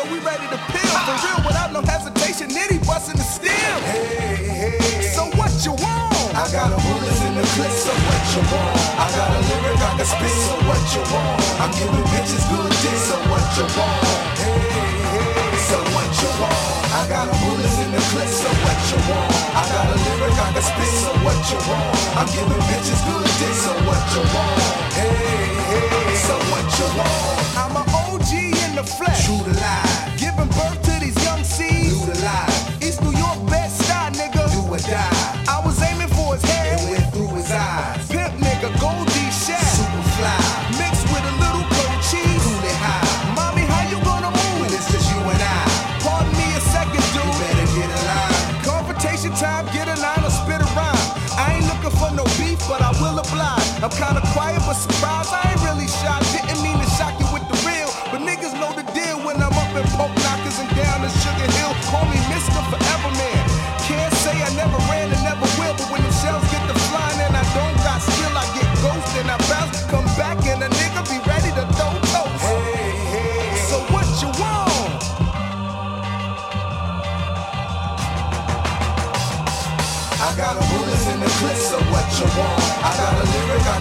So 0.00 0.12
we 0.12 0.18
ready 0.24 0.46
to 0.48 0.58
peel. 0.72 0.96
For 1.04 1.16
real, 1.24 1.40
without 1.44 1.72
no 1.72 1.82
hesitation, 1.84 2.48
Nitty 2.48 2.80
busting 2.86 3.16
the 3.16 3.26
steel. 3.26 3.76
Hey, 3.84 4.72
hey. 4.72 5.02
So 5.12 5.28
what 5.36 5.52
you 5.64 5.72
want? 5.76 6.16
I 6.32 6.48
got 6.52 6.72
a 6.72 6.78
bullets 6.80 7.20
in 7.26 7.34
the 7.36 7.44
clip, 7.52 7.68
so 7.68 7.92
what 7.92 8.22
you 8.32 8.42
want? 8.48 8.80
I 8.96 9.06
got 9.12 9.28
a 9.28 9.40
lyric 9.44 9.76
I 9.76 9.90
can 10.00 10.08
spit, 10.08 10.36
so 10.46 10.56
what 10.64 10.82
you 10.94 11.02
want? 11.12 11.36
I'm 11.60 11.72
giving 11.76 12.06
bitches 12.12 12.44
good 12.48 12.72
dick, 12.80 12.96
so 12.96 13.16
what 13.28 13.44
you 13.58 13.66
want? 13.76 14.00
Hey, 14.40 14.56
hey, 15.12 15.52
so 15.68 15.76
what 15.92 16.10
you 16.16 16.30
want? 16.40 16.56
I 16.96 17.02
got 17.12 17.28
a 17.28 17.34
bullets 17.44 17.78
in 17.84 17.90
the 17.92 18.02
clip, 18.14 18.30
so 18.30 18.48
what 18.64 18.80
you 18.88 18.98
want? 19.04 19.28
I 19.52 19.62
got 19.68 19.84
a 19.84 19.96
lyric 20.00 20.36
I 20.38 20.48
can 20.54 20.64
spit, 20.64 20.92
so 20.96 21.10
what 21.26 21.40
you 21.50 21.60
want? 21.68 21.92
I'm 22.16 22.28
giving 22.32 22.62
bitches 22.72 23.00
good 23.04 23.28
dick, 23.36 23.54
so 23.58 23.72
what 23.84 24.02
you 24.16 24.22
want? 24.32 24.56
Hey, 24.96 25.12
hey, 25.68 26.14
so 26.24 26.34
what 26.48 26.66
you 26.78 26.88
want? 26.96 27.40
I'm 27.58 27.74
an 27.76 27.84
OG 27.90 28.49
the 28.82 28.86
flesh. 28.86 29.26
True 29.26 29.36
to 29.44 29.52
life, 29.60 30.16
Giving 30.18 30.48
birth 30.56 30.80
to 30.88 30.92
these 31.04 31.16
young 31.24 31.42
seeds. 31.44 31.92
do 31.92 32.12
the 32.12 32.18
life, 32.24 32.82
East 32.82 33.02
New 33.02 33.12
York, 33.12 33.38
best 33.48 33.76
style, 33.84 34.10
nigga. 34.12 34.42
do 34.52 34.60
or 34.72 34.78
die. 34.78 35.44
I 35.48 35.60
was 35.64 35.76
aiming 35.82 36.08
for 36.16 36.34
his 36.34 36.44
head. 36.48 36.80
It 36.80 36.90
went 36.90 37.06
through 37.12 37.32
his 37.36 37.50
eyes, 37.50 38.08
Pimp 38.08 38.32
nigga, 38.40 38.68
Goldie 38.80 39.30
Shack. 39.44 39.60
super 39.76 40.04
fly, 40.16 40.40
Mixed 40.80 41.04
with 41.12 41.24
a 41.32 41.34
little 41.44 41.64
cold 41.76 42.00
cheese. 42.08 42.40
cool 42.44 42.64
it 42.64 42.78
high. 42.80 43.34
Mommy, 43.36 43.64
how 43.68 43.84
you 43.92 43.98
gonna 44.04 44.30
When 44.32 44.64
move? 44.64 44.72
it's 44.72 44.88
just 44.92 45.06
you 45.12 45.20
and 45.28 45.42
I, 45.42 45.60
Pardon 46.04 46.32
me 46.40 46.46
a 46.56 46.60
second, 46.72 47.04
dude. 47.12 47.20
you 47.20 47.36
better 47.44 47.68
get 47.76 47.88
in 47.96 48.02
line. 48.08 48.64
Confrontation 48.64 49.32
time, 49.36 49.66
get 49.76 49.88
a 49.92 49.96
line 50.00 50.24
or 50.24 50.32
spit 50.32 50.60
a 50.64 50.68
rhyme. 50.78 51.04
I 51.36 51.56
ain't 51.60 51.66
looking 51.68 51.94
for 52.00 52.10
no 52.16 52.24
beef, 52.40 52.58
but 52.68 52.80
I 52.80 52.90
will 53.00 53.18
oblige. 53.20 53.68
I'm 53.84 53.92
kinda 53.92 54.19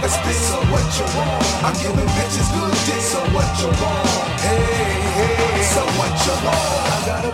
can 0.10 0.24
spit, 0.24 0.36
so 0.36 0.58
what 0.72 0.86
you 0.98 1.06
want? 1.18 1.64
I'm 1.64 1.74
giving 1.74 2.10
bitches 2.18 2.50
good 2.54 2.74
dick, 2.86 3.02
so 3.02 3.20
what 3.34 3.50
you 3.60 3.68
want? 3.82 4.08
Hey, 4.42 4.58
hey, 5.18 5.64
so 5.64 5.82
what 5.98 6.14
you 6.26 6.36
want? 6.46 6.90
I 6.90 7.06
got 7.06 7.29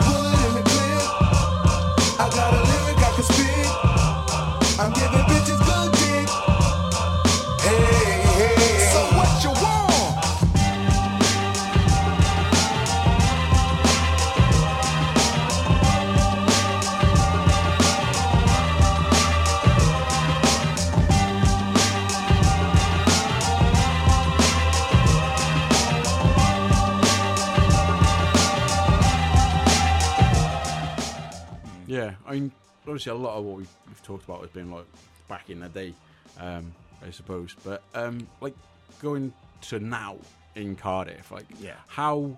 obviously 32.95 33.11
a 33.11 33.15
lot 33.15 33.37
of 33.37 33.43
what 33.43 33.57
we've, 33.57 34.01
talked 34.03 34.23
about 34.23 34.39
has 34.39 34.49
been 34.51 34.71
like 34.71 34.85
back 35.27 35.49
in 35.49 35.59
the 35.59 35.67
day, 35.67 35.93
um, 36.39 36.73
I 37.05 37.11
suppose. 37.11 37.53
But 37.65 37.83
um, 37.93 38.25
like 38.39 38.55
going 39.01 39.33
to 39.63 39.79
now 39.79 40.15
in 40.55 40.75
Cardiff, 40.77 41.29
like, 41.29 41.45
Yeah. 41.59 41.73
how 41.87 42.37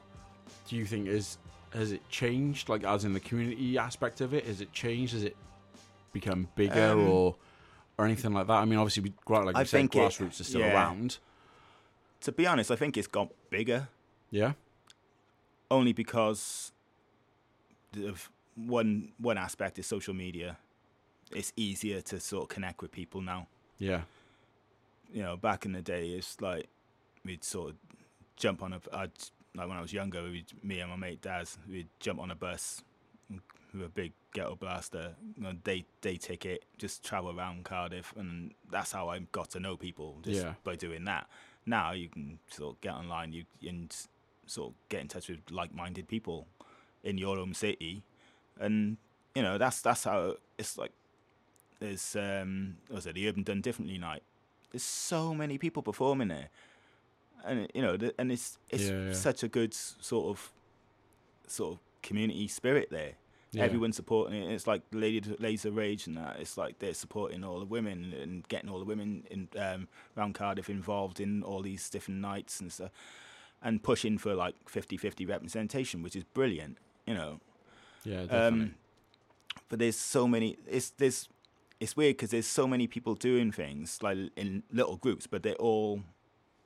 do 0.68 0.76
you 0.76 0.86
think 0.86 1.08
is 1.08 1.38
has 1.74 1.92
it 1.92 2.02
changed? 2.10 2.70
Like, 2.70 2.84
as 2.86 3.06
in 3.06 3.14
the 3.14 3.20
community 3.20 3.78
aspect 3.78 4.20
of 4.22 4.34
it, 4.34 4.46
has 4.46 4.62
it 4.62 4.72
changed? 4.74 5.14
Has 5.14 5.24
it 5.24 5.36
become 6.12 6.48
bigger 6.56 6.92
Um, 6.94 7.08
or 7.08 7.36
or 8.00 8.06
anything 8.06 8.34
like 8.34 8.48
that? 8.48 8.54
I 8.54 8.66
mean, 8.66 8.80
obviously, 8.80 9.04
we, 9.04 9.14
like 9.28 9.56
I 9.56 9.60
you 9.60 9.66
said, 9.66 9.78
think 9.78 9.96
it- 9.96 10.00
grassroots 10.00 10.40
is 10.42 10.48
still 10.48 10.62
yeah. 10.62 10.74
around. 10.74 11.20
To 12.22 12.32
be 12.32 12.48
honest, 12.48 12.72
I 12.72 12.76
think 12.76 12.98
it's 12.98 13.06
got 13.08 13.30
bigger 13.52 13.90
Yeah, 14.32 14.54
only 15.70 15.94
because 15.94 16.72
of 18.04 18.32
one 18.66 19.12
one 19.20 19.38
aspect 19.38 19.78
is 19.80 19.86
social 19.88 20.14
media. 20.14 20.58
It's 21.32 21.52
easier 21.56 22.02
to 22.02 22.20
sort 22.20 22.44
of 22.44 22.50
connect 22.50 22.82
with 22.82 22.92
people 22.92 23.22
now. 23.22 23.48
yeah, 23.80 24.02
You 25.14 25.24
know, 25.24 25.38
back 25.38 25.66
in 25.66 25.74
the 25.74 25.82
day, 25.82 26.10
it's 26.12 26.40
like 26.42 26.68
we'd 27.26 27.44
sort 27.44 27.72
of 27.72 27.76
jump 28.38 28.62
on 28.64 28.74
a. 28.74 28.82
I'd, 28.94 29.12
like 29.56 29.68
when 29.68 29.78
I 29.78 29.82
was 29.82 29.92
younger, 29.94 30.24
we'd, 30.24 30.46
me 30.64 30.80
and 30.80 30.90
my 30.92 30.96
mate 30.98 31.22
Daz, 31.22 31.58
we'd 31.70 31.88
jump 32.00 32.20
on 32.20 32.32
a 32.32 32.36
bus 32.36 32.82
with 33.74 33.84
a 33.84 33.90
big 33.90 34.14
ghetto 34.34 34.56
blaster, 34.56 35.16
you 35.36 35.44
know, 35.44 35.52
day 35.52 35.84
day 36.02 36.16
ticket, 36.18 36.64
just 36.78 37.04
travel 37.04 37.38
around 37.38 37.66
Cardiff, 37.66 38.14
and 38.18 38.52
that's 38.72 38.92
how 38.92 39.10
I 39.10 39.20
got 39.32 39.50
to 39.52 39.60
know 39.60 39.76
people 39.76 40.18
just 40.24 40.42
Yeah. 40.44 40.54
by 40.64 40.76
doing 40.76 41.04
that. 41.06 41.28
Now 41.66 41.92
you 41.92 42.08
can 42.08 42.40
sort 42.50 42.76
of 42.76 42.82
get 42.82 42.94
online, 42.94 43.34
you 43.34 43.44
and 43.68 43.94
sort 44.46 44.70
of 44.70 44.76
get 44.90 45.02
in 45.02 45.08
touch 45.10 45.28
with 45.28 45.40
like-minded 45.52 46.08
people 46.08 46.48
in 47.04 47.18
your 47.18 47.38
own 47.40 47.54
city, 47.54 48.02
and 48.60 48.98
you 49.36 49.42
know 49.42 49.58
that's 49.58 49.82
that's 49.82 50.04
how 50.04 50.36
it's 50.58 50.78
like. 50.78 50.92
There's 51.80 52.16
um, 52.16 52.78
was 52.90 53.06
it 53.06 53.14
the 53.14 53.30
Urban 53.30 53.44
Done 53.44 53.62
Differently 53.62 54.00
night? 54.00 54.24
There's 54.72 54.82
so 54.82 55.36
many 55.36 55.60
people 55.60 55.84
performing 55.84 56.30
there, 56.30 56.50
and 57.46 57.68
you 57.74 57.84
know, 57.84 57.98
and 58.18 58.32
it's 58.32 58.58
it's 58.72 58.86
Yeah, 58.90 59.06
yeah. 59.06 59.14
such 59.14 59.44
a 59.44 59.48
good 59.48 59.74
sort 59.76 60.26
of 60.28 60.52
sort 61.46 61.74
of 61.74 61.80
community 62.02 62.48
spirit 62.48 62.90
there. 62.90 63.14
Yeah. 63.52 63.64
Everyone's 63.64 63.96
supporting 63.96 64.42
it. 64.44 64.52
It's 64.52 64.66
like 64.68 64.82
Lady 64.92 65.22
Laser 65.40 65.70
Rage 65.72 66.08
and 66.08 66.18
that. 66.18 66.38
It's 66.40 66.58
like 66.58 66.80
they're 66.80 66.94
supporting 66.96 67.44
all 67.44 67.60
the 67.60 67.66
women 67.66 68.14
and 68.22 68.48
getting 68.48 68.70
all 68.70 68.80
the 68.80 68.86
women 68.86 69.24
in 69.30 69.48
um, 69.58 69.88
around 70.18 70.34
Cardiff 70.34 70.70
involved 70.70 71.20
in 71.20 71.44
all 71.44 71.62
these 71.62 71.90
different 71.92 72.20
nights 72.22 72.60
and 72.60 72.74
stuff, 72.74 72.92
and 73.62 73.82
pushing 73.84 74.18
for 74.18 74.34
like 74.34 74.56
50-50 74.66 75.30
representation, 75.30 76.02
which 76.04 76.16
is 76.16 76.24
brilliant. 76.24 76.78
You 77.06 77.14
know, 77.14 77.40
yeah, 78.08 78.22
definitely. 78.22 78.48
um, 78.64 78.76
but 79.70 79.80
there's 79.80 79.98
so 79.98 80.28
many. 80.28 80.58
It's 80.68 80.90
there's 80.92 81.28
it's 81.80 81.96
weird 81.96 82.16
because 82.18 82.32
there's 82.32 82.48
so 82.48 82.66
many 82.68 82.88
people 82.88 83.14
doing 83.16 83.52
things 83.52 84.00
like 84.02 84.18
in 84.36 84.64
little 84.72 84.96
groups, 84.98 85.28
but 85.28 85.44
they're 85.44 85.56
all 85.56 86.02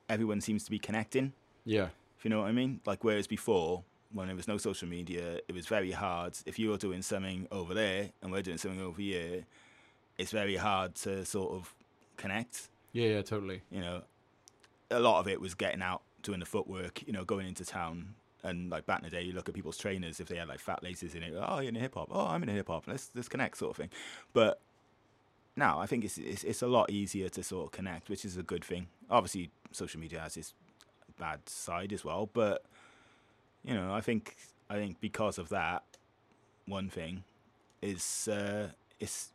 everyone 0.08 0.40
seems 0.42 0.64
to 0.66 0.72
be 0.72 0.80
connecting. 0.80 1.34
yeah, 1.66 1.88
If 2.18 2.26
you 2.26 2.30
know 2.30 2.40
what 2.42 2.48
I 2.48 2.52
mean. 2.52 2.80
Like 2.86 3.04
whereas 3.04 3.28
before, 3.28 3.84
when 4.14 4.28
there 4.28 4.36
was 4.36 4.48
no 4.48 4.58
social 4.58 4.88
media, 4.88 5.40
it 5.48 5.54
was 5.54 5.68
very 5.68 5.92
hard. 5.92 6.38
If 6.46 6.60
you 6.60 6.70
were 6.70 6.78
doing 6.78 7.02
something 7.02 7.48
over 7.52 7.74
there 7.74 8.10
and 8.22 8.32
we're 8.32 8.42
doing 8.42 8.58
something 8.58 8.82
over 8.82 9.02
here, 9.02 9.46
it's 10.18 10.32
very 10.32 10.56
hard 10.58 10.96
to 10.96 11.26
sort 11.26 11.54
of 11.54 11.74
connect. 12.18 12.70
yeah, 12.94 13.08
yeah, 13.08 13.22
totally. 13.22 13.62
You 13.72 13.82
know, 13.82 14.02
a 14.92 15.00
lot 15.00 15.20
of 15.22 15.28
it 15.28 15.40
was 15.42 15.54
getting 15.56 15.82
out, 15.82 16.02
doing 16.22 16.40
the 16.40 16.46
footwork. 16.46 17.04
You 17.08 17.14
know, 17.14 17.24
going 17.26 17.48
into 17.48 17.66
town. 17.66 18.16
And 18.44 18.70
like 18.70 18.86
back 18.86 19.00
in 19.00 19.06
the 19.06 19.10
day, 19.12 19.22
you 19.22 19.34
look 19.34 19.48
at 19.48 19.56
people's 19.56 19.78
trainers 19.78 20.20
if 20.20 20.28
they 20.28 20.38
had 20.38 20.48
like 20.48 20.60
fat 20.60 20.82
laces 20.84 21.14
in 21.14 21.24
it. 21.24 21.34
Oh, 21.38 21.60
you're 21.60 21.70
in 21.70 21.76
hip 21.76 21.94
hop. 21.94 22.10
Oh, 22.12 22.28
I'm 22.28 22.42
in 22.44 22.50
hip 22.50 22.68
hop. 22.68 22.88
Let's 22.88 23.12
let's 23.14 23.30
connect, 23.30 23.58
sort 23.58 23.72
of 23.72 23.78
thing. 23.78 23.90
But 24.34 24.60
now 25.56 25.80
I 25.80 25.86
think 25.86 26.04
it's, 26.04 26.18
it's 26.18 26.44
it's 26.44 26.62
a 26.62 26.68
lot 26.68 26.90
easier 26.90 27.30
to 27.30 27.44
sort 27.44 27.66
of 27.66 27.72
connect, 27.72 28.10
which 28.10 28.26
is 28.26 28.38
a 28.38 28.44
good 28.44 28.64
thing. 28.64 28.88
Obviously, 29.10 29.52
social 29.72 30.00
media 30.00 30.20
has 30.20 30.38
its 30.38 30.54
bad 31.20 31.48
side 31.48 31.94
as 31.94 32.04
well. 32.04 32.30
But 32.32 32.64
you 33.64 33.74
know, 33.74 33.94
I 33.94 34.02
think 34.02 34.36
I 34.70 34.76
think 34.76 35.00
because 35.00 35.38
of 35.38 35.50
that, 35.50 35.84
one 36.66 36.90
thing 36.90 37.24
is 37.82 38.28
uh, 38.28 38.70
it's 39.00 39.30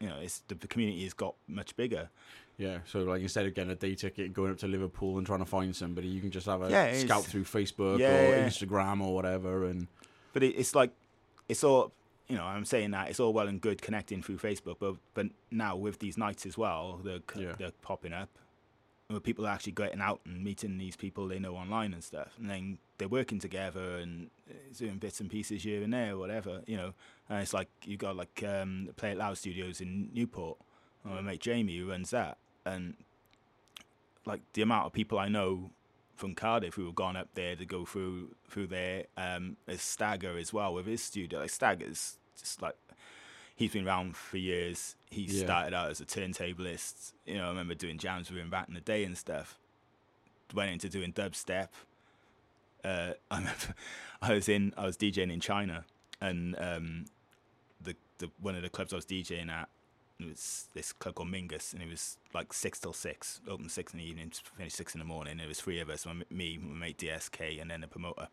you 0.00 0.08
know 0.08 0.16
it's 0.20 0.42
the 0.48 0.54
community 0.56 1.04
has 1.04 1.14
got 1.14 1.34
much 1.46 1.76
bigger. 1.76 2.08
Yeah, 2.58 2.78
so 2.86 3.00
like 3.00 3.20
instead 3.22 3.44
of 3.46 3.54
getting 3.54 3.70
a 3.70 3.76
day 3.76 3.94
ticket 3.94 4.26
and 4.26 4.34
going 4.34 4.50
up 4.50 4.58
to 4.58 4.66
Liverpool 4.66 5.18
and 5.18 5.26
trying 5.26 5.40
to 5.40 5.44
find 5.44 5.76
somebody, 5.76 6.08
you 6.08 6.20
can 6.22 6.30
just 6.30 6.46
have 6.46 6.62
a 6.62 6.70
Yeah, 6.70 6.92
scout 6.94 7.24
through 7.24 7.44
Facebook 7.44 7.98
Yeah, 7.98 8.14
or 8.14 8.34
yeah. 8.36 8.46
Instagram 8.46 9.02
or 9.02 9.14
whatever, 9.14 9.66
and 9.66 9.88
But 10.32 10.42
it, 10.42 10.54
it's 10.56 10.74
like 10.74 10.92
it's 11.48 11.62
all 11.62 11.92
you 12.28 12.36
know. 12.36 12.44
I'm 12.44 12.64
saying 12.64 12.92
that 12.92 13.08
it's 13.10 13.20
all 13.20 13.32
well 13.32 13.46
and 13.46 13.60
good 13.60 13.82
connecting 13.82 14.22
through 14.22 14.38
Facebook, 14.38 14.76
but 14.80 14.96
but 15.14 15.26
now 15.50 15.76
with 15.76 15.98
these 15.98 16.16
nights 16.16 16.46
as 16.46 16.56
well, 16.56 17.00
they're 17.04 17.20
they're 17.58 17.72
popping 17.82 18.12
up. 18.12 18.30
Where 19.08 19.20
people 19.20 19.46
are 19.46 19.50
actually 19.50 19.70
getting 19.72 20.00
out 20.00 20.20
and 20.24 20.42
meeting 20.42 20.78
these 20.78 20.96
people 20.96 21.28
they 21.28 21.38
know 21.38 21.54
online 21.54 21.92
and 21.94 22.02
stuff, 22.02 22.34
and 22.40 22.50
then 22.50 22.78
they're 22.98 23.06
working 23.06 23.38
together 23.38 23.98
and 23.98 24.30
uh, 24.50 24.54
doing 24.76 24.96
bits 24.98 25.20
and 25.20 25.30
pieces 25.30 25.62
here 25.62 25.80
and 25.84 25.92
there, 25.92 26.16
whatever 26.18 26.62
you 26.66 26.76
know. 26.76 26.92
And 27.28 27.40
it's 27.40 27.52
like 27.54 27.68
you 27.84 27.96
got 27.98 28.16
like 28.16 28.42
um, 28.44 28.88
Play 28.96 29.12
It 29.12 29.18
Loud 29.18 29.38
Studios 29.38 29.80
in 29.80 30.08
Newport. 30.12 30.58
and 31.04 31.14
My 31.14 31.20
mate 31.20 31.40
Jamie 31.40 31.76
who 31.78 31.88
runs 31.90 32.10
that, 32.10 32.38
and 32.66 32.94
like 34.26 34.40
the 34.52 34.62
amount 34.62 34.86
of 34.86 34.92
people 34.92 35.18
I 35.18 35.28
know 35.28 35.70
from 36.16 36.34
Cardiff 36.34 36.74
who 36.74 36.86
have 36.86 36.94
gone 36.94 37.16
up 37.16 37.28
there 37.34 37.56
to 37.56 37.64
go 37.64 37.84
through 37.84 38.34
through 38.48 38.66
there. 38.68 39.04
Um, 39.16 39.56
there's 39.66 39.82
Stagger 39.82 40.36
as 40.36 40.52
well 40.52 40.74
with 40.74 40.86
his 40.86 41.02
studio. 41.02 41.40
Like 41.40 41.50
Stagger's 41.50 42.18
just 42.38 42.60
like 42.60 42.76
he's 43.54 43.72
been 43.72 43.86
around 43.86 44.16
for 44.16 44.36
years. 44.36 44.96
He 45.10 45.22
Yeah. 45.22 45.44
started 45.44 45.74
out 45.74 45.90
as 45.90 46.00
a 46.00 46.04
turntablist. 46.06 47.12
You 47.24 47.36
know, 47.36 47.46
I 47.46 47.48
remember 47.48 47.74
doing 47.74 47.98
jams 47.98 48.30
with 48.30 48.38
him 48.40 48.50
back 48.50 48.68
in 48.68 48.74
the 48.74 48.80
day 48.80 49.04
and 49.04 49.16
stuff. 49.16 49.58
Went 50.54 50.72
into 50.72 50.88
doing 50.88 51.12
dubstep. 51.12 51.68
Uh, 52.84 53.12
I 53.30 53.38
remember 53.38 53.74
I 54.22 54.32
was 54.32 54.48
in 54.48 54.72
I 54.76 54.86
was 54.86 54.96
DJing 54.96 55.32
in 55.32 55.40
China 55.40 55.84
and 56.20 56.56
um, 56.58 57.04
the 57.80 57.94
the 58.18 58.30
one 58.40 58.56
of 58.56 58.62
the 58.62 58.70
clubs 58.70 58.92
I 58.92 58.96
was 58.96 59.06
DJing 59.06 59.50
at 59.50 59.68
it 60.18 60.26
was 60.26 60.68
this 60.74 60.92
club 60.92 61.14
called 61.16 61.30
Mingus, 61.30 61.74
and 61.74 61.82
it 61.82 61.88
was 61.88 62.16
like 62.32 62.52
six 62.52 62.78
till 62.78 62.92
six, 62.92 63.40
open 63.48 63.68
six 63.68 63.92
in 63.92 63.98
the 63.98 64.04
evening, 64.04 64.32
finish 64.56 64.72
six 64.72 64.94
in 64.94 64.98
the 64.98 65.04
morning. 65.04 65.40
It 65.40 65.48
was 65.48 65.60
three 65.60 65.78
of 65.80 65.90
us, 65.90 66.06
me, 66.30 66.58
my 66.58 66.74
mate 66.86 66.98
DSK, 66.98 67.60
and 67.60 67.70
then 67.70 67.82
the 67.82 67.88
promoter. 67.88 68.28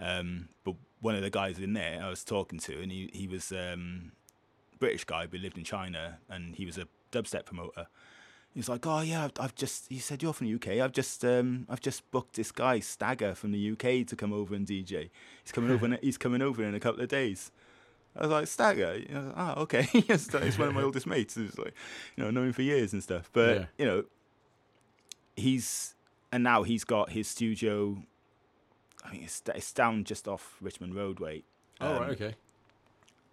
Um, 0.00 0.48
but 0.64 0.74
one 1.00 1.14
of 1.14 1.22
the 1.22 1.30
guys 1.30 1.58
in 1.58 1.72
there 1.72 2.00
I 2.02 2.08
was 2.08 2.24
talking 2.24 2.58
to, 2.60 2.80
and 2.80 2.92
he 2.92 3.10
he 3.12 3.26
was 3.26 3.50
um, 3.50 4.12
British 4.78 5.04
guy, 5.04 5.26
but 5.26 5.40
lived 5.40 5.58
in 5.58 5.64
China, 5.64 6.18
and 6.28 6.54
he 6.54 6.64
was 6.64 6.78
a 6.78 6.86
dubstep 7.10 7.44
promoter. 7.44 7.86
He 8.52 8.60
was 8.60 8.68
like, 8.68 8.86
"Oh 8.86 9.00
yeah, 9.00 9.24
I've, 9.24 9.32
I've 9.40 9.54
just." 9.56 9.86
He 9.88 9.98
said, 9.98 10.22
"You're 10.22 10.32
from 10.32 10.46
the 10.46 10.54
UK. 10.54 10.80
I've 10.80 10.92
just 10.92 11.24
um, 11.24 11.66
I've 11.68 11.80
just 11.80 12.08
booked 12.12 12.36
this 12.36 12.52
guy 12.52 12.78
Stagger 12.78 13.34
from 13.34 13.50
the 13.50 13.72
UK 13.72 14.06
to 14.06 14.14
come 14.16 14.32
over 14.32 14.54
and 14.54 14.64
DJ. 14.64 15.10
He's 15.42 15.50
coming 15.52 15.72
over. 15.72 15.98
He's 16.00 16.18
coming 16.18 16.40
over 16.40 16.62
in 16.62 16.74
a 16.74 16.80
couple 16.80 17.02
of 17.02 17.08
days." 17.08 17.50
I 18.16 18.22
was 18.22 18.30
like, 18.30 18.46
Stagger? 18.46 18.96
You 18.98 19.14
know, 19.14 19.32
oh, 19.36 19.62
okay. 19.62 19.88
Yes, 20.08 20.28
he's 20.32 20.58
one 20.58 20.68
of 20.68 20.74
my 20.74 20.82
oldest 20.82 21.06
mates. 21.06 21.36
It's 21.36 21.58
like, 21.58 21.74
you 22.16 22.22
know, 22.24 22.30
known 22.30 22.46
him 22.46 22.52
for 22.52 22.62
years 22.62 22.92
and 22.92 23.02
stuff. 23.02 23.28
But, 23.32 23.56
Yeah. 23.56 23.64
you 23.78 23.84
know, 23.86 24.04
he's, 25.36 25.94
and 26.32 26.42
now 26.44 26.62
he's 26.62 26.84
got 26.84 27.10
his 27.10 27.28
studio, 27.28 27.98
I 29.04 29.12
mean, 29.12 29.22
it's, 29.24 29.42
it's 29.54 29.72
down 29.72 30.04
just 30.04 30.28
off 30.28 30.56
Richmond 30.60 30.94
Roadway. 30.94 31.42
oh 31.80 31.94
Um, 31.96 32.02
right, 32.02 32.10
okay, 32.10 32.34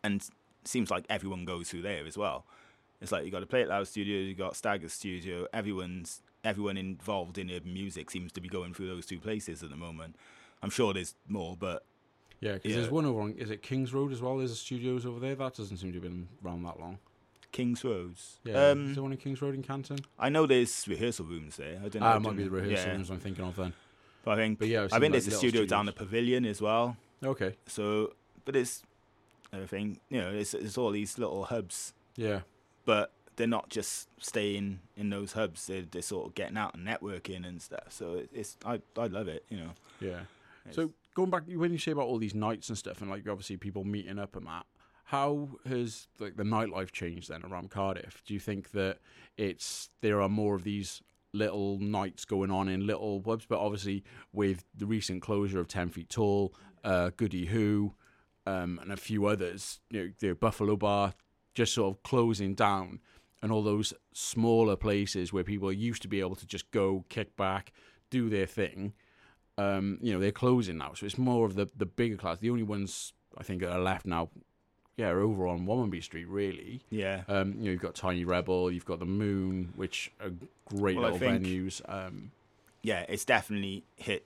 And 0.04 0.28
seems 0.64 0.90
like 0.92 1.06
everyone 1.10 1.46
goes 1.46 1.70
through 1.70 1.84
there 1.84 2.06
as 2.06 2.18
well. 2.18 2.46
It's 3.02 3.12
like 3.12 3.26
you 3.26 3.32
got 3.32 3.44
a 3.44 3.48
Play 3.48 3.62
It 3.62 3.68
Loud 3.70 3.88
studio, 3.88 4.20
you 4.20 4.36
got 4.36 4.56
Stagger's 4.56 4.94
studio. 4.94 5.48
Everyone's, 5.54 6.22
everyone 6.44 6.78
involved 6.78 7.38
in 7.38 7.50
urban 7.52 7.74
music 7.74 8.12
seems 8.12 8.32
to 8.34 8.42
be 8.42 8.48
going 8.50 8.74
through 8.74 8.88
those 8.88 9.06
two 9.06 9.20
places 9.20 9.64
at 9.64 9.70
the 9.70 9.76
moment. 9.76 10.16
I'm 10.62 10.70
sure 10.70 10.94
there's 10.94 11.16
more, 11.28 11.56
but 11.58 11.84
yeah, 12.42 12.54
because 12.54 12.72
yeah. 12.72 12.78
there's 12.78 12.92
one 12.92 13.06
over 13.06 13.22
on 13.22 13.34
is 13.38 13.50
it 13.50 13.62
Kings 13.62 13.94
Road 13.94 14.12
as 14.12 14.22
well? 14.22 14.38
There's 14.38 14.52
a 14.52 14.56
studios 14.56 15.06
over 15.06 15.20
there. 15.20 15.36
That 15.36 15.56
doesn't 15.56 15.78
seem 15.78 15.92
to 15.94 15.96
have 16.00 16.04
been 16.04 16.28
around 16.46 16.64
that 16.64 16.80
long. 16.80 17.00
King's 17.54 17.84
Roads. 17.84 18.40
Yeah, 18.44 18.70
Um, 18.72 18.90
is 18.90 18.96
there 18.96 19.04
one 19.04 19.12
in 19.12 19.18
Kings 19.18 19.42
Road 19.42 19.56
in 19.56 19.64
Canton? 19.64 20.00
I 20.20 20.30
know 20.30 20.46
there's 20.46 20.88
rehearsal 20.88 21.26
rooms 21.26 21.58
there. 21.58 21.80
I 21.84 21.90
don't 21.90 22.02
know. 22.02 22.06
Ah, 22.08 22.16
it 22.18 22.22
might 22.22 22.38
be 22.38 22.44
the 22.44 22.50
rehearsal 22.50 22.88
Yeah. 22.88 22.92
rooms 22.94 23.10
I'm 23.10 23.20
thinking 23.20 23.44
of 23.46 23.56
then. 23.56 23.74
But 24.24 24.32
I 24.32 24.36
think, 24.38 24.60
But 24.60 24.68
yeah, 24.68 24.84
I 24.84 24.88
think 24.88 25.02
like, 25.02 25.12
there's 25.14 25.28
a 25.28 25.32
studio 25.32 25.66
down 25.66 25.86
the 25.86 25.92
pavilion 25.92 26.46
as 26.46 26.62
well. 26.62 26.96
Okay, 27.24 27.56
So, 27.68 28.14
but 28.46 28.56
it's 28.56 28.84
everything. 29.54 30.00
You 30.10 30.22
know, 30.22 30.32
it's, 30.32 30.54
it's 30.54 30.78
all 30.78 30.92
these 30.92 31.18
little 31.18 31.44
hubs, 31.46 31.94
yeah, 32.16 32.42
but 32.86 33.12
they're 33.36 33.48
not 33.48 33.70
just 33.70 34.08
staying 34.20 34.80
in 34.96 35.10
those 35.10 35.34
hubs. 35.34 35.68
They're, 35.68 35.84
they're 35.84 36.02
sort 36.02 36.28
of 36.28 36.36
getting 36.36 36.58
out 36.58 36.74
and 36.76 36.88
networking 36.88 37.46
and 37.46 37.62
stuff. 37.62 37.88
So 37.90 38.24
it's 38.34 38.58
I 38.66 38.82
I 38.98 39.08
love 39.08 39.28
it. 39.28 39.44
You 39.50 39.58
know. 39.58 39.70
yeah. 40.00 40.22
So 40.72 40.92
going 41.16 41.30
back 41.30 41.44
when 41.48 41.72
you 41.72 41.78
say 41.78 41.92
about 41.92 42.08
all 42.08 42.18
these 42.18 42.36
nights 42.36 42.70
and 42.70 42.78
stuff, 42.78 43.02
and 43.02 43.10
like 43.10 43.28
obviously 43.28 43.58
people 43.58 43.84
meeting 43.84 44.20
up 44.20 44.36
and 44.36 44.48
that, 44.48 44.66
how 45.06 45.50
has 45.66 46.08
like 46.20 46.38
the 46.38 46.44
nightlife 46.44 46.92
changed 46.92 47.30
then 47.30 47.44
around 47.44 47.70
Cardiff? 47.70 48.22
Do 48.26 48.34
you 48.34 48.40
think 48.40 48.72
that 48.72 49.00
it's 49.38 49.90
there 50.02 50.22
are 50.22 50.30
more 50.30 50.56
of 50.56 50.64
these 50.64 51.02
little 51.34 51.80
nights 51.80 52.26
going 52.26 52.52
on 52.52 52.68
in 52.68 52.86
little 52.86 53.22
pubs, 53.22 53.46
but 53.46 53.60
obviously 53.60 54.04
with 54.34 54.66
the 54.76 54.86
recent 54.86 55.22
closure 55.22 55.60
of 55.60 55.68
Ten 55.68 55.90
Feet 55.90 56.10
Tall, 56.10 56.54
uh, 56.84 57.12
Gwdihŵ, 57.18 57.94
um, 58.46 58.80
and 58.82 58.92
a 58.92 58.98
few 58.98 59.26
others, 59.26 59.80
you 59.90 60.00
know, 60.00 60.12
the 60.20 60.34
Buffalo 60.34 60.76
Bar 60.76 61.14
just 61.54 61.74
sort 61.74 61.94
of 61.94 62.04
closing 62.04 62.56
down, 62.56 63.00
and 63.42 63.52
all 63.52 63.64
those 63.64 63.94
smaller 64.14 64.76
places 64.76 65.34
where 65.34 65.44
people 65.44 65.72
used 65.72 66.02
to 66.02 66.08
be 66.08 66.20
able 66.20 66.36
to 66.36 66.46
just 66.46 66.70
go 66.72 67.06
kick 67.10 67.36
back, 67.36 67.74
do 68.10 68.30
their 68.30 68.46
thing 68.46 68.94
um, 69.62 69.98
you 70.02 70.14
know, 70.14 70.20
they're 70.20 70.32
closing 70.32 70.78
now. 70.78 70.94
So 70.96 71.06
it's 71.06 71.18
more 71.18 71.46
of 71.46 71.56
the, 71.56 71.68
the 71.78 71.86
bigger 71.86 72.18
class. 72.18 72.40
The 72.40 72.50
only 72.50 72.64
ones 72.64 73.14
I 73.38 73.44
think 73.44 73.62
that 73.62 73.72
are 73.72 73.80
left 73.80 74.06
now, 74.06 74.30
yeah, 74.98 75.08
are 75.10 75.22
over 75.22 75.48
on 75.48 75.66
Womanby 75.66 76.02
Street, 76.04 76.28
really. 76.28 76.82
Yeah. 76.90 77.24
Um, 77.28 77.54
you 77.58 77.66
know, 77.66 77.72
you've 77.72 77.82
got 77.82 77.96
Tiny 77.96 78.24
Rebel, 78.26 78.72
you've 78.72 78.86
got 78.86 79.00
the 79.00 79.06
Moon, 79.06 79.74
which 79.76 80.12
are 80.22 80.32
great 80.66 80.96
Well, 80.98 81.12
little 81.12 81.20
think- 81.20 81.46
venues. 81.46 81.82
Um, 81.88 82.32
yeah, 82.84 83.06
it's 83.08 83.26
definitely 83.26 83.84
hit 83.96 84.26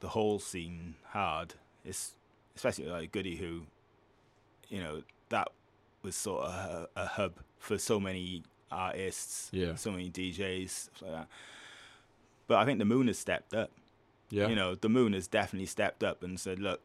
the 0.00 0.08
whole 0.08 0.38
scene 0.38 0.94
hard. 1.10 1.54
It's 1.84 2.14
especially 2.54 2.86
like 2.86 3.10
Gwdihŵ, 3.12 3.62
you 4.68 4.80
know, 4.80 5.02
that 5.30 5.48
was 6.02 6.14
sort 6.14 6.44
of 6.44 6.52
a, 6.52 6.88
a 7.02 7.06
hub 7.06 7.34
for 7.58 7.76
so 7.78 7.98
many 7.98 8.42
artists, 8.70 9.48
Yeah. 9.52 9.74
so 9.74 9.90
many 9.90 10.10
DJs, 10.10 10.70
stuff 10.70 11.02
like 11.02 11.10
that. 11.12 11.28
But 12.46 12.58
I 12.58 12.64
think 12.64 12.78
the 12.78 12.84
Moon 12.84 13.08
has 13.08 13.18
stepped 13.18 13.52
up. 13.54 13.70
Yeah, 14.30 14.48
You 14.48 14.54
know, 14.56 14.74
the 14.74 14.88
Moon 14.88 15.12
has 15.14 15.26
definitely 15.26 15.66
stepped 15.66 16.04
up 16.04 16.22
and 16.22 16.38
said, 16.38 16.58
look, 16.58 16.80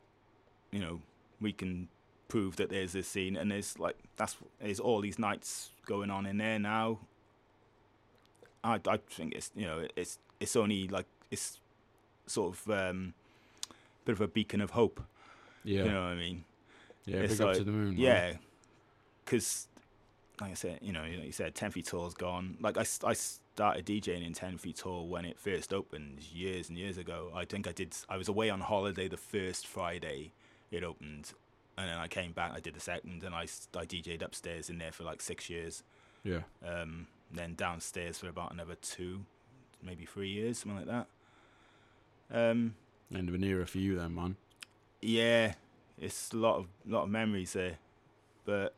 you 0.72 0.80
know, 0.80 1.02
we 1.42 1.52
can 1.52 1.90
prove 2.30 2.56
that 2.56 2.70
there's 2.70 2.94
this 2.94 3.08
scene, 3.08 3.36
and 3.36 3.52
there's 3.52 3.78
like 3.78 3.96
that's 4.16 4.38
there's 4.60 4.80
all 4.80 5.02
these 5.02 5.20
nights 5.20 5.72
going 5.86 6.10
on 6.10 6.26
in 6.26 6.38
there 6.38 6.58
now. 6.60 7.00
I 8.64 8.80
I 8.88 8.98
think 9.10 9.36
it's 9.36 9.52
you 9.56 9.66
know 9.66 9.86
it's 9.96 10.18
it's 10.40 10.56
only 10.56 10.88
like 10.88 11.06
it's 11.32 11.60
sort 12.26 12.56
of 12.56 12.70
um, 12.72 13.14
bit 14.06 14.14
of 14.14 14.22
a 14.22 14.28
beacon 14.28 14.62
of 14.62 14.72
hope. 14.72 15.02
yeah, 15.64 15.84
You 15.84 15.92
know 15.92 16.02
what 16.04 16.10
I 16.12 16.16
mean? 16.16 16.46
yeah. 17.06 17.18
it's 17.18 17.38
Big 17.38 17.48
up 17.48 17.56
to 17.56 17.64
the 17.64 17.72
Moon. 17.72 17.96
Yeah, 17.98 18.34
because 19.26 19.68
like 20.42 20.52
I 20.52 20.56
said, 20.56 20.80
you 20.82 20.92
know, 20.92 21.04
you, 21.04 21.18
know, 21.18 21.24
you 21.24 21.32
said 21.32 21.56
Ten 21.56 21.72
Feet 21.72 21.86
Tall's 21.86 22.14
gone. 22.14 22.58
Like 22.60 22.78
I, 22.78 22.86
I 23.06 23.14
started 23.14 23.86
DJing 23.86 24.26
in 24.26 24.34
Ten 24.34 24.58
Feet 24.58 24.78
Tall 24.78 25.08
when 25.08 25.26
it 25.26 25.38
first 25.40 25.74
opened 25.74 26.24
years 26.34 26.70
and 26.70 26.78
years 26.78 26.98
ago. 26.98 27.32
I 27.36 27.46
think 27.46 27.68
I 27.68 27.72
did. 27.72 27.96
I 28.10 28.18
was 28.18 28.28
away 28.28 28.50
on 28.50 28.60
holiday 28.62 29.08
the 29.08 29.18
first 29.18 29.68
Friday 29.68 30.32
it 30.72 30.84
opened, 30.84 31.34
and 31.78 31.88
then 31.90 31.98
I 31.98 32.08
came 32.08 32.32
back. 32.32 32.52
I 32.54 32.60
did 32.60 32.74
the 32.74 32.80
second, 32.80 33.24
and 33.24 33.36
I 33.36 33.44
I 33.44 33.86
DJed 33.86 34.22
upstairs 34.24 34.70
in 34.70 34.80
there 34.80 34.92
for 34.92 35.04
like 35.04 35.22
six 35.22 35.50
years. 35.50 35.84
yeah, 36.24 36.42
Um, 36.68 37.08
then 37.32 37.54
downstairs 37.56 38.18
for 38.18 38.28
about 38.28 38.52
another 38.54 38.76
two, 38.76 39.26
maybe 39.84 40.06
three 40.06 40.30
years, 40.30 40.58
something 40.60 40.88
like 40.88 40.88
that. 40.88 41.08
Um, 42.52 42.76
End 43.14 43.30
of 43.30 43.36
an 43.36 43.44
era 43.44 43.68
for 43.68 43.78
you 43.78 43.96
then, 44.00 44.16
man. 44.16 44.36
yeah, 45.02 45.54
it's 46.00 46.32
a 46.32 46.38
lot 46.38 46.58
of 46.58 46.68
lot 46.88 47.04
of 47.04 47.10
memories 47.10 47.54
there, 47.54 47.78
but 48.46 48.74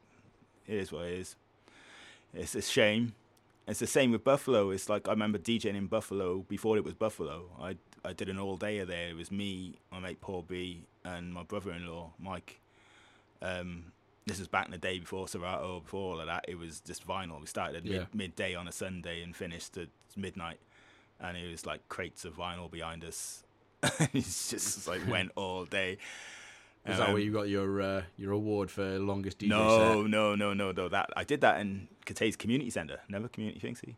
it 0.68 0.76
is 0.76 0.92
what 0.92 1.06
it 1.06 1.14
is. 1.14 1.36
It's 2.36 2.56
a 2.56 2.62
shame. 2.62 3.14
It's 3.68 3.80
the 3.80 3.88
same 3.88 4.12
with 4.12 4.24
Buffalo. 4.24 4.70
It's 4.70 4.90
like 4.90 5.08
I 5.08 5.12
remember 5.12 5.40
DJing 5.40 5.76
in 5.76 5.88
Buffalo 5.88 6.46
before 6.48 6.78
it 6.78 6.84
was 6.84 6.94
Buffalo. 6.94 7.46
I 7.60 7.78
I 8.04 8.14
did 8.14 8.30
an 8.30 8.38
all 8.40 8.58
dayer 8.58 8.86
there. 8.86 9.10
It 9.10 9.16
was 9.16 9.32
me, 9.32 9.76
my 9.92 10.00
mate 10.00 10.22
Paul 10.22 10.44
B, 10.48 10.84
and 11.04 11.34
my 11.34 11.44
brother-in-law 11.44 12.12
Mike. 12.20 12.60
Um, 13.42 13.86
this 14.28 14.40
was 14.40 14.48
back 14.48 14.66
in 14.66 14.72
the 14.72 14.78
day 14.78 15.00
before 15.00 15.28
Serato, 15.28 15.80
before 15.80 16.14
all 16.14 16.20
of 16.20 16.28
that. 16.28 16.46
It 16.48 16.58
was 16.58 16.80
just 16.80 17.08
vinyl. 17.08 17.40
We 17.40 17.48
started 17.48 17.78
at 17.78 17.86
Yeah. 17.86 18.00
mid, 18.00 18.16
midday 18.16 18.56
on 18.56 18.68
a 18.68 18.72
Sunday 18.72 19.22
and 19.22 19.36
finished 19.36 19.78
at 19.78 19.88
midnight, 20.16 20.60
and 21.20 21.38
it 21.38 21.50
was 21.50 21.66
like 21.66 21.88
crates 21.90 22.26
of 22.26 22.36
vinyl 22.36 22.70
behind 22.70 23.04
us. 23.04 23.44
it 23.84 24.14
just 24.14 24.88
like 24.88 25.02
went 25.08 25.32
all 25.36 25.66
day 25.66 25.98
Is 26.88 26.98
that 26.98 27.08
Um, 27.08 27.14
where 27.14 27.22
you 27.22 27.32
got 27.32 27.48
your 27.50 27.82
uh, 27.82 28.04
your 28.18 28.32
award 28.34 28.70
for 28.70 29.00
longest 29.00 29.40
DJ 29.40 29.48
No, 29.50 29.78
set? 30.04 30.10
no, 30.10 30.36
no, 30.36 30.54
no, 30.54 30.72
no. 30.72 30.88
That 30.90 31.10
I 31.16 31.24
did 31.24 31.42
that 31.42 31.60
in 31.60 31.88
Cathays 32.06 32.38
community 32.38 32.70
centre. 32.70 33.00
Never 33.10 33.28
community 33.28 33.60
thing, 33.60 33.76
see. 33.76 33.96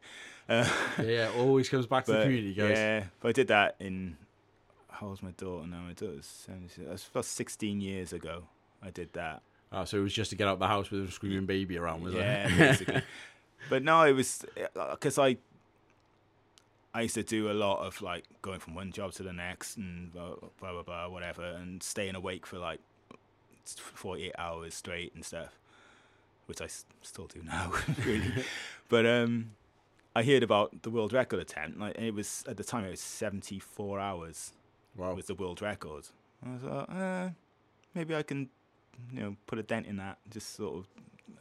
Uh, 0.47 0.65
Yeah, 0.99 1.03
yeah, 1.03 1.31
always 1.37 1.67
comes 1.67 1.85
back 1.85 2.05
to 2.05 2.13
the 2.13 2.23
community, 2.23 2.53
guys. 2.53 2.71
Yeah, 2.77 3.03
but 3.19 3.29
I 3.29 3.31
did 3.33 3.47
that 3.49 3.75
in. 3.79 4.15
How 4.89 5.07
old's 5.07 5.21
my 5.21 5.31
daughter 5.31 5.67
now? 5.67 5.81
My 5.81 5.93
daughter's 5.93 6.25
17. 6.25 6.85
That's 6.87 7.07
about 7.07 7.25
16 7.25 7.81
years 7.81 8.13
ago. 8.13 8.43
I 8.81 8.89
did 8.89 9.11
that. 9.13 9.41
Oh, 9.71 9.83
so 9.85 9.97
it 9.97 10.01
was 10.01 10.13
just 10.13 10.29
to 10.31 10.35
get 10.37 10.47
out 10.47 10.57
the 10.59 10.67
house 10.67 10.89
with 10.89 11.09
a 11.09 11.11
screaming 11.11 11.45
baby 11.45 11.77
around, 11.77 12.01
was 12.03 12.13
yeah, 12.13 12.47
it? 12.47 12.51
Yeah, 12.51 12.57
basically. 12.71 13.01
But 13.69 13.83
no, 13.83 14.01
it 14.03 14.13
was 14.13 14.45
because 14.91 15.19
I. 15.19 15.37
I 16.93 17.01
used 17.01 17.15
to 17.15 17.23
do 17.23 17.51
a 17.51 17.53
lot 17.53 17.85
of 17.85 18.01
like 18.01 18.23
going 18.41 18.59
from 18.59 18.73
one 18.75 18.91
job 18.91 19.11
to 19.13 19.23
the 19.23 19.33
next 19.33 19.77
and 19.77 20.11
blah 20.11 20.35
blah 20.59 20.71
blah, 20.73 20.83
blah 20.83 21.07
whatever, 21.09 21.43
and 21.43 21.81
staying 21.83 22.15
awake 22.15 22.45
for 22.45 22.57
like 22.57 22.79
48 23.65 24.33
hours 24.37 24.73
straight 24.73 25.13
and 25.13 25.23
stuff, 25.23 25.59
which 26.47 26.61
I 26.61 26.65
s- 26.65 26.85
still 27.01 27.27
do 27.27 27.41
now, 27.43 27.71
really. 28.05 28.31
but 28.89 29.05
um, 29.05 29.51
I 30.15 30.23
heard 30.23 30.41
about 30.43 30.81
the 30.83 30.89
world 30.89 31.13
record 31.13 31.39
attempt. 31.39 31.77
Like 31.77 31.97
it 31.97 32.13
was 32.13 32.43
at 32.47 32.57
the 32.57 32.63
time 32.63 32.85
it 32.85 32.91
was 32.91 33.01
74 33.01 33.99
hours. 33.99 34.53
Wow. 34.95 35.13
Was 35.13 35.25
the 35.27 35.35
world 35.35 35.61
record? 35.61 36.05
I 36.43 36.53
was 36.53 36.63
like, 36.63 36.89
uh, 36.89 37.29
maybe 37.93 38.15
I 38.15 38.23
can, 38.23 38.49
you 39.13 39.21
know, 39.21 39.35
put 39.45 39.59
a 39.59 39.63
dent 39.63 39.85
in 39.85 39.97
that. 39.97 40.17
Just 40.31 40.55
sort 40.55 40.77
of 40.77 40.87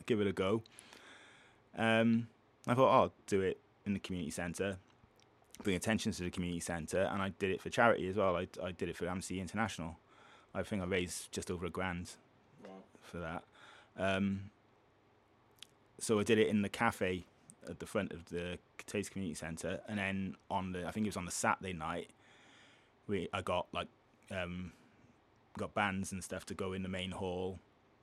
give 0.05 0.21
it 0.21 0.27
a 0.27 0.33
go. 0.33 0.63
Um, 1.79 2.27
I 2.67 2.75
thought 2.75 2.89
oh, 2.89 3.03
I'll 3.05 3.13
do 3.27 3.41
it 3.43 3.59
in 3.87 3.93
the 3.95 3.99
community 3.99 4.31
centre, 4.31 4.77
bring 5.63 5.77
attention 5.77 6.13
to 6.13 6.23
the 6.23 6.31
community 6.31 6.61
centre, 6.61 7.09
and 7.13 7.23
I 7.23 7.31
did 7.39 7.51
it 7.51 7.61
for 7.61 7.71
charity 7.71 8.09
as 8.09 8.17
well. 8.17 8.37
I, 8.37 8.49
I 8.63 8.73
did 8.73 8.89
it 8.89 8.97
for 8.97 9.07
Amnesty 9.07 9.41
International. 9.41 9.99
I 10.55 10.63
think 10.63 10.83
I 10.83 10.87
raised 10.87 11.33
just 11.33 11.51
over 11.51 11.67
a 11.67 11.71
grand 11.71 12.13
for 13.03 13.19
that. 13.19 13.45
Um, 13.97 14.51
so 15.99 16.19
I 16.19 16.23
did 16.23 16.39
it 16.39 16.49
in 16.49 16.63
the 16.63 16.69
cafe 16.69 17.25
at 17.69 17.79
the 17.79 17.87
front 17.87 18.13
of 18.13 18.27
the 18.27 18.59
Taste 18.87 19.11
Community 19.11 19.35
Centre, 19.35 19.81
and 19.89 19.99
then 19.99 20.37
on 20.51 20.73
the 20.73 20.87
I 20.87 20.91
think 20.91 21.07
it 21.07 21.11
was 21.11 21.17
on 21.17 21.25
the 21.25 21.31
Saturday 21.31 21.73
night, 21.73 22.11
we 23.07 23.29
I 23.33 23.43
got 23.43 23.67
like 23.73 23.89
um, 24.31 24.73
got 25.59 25.75
bands 25.75 26.13
and 26.13 26.23
stuff 26.23 26.45
to 26.47 26.55
go 26.55 26.73
in 26.73 26.83
the 26.83 26.89
main 26.89 27.11
hall, 27.11 27.59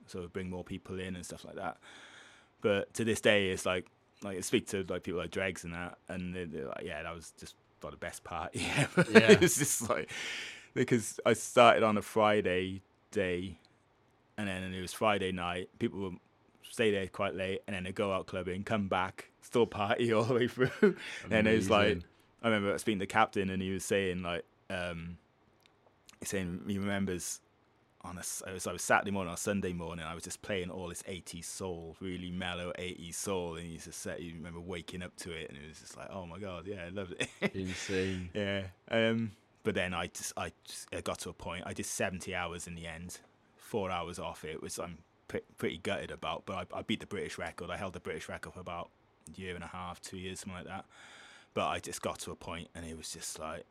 so 0.08 0.28
bring 0.28 0.50
more 0.50 0.64
people 0.64 1.00
in 1.00 1.16
and 1.16 1.26
stuff 1.26 1.46
like 1.46 1.56
that. 1.56 1.78
But 2.62 2.94
to 2.96 3.04
this 3.04 3.22
day, 3.22 3.50
it's 3.50 3.66
like 3.66 3.88
like 4.24 4.38
I 4.38 4.42
speak 4.42 4.68
to 4.68 4.84
like 4.88 5.04
people 5.04 5.20
like 5.20 5.32
Dregs 5.32 5.64
and 5.64 5.74
that, 5.74 5.98
and 6.08 6.34
they're, 6.34 6.46
they're 6.46 6.68
like, 6.68 6.84
yeah, 6.84 7.04
that 7.04 7.14
was 7.14 7.34
just 7.40 7.56
like 7.82 7.92
the 7.92 7.98
best 7.98 8.24
party 8.24 8.66
ever. 8.78 9.06
Yeah. 9.12 9.32
it's 9.42 9.58
just 9.58 9.90
like 9.90 10.10
because 10.74 11.20
I 11.26 11.34
started 11.34 11.84
on 11.84 11.98
a 11.98 12.02
Friday 12.02 12.82
day, 13.12 13.60
and 14.38 14.48
then 14.48 14.74
it 14.74 14.82
was 14.82 14.94
Friday 14.94 15.32
night. 15.32 15.70
People 15.80 16.00
would 16.02 16.18
stay 16.70 16.92
there 16.92 17.08
quite 17.08 17.36
late, 17.36 17.62
and 17.68 17.76
then 17.76 17.84
they 17.84 17.92
go 17.92 18.12
out 18.14 18.28
clubbing, 18.28 18.64
come 18.64 18.88
back, 18.88 19.30
still 19.42 19.66
party 19.66 20.12
all 20.14 20.24
the 20.24 20.34
way 20.34 20.48
through. 20.48 20.96
and 21.30 21.48
it's 21.48 21.70
like 21.70 22.00
I 22.42 22.50
remember 22.50 22.78
speaking 22.78 23.00
to 23.00 23.04
the 23.04 23.08
captain, 23.08 23.50
and 23.50 23.62
he 23.62 23.72
was 23.72 23.86
saying 23.86 24.24
like, 24.24 24.46
um, 24.70 25.18
he's 26.20 26.30
saying 26.30 26.62
he 26.68 26.78
remembers 26.78 27.42
on 28.04 28.18
a 28.18 28.20
s- 28.20 28.44
it 28.46 28.52
was, 28.52 28.82
Saturday 28.82 29.12
morning 29.12 29.34
or 29.34 29.38
Sunday 29.38 29.74
morning. 29.74 30.06
I 30.06 30.14
was 30.14 30.24
just 30.24 30.42
playing 30.42 30.70
all 30.70 30.88
this 30.90 31.04
80s 31.04 31.46
soul, 31.46 31.96
really 32.02 32.32
mellow 32.32 32.72
80s 32.78 33.16
soul, 33.16 33.56
and 33.56 33.66
he 33.66 33.78
just 33.78 34.02
said 34.02 34.20
you 34.22 34.34
remember 34.36 34.60
waking 34.60 35.02
up 35.02 35.16
to 35.18 35.32
it, 35.32 35.50
and 35.50 35.58
it 35.58 35.68
was 35.68 35.80
just 35.80 35.98
like, 35.98 36.10
oh 36.12 36.26
my 36.26 36.40
god, 36.40 36.68
yeah, 36.68 36.86
I 36.86 36.90
loved 36.90 37.14
it. 37.20 37.30
Insane. 37.56 38.30
yeah. 38.34 38.64
Um, 38.92 39.32
but 39.64 39.76
then 39.76 39.94
I 39.94 40.08
just 40.08 40.34
I 40.36 40.52
just 40.66 40.88
I 40.94 41.02
got 41.02 41.20
to 41.20 41.30
a 41.30 41.34
point. 41.34 41.64
I 41.66 41.74
did 41.74 41.86
70 41.86 42.36
hours 42.36 42.68
in 42.68 42.76
the 42.76 42.86
end, 42.88 43.20
four 43.56 43.90
hours 43.90 44.20
off 44.20 44.44
it, 44.44 44.62
which 44.62 44.78
I'm 44.80 44.98
pre- 45.30 45.40
pretty 45.58 45.78
gutted 45.78 46.12
about. 46.12 46.46
But 46.46 46.68
I, 46.74 46.80
I 46.80 46.82
beat 46.82 47.00
the 47.00 47.06
British 47.06 47.38
record. 47.38 47.70
I 47.70 47.78
held 47.78 47.94
the 47.94 48.02
British 48.02 48.28
record 48.28 48.54
for 48.54 48.60
about 48.60 48.90
a 49.34 49.40
year 49.40 49.56
and 49.56 49.64
a 49.64 49.68
half, 49.68 50.02
two 50.02 50.18
years, 50.18 50.42
something 50.42 50.58
like 50.58 50.68
that. 50.68 50.84
But 51.54 51.68
I 51.68 51.80
just 51.80 52.02
got 52.02 52.20
to 52.20 52.32
a 52.32 52.36
point, 52.36 52.68
and 52.76 52.86
it 52.86 52.98
was 52.98 53.12
just 53.14 53.40
like 53.40 53.64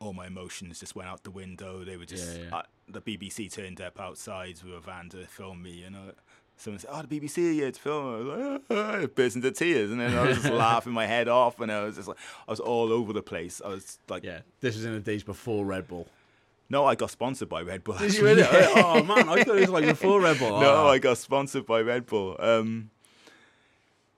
all 0.00 0.12
my 0.14 0.26
emotions 0.26 0.80
just 0.80 0.96
went 0.96 1.08
out 1.08 1.22
the 1.22 1.30
window. 1.30 1.84
They 1.84 1.96
were 1.96 2.06
just 2.06 2.36
Yeah, 2.38 2.44
yeah. 2.50 2.56
uh, 2.56 2.62
the 2.88 3.00
BBC 3.02 3.52
turned 3.52 3.80
up 3.80 4.00
outside 4.00 4.58
with 4.64 4.74
a 4.74 4.80
van 4.80 5.10
to 5.10 5.26
film 5.26 5.62
me, 5.62 5.70
you 5.72 5.90
know. 5.90 6.12
Someone 6.56 6.78
said, 6.80 6.90
"Oh, 6.92 7.02
the 7.02 7.20
BBC 7.20 7.48
are 7.50 7.52
here 7.52 7.70
to 7.70 7.80
film." 7.80 8.06
I 8.06 8.18
was 8.18 8.60
like, 8.68 8.78
I 9.02 9.06
burst 9.06 9.36
into 9.36 9.50
tears, 9.50 9.90
and 9.90 10.00
then 10.00 10.16
I 10.16 10.26
was 10.28 10.38
just 10.42 10.52
laughing 10.52 10.92
my 10.92 11.06
head 11.06 11.28
off, 11.28 11.60
and 11.60 11.70
I 11.70 11.84
was 11.84 11.96
just 11.96 12.08
like, 12.08 12.16
I 12.48 12.50
was 12.50 12.60
all 12.60 12.92
over 12.92 13.12
the 13.12 13.22
place. 13.22 13.60
I 13.64 13.68
was 13.68 13.98
like, 14.08 14.24
Yeah, 14.24 14.40
this 14.60 14.74
was 14.74 14.84
in 14.84 14.92
the 14.94 15.00
days 15.00 15.22
before 15.22 15.64
Red 15.64 15.86
Bull. 15.88 16.06
no, 16.70 16.84
I 16.86 16.94
got 16.96 17.10
sponsored 17.10 17.48
by 17.48 17.62
Red 17.62 17.84
Bull. 17.84 17.96
Did 17.96 18.14
you 18.14 18.24
really? 18.24 18.42
Oh 18.50 19.02
man, 19.02 19.28
I 19.28 19.42
thought 19.44 19.56
it 19.56 19.60
was 19.62 19.70
like 19.70 19.86
before 19.86 20.20
Red 20.20 20.38
Bull. 20.38 20.60
no, 20.60 20.84
Oh. 20.84 20.88
I 20.88 20.98
got 20.98 21.18
sponsored 21.18 21.66
by 21.66 21.80
Red 21.82 22.06
Bull. 22.06 22.36
Um, 22.38 22.90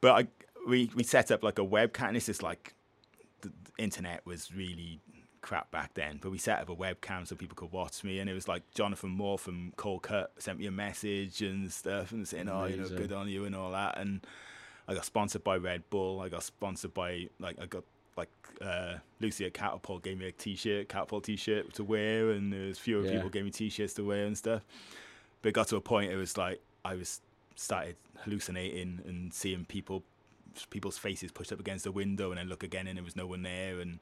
but 0.01 0.13
I 0.13 0.29
we 0.69 0.91
we 0.95 1.03
set 1.05 1.31
up 1.33 1.43
like 1.45 1.59
a 1.59 1.65
webcam. 1.65 2.09
And 2.09 2.17
this 2.17 2.29
is 2.29 2.43
like 2.43 2.75
the 3.43 3.53
internet 3.79 4.25
was 4.27 4.53
really 4.55 4.99
crap 5.43 5.71
back 5.71 5.93
then, 5.95 6.19
but 6.23 6.31
we 6.31 6.39
set 6.39 6.61
up 6.61 6.69
a 6.71 6.75
webcam 6.77 7.27
so 7.27 7.37
people 7.37 7.55
could 7.57 7.73
watch 7.73 8.03
me, 8.05 8.19
and 8.21 8.31
it 8.31 8.35
was 8.35 8.49
like 8.49 8.63
Jonathan 8.75 9.11
More 9.11 9.39
from 9.39 9.73
Coldcut 9.77 10.29
sent 10.39 10.59
me 10.59 10.67
a 10.67 10.71
message 10.71 11.43
and 11.43 11.71
stuff, 11.71 12.13
and 12.13 12.27
saying, 12.27 12.49
"Oh, 12.49 12.65
you 12.65 12.77
know, 12.77 12.89
good 12.89 13.13
on 13.13 13.29
you" 13.29 13.45
and 13.45 13.55
all 13.55 13.73
that, 13.73 13.99
and 13.99 14.27
I 14.89 14.95
got 14.95 15.05
sponsored 15.05 15.45
by 15.45 15.57
Red 15.59 15.89
Bull. 15.91 16.21
I 16.21 16.29
got 16.29 16.43
sponsored 16.43 16.95
by 16.95 17.29
like 17.39 17.57
I 17.61 17.67
got 17.67 17.85
like 18.17 18.31
uh, 18.61 18.95
Lucy 19.21 19.45
at 19.47 19.55
Catapult 19.55 20.03
gave 20.03 20.19
me 20.19 20.29
a 20.29 20.33
T-shirt, 20.33 20.89
Catapult 20.89 21.25
T-shirt 21.25 21.73
to 21.75 21.85
wear, 21.85 22.31
and 22.31 22.53
there 22.53 22.67
was 22.69 22.79
fewer 22.79 23.05
Yeah. 23.05 23.13
people 23.13 23.31
gave 23.31 23.45
me 23.45 23.51
T-shirts 23.51 23.95
to 23.95 24.05
wear 24.05 24.27
and 24.27 24.37
stuff. 24.37 24.63
But 25.41 25.51
it 25.51 25.53
got 25.53 25.69
to 25.69 25.77
a 25.77 25.81
point 25.81 26.13
it 26.13 26.17
was 26.17 26.37
like 26.37 26.61
I 26.85 26.95
was 26.95 27.21
started 27.57 27.97
hallucinating 28.19 29.01
and 29.07 29.33
seeing 29.33 29.65
people 29.65 30.05
people's 30.71 30.99
faces 30.99 31.33
pushed 31.33 31.51
up 31.53 31.59
against 31.61 31.85
the 31.85 31.93
window 31.93 32.31
and 32.31 32.39
then 32.39 32.49
look 32.49 32.63
again 32.63 32.87
and 32.87 32.99
there 32.99 33.05
was 33.05 33.17
no 33.17 33.27
one 33.27 33.43
there 33.43 33.81
and 33.81 33.99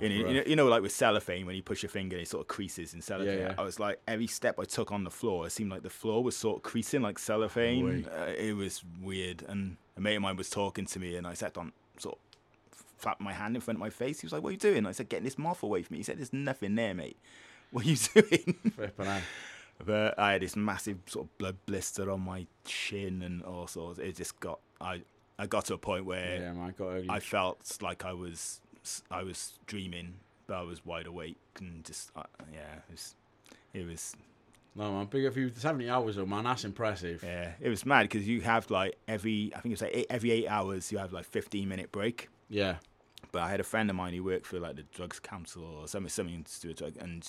you, 0.00 0.08
know, 0.08 0.14
you, 0.14 0.34
know, 0.34 0.42
you 0.46 0.56
know 0.56 0.66
like 0.66 0.82
with 0.82 0.92
cellophane 0.92 1.46
when 1.46 1.54
you 1.54 1.62
push 1.62 1.82
your 1.82 1.90
finger 1.90 2.16
it 2.16 2.28
sort 2.28 2.40
of 2.40 2.48
creases 2.48 2.94
in 2.94 3.00
cellophane 3.00 3.38
yeah. 3.38 3.54
I 3.56 3.62
was 3.62 3.78
like 3.78 4.00
every 4.08 4.26
step 4.26 4.58
I 4.58 4.64
took 4.64 4.92
on 4.92 5.04
the 5.04 5.10
floor 5.10 5.46
it 5.46 5.50
seemed 5.50 5.70
like 5.70 5.82
the 5.82 5.90
floor 5.90 6.22
was 6.22 6.36
sort 6.36 6.56
of 6.56 6.62
creasing 6.62 7.02
like 7.02 7.18
cellophane. 7.18 8.06
Uh, 8.06 8.32
it 8.36 8.56
was 8.56 8.82
weird. 9.00 9.44
And 9.48 9.76
a 9.96 10.00
mate 10.00 10.16
of 10.16 10.22
mine 10.22 10.36
was 10.36 10.50
talking 10.50 10.86
to 10.86 10.98
me 10.98 11.16
and 11.16 11.26
I 11.26 11.34
sat 11.34 11.56
on 11.56 11.72
sort 11.96 12.16
of 12.16 12.78
flapped 12.98 13.20
my 13.20 13.32
hand 13.32 13.54
in 13.54 13.60
front 13.60 13.76
of 13.76 13.80
my 13.80 13.90
face. 13.90 14.20
He 14.20 14.26
was 14.26 14.32
like 14.32 14.42
what 14.42 14.50
are 14.50 14.52
you 14.52 14.58
doing? 14.58 14.86
I 14.86 14.92
said 14.92 15.08
getting 15.08 15.24
this 15.24 15.38
moth 15.38 15.62
away 15.62 15.82
from 15.82 15.94
me. 15.94 15.98
He 15.98 16.04
said 16.04 16.18
there's 16.18 16.32
nothing 16.32 16.74
there 16.74 16.94
mate. 16.94 17.16
What 17.70 17.84
are 17.84 17.88
you 17.90 17.96
doing? 18.14 18.54
But 19.84 20.18
I 20.18 20.32
had 20.32 20.42
this 20.42 20.56
massive 20.56 20.98
sort 21.06 21.26
of 21.26 21.38
blood 21.38 21.56
blister 21.66 22.10
on 22.10 22.22
my 22.22 22.46
chin 22.64 23.20
and 23.20 23.42
all 23.42 23.66
sorts. 23.66 23.98
It 23.98 24.16
just 24.16 24.40
got 24.40 24.58
I 24.80 25.02
I 25.38 25.46
got 25.46 25.66
to 25.66 25.74
a 25.74 25.78
point 25.78 26.04
where 26.04 26.40
Yeah, 26.40 26.52
man, 26.52 26.74
got. 26.76 27.10
I 27.10 27.20
felt 27.20 27.78
like 27.80 28.04
I 28.04 28.12
was 28.12 28.60
I 29.10 29.22
was 29.22 29.58
dreaming, 29.66 30.14
but 30.46 30.56
I 30.56 30.62
was 30.62 30.84
wide 30.84 31.06
awake 31.06 31.36
and 31.60 31.84
just 31.84 32.10
uh, 32.16 32.22
yeah, 32.52 32.74
it 32.88 32.90
was 32.90 33.14
it 33.74 33.86
was 33.86 34.14
No 34.74 34.92
man, 34.92 35.06
big 35.06 35.26
up 35.26 35.36
you. 35.36 35.50
Seventy 35.56 35.88
hours 35.90 36.16
though, 36.16 36.26
man. 36.26 36.44
That's 36.44 36.64
impressive. 36.64 37.22
yeah, 37.24 37.52
it 37.60 37.68
was 37.68 37.84
mad 37.86 38.02
because 38.08 38.26
you 38.28 38.40
have 38.42 38.70
like 38.70 38.96
every 39.06 39.52
I 39.56 39.60
think 39.60 39.72
it's 39.72 39.82
like 39.82 39.94
eight, 39.94 40.06
every 40.10 40.30
eight 40.30 40.48
hours 40.48 40.90
you 40.92 40.98
have 40.98 41.12
like 41.12 41.24
fifteen 41.24 41.68
minute 41.68 41.90
break. 41.92 42.28
Yeah. 42.48 42.76
But 43.32 43.42
I 43.42 43.50
had 43.50 43.60
a 43.60 43.64
friend 43.64 43.90
of 43.90 43.96
mine 43.96 44.14
who 44.14 44.22
worked 44.24 44.46
for 44.46 44.58
like 44.60 44.76
the 44.76 44.84
drugs 44.94 45.18
council 45.20 45.64
or 45.64 45.88
something 45.88 46.08
something 46.08 46.44
to 46.44 46.60
do 46.60 46.68
with 46.68 46.78
drug 46.78 46.96
and 47.00 47.28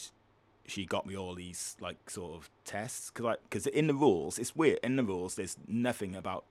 she 0.65 0.85
got 0.85 1.05
me 1.07 1.17
all 1.17 1.33
these 1.33 1.75
like 1.81 2.09
sort 2.09 2.33
of 2.37 2.49
tests 2.63 3.09
because 3.09 3.25
like 3.25 3.39
because 3.49 3.65
in 3.67 3.87
the 3.87 3.93
rules 3.93 4.37
it's 4.37 4.55
weird 4.55 4.77
in 4.83 4.95
the 4.97 5.03
rules 5.03 5.33
there's 5.33 5.57
nothing 5.67 6.15
about 6.15 6.45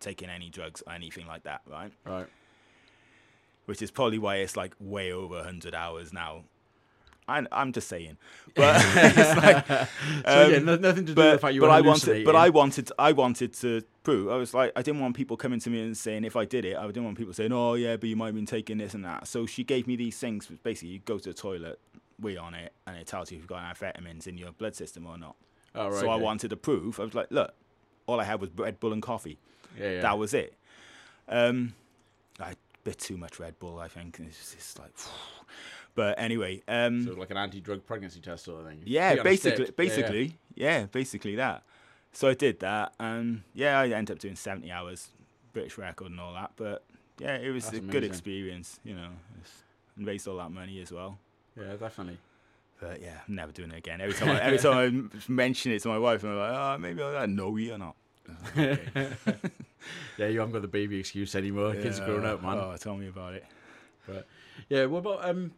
taking 0.00 0.28
any 0.28 0.50
drugs 0.50 0.82
or 0.86 0.92
anything 0.92 1.26
like 1.26 1.42
that 1.44 1.62
right 1.66 1.90
Right. 2.04 2.26
Which 3.68 3.82
is 3.82 3.90
probably 3.90 4.18
why 4.18 4.36
it's 4.36 4.56
like 4.56 4.74
way 4.80 5.12
over 5.12 5.36
100 5.36 5.74
hours 5.74 6.12
now 6.12 6.44
I, 7.28 7.44
I'm 7.52 7.72
just 7.72 7.88
saying, 7.88 8.16
but 8.54 8.74
it's 8.96 9.36
like, 9.36 9.70
um, 9.70 9.86
So, 10.24 10.48
yeah, 10.48 10.58
no- 10.60 10.76
nothing 10.76 11.04
to 11.04 11.14
do 11.14 11.20
with 11.22 11.32
the 11.32 11.38
fact 11.38 11.54
you 11.54 11.60
but 11.60 11.68
I 11.68 11.82
wanted, 11.82 12.24
but. 12.24 12.34
I 12.34 12.48
wanted, 12.48 12.90
I 12.98 13.12
wanted 13.12 13.52
to 13.54 13.82
prove. 14.02 14.30
I 14.30 14.36
was 14.36 14.54
like, 14.54 14.72
I 14.74 14.80
didn't 14.80 15.02
want 15.02 15.14
people 15.14 15.36
coming 15.36 15.60
to 15.60 15.68
me 15.68 15.82
and 15.82 15.94
saying 15.94 16.24
if 16.24 16.36
I 16.36 16.46
did 16.46 16.64
it, 16.64 16.76
I 16.76 16.86
didn't 16.86 17.04
want 17.04 17.18
people 17.18 17.34
saying, 17.34 17.52
oh 17.52 17.74
yeah, 17.74 17.96
but 17.98 18.08
you 18.08 18.16
might 18.16 18.26
have 18.26 18.34
been 18.34 18.46
taking 18.46 18.78
this 18.78 18.94
and 18.94 19.04
that. 19.04 19.28
So 19.28 19.44
she 19.44 19.62
gave 19.62 19.86
me 19.86 19.94
these 19.96 20.16
things. 20.16 20.48
which 20.48 20.62
Basically, 20.62 20.88
you 20.88 21.00
go 21.00 21.18
to 21.18 21.28
the 21.28 21.34
toilet, 21.34 21.78
wee 22.18 22.38
on 22.38 22.54
it, 22.54 22.72
and 22.86 22.96
it 22.96 23.06
tells 23.06 23.30
you 23.30 23.36
if 23.36 23.42
you've 23.42 23.48
got 23.48 23.62
amphetamines 23.62 24.26
in 24.26 24.38
your 24.38 24.52
blood 24.52 24.74
system 24.74 25.06
or 25.06 25.18
not. 25.18 25.36
Oh, 25.74 25.90
right, 25.90 26.00
so 26.00 26.08
I 26.08 26.16
wanted 26.16 26.48
to 26.48 26.56
prove. 26.56 26.98
I 26.98 27.04
was 27.04 27.14
like, 27.14 27.26
look, 27.30 27.52
all 28.06 28.18
I 28.18 28.24
had 28.24 28.40
was 28.40 28.48
Red 28.56 28.80
Bull 28.80 28.94
and 28.94 29.02
coffee. 29.02 29.38
Yeah, 29.78 29.90
yeah. 29.90 30.00
That 30.00 30.18
was 30.18 30.32
it. 30.32 30.54
Um, 31.28 31.74
I 32.40 32.54
bit 32.88 32.98
too 32.98 33.16
much 33.16 33.38
Red 33.38 33.58
Bull, 33.58 33.78
I 33.78 33.88
think. 33.88 34.18
It's 34.20 34.54
just 34.54 34.78
like, 34.78 34.90
but 35.94 36.18
anyway, 36.18 36.62
um, 36.68 37.04
So 37.04 37.12
like 37.14 37.30
an 37.30 37.36
anti-drug 37.36 37.84
pregnancy 37.86 38.20
test 38.20 38.44
sort 38.44 38.60
of 38.62 38.66
thing. 38.68 38.82
yeah, 38.84 39.10
Put 39.10 39.14
you 39.16 39.20
on 39.20 39.26
a 39.26 39.36
stick. 39.36 39.56
basically, 39.56 39.64
Yeah, 39.64 39.66
yeah. 39.66 39.76
basically, 39.76 40.38
yeah, 40.54 40.86
basically 40.86 41.34
that. 41.36 41.62
So 42.12 42.28
I 42.28 42.34
did 42.34 42.60
that, 42.60 42.94
and 42.98 43.42
yeah, 43.54 43.78
I 43.80 43.88
ended 43.88 44.14
up 44.16 44.18
doing 44.18 44.34
seventy 44.36 44.72
hours, 44.72 45.08
British 45.52 45.76
record 45.78 46.10
and 46.10 46.18
all 46.20 46.32
that. 46.34 46.52
But 46.56 46.82
yeah, 47.18 47.36
it 47.36 47.50
was 47.50 47.64
That's 47.64 47.78
a 47.78 47.80
good 47.80 48.02
experience, 48.04 48.80
you 48.84 48.94
know, 48.94 49.08
it's, 49.40 49.52
and 49.96 50.06
raised 50.06 50.26
all 50.26 50.38
that 50.38 50.50
money 50.50 50.80
as 50.80 50.90
well. 50.90 51.18
Yeah, 51.56 51.74
definitely. 51.76 52.18
But 52.80 53.02
yeah, 53.02 53.18
I'm 53.28 53.34
never 53.34 53.52
doing 53.52 53.72
it 53.72 53.76
again. 53.78 54.00
Every 54.00 54.14
time, 54.14 54.30
I, 54.30 54.40
every 54.40 54.58
time 54.58 55.10
I 55.14 55.18
mention 55.30 55.72
it 55.72 55.82
to 55.82 55.88
my 55.88 55.98
wife, 55.98 56.22
I'm 56.24 56.36
like, 56.38 56.52
oh, 56.52 56.78
maybe 56.78 57.02
I'll 57.02 57.26
no, 57.26 57.56
you're 57.56 57.76
not. 57.78 57.96
Okay. 58.56 58.78
yeah, 60.18 60.26
you 60.28 60.38
haven't 60.40 60.52
got 60.52 60.62
the 60.62 60.68
baby 60.68 60.98
excuse 60.98 61.34
anymore. 61.34 61.74
Kids 61.74 62.00
are 62.00 62.06
grown 62.06 62.24
up, 62.26 62.42
man. 62.42 62.58
Oh, 62.58 62.74
tell 62.78 62.96
me 62.96 63.08
about 63.08 63.34
it. 63.34 63.44
But 64.06 64.26
yeah, 64.68 64.86
what 64.86 64.98
about 64.98 65.28
um? 65.28 65.52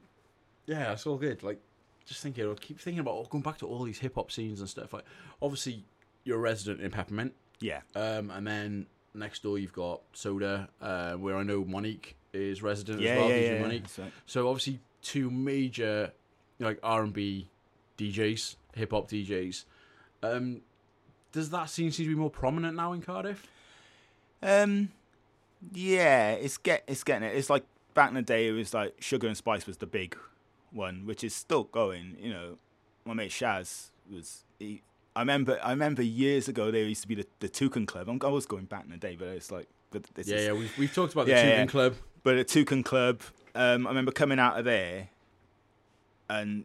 Yeah, 0.67 0.93
it's 0.93 1.07
all 1.07 1.17
good. 1.17 1.43
Like, 1.43 1.61
just 2.07 2.23
thinking, 2.23 2.49
I 2.51 2.55
keep 2.55 2.81
thinking 2.81 3.01
about 3.01 3.29
going 3.31 3.43
back 3.43 3.59
to 3.59 3.67
all 3.67 3.83
these 3.85 3.99
hip 3.99 4.15
hop 4.17 4.31
scenes 4.31 4.61
and 4.61 4.69
stuff. 4.69 4.93
Like, 4.93 5.05
obviously, 5.41 5.85
you're 6.25 6.37
a 6.39 6.41
resident 6.41 6.81
in 6.81 6.91
Peppermint. 6.91 7.35
Yeah. 7.61 7.81
Um, 7.95 8.31
and 8.31 8.47
then 8.47 8.87
next 9.15 9.43
door 9.43 9.59
you've 9.59 9.73
got 9.73 10.01
Soda, 10.13 10.69
uh, 10.81 11.13
where 11.15 11.37
I 11.37 11.43
know 11.43 11.65
Monique 11.65 12.17
is 12.33 12.63
resident 12.63 13.01
Yeah, 13.01 13.13
as 13.13 13.19
well. 13.19 13.29
yeah, 13.31 13.37
DJ 13.37 13.55
yeah, 13.55 13.61
Monique. 13.63 13.83
that's 13.83 13.99
right. 13.99 14.13
So 14.27 14.49
obviously, 14.49 14.81
two 15.03 15.31
major 15.31 16.13
like 16.61 16.79
R 16.83 17.03
and 17.03 17.13
B 17.13 17.49
DJs, 17.99 18.57
hip 18.75 18.91
hop 18.93 19.09
DJs. 19.11 19.65
Um, 20.23 20.61
does 21.33 21.51
that 21.51 21.71
scene 21.71 21.91
seem 21.93 22.07
to 22.07 22.11
be 22.15 22.19
more 22.21 22.31
prominent 22.31 22.77
now 22.77 22.93
in 22.93 23.03
Cardiff? 23.03 23.47
Um, 24.43 24.91
yeah, 25.73 26.33
it's 26.33 26.57
get 26.59 26.85
it's 26.87 27.05
getting 27.05 27.29
it. 27.29 27.37
It's 27.37 27.51
like 27.51 27.65
back 27.95 28.09
in 28.09 28.15
the 28.15 28.23
day, 28.23 28.49
it 28.49 28.53
was 28.53 28.73
like 28.75 28.95
Sugar 29.01 29.27
and 29.27 29.37
Spice 29.37 29.67
was 29.67 29.77
the 29.79 29.87
big 29.87 30.17
one, 30.73 31.07
which 31.07 31.23
is 31.25 31.35
still 31.35 31.65
going. 31.65 32.17
You 32.21 32.31
know, 32.33 32.59
my 33.05 33.15
mate 33.15 33.31
Shaz 33.31 33.91
was. 34.11 34.45
He, 34.59 34.83
I 35.17 35.21
remember. 35.21 35.59
I 35.63 35.71
remember 35.71 36.03
years 36.03 36.49
ago 36.49 36.71
there 36.71 36.85
used 36.85 37.03
to 37.03 37.09
be 37.09 37.15
the 37.17 37.27
the 37.41 37.49
Toucan 37.49 37.85
Club. 37.87 38.09
I'm, 38.09 38.21
I 38.25 38.29
was 38.29 38.47
going 38.47 38.65
back 38.67 38.85
in 38.85 38.91
the 38.91 38.97
day, 38.97 39.17
but 39.19 39.29
it's 39.29 39.51
like. 39.51 39.67
But 39.91 40.05
this 40.15 40.29
Yeah, 40.29 40.37
is, 40.37 40.45
yeah, 40.47 40.53
we've- 40.53 40.71
we've 40.79 40.95
talked 40.95 41.13
about 41.15 41.27
the 41.27 41.33
Toucan 41.33 41.67
Club. 41.67 41.97
But 42.23 42.37
the 42.37 42.45
Toucan 42.45 42.85
Club, 42.85 43.23
um, 43.57 43.89
I 43.89 43.91
remember 43.91 44.13
coming 44.13 44.39
out 44.39 44.57
of 44.57 44.65
there, 44.65 45.09
and 46.29 46.65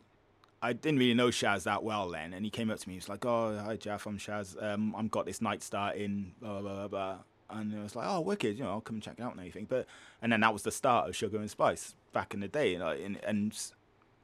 I 0.62 0.74
didn't 0.74 1.00
really 1.00 1.16
know 1.16 1.30
Shaz 1.30 1.64
that 1.64 1.84
well 1.84 2.10
then, 2.10 2.34
and 2.34 2.46
he 2.46 2.52
came 2.52 2.70
up 2.70 2.78
to 2.80 2.88
me. 2.88 2.94
He 2.94 2.98
was 3.00 3.10
like, 3.10 3.26
"Oh, 3.26 3.58
hi 3.58 3.78
Jeff, 3.78 4.06
I'm 4.06 4.20
Shaz. 4.20 4.62
Um, 4.62 4.96
I've 4.96 5.10
got 5.10 5.26
this 5.26 5.42
night 5.42 5.64
starting, 5.64 6.34
blah 6.40 6.62
blah 6.62 6.74
blah 6.76 6.88
blah." 6.88 7.18
And 7.50 7.78
I 7.78 7.84
was 7.84 7.96
like, 7.96 8.08
"Oh, 8.08 8.22
wicked! 8.22 8.58
You 8.58 8.64
know, 8.64 8.72
I'll 8.72 8.82
come 8.82 9.00
check 9.00 9.16
it 9.18 9.22
out 9.22 9.32
and 9.32 9.40
everything." 9.40 9.66
But 9.70 9.86
and 10.22 10.32
then 10.32 10.40
that 10.42 10.54
was 10.54 10.64
the 10.64 10.72
start 10.72 11.08
of 11.08 11.16
Sugar 11.16 11.38
and 11.38 11.50
Spice 11.50 11.96
back 12.14 12.34
in 12.34 12.40
the 12.40 12.48
day, 12.48 12.76
and 12.76 12.84
and, 12.84 13.18
and 13.24 13.72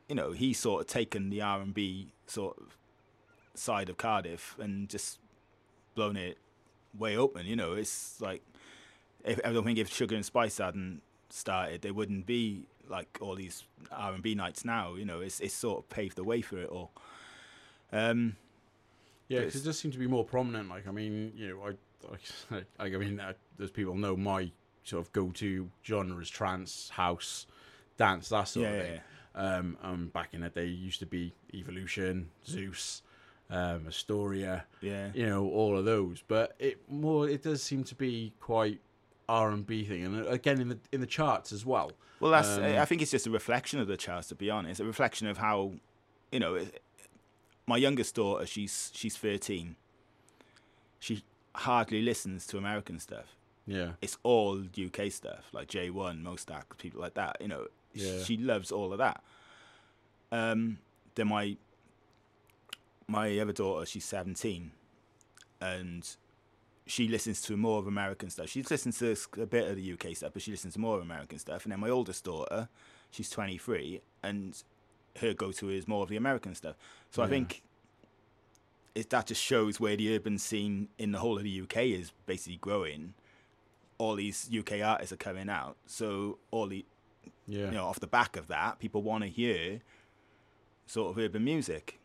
you 0.09 0.15
know, 0.15 0.31
he 0.31 0.53
sort 0.53 0.81
of 0.81 0.87
taken 0.87 1.29
the 1.29 1.41
R 1.41 1.61
and 1.61 1.73
B 1.73 2.13
sort 2.25 2.57
of 2.57 2.77
side 3.53 3.89
of 3.89 3.97
Cardiff 3.97 4.55
and 4.59 4.89
just 4.89 5.19
blown 5.95 6.17
it 6.17 6.37
way 6.97 7.15
open. 7.15 7.45
You 7.45 7.55
know, 7.55 7.73
it's 7.73 8.19
like 8.19 8.41
if, 9.23 9.39
I 9.45 9.53
don't 9.53 9.63
think 9.63 9.77
if 9.77 9.89
Sugar 9.93 10.15
and 10.15 10.25
Spice 10.25 10.57
hadn't 10.57 11.01
started, 11.29 11.81
there 11.81 11.93
wouldn't 11.93 12.25
be 12.25 12.65
like 12.89 13.19
all 13.21 13.35
these 13.35 13.63
R 13.91 14.13
and 14.13 14.23
B 14.23 14.35
nights 14.35 14.65
now. 14.65 14.95
You 14.95 15.05
know, 15.05 15.21
it's 15.21 15.39
it's 15.39 15.53
sort 15.53 15.79
of 15.79 15.89
paved 15.89 16.17
the 16.17 16.23
way 16.23 16.41
for 16.41 16.57
it 16.57 16.69
all. 16.69 16.91
Um, 17.91 18.35
Yeah, 19.27 19.39
because 19.39 19.61
it 19.61 19.63
does 19.63 19.79
seem 19.79 19.91
to 19.91 19.97
be 19.99 20.07
more 20.07 20.25
prominent. 20.25 20.69
Like, 20.69 20.87
I 20.87 20.91
mean, 20.91 21.33
you 21.35 21.49
know, 21.49 21.67
I, 21.67 21.71
I, 22.51 22.85
I 22.85 22.89
mean, 22.89 23.19
uh, 23.19 23.33
there's 23.57 23.71
people 23.71 23.95
know 23.95 24.15
my 24.15 24.51
sort 24.83 25.05
of 25.05 25.11
go-to 25.13 25.69
genres: 25.85 26.29
trance, 26.29 26.89
house, 26.89 27.47
dance, 27.97 28.29
that 28.29 28.43
sort 28.47 28.65
Yeah, 28.65 28.71
of 28.71 28.77
yeah, 28.77 28.83
thing. 28.91 29.01
Um, 29.33 29.77
um, 29.81 30.07
back 30.13 30.33
in 30.33 30.41
the 30.41 30.49
day, 30.49 30.65
it 30.65 30.71
used 30.71 30.99
to 30.99 31.05
be 31.05 31.33
Evolution, 31.53 32.29
Zeus, 32.45 33.01
um, 33.49 33.87
Astoria, 33.87 34.65
Yeah. 34.81 35.09
you 35.13 35.25
know, 35.25 35.45
all 35.49 35.77
of 35.77 35.85
those. 35.85 36.21
But 36.27 36.55
it 36.59 36.89
more, 36.89 37.29
it 37.29 37.43
does 37.43 37.63
seem 37.63 37.83
to 37.85 37.95
be 37.95 38.33
quite 38.39 38.81
R 39.29 39.51
and 39.51 39.65
B 39.65 39.85
thing, 39.85 40.03
and 40.05 40.25
uh, 40.25 40.29
again 40.29 40.59
in 40.59 40.69
the 40.69 40.79
in 40.91 40.99
the 40.99 41.07
charts 41.07 41.53
as 41.53 41.65
well. 41.65 41.91
Well, 42.19 42.31
that's. 42.31 42.57
Um, 42.57 42.63
I 42.63 42.85
think 42.85 43.01
it's 43.01 43.11
just 43.11 43.25
a 43.25 43.31
reflection 43.31 43.79
of 43.79 43.87
the 43.87 43.97
charts, 43.97 44.27
to 44.27 44.35
be 44.35 44.49
honest. 44.49 44.79
A 44.81 44.85
reflection 44.85 45.27
of 45.27 45.37
how, 45.37 45.73
you 46.31 46.39
know, 46.39 46.59
my 47.65 47.77
youngest 47.77 48.15
daughter. 48.15 48.45
She's 48.45 48.91
she's 48.93 49.15
thirteen. 49.15 49.75
She 50.99 51.23
hardly 51.55 52.01
listens 52.01 52.45
to 52.47 52.57
American 52.57 52.99
stuff. 52.99 53.35
Yeah. 53.67 53.91
It's 54.01 54.17
all 54.23 54.63
UK 54.63 55.11
stuff, 55.11 55.45
like 55.53 55.67
J 55.67 55.89
One, 55.89 56.23
MoStack, 56.23 56.63
people 56.77 57.01
like 57.01 57.13
that. 57.15 57.37
You 57.39 57.47
know, 57.47 57.67
Yeah. 57.93 58.23
she 58.23 58.37
loves 58.37 58.71
all 58.71 58.91
of 58.91 58.97
that. 58.99 59.23
Um, 60.31 60.79
then 61.15 61.27
my 61.27 61.57
my 63.07 63.37
other 63.39 63.51
daughter, 63.53 63.85
she's 63.85 64.05
seventeen, 64.05 64.71
and 65.59 66.15
she 66.85 67.07
listens 67.07 67.41
to 67.43 67.57
more 67.57 67.79
of 67.79 67.87
American 67.87 68.29
stuff. 68.29 68.49
She 68.49 68.63
listens 68.63 68.99
to 68.99 69.15
a 69.41 69.45
bit 69.45 69.67
of 69.69 69.75
the 69.75 69.93
UK 69.93 70.15
stuff, 70.15 70.31
but 70.33 70.41
she 70.41 70.51
listens 70.51 70.73
to 70.73 70.79
more 70.79 70.95
of 70.97 71.01
American 71.03 71.37
stuff. 71.39 71.63
And 71.63 71.71
then 71.71 71.79
my 71.79 71.89
oldest 71.89 72.23
daughter, 72.23 72.69
she's 73.11 73.29
23, 73.29 74.01
and 74.23 74.61
her 75.17 75.33
go-to 75.33 75.69
is 75.69 75.87
more 75.87 76.03
of 76.03 76.09
the 76.09 76.17
American 76.17 76.55
stuff. 76.55 76.75
So 77.11 77.21
I 77.21 77.27
think 77.27 77.61
it, 78.95 79.09
that 79.11 79.27
just 79.27 79.41
shows 79.41 79.79
where 79.79 79.95
the 79.95 80.15
urban 80.15 80.37
scene 80.37 80.89
in 80.97 81.11
the 81.11 81.19
whole 81.19 81.37
of 81.37 81.43
the 81.43 81.61
UK 81.61 81.77
is 81.77 82.11
basically 82.25 82.57
growing. 82.57 83.13
All 83.97 84.15
these 84.15 84.49
UK 84.57 84.81
artists 84.83 85.13
are 85.13 85.17
coming 85.17 85.49
out, 85.49 85.77
so 85.85 86.39
all 86.51 86.67
the 86.67 86.85
Yeah. 87.47 87.65
you 87.65 87.71
know 87.71 87.85
off 87.85 87.99
the 87.99 88.07
back 88.07 88.35
of 88.37 88.47
that, 88.47 88.79
people 88.79 89.01
want 89.01 89.23
to 89.23 89.29
hear 89.29 89.81
sort 90.87 91.11
of 91.11 91.17
urban 91.23 91.43
music 91.43 91.97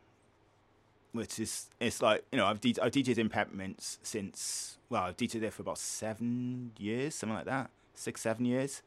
which 1.13 1.39
is 1.41 1.71
it's 1.81 2.03
like 2.03 2.23
you 2.31 2.37
know 2.37 2.47
I've 2.47 2.61
D- 2.61 2.77
I've 2.81 2.93
DJed 2.93 3.17
in 3.19 3.29
Peppermints 3.31 3.99
since 4.03 4.77
well 4.91 5.05
I've 5.05 5.17
DJed 5.17 5.41
there 5.41 5.51
for 5.51 5.63
about 5.63 5.79
seven 5.79 6.73
years 6.79 7.15
something 7.15 7.35
like 7.37 7.47
that 7.47 7.71
six 7.95 8.21
seven 8.21 8.45
years 8.45 8.83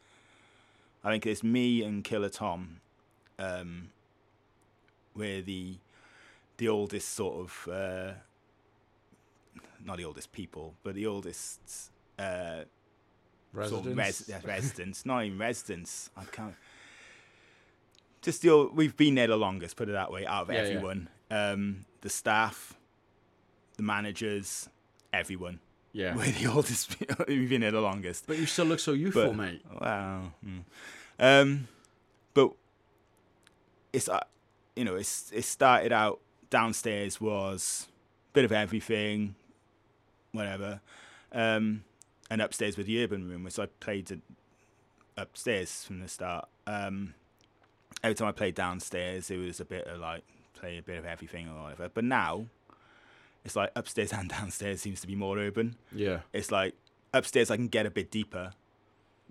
I 1.04 1.10
think 1.12 1.26
it's 1.26 1.44
me 1.44 1.82
and 1.84 2.04
Killer 2.04 2.30
Tom 2.30 2.82
um 3.40 3.90
we're 5.16 5.42
the 5.42 5.78
the 6.60 6.68
oldest 6.68 7.10
sort 7.10 7.36
of 7.40 7.68
uh 7.74 8.12
not 9.84 9.98
the 9.98 10.06
oldest 10.06 10.32
people 10.32 10.76
but 10.84 10.94
the 10.96 11.06
oldest 11.08 11.60
uh 12.20 12.62
sort 13.66 13.86
of 13.86 13.98
res- 13.98 14.30
Residents? 14.30 14.46
residents 14.46 15.06
not 15.06 15.24
even 15.26 15.38
residents 15.40 16.10
I 16.16 16.26
can't 16.26 16.54
just 18.22 18.42
the 18.42 18.50
old, 18.50 18.76
we've 18.76 18.96
been 18.98 19.16
there 19.16 19.28
the 19.28 19.38
longest 19.38 19.76
put 19.78 19.90
it 19.90 19.94
that 19.94 20.12
way 20.12 20.26
out 20.26 20.44
of 20.44 20.50
Yeah, 20.54 20.62
yeah. 20.64 20.68
everyone 20.70 21.10
um 21.32 21.86
the 22.02 22.10
staff 22.10 22.74
the 23.78 23.84
managers 23.84 24.68
everyone 25.14 25.60
Yeah. 25.94 26.16
we're 26.16 26.32
the 26.32 26.48
oldest 26.48 26.96
we've 27.28 27.50
been 27.50 27.62
there 27.62 27.72
the 27.72 27.82
longest 27.82 28.28
But 28.28 28.38
you 28.38 28.46
still 28.46 28.66
look 28.66 28.80
so 28.80 28.92
youthful, 28.94 29.28
But- 29.28 29.36
mate. 29.38 29.62
Wow. 29.80 30.34
mm. 30.46 30.64
Um, 31.22 31.68
but 32.34 32.52
it's 33.92 34.08
uh, 34.08 34.20
you 34.76 34.86
know 34.86 34.96
it's 34.96 35.32
it 35.34 35.44
started 35.44 35.92
out 35.92 36.20
downstairs 36.50 37.20
was 37.20 37.88
a 38.32 38.34
bit 38.34 38.46
of 38.46 38.52
everything, 38.52 39.36
whatever, 40.32 40.82
um, 41.32 41.84
and 42.30 42.42
upstairs 42.42 42.78
was 42.78 42.86
the 42.86 43.04
urban 43.04 43.28
room, 43.28 43.44
which 43.44 43.60
I 43.60 43.68
played 43.80 44.22
upstairs 45.18 45.84
from 45.84 46.00
the 46.00 46.08
start. 46.08 46.48
Um, 46.68 47.14
every 48.04 48.16
time 48.16 48.28
I 48.28 48.32
played 48.32 48.56
downstairs, 48.56 49.30
it 49.30 49.38
was 49.38 49.60
a 49.60 49.66
bit 49.66 49.88
of 49.88 50.00
like 50.00 50.24
play 50.54 50.78
a 50.78 50.82
bit 50.82 50.98
of 50.98 51.06
everything 51.06 51.48
or 51.50 51.64
whatever. 51.64 51.90
But 51.90 52.04
now 52.04 52.48
it's 53.44 53.56
like 53.56 53.72
upstairs 53.76 54.14
and 54.14 54.30
downstairs 54.30 54.82
seems 54.82 55.02
to 55.02 55.08
be 55.08 55.16
more 55.16 55.38
urban. 55.38 55.76
Yeah. 55.92 56.22
It's 56.34 56.52
like 56.52 56.76
upstairs 57.14 57.50
I 57.52 57.56
can 57.56 57.68
get 57.68 57.86
a 57.86 57.92
bit 57.92 58.12
deeper. 58.12 58.52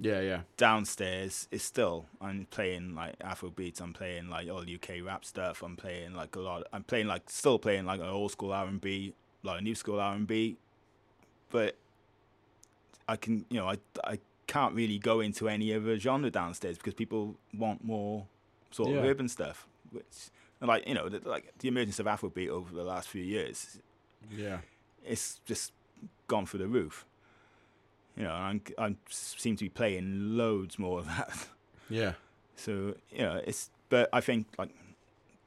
Yeah, 0.00 0.20
yeah. 0.20 0.40
Downstairs 0.56 1.48
is 1.50 1.62
still 1.62 2.06
I'm 2.20 2.46
playing 2.50 2.94
like 2.94 3.16
Afro 3.20 3.50
beats. 3.50 3.80
I'm 3.80 3.92
playing 3.92 4.28
like 4.28 4.48
all 4.48 4.60
UK 4.60 5.04
rap 5.04 5.24
stuff. 5.24 5.62
I'm 5.62 5.76
playing 5.76 6.14
like 6.14 6.36
a 6.36 6.40
lot. 6.40 6.64
I'm 6.72 6.84
playing 6.84 7.08
like 7.08 7.28
still 7.28 7.58
playing 7.58 7.84
like 7.84 8.00
an 8.00 8.06
old 8.06 8.30
school 8.30 8.52
R 8.52 8.66
and 8.66 8.80
B, 8.80 9.14
like 9.42 9.60
a 9.60 9.62
new 9.62 9.74
school 9.74 9.98
R 10.00 10.14
and 10.14 10.26
B. 10.26 10.56
But 11.50 11.76
I 13.08 13.16
can 13.16 13.44
you 13.50 13.58
know 13.58 13.68
I 13.68 13.78
I 14.04 14.18
can't 14.46 14.74
really 14.74 14.98
go 14.98 15.20
into 15.20 15.48
any 15.48 15.74
other 15.74 15.98
genre 15.98 16.30
downstairs 16.30 16.76
because 16.78 16.94
people 16.94 17.36
want 17.52 17.84
more 17.84 18.26
sort 18.70 18.90
of 18.96 19.04
urban 19.04 19.28
stuff. 19.28 19.66
Which 19.90 20.04
like 20.60 20.86
you 20.86 20.94
know 20.94 21.08
the, 21.08 21.28
like 21.28 21.52
the 21.58 21.68
emergence 21.68 21.98
of 21.98 22.06
Afrobeat 22.06 22.48
over 22.48 22.74
the 22.74 22.84
last 22.84 23.08
few 23.08 23.22
years 23.22 23.78
Yeah. 24.30 24.58
it's 25.04 25.40
just 25.44 25.72
gone 26.28 26.46
through 26.46 26.60
the 26.60 26.68
roof. 26.68 27.04
You 28.18 28.24
know, 28.24 28.32
I'm, 28.32 28.60
I 28.78 28.96
seem 29.08 29.56
to 29.56 29.64
be 29.64 29.68
playing 29.68 30.36
loads 30.36 30.78
more 30.78 30.98
of 30.98 31.06
that. 31.06 31.46
Yeah. 31.88 32.12
So 32.56 32.94
you 33.10 33.20
know, 33.20 33.40
it's 33.46 33.70
but 33.88 34.10
I 34.12 34.20
think 34.20 34.46
like 34.58 34.70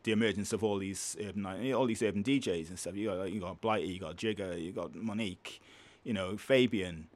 the 0.03 0.11
emergence 0.11 0.53
of 0.53 0.64
all 0.64 0.77
these 0.80 1.15
urban, 1.23 1.45
all 1.73 1.85
these 1.85 2.02
urban 2.02 2.23
DJs 2.23 2.69
and 2.69 2.80
stuff. 2.80 2.95
You 2.95 3.10
got 3.10 3.18
like, 3.19 3.34
you 3.34 3.39
got 3.39 3.61
Blighty, 3.61 3.89
you 3.89 3.99
got 3.99 4.15
Jigger, 4.15 4.57
you 4.57 4.72
got 4.72 4.95
Monique, 4.95 5.61
you 6.03 6.14
know 6.14 6.38
Fabian. 6.38 7.07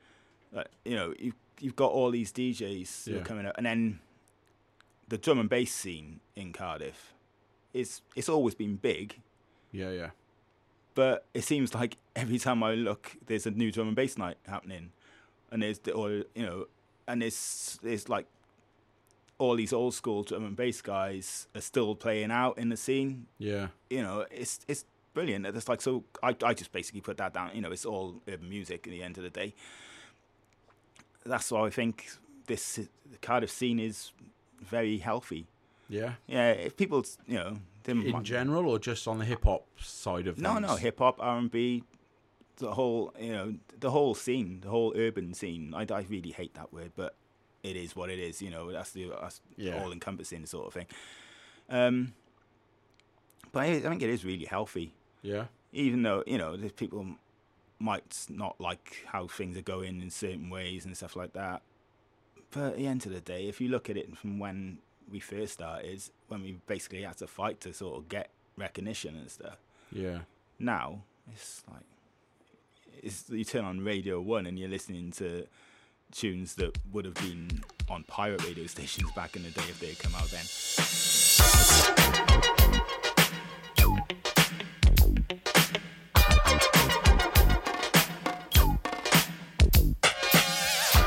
Like, 0.51 0.67
you 0.83 0.95
know, 0.95 1.13
you 1.17 1.33
you've 1.59 1.75
got 1.75 1.91
all 1.91 2.11
these 2.11 2.31
DJs 2.31 3.07
Yeah. 3.07 3.21
coming 3.21 3.45
up, 3.45 3.55
and 3.57 3.65
then 3.65 3.99
the 5.07 5.17
drum 5.17 5.39
and 5.39 5.49
bass 5.49 5.73
scene 5.73 6.19
in 6.35 6.51
Cardiff 6.53 7.13
is 7.73 8.01
it's 8.15 8.29
always 8.29 8.55
been 8.55 8.75
big. 8.75 9.21
Yeah, 9.71 9.91
yeah. 9.91 10.09
But 10.93 11.25
it 11.33 11.43
seems 11.43 11.73
like 11.73 11.97
every 12.15 12.37
time 12.37 12.63
I 12.63 12.73
look, 12.75 13.17
there's 13.25 13.45
a 13.45 13.51
new 13.51 13.71
drum 13.71 13.87
and 13.87 13.95
bass 13.95 14.17
night 14.17 14.37
happening, 14.47 14.91
and 15.51 15.61
there's 15.61 15.79
the, 15.79 15.91
or 15.93 16.09
you 16.11 16.45
know, 16.45 16.67
and 17.07 17.21
it's 17.23 17.79
it's 17.83 18.09
like 18.09 18.25
all 19.37 19.55
these 19.55 19.73
old 19.73 19.93
school 19.93 20.23
drum 20.23 20.45
and 20.45 20.55
bass 20.55 20.81
guys 20.81 21.47
are 21.55 21.61
still 21.61 21.93
playing 21.95 22.31
out 22.31 22.57
in 22.57 22.69
the 22.69 22.77
scene. 22.77 23.25
Yeah. 23.37 23.67
You 23.89 24.01
know, 24.01 24.25
it's 24.31 24.59
it's 24.67 24.85
brilliant. 25.13 25.45
It's 25.45 25.67
like 25.69 25.81
so. 25.81 26.03
I 26.23 26.35
I 26.43 26.53
just 26.53 26.71
basically 26.71 27.01
put 27.01 27.17
that 27.17 27.33
down. 27.33 27.51
You 27.53 27.61
know, 27.61 27.71
it's 27.71 27.85
all 27.85 28.21
music 28.41 28.87
at 28.87 28.91
the 28.91 29.03
end 29.03 29.17
of 29.17 29.23
the 29.23 29.29
day. 29.29 29.53
That's 31.25 31.51
why 31.51 31.65
I 31.65 31.69
think 31.69 32.07
this 32.47 32.75
the 32.75 33.17
Cardiff 33.21 33.49
scene 33.51 33.79
is 33.79 34.11
very 34.61 34.97
healthy. 34.99 35.47
Yeah. 35.89 36.13
Yeah, 36.27 36.51
if 36.51 36.77
people, 36.77 37.03
you 37.27 37.35
know, 37.35 37.57
In 37.87 38.09
might- 38.11 38.23
general, 38.23 38.67
or 38.67 38.79
just 38.79 39.07
on 39.07 39.19
the 39.19 39.25
hip 39.25 39.43
hop 39.43 39.65
side 39.79 40.27
of 40.27 40.39
no, 40.39 40.53
things? 40.55 40.67
no, 40.67 40.75
hip 40.75 40.97
hop, 40.99 41.17
R 41.19 41.37
and 41.37 41.51
B, 41.51 41.83
the 42.57 42.73
whole, 42.73 43.13
you 43.19 43.31
know, 43.31 43.55
the 43.79 43.91
whole 43.91 44.15
scene, 44.15 44.61
the 44.61 44.69
whole 44.69 44.93
urban 44.95 45.33
scene. 45.33 45.73
I, 45.75 45.85
I 45.91 46.05
really 46.09 46.31
hate 46.31 46.53
that 46.55 46.71
word, 46.73 46.91
but 46.95 47.15
it 47.63 47.75
is 47.75 47.95
what 47.95 48.09
it 48.09 48.19
is. 48.19 48.41
You 48.41 48.49
know, 48.49 48.71
that's 48.71 48.91
the 48.91 49.11
that's 49.21 49.41
Yeah. 49.57 49.81
all 49.81 49.91
encompassing 49.91 50.45
sort 50.45 50.67
of 50.67 50.73
thing. 50.73 50.85
Um, 51.69 52.13
but 53.51 53.63
I, 53.63 53.65
I 53.75 53.79
think 53.79 54.01
it 54.01 54.09
is 54.09 54.23
really 54.25 54.45
healthy. 54.45 54.93
Yeah. 55.21 55.45
Even 55.73 56.03
though 56.03 56.23
you 56.27 56.37
know, 56.37 56.55
there's 56.55 56.71
people 56.71 57.05
might 57.79 58.25
not 58.29 58.59
like 58.61 59.03
how 59.07 59.27
things 59.27 59.57
are 59.57 59.61
going 59.61 60.01
in 60.01 60.09
certain 60.09 60.49
ways 60.49 60.85
and 60.85 60.95
stuff 60.95 61.15
like 61.15 61.33
that. 61.33 61.61
But 62.51 62.63
at 62.71 62.77
the 62.77 62.87
end 62.87 63.05
of 63.05 63.11
the 63.11 63.19
day, 63.19 63.47
if 63.47 63.59
you 63.59 63.67
look 63.69 63.89
at 63.89 63.97
it 63.97 64.15
from 64.17 64.39
when 64.39 64.77
we 65.11 65.19
first 65.19 65.53
started, 65.53 66.01
when 66.29 66.41
we 66.41 66.57
basically 66.67 67.01
had 67.01 67.17
to 67.17 67.27
fight 67.27 67.59
to 67.61 67.73
sort 67.73 67.97
of 67.97 68.07
get 68.07 68.29
recognition 68.57 69.15
and 69.17 69.29
stuff 69.29 69.57
Yeah. 69.91 70.19
now 70.57 71.01
it's 71.33 71.61
like 71.69 71.83
it's 73.05 73.29
you 73.29 73.45
turn 73.45 73.63
on 73.63 73.79
radio 73.81 74.19
one 74.19 74.47
and 74.47 74.57
you're 74.57 74.67
listening 74.67 75.11
to 75.11 75.45
tunes 76.11 76.55
that 76.55 76.77
would 76.91 77.05
have 77.05 77.13
been 77.15 77.47
on 77.87 78.03
pirate 78.07 78.43
radio 78.43 78.65
stations 78.65 79.09
back 79.11 79.35
in 79.35 79.43
the 79.43 79.51
day 79.51 79.61
if 79.69 79.79
they 79.79 79.87
had 79.89 79.99
come 79.99 80.15
out 80.15 80.29
then 80.31 80.41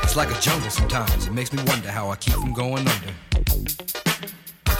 It's 0.03 0.15
like 0.15 0.35
a 0.35 0.41
jungle 0.41 0.71
sometimes. 0.71 1.27
It 1.27 1.33
makes 1.33 1.53
me 1.53 1.61
wonder 1.67 1.91
how 1.91 2.09
I 2.09 2.15
keep 2.15 2.33
from 2.33 2.51
going 2.51 2.87
under. 2.87 3.13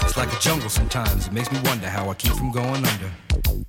It's 0.02 0.18
like 0.18 0.34
a 0.34 0.40
jungle 0.40 0.70
sometimes. 0.70 1.28
It 1.28 1.34
makes 1.34 1.52
me 1.52 1.60
wonder 1.66 1.88
how 1.88 2.10
I 2.10 2.16
keep 2.16 2.34
from 2.34 2.52
going 2.52 2.84
under. 2.84 3.69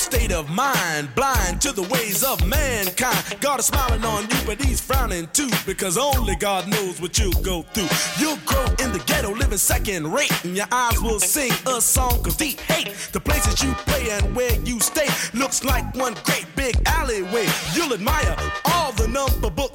State 0.00 0.32
of 0.32 0.48
mind, 0.48 1.14
blind 1.14 1.60
to 1.60 1.72
the 1.72 1.82
ways 1.82 2.24
of 2.24 2.44
mankind. 2.46 3.36
God 3.40 3.60
is 3.60 3.66
smiling 3.66 4.04
on 4.04 4.22
you, 4.22 4.36
but 4.46 4.60
he's 4.62 4.80
frowning 4.80 5.28
too, 5.32 5.50
because 5.66 5.98
only 5.98 6.36
God 6.36 6.68
knows 6.68 7.00
what 7.00 7.18
you'll 7.18 7.42
go 7.42 7.62
through. 7.62 7.88
You'll 8.18 8.38
grow 8.46 8.64
in 8.84 8.92
the 8.92 9.02
ghetto, 9.06 9.32
living 9.34 9.58
second 9.58 10.10
rate, 10.12 10.32
and 10.44 10.56
your 10.56 10.66
eyes 10.72 11.00
will 11.00 11.20
sing 11.20 11.52
a 11.66 11.80
song 11.80 12.26
of 12.26 12.36
deep 12.36 12.58
hate. 12.60 12.88
The 13.12 13.20
places 13.20 13.62
you 13.62 13.72
play 13.86 14.10
and 14.10 14.34
where 14.34 14.54
you 14.60 14.80
stay 14.80 15.08
looks 15.34 15.64
like 15.64 15.94
one 15.94 16.14
great 16.24 16.46
big 16.56 16.74
alleyway. 16.86 17.46
You'll 17.74 17.92
admire 17.92 18.36
all 18.66 18.92
the 18.92 19.08
number 19.08 19.50
book 19.50 19.74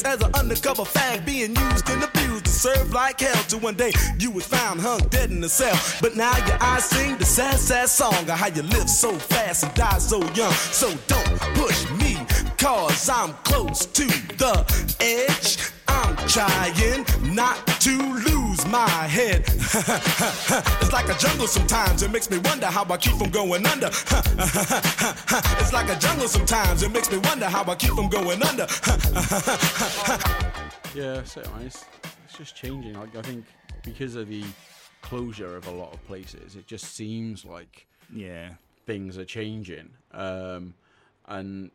as 0.03 0.21
an 0.21 0.33
undercover 0.35 0.83
fag, 0.83 1.25
being 1.25 1.55
used 1.55 1.89
and 1.89 2.03
abused 2.03 2.45
to 2.45 2.51
serve 2.51 2.93
like 2.93 3.19
hell. 3.19 3.43
To 3.49 3.57
one 3.57 3.75
day 3.75 3.91
you 4.19 4.31
was 4.31 4.45
found 4.45 4.81
hung 4.81 4.99
dead 5.09 5.31
in 5.31 5.41
the 5.41 5.49
cell. 5.49 5.77
But 6.01 6.15
now 6.15 6.35
your 6.47 6.57
eyes 6.61 6.85
sing 6.85 7.17
the 7.17 7.25
sad, 7.25 7.59
sad 7.59 7.89
song 7.89 8.13
of 8.13 8.29
how 8.29 8.47
you 8.47 8.63
live 8.63 8.89
so 8.89 9.11
fast 9.13 9.63
and 9.63 9.73
die 9.73 9.97
so 9.97 10.19
young. 10.33 10.53
So 10.53 10.89
don't 11.07 11.39
push 11.55 11.89
me, 11.99 12.17
cause 12.57 13.09
I'm 13.09 13.33
close 13.43 13.85
to 13.85 14.05
the 14.37 14.55
edge. 14.99 15.57
I'm 15.87 16.15
trying 16.27 17.05
not 17.35 17.65
to 17.81 17.97
lose 17.97 18.40
my 18.67 18.87
head. 18.87 19.43
it's 19.47 20.91
like 20.93 21.09
a 21.09 21.17
jungle 21.17 21.47
sometimes, 21.47 22.03
it 22.03 22.11
makes 22.11 22.29
me 22.29 22.37
wonder 22.39 22.67
how 22.67 22.85
I 22.89 22.97
keep 22.97 23.13
from 23.17 23.29
going 23.29 23.65
under. 23.67 23.87
it's 25.59 25.73
like 25.73 25.89
a 25.89 25.95
jungle 25.99 26.27
sometimes, 26.27 26.83
it 26.83 26.91
makes 26.91 27.11
me 27.11 27.17
wonder 27.19 27.45
how 27.45 27.63
I 27.69 27.75
keep 27.75 27.91
from 27.91 28.09
going 28.09 28.41
under. 28.43 28.67
Yeah, 30.93 31.23
so 31.23 31.41
it's, 31.61 31.85
it's 32.25 32.37
just 32.37 32.55
changing. 32.55 32.95
Like 32.95 33.15
I 33.15 33.21
think 33.21 33.45
because 33.81 34.15
of 34.15 34.27
the 34.27 34.43
closure 35.01 35.55
of 35.55 35.65
a 35.67 35.71
lot 35.71 35.93
of 35.93 36.05
places, 36.05 36.57
it 36.57 36.67
just 36.67 36.93
seems 36.95 37.45
like 37.45 37.87
yeah 38.13 38.49
things 38.85 39.17
are 39.17 39.23
changing. 39.23 39.91
Um, 40.11 40.73
and 41.27 41.71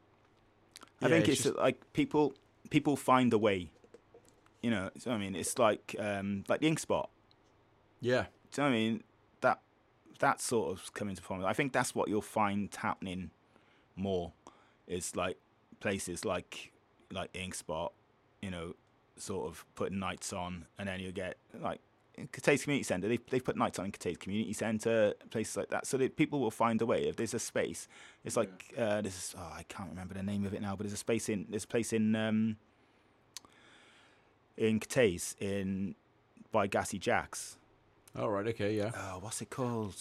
I 1.00 1.06
yeah, 1.06 1.08
think 1.08 1.28
it's, 1.28 1.44
just- 1.44 1.56
like 1.56 1.80
people 1.94 2.34
people 2.68 2.94
find 2.96 3.32
a 3.32 3.38
way. 3.38 3.70
You 4.62 4.70
know, 4.70 4.90
so 4.98 5.12
I 5.12 5.18
mean, 5.18 5.34
it's 5.34 5.58
like 5.58 5.94
um, 5.98 6.44
like 6.48 6.60
the 6.60 6.66
ink 6.66 6.78
spot. 6.78 7.10
yeah, 8.00 8.26
Do 8.52 8.62
you 8.62 8.68
know 8.68 8.74
I 8.74 8.78
mean? 8.78 9.04
That 9.40 9.60
that 10.18 10.40
sort 10.40 10.72
of 10.72 10.92
coming 10.94 11.14
to 11.14 11.22
form. 11.22 11.44
I 11.44 11.52
think 11.52 11.72
that's 11.72 11.94
what 11.94 12.08
you'll 12.08 12.22
find 12.22 12.74
happening 12.74 13.30
more. 13.94 14.32
Is 14.86 15.16
like 15.16 15.36
places 15.80 16.24
like 16.24 16.72
like 17.12 17.30
Ink 17.34 17.54
Spot, 17.54 17.92
you 18.42 18.50
know, 18.50 18.74
sort 19.16 19.48
of 19.48 19.64
putting 19.74 19.98
nights 19.98 20.32
on, 20.32 20.66
and 20.78 20.88
then 20.88 21.00
you 21.00 21.12
get 21.12 21.36
like 21.60 21.80
in 22.16 22.28
Cathays 22.28 22.62
Community 22.62 22.84
Centre. 22.84 23.08
They 23.08 23.18
they 23.30 23.40
put 23.40 23.56
nights 23.56 23.78
on 23.78 23.86
in 23.86 23.92
Cathays 23.92 24.18
Community 24.18 24.52
Centre, 24.52 25.14
places 25.30 25.56
like 25.56 25.68
that, 25.70 25.86
so 25.86 25.96
that 25.98 26.16
people 26.16 26.40
will 26.40 26.50
find 26.50 26.80
a 26.82 26.86
way. 26.86 27.08
If 27.08 27.16
there's 27.16 27.34
a 27.34 27.38
space, 27.38 27.88
it's 28.24 28.36
like 28.36 28.74
uh, 28.78 29.00
this 29.02 29.14
is 29.14 29.34
oh 29.38 29.52
I 29.56 29.62
can't 29.64 29.90
remember 29.90 30.14
the 30.14 30.22
name 30.22 30.44
of 30.44 30.54
it 30.54 30.62
now, 30.62 30.76
but 30.76 30.84
there's 30.84 30.92
a 30.92 30.96
space 30.96 31.28
in 31.28 31.46
there's 31.48 31.64
a 31.64 31.68
place 31.68 31.92
in 31.92 32.14
um 32.14 32.56
in 34.56 34.80
Cathays 34.80 35.34
in 35.40 35.94
by 36.52 36.66
Gassy 36.66 36.98
Jacks. 36.98 37.56
all 38.18 38.30
right, 38.30 38.46
okay, 38.48 38.74
yeah. 38.74 38.90
Oh, 38.96 39.18
what's 39.20 39.42
it 39.42 39.50
called? 39.50 39.94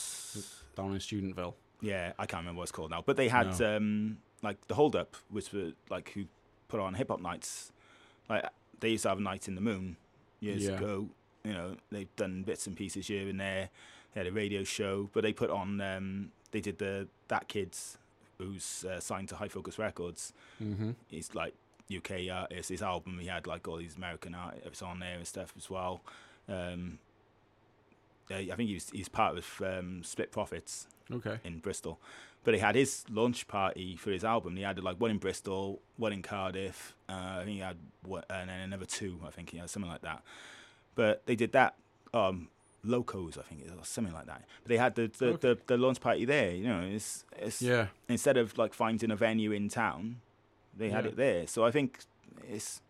Down 0.76 0.92
in 0.94 1.00
Studentville. 1.00 1.54
Yeah, 1.82 2.14
I 2.18 2.26
can't 2.26 2.42
remember 2.42 2.60
what 2.60 2.64
it's 2.64 2.72
called 2.72 2.92
now. 2.92 3.02
But 3.06 3.18
they 3.18 3.28
had 3.28 3.60
No. 3.60 3.78
um, 3.78 4.18
like 4.42 4.66
the 4.68 4.76
Hold 4.76 4.96
Up, 4.96 5.16
which 5.30 5.52
were 5.52 5.72
like 5.90 6.12
who 6.12 6.26
put 6.68 6.80
on 6.80 6.94
hip 6.94 7.10
hop 7.10 7.20
nights. 7.22 7.72
Like 8.30 8.46
they 8.80 8.90
used 8.92 9.04
to 9.04 9.10
have 9.10 9.20
Night 9.20 9.48
in 9.48 9.56
the 9.56 9.62
Moon 9.62 9.98
years 10.40 10.64
Yeah. 10.66 10.74
ago. 10.78 11.10
You 11.44 11.54
know, 11.54 11.76
they've 11.92 12.14
done 12.16 12.44
bits 12.44 12.66
and 12.68 12.76
pieces 12.76 13.08
here 13.08 13.28
and 13.28 13.40
there. 13.40 13.70
They 14.14 14.22
had 14.22 14.28
a 14.28 14.32
radio 14.32 14.64
show, 14.64 15.10
but 15.14 15.22
they 15.22 15.34
put 15.34 15.50
on. 15.50 15.80
Um, 15.82 16.32
they 16.52 16.62
did 16.62 16.78
the 16.80 17.08
that 17.28 17.48
kids 17.50 17.98
who's 18.38 18.86
uh, 18.86 19.00
signed 19.00 19.30
to 19.30 19.36
High 19.36 19.48
Focus 19.50 19.78
Records. 19.78 20.34
Mhm. 20.62 20.96
He's 21.08 21.36
like 21.36 21.54
UK 21.94 22.30
artist. 22.32 22.70
His 22.70 22.82
album, 22.82 23.20
he 23.20 23.28
had 23.28 23.46
like 23.48 23.68
all 23.68 23.78
these 23.78 23.96
American 23.98 24.34
artists 24.36 24.82
on 24.82 25.00
there 25.00 25.16
and 25.18 25.28
stuff 25.28 25.54
as 25.58 25.70
well. 25.70 26.02
Um, 26.48 27.00
I 28.30 28.44
think 28.56 28.70
he 28.70 28.74
was 28.74 28.90
he's 28.90 29.10
part 29.10 29.38
of 29.38 29.62
um, 29.64 30.04
Split 30.04 30.32
Prophets 30.32 30.88
Okay. 31.12 31.40
in 31.44 31.60
Bristol. 31.60 32.00
But 32.44 32.54
he 32.54 32.60
had 32.60 32.76
his 32.76 33.06
launch 33.10 33.48
party 33.48 33.96
for 33.96 34.12
his 34.12 34.24
album. 34.24 34.56
He 34.56 34.64
had 34.64 34.82
like 34.84 35.00
one 35.00 35.10
in 35.12 35.18
Bristol, 35.18 35.80
one 35.98 36.14
in 36.14 36.22
Cardiff. 36.22 36.94
Uh, 37.10 37.38
I 37.40 37.44
think 37.44 37.56
he 37.58 37.60
had 37.60 37.78
one, 38.04 38.24
and 38.30 38.50
then 38.50 38.60
another 38.62 38.86
two. 38.86 39.20
I 39.26 39.32
think 39.32 39.50
he 39.52 39.58
had 39.58 39.70
something 39.70 39.90
like 39.92 40.02
that. 40.02 40.22
But 40.96 41.26
they 41.26 41.36
did 41.36 41.52
that. 41.54 41.76
Um, 42.14 42.50
Locos, 42.84 43.36
I 43.38 43.42
think 43.42 43.62
or 43.64 43.84
something 43.84 44.14
like 44.14 44.28
that. 44.28 44.44
But 44.62 44.70
they 44.70 44.78
had 44.78 44.94
the 44.96 45.12
the, 45.18 45.38
the, 45.38 45.58
the 45.66 45.78
launch 45.78 46.00
party 46.00 46.24
there. 46.26 46.52
You 46.52 46.68
know, 46.68 46.82
it's 46.82 47.26
it's 47.38 47.62
Yeah. 47.64 47.88
Instead 48.08 48.38
of 48.38 48.56
like 48.60 48.74
finding 48.76 49.10
a 49.12 49.16
venue 49.16 49.52
in 49.52 49.68
town, 49.70 50.22
they 50.78 50.90
had 50.90 51.06
Yeah. 51.06 51.12
it 51.12 51.16
there. 51.18 51.48
So 51.48 51.64
I 51.66 51.72
think 51.72 52.00
it's 52.50 52.82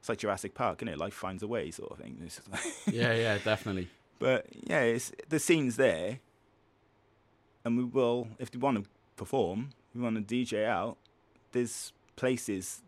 it's 0.00 0.08
like 0.08 0.18
Jurassic 0.18 0.54
Park, 0.54 0.78
isn't 0.80 0.88
it? 0.94 0.98
Life 0.98 1.14
finds 1.14 1.42
a 1.42 1.48
way, 1.48 1.70
sort 1.70 1.90
of 1.92 1.98
thing. 1.98 2.16
Like 2.52 2.60
Yeah, 2.94 3.14
yeah, 3.14 3.38
definitely. 3.38 3.88
but 4.18 4.46
yeah, 4.66 4.82
it's 4.82 5.12
the 5.28 5.38
scene's 5.40 5.76
there, 5.76 6.20
and 7.64 7.76
we 7.76 7.84
will 7.84 8.28
if 8.38 8.52
we 8.54 8.60
want 8.60 8.82
to 8.84 8.90
perform, 9.16 9.70
we 9.94 10.00
want 10.00 10.16
to 10.16 10.34
DJ 10.34 10.64
out. 10.66 10.96
There's 11.52 11.92
places 12.16 12.82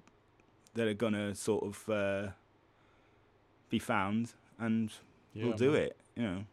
that 0.74 0.86
are 0.86 0.94
gonna 0.94 1.34
sort 1.34 1.64
of 1.64 1.88
uh, 1.88 2.28
be 3.68 3.78
found, 3.78 4.32
and 4.58 4.90
Yeah, 5.34 5.46
we'll 5.46 5.56
do 5.56 5.72
man. 5.72 5.80
it. 5.82 5.96
You 6.16 6.22
know, 6.22 6.44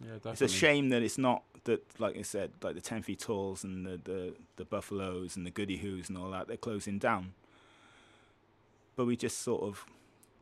Yeah, 0.00 0.06
definitely. 0.14 0.32
it's 0.32 0.42
a 0.42 0.48
shame 0.48 0.88
that 0.90 1.02
it's 1.02 1.18
not 1.18 1.42
that, 1.64 2.00
like 2.00 2.16
I 2.16 2.22
said, 2.22 2.52
like 2.62 2.74
the 2.74 2.80
Ten 2.80 3.02
Feet 3.02 3.20
Talls 3.20 3.64
and 3.64 3.84
the 3.86 4.00
the, 4.02 4.34
the 4.56 4.64
Buffaloes 4.64 5.36
and 5.36 5.46
the 5.46 5.50
Gwdihŵ's 5.50 6.08
and 6.08 6.18
all 6.18 6.30
that. 6.30 6.48
They're 6.48 6.56
closing 6.56 6.98
down. 6.98 7.32
But 8.96 9.06
we 9.06 9.16
just 9.16 9.38
sort 9.40 9.62
of 9.62 9.84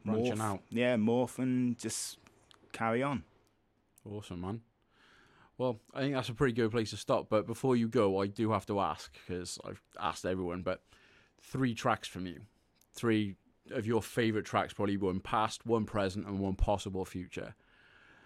Branching 0.05 0.37
morph, 0.37 0.41
out. 0.41 0.61
yeah, 0.71 0.97
morph 0.97 1.39
and 1.39 1.79
just 1.79 2.19
carry 2.73 3.03
on. 3.03 3.25
Awesome, 4.09 4.41
man. 4.41 4.61
Well, 5.59 5.79
I 5.95 6.01
think 6.01 6.15
that's 6.15 6.29
a 6.29 6.35
pretty 6.35 6.55
good 6.55 6.71
place 6.71 6.91
to 6.91 6.97
stop. 6.97 7.29
But 7.29 7.47
before 7.47 7.77
you 7.77 7.89
go, 7.89 8.21
I 8.21 8.27
do 8.27 8.51
have 8.51 8.67
to 8.67 8.81
ask 8.81 9.13
because 9.27 9.59
I've 9.65 9.81
asked 10.01 10.27
everyone. 10.27 10.63
But 10.63 10.83
three 11.41 11.75
tracks 11.75 12.09
from 12.09 12.27
you, 12.27 12.41
three 12.95 13.37
of 13.71 13.87
your 13.87 14.03
favorite 14.03 14.45
tracks, 14.45 14.73
probably 14.73 14.97
one 14.97 15.21
past, 15.21 15.65
one 15.65 15.85
present, 15.85 16.27
and 16.27 16.41
one 16.41 16.57
possible 16.57 17.05
future. 17.05 17.55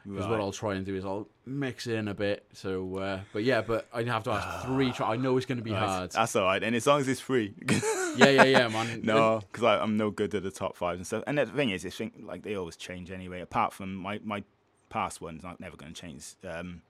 Because 0.09 0.29
what 0.29 0.41
I'll 0.41 0.53
try 0.53 0.75
and 0.75 0.87
do 0.87 0.95
is 0.95 1.05
I'll 1.05 1.27
mix 1.47 1.87
in 1.87 2.07
a 2.09 2.15
bit. 2.15 2.45
So, 2.53 2.97
uh, 2.99 3.21
but 3.33 3.43
yeah, 3.43 3.61
but 3.61 3.87
I 3.93 4.03
have 4.05 4.23
to 4.25 4.31
ask 4.31 4.67
three. 4.67 4.93
I 5.01 5.17
know 5.17 5.37
it's 5.37 5.47
going 5.47 5.59
to 5.59 5.65
be 5.65 5.73
Right, 5.73 5.81
hard. 5.81 6.13
That's 6.13 6.37
all 6.37 6.45
right, 6.45 6.63
and 6.63 6.77
as 6.77 6.87
long 6.87 7.01
as 7.01 7.09
it's 7.09 7.21
free. 7.21 7.55
Yeah, 8.17 8.31
yeah, 8.31 8.45
yeah, 8.45 8.69
man. 8.69 9.01
no, 9.05 9.43
because 9.53 9.63
I'm 9.65 9.99
no 9.99 10.11
good 10.11 10.35
at 10.35 10.43
the 10.43 10.51
top 10.51 10.75
five 10.75 10.97
and 10.97 11.07
stuff. 11.07 11.23
And 11.27 11.37
the 11.37 11.45
thing 11.45 11.69
is, 11.69 11.85
I 11.85 11.91
think 11.91 12.15
like 12.23 12.45
they 12.45 12.55
always 12.55 12.75
change 12.77 13.11
anyway. 13.11 13.43
Apart 13.43 13.75
from 13.75 13.95
my 13.95 14.21
my 14.25 14.43
past 14.89 15.21
ones, 15.21 15.45
I'm 15.45 15.57
never 15.59 15.77
going 15.77 15.93
to 15.93 16.01
change. 16.01 16.25
Um, 16.43 16.81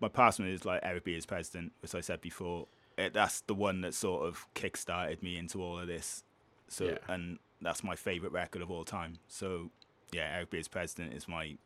my 0.00 0.08
past 0.08 0.38
one 0.38 0.48
is 0.48 0.64
like 0.64 0.80
Eric 0.82 1.04
B 1.04 1.16
as 1.16 1.26
president, 1.26 1.72
as 1.82 1.94
I 1.94 2.00
said 2.00 2.20
before. 2.20 2.66
It, 2.96 3.12
that's 3.12 3.40
the 3.42 3.54
one 3.54 3.82
that 3.82 3.94
sort 3.94 4.26
of 4.26 4.46
kick-started 4.54 5.22
me 5.22 5.36
into 5.36 5.62
all 5.62 5.78
of 5.78 5.86
this. 5.86 6.24
So, 6.68 6.84
Yeah. 6.86 6.98
and 7.06 7.38
that's 7.60 7.84
my 7.84 7.94
favorite 7.94 8.32
record 8.32 8.62
of 8.62 8.70
all 8.70 8.84
time. 8.84 9.18
So, 9.28 9.70
yeah, 10.12 10.36
Eric 10.36 10.50
B 10.50 10.58
as 10.58 10.68
president 10.68 11.14
is 11.14 11.28
my 11.28 11.56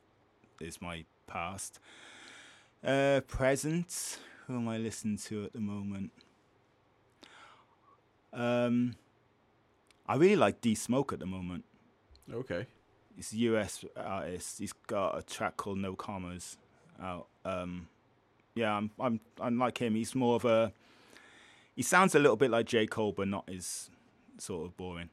is 0.61 0.81
my 0.81 1.05
past. 1.27 1.79
Uh, 2.85 3.21
present. 3.27 4.19
Who 4.47 4.57
am 4.57 4.69
I 4.69 4.79
listening 4.79 5.19
to 5.19 5.45
at 5.45 5.53
the 5.53 5.61
moment? 5.61 6.11
Um, 8.33 8.97
I 10.09 10.17
really 10.17 10.37
like 10.37 10.61
D 10.61 10.75
Smoke 10.75 11.13
at 11.13 11.21
the 11.21 11.27
moment. 11.27 11.65
Okay. 12.33 12.67
He's 13.15 13.33
a 13.33 13.37
US 13.37 13.85
artist. 13.97 14.59
He's 14.59 14.73
got 14.73 15.19
a 15.19 15.23
track 15.23 15.57
called 15.57 15.79
No 15.79 15.95
Commas 15.95 16.57
out. 17.01 17.27
Um, 17.45 17.89
yeah, 18.55 18.75
I'm 18.75 18.91
I'm 18.99 19.21
I'm 19.41 19.59
like 19.59 19.79
him. 19.79 19.95
He's 19.95 20.15
more 20.15 20.37
of 20.37 20.45
a. 20.45 20.73
He 21.77 21.83
sounds 21.83 22.15
a 22.15 22.19
little 22.19 22.37
bit 22.37 22.51
like 22.51 22.67
J 22.67 22.87
Cole, 22.87 23.13
but 23.13 23.29
not 23.29 23.49
as 23.49 23.91
sort 24.39 24.67
of 24.67 24.77
boring. 24.77 25.09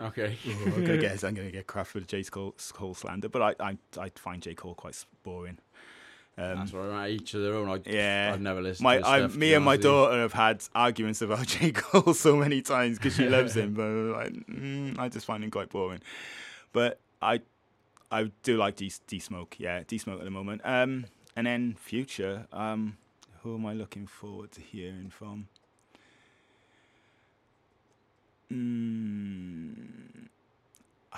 Okay. 0.00 0.36
I'm 0.46 0.84
gonna 0.84 0.98
get 0.98 1.22
I'm 1.24 1.34
gonna 1.34 1.50
get 1.50 1.66
crap 1.66 1.86
for 1.86 2.00
the 2.00 2.06
J 2.06 2.22
Cole, 2.24 2.54
Cole 2.72 2.94
slander, 2.94 3.28
but 3.28 3.42
I 3.42 3.70
I 3.70 3.78
I 3.98 4.10
find 4.14 4.42
J 4.42 4.54
Cole 4.54 4.74
quite 4.74 5.04
boring. 5.22 5.58
Um, 6.38 6.58
That's 6.58 6.72
all 6.72 6.86
right. 6.86 7.10
Each 7.10 7.34
of 7.34 7.42
their 7.42 7.54
own. 7.54 7.68
I, 7.68 7.80
yeah, 7.84 8.30
I've 8.32 8.40
never 8.40 8.62
listened 8.62 8.84
my, 8.84 8.98
to 8.98 9.06
I, 9.06 9.18
stuff, 9.18 9.36
me 9.36 9.52
and 9.52 9.64
my 9.64 9.76
daughter 9.76 10.18
have 10.20 10.32
had 10.32 10.62
arguments 10.74 11.20
about 11.20 11.46
J 11.46 11.72
Cole 11.72 12.14
so 12.14 12.36
many 12.36 12.62
times 12.62 12.98
because 12.98 13.16
she 13.16 13.28
loves 13.28 13.56
him, 13.56 13.74
but 13.74 13.88
like, 14.16 14.32
mm, 14.46 14.98
I 14.98 15.08
just 15.08 15.26
find 15.26 15.44
him 15.44 15.50
quite 15.50 15.68
boring. 15.68 16.00
But 16.72 16.98
I, 17.20 17.40
I 18.10 18.30
do 18.42 18.56
like 18.56 18.76
D, 18.76 18.90
D 19.06 19.18
Smoke. 19.18 19.56
Yeah, 19.58 19.82
D 19.86 19.98
Smoke 19.98 20.20
at 20.20 20.24
the 20.24 20.30
moment. 20.30 20.62
Um, 20.64 21.06
and 21.36 21.46
then 21.46 21.76
Future. 21.78 22.46
Um, 22.52 22.96
who 23.42 23.54
am 23.54 23.66
I 23.66 23.74
looking 23.74 24.06
forward 24.06 24.52
to 24.52 24.60
hearing 24.60 25.10
from? 25.10 25.48
Mm, 28.52 29.59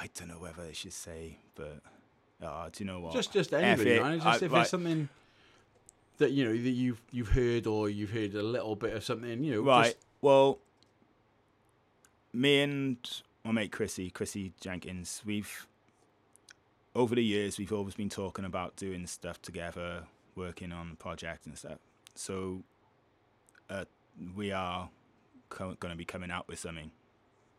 I 0.02 0.08
don't 0.18 0.28
know 0.28 0.38
whether 0.40 0.62
I 0.62 0.72
should 0.72 0.92
say, 0.92 1.38
but 1.54 1.80
uh, 2.42 2.68
do 2.72 2.82
you 2.82 2.90
know 2.90 2.98
what? 3.00 3.12
Just, 3.12 3.32
just 3.32 3.52
anybody, 3.54 3.92
it. 3.92 4.02
man. 4.02 4.14
Just 4.18 4.26
I- 4.26 4.34
if 4.36 4.42
right. 4.42 4.50
there's 4.50 4.68
something 4.70 5.08
that 6.18 6.32
you 6.32 6.44
know 6.44 6.50
that 6.52 6.70
you've 6.70 7.00
you've 7.12 7.28
heard 7.28 7.66
or 7.68 7.88
you've 7.88 8.10
heard 8.10 8.34
a 8.34 8.42
little 8.42 8.74
bit 8.74 8.94
of 8.94 9.04
something, 9.04 9.44
you 9.44 9.54
know, 9.54 9.60
Right. 9.62 9.84
just- 9.92 9.98
Well, 10.20 10.58
me 12.32 12.60
and 12.62 12.96
my 13.44 13.52
mate 13.52 13.70
Chrissy, 13.72 14.10
Chrissy 14.10 14.52
Jenkins, 14.60 15.22
we've 15.24 15.66
over 16.94 17.14
the 17.14 17.24
years 17.24 17.58
we've 17.58 17.72
always 17.72 17.94
been 17.94 18.08
talking 18.10 18.44
about 18.44 18.76
doing 18.76 19.06
stuff 19.06 19.40
together, 19.40 20.04
working 20.34 20.72
on 20.72 20.96
projects 20.96 21.46
and 21.46 21.56
stuff. 21.56 21.78
So 22.14 22.62
uh, 23.70 23.84
we 24.36 24.50
are 24.52 24.90
co- 25.48 25.74
going 25.80 25.92
to 25.92 25.96
be 25.98 26.04
coming 26.04 26.30
out 26.30 26.48
with 26.48 26.58
something 26.58 26.90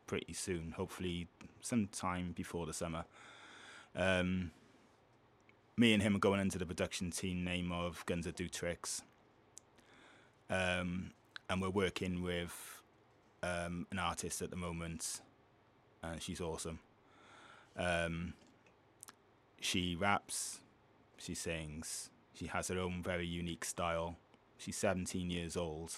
pretty 0.08 0.34
soon, 0.34 0.74
hopefully 0.76 1.28
sometime 1.62 2.32
before 2.32 2.66
the 2.66 2.74
summer. 2.74 3.06
Um, 3.96 4.52
me 5.78 5.94
and 5.94 6.04
him 6.04 6.16
are 6.16 6.20
going 6.20 6.40
into 6.40 6.58
the 6.58 6.66
production 6.66 7.12
team 7.12 7.44
name 7.44 7.72
of 7.72 8.06
Guns 8.06 8.26
That 8.26 8.36
Do 8.36 8.48
Tricks. 8.48 9.02
Um, 10.50 11.12
and 11.50 11.62
we're 11.62 11.70
working 11.70 12.22
with 12.24 12.82
um, 13.42 13.88
an 13.92 14.00
artist 14.00 14.42
at 14.42 14.50
the 14.50 14.56
moment, 14.56 15.22
and 16.02 16.22
she's 16.22 16.42
awesome. 16.42 16.80
Um, 17.78 18.34
she 19.60 19.96
raps, 19.96 20.60
she 21.18 21.34
sings, 21.34 22.10
she 22.34 22.48
has 22.48 22.68
her 22.68 22.80
own 22.80 23.02
very 23.04 23.26
unique 23.26 23.66
style. 23.66 24.18
She's 24.58 24.76
17 24.78 25.30
years 25.30 25.58
old. 25.58 25.94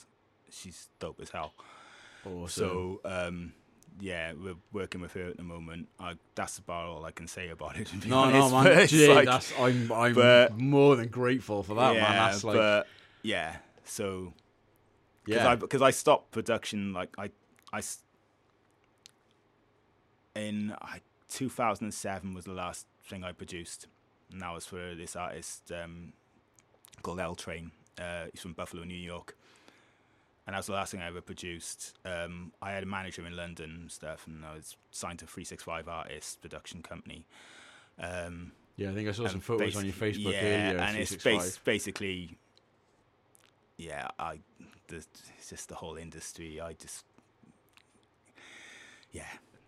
She's 0.50 0.90
dope 1.00 1.20
as 1.22 1.30
hell. 1.30 1.54
Awesome. 2.26 2.48
So, 2.48 3.02
um, 3.06 3.54
yeah, 4.00 4.34
we're 4.34 4.56
working 4.74 5.02
with 5.02 5.14
her 5.14 5.26
at 5.28 5.38
the 5.38 5.44
moment. 5.44 5.88
I, 6.00 6.14
that's 6.36 6.58
about 6.58 6.86
all 6.88 7.06
I 7.06 7.12
can 7.12 7.28
say 7.28 7.50
about 7.50 7.78
it. 7.78 7.88
to 7.88 7.98
be 7.98 8.10
no, 8.10 8.30
no, 8.30 8.50
man. 8.64 8.88
Gee, 8.88 9.14
like- 9.14 9.26
that's 9.26 9.54
I'm 9.60 9.92
I'm 9.92 10.14
but- 10.14 10.58
more 10.58 10.96
than 10.96 11.08
grateful 11.08 11.64
for 11.64 11.76
that, 11.76 11.96
yeah, 11.96 12.02
man. 12.02 12.12
That's 12.32 12.44
like 12.44 12.56
but 12.56 12.88
yeah, 13.24 13.58
so 13.84 14.34
because 15.24 15.44
Yeah. 15.44 15.52
I 15.52 15.56
because 15.56 15.82
I 15.82 15.92
stopped 15.92 16.32
production 16.32 16.94
like 16.94 17.10
I 17.18 17.30
I 17.74 17.82
in 20.36 20.74
I, 20.82 21.00
2007 21.30 22.34
was 22.34 22.46
the 22.46 22.52
last 22.54 22.88
thing 23.08 23.24
I 23.24 23.32
produced, 23.32 23.88
and 24.32 24.42
that 24.42 24.54
was 24.54 24.66
for 24.66 24.94
this 24.96 25.16
artist 25.16 25.72
um, 25.72 26.14
called 27.02 27.20
L 27.20 27.36
Train. 27.36 27.72
Uh, 27.98 28.26
he's 28.32 28.42
from 28.42 28.54
Buffalo, 28.54 28.84
New 28.84 28.94
York. 28.94 29.38
And 30.48 30.54
that 30.54 30.58
was 30.60 30.68
the 30.68 30.74
last 30.74 30.92
thing 30.92 31.02
I 31.02 31.08
ever 31.08 31.22
produced. 31.22 31.98
Um, 32.06 32.52
I 32.62 32.72
had 32.72 32.84
a 32.84 32.86
manager 32.86 33.26
in 33.26 33.36
London 33.36 33.72
and 33.82 33.92
stuff, 33.92 34.28
and 34.28 34.46
I 34.46 34.54
was 34.54 34.76
signed 34.92 35.20
to 35.20 35.26
365 35.26 35.88
Artists 35.88 36.36
production 36.36 36.84
company. 36.84 37.26
Um, 38.00 38.52
Yeah, 38.78 38.92
I 38.92 38.94
think 38.94 39.10
I 39.10 39.12
saw 39.14 39.28
some 39.28 39.40
photos 39.40 39.76
on 39.76 39.86
your 39.86 39.94
Facebook 39.94 40.34
yeah, 40.34 40.42
earlier, 40.70 40.80
and 40.82 40.98
it's 40.98 41.16
bas- 41.16 41.58
basically, 41.64 42.38
yeah, 43.78 44.08
I, 44.20 44.40
the, 44.88 44.98
it's 44.98 45.50
just 45.50 45.70
the 45.70 45.76
whole 45.76 45.96
industry. 45.96 46.62
I 46.62 46.74
just, 46.74 47.06
yeah, 49.12 49.24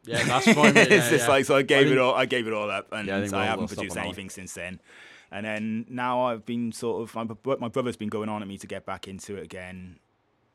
Yeah, 0.06 0.24
that's 0.24 0.46
fine, 0.54 0.74
mate, 0.76 0.92
it's 0.92 1.10
just 1.10 1.24
yeah. 1.26 1.28
like 1.28 1.46
so. 1.46 1.56
I 1.56 1.62
gave 1.64 1.88
I 1.88 1.92
it 1.92 1.98
all. 1.98 2.14
I 2.14 2.26
gave 2.26 2.48
it 2.48 2.54
all 2.54 2.70
up, 2.70 2.88
and 2.92 3.08
Yeah, 3.08 3.18
I 3.18 3.20
we'll- 3.22 3.32
haven't 3.32 3.58
we'll 3.60 3.68
produced 3.68 3.92
on 3.92 3.96
that 3.96 4.00
one. 4.02 4.06
anything 4.08 4.30
since 4.30 4.54
then. 4.54 4.80
And 5.32 5.46
then 5.46 5.86
now 5.90 6.22
I've 6.22 6.46
been 6.46 6.72
sort 6.72 7.02
of 7.02 7.14
my, 7.16 7.56
my 7.58 7.68
brother's 7.68 7.98
been 7.98 8.08
going 8.08 8.30
on 8.30 8.42
at 8.42 8.48
me 8.48 8.58
to 8.60 8.68
get 8.68 8.86
back 8.86 9.08
into 9.10 9.36
it 9.36 9.44
again, 9.44 10.00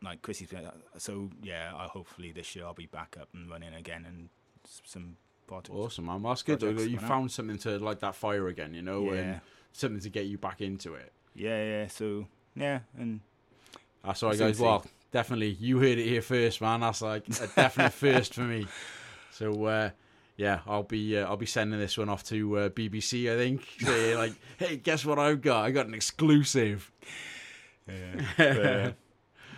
like 0.02 0.22
Chrissy's 0.22 0.48
been, 0.48 0.68
so 0.98 1.30
yeah. 1.42 1.72
I 1.76 1.84
hopefully 1.86 2.32
this 2.32 2.54
year 2.56 2.64
I'll 2.64 2.74
be 2.74 2.86
back 2.86 3.16
up 3.20 3.28
and 3.34 3.48
running 3.50 3.74
again 3.74 4.04
and 4.06 4.28
some 4.84 5.16
projects. 5.46 5.74
Awesome, 5.76 6.06
man. 6.06 6.22
Well, 6.22 6.32
that's 6.32 6.42
good. 6.42 6.60
Projects 6.60 6.82
You 6.82 6.96
coming 6.96 7.04
out. 7.04 7.08
found 7.08 7.30
something 7.32 7.58
to 7.58 7.78
light 7.78 8.00
that 8.00 8.14
fire 8.14 8.48
again, 8.48 8.74
you 8.74 8.82
know, 8.82 9.12
Yeah. 9.12 9.18
and 9.20 9.40
something 9.72 10.00
to 10.00 10.08
get 10.08 10.26
you 10.26 10.38
back 10.38 10.60
into 10.60 10.94
it. 10.94 11.12
Yeah, 11.34 11.62
yeah. 11.62 11.86
So 11.88 12.26
yeah, 12.54 12.80
and 12.98 13.20
That's 14.04 14.22
all 14.22 14.30
right, 14.30 14.38
guys. 14.38 14.58
Well, 14.60 14.84
definitely, 15.12 15.50
you 15.50 15.78
heard 15.78 15.98
it 15.98 16.06
here 16.06 16.22
first, 16.22 16.60
man. 16.60 16.80
That's 16.80 17.02
like 17.02 17.26
a 17.28 17.46
definite 17.56 17.92
first 17.92 18.34
for 18.34 18.42
me. 18.42 18.66
So, 19.30 19.64
uh, 19.64 19.90
yeah, 20.36 20.60
I'll 20.66 20.82
be 20.82 21.16
uh, 21.16 21.26
I'll 21.26 21.36
be 21.36 21.46
sending 21.46 21.78
this 21.80 21.96
one 21.96 22.08
off 22.08 22.24
to 22.24 22.58
uh, 22.58 22.68
BBC. 22.70 23.32
I 23.32 23.36
think, 23.36 23.66
saying 23.80 24.16
like, 24.18 24.32
"Hey, 24.58 24.76
guess 24.76 25.04
what 25.04 25.18
I've 25.18 25.40
got? 25.40 25.64
I 25.64 25.70
got 25.70 25.86
an 25.86 25.94
exclusive." 25.94 26.90
Yeah. 27.88 28.20
But, 28.36 28.66
uh, 28.66 28.92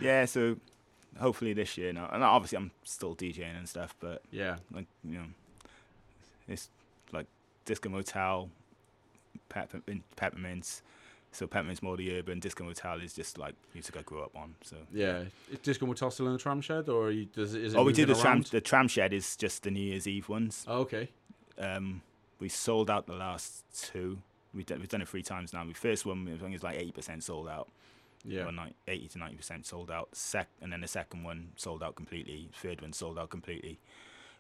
yeah, 0.05 0.25
so 0.27 0.57
hopefully 1.19 1.53
this 1.53 1.77
year 1.79 1.93
now. 1.93 2.09
And 2.13 2.23
obviously 2.23 2.59
I'm 2.59 2.71
still 2.85 3.15
DJing 3.17 3.57
and 3.59 3.69
stuff, 3.69 3.95
but 4.01 4.23
Yeah. 4.31 4.57
like 4.73 4.87
you 5.03 5.19
know, 5.19 5.27
it's 6.49 6.69
like 7.13 7.27
Disco 7.65 7.89
Motel, 7.89 8.51
Peppermint, 9.49 10.03
Peppermints. 10.17 10.83
So 11.33 11.49
Peppermint's 11.49 11.83
more 11.83 11.97
the 11.97 12.17
urban. 12.17 12.39
Disco 12.39 12.63
Motel 12.65 13.01
is 13.01 13.13
just 13.13 13.39
like 13.39 13.55
music 13.75 13.97
I 13.97 14.03
grew 14.03 14.23
up 14.23 14.37
on. 14.37 14.55
So 14.63 14.77
Yeah, 14.93 15.25
is 15.51 15.59
Disco 15.63 15.87
Motel 15.87 16.11
still 16.11 16.27
in 16.27 16.33
the 16.35 16.39
tram 16.39 16.61
shed, 16.61 16.89
or 16.89 17.11
you, 17.11 17.25
does 17.27 17.55
it? 17.55 17.65
Is 17.65 17.75
it 17.75 17.77
oh, 17.77 17.85
we 17.85 17.93
did 17.93 18.09
the 18.09 18.15
tram. 18.15 18.43
The 18.43 18.61
tram 18.61 18.87
shed 18.89 19.13
is 19.13 19.37
just 19.37 19.65
the 19.65 19.71
New 19.71 19.81
Year's 19.83 20.07
Eve 20.07 20.29
ones. 20.29 20.65
Oh, 20.69 20.81
okay. 20.81 21.09
Um, 21.59 22.03
we 22.39 22.49
sold 22.49 22.91
out 22.91 23.07
the 23.07 23.15
last 23.15 23.65
two. 23.77 24.19
We've 24.55 24.67
done, 24.67 24.79
we've 24.79 24.89
done 24.89 25.03
it 25.03 25.09
three 25.09 25.23
times 25.23 25.53
now. 25.53 25.65
We 25.67 25.73
first 25.73 26.07
one, 26.07 26.29
I 26.33 26.41
think 26.41 26.63
like 26.63 26.77
eighty 26.77 26.93
percent 26.93 27.25
sold 27.25 27.49
out. 27.49 27.69
Yeah. 28.25 28.51
Ni- 28.51 28.75
eighty 28.89 29.09
to 29.09 29.19
ninety 29.19 29.37
percent 29.37 29.67
sold 29.67 29.91
out. 29.91 30.09
Sec, 30.17 30.49
and 30.63 30.73
then 30.73 30.81
the 30.81 30.89
second 30.89 31.25
one 31.25 31.53
sold 31.57 31.83
out 31.83 31.95
completely. 31.95 32.49
Third 32.55 32.81
one 32.81 32.93
sold 32.93 33.19
out 33.19 33.31
completely. 33.31 33.79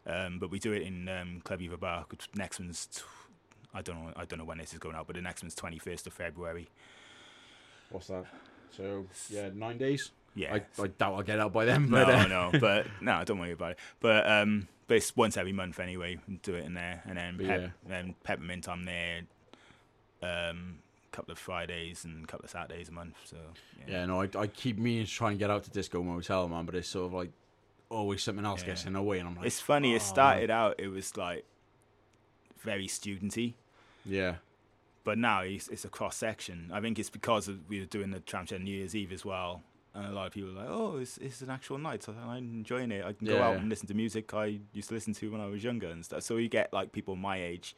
Um, 0.06 0.38
but 0.38 0.50
we 0.50 0.58
do 0.58 0.72
it 0.72 0.82
in 0.82 1.08
um, 1.08 1.40
Clwb 1.44 1.70
Ifor 1.70 1.80
Bach. 1.80 2.14
Next 2.34 2.58
one's, 2.60 2.86
t- 2.86 3.02
I 3.72 3.80
don't 3.82 3.96
know, 4.04 4.12
I 4.16 4.24
don't 4.26 4.38
know 4.38 4.44
when 4.44 4.58
this 4.58 4.72
is 4.74 4.78
going 4.78 4.94
out, 4.96 5.06
but 5.06 5.16
the 5.16 5.22
next 5.22 5.42
one's 5.42 5.54
twenty 5.54 5.78
first 5.78 6.06
of 6.06 6.12
February. 6.12 6.68
What's 7.90 8.08
that? 8.08 8.24
So 8.76 9.06
yeah, 9.30 9.50
nine 9.54 9.78
days. 9.78 10.10
Yeah. 10.34 10.54
I, 10.54 10.82
I 10.82 10.86
doubt 10.88 11.14
I'll 11.14 11.22
get 11.22 11.38
out 11.38 11.52
by 11.52 11.64
then. 11.64 11.88
But 11.90 12.08
no, 12.08 12.14
uh, 12.14 12.26
no, 12.52 12.58
but 12.58 12.86
no, 13.00 13.22
don't 13.24 13.38
worry 13.38 13.52
about 13.52 13.72
it. 13.72 13.78
But 14.00 14.28
um, 14.30 14.68
but 14.88 14.96
it's 14.96 15.14
once 15.16 15.36
every 15.36 15.52
month 15.52 15.78
anyway. 15.80 16.18
Do 16.42 16.54
it 16.54 16.64
in 16.64 16.74
there, 16.74 17.02
and 17.06 17.16
then 17.16 17.38
pep, 17.38 17.70
then 17.86 18.14
peppermint. 18.24 18.68
I'm 18.68 18.84
there. 18.84 19.22
Um, 20.22 20.78
couple 21.14 21.32
of 21.32 21.38
Fridays 21.38 22.04
and 22.04 22.24
a 22.24 22.26
couple 22.26 22.44
of 22.44 22.50
Saturdays 22.50 22.88
a 22.88 22.92
month. 22.92 23.14
So 23.24 23.36
yeah, 23.78 24.00
Yeah, 24.00 24.06
no, 24.06 24.22
I, 24.22 24.28
I 24.36 24.46
keep 24.46 24.78
meaning 24.78 25.06
to 25.06 25.10
try 25.10 25.30
and 25.30 25.38
get 25.38 25.50
out 25.50 25.64
to 25.64 25.70
Disco 25.70 26.02
Motel, 26.02 26.48
man, 26.48 26.66
but 26.66 26.74
it's 26.74 26.88
sort 26.88 27.06
of 27.06 27.12
like 27.12 27.30
always 27.90 28.22
something 28.22 28.44
else 28.44 28.62
gets 28.62 28.84
in 28.84 28.94
the 28.94 29.02
way, 29.02 29.18
and 29.18 29.28
I'm 29.28 29.36
like, 29.36 29.46
it's 29.46 29.60
funny. 29.60 29.92
"Oh, 29.92 29.96
It 29.96 30.02
started 30.02 30.50
out. 30.50 30.76
It 30.78 30.88
was 30.88 31.16
like 31.16 31.44
very 32.64 32.86
studenty. 32.88 33.54
Yeah. 34.04 34.36
But 35.04 35.18
now 35.18 35.42
it's, 35.42 35.68
it's 35.68 35.84
a 35.84 35.88
cross 35.88 36.16
section. 36.16 36.70
I 36.72 36.80
think 36.80 36.98
it's 36.98 37.10
because 37.10 37.46
of, 37.46 37.68
we 37.68 37.80
were 37.80 37.86
doing 37.86 38.10
the 38.10 38.20
tram 38.20 38.46
shed 38.46 38.62
New 38.62 38.74
Year's 38.74 38.96
Eve 38.96 39.12
as 39.12 39.24
well. 39.24 39.62
And 39.94 40.06
a 40.06 40.10
lot 40.10 40.26
of 40.26 40.32
people 40.32 40.50
are 40.50 40.62
like, 40.62 40.68
oh, 40.68 40.96
it's, 40.96 41.18
it's 41.18 41.42
an 41.42 41.50
actual 41.50 41.78
night. 41.78 42.02
So 42.02 42.14
I'm 42.26 42.38
enjoying 42.38 42.90
it. 42.90 43.04
I 43.04 43.12
can 43.12 43.26
go 43.26 43.40
out 43.40 43.52
yeah. 43.52 43.60
and 43.60 43.68
listen 43.68 43.86
to 43.88 43.94
music 43.94 44.32
I 44.34 44.60
used 44.72 44.88
to 44.88 44.94
listen 44.94 45.12
to 45.14 45.30
when 45.30 45.40
I 45.40 45.46
was 45.46 45.62
younger 45.62 45.88
and 45.88 46.04
stuff. 46.04 46.22
So 46.22 46.36
you 46.36 46.48
get 46.48 46.72
like 46.72 46.90
people 46.90 47.14
my 47.16 47.40
age 47.40 47.76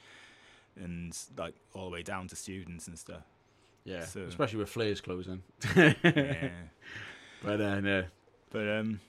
and 0.77 1.17
like 1.37 1.55
all 1.75 1.85
the 1.85 1.91
way 1.91 2.03
down 2.03 2.29
to 2.29 2.37
students 2.37 2.87
and 2.89 2.99
stuff. 2.99 3.23
Yeah, 3.85 4.05
So, 4.05 4.23
especially 4.23 4.59
with 4.59 4.69
Flares 4.69 5.01
closing. 5.01 5.43
yeah. 5.77 6.51
But 7.43 7.61
uh, 7.61 7.81
no. 7.81 8.05
But 8.51 8.69
um, 8.69 9.01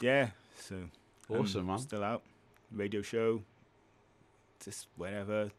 yeah. 0.00 0.30
So 0.58 0.76
Awesome, 1.28 1.66
man. 1.66 1.78
Still 1.78 2.02
out. 2.04 2.22
Radio 2.72 3.02
show. 3.02 3.42
Just 4.64 4.86
wherever. 4.96 5.50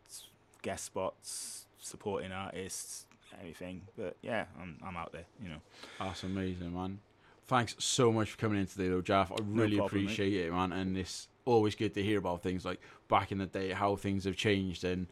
Guest 0.63 0.85
spots, 0.85 1.65
supporting 1.79 2.31
artists, 2.31 3.05
everything. 3.39 3.81
But 3.97 4.17
yeah, 4.21 4.45
I'm 4.59 4.77
I'm 4.83 4.97
out 4.97 5.11
there. 5.11 5.25
You 5.41 5.49
know. 5.49 5.61
That's 5.99 6.23
amazing, 6.23 6.73
man. 6.73 6.99
Thanks 7.45 7.75
so 7.79 8.11
much 8.11 8.31
for 8.31 8.37
coming 8.37 8.59
in 8.59 8.65
today, 8.65 8.89
though, 8.89 9.01
Jaff. 9.01 9.31
I 9.31 9.35
really 9.45 9.77
problem, 9.77 10.01
mate. 10.01 10.11
appreciate 10.11 10.33
it, 10.33 10.51
man. 10.51 10.73
And 10.73 10.97
it's 10.97 11.29
always 11.45 11.75
good 11.75 11.93
to 11.93 12.03
hear 12.03 12.17
about 12.17 12.43
things 12.43 12.65
like 12.65 12.81
back 13.07 13.31
in 13.31 13.37
the 13.37 13.45
day, 13.45 13.71
how 13.71 13.95
things 13.95 14.25
have 14.25 14.35
changed. 14.35 14.83
And, 14.83 15.07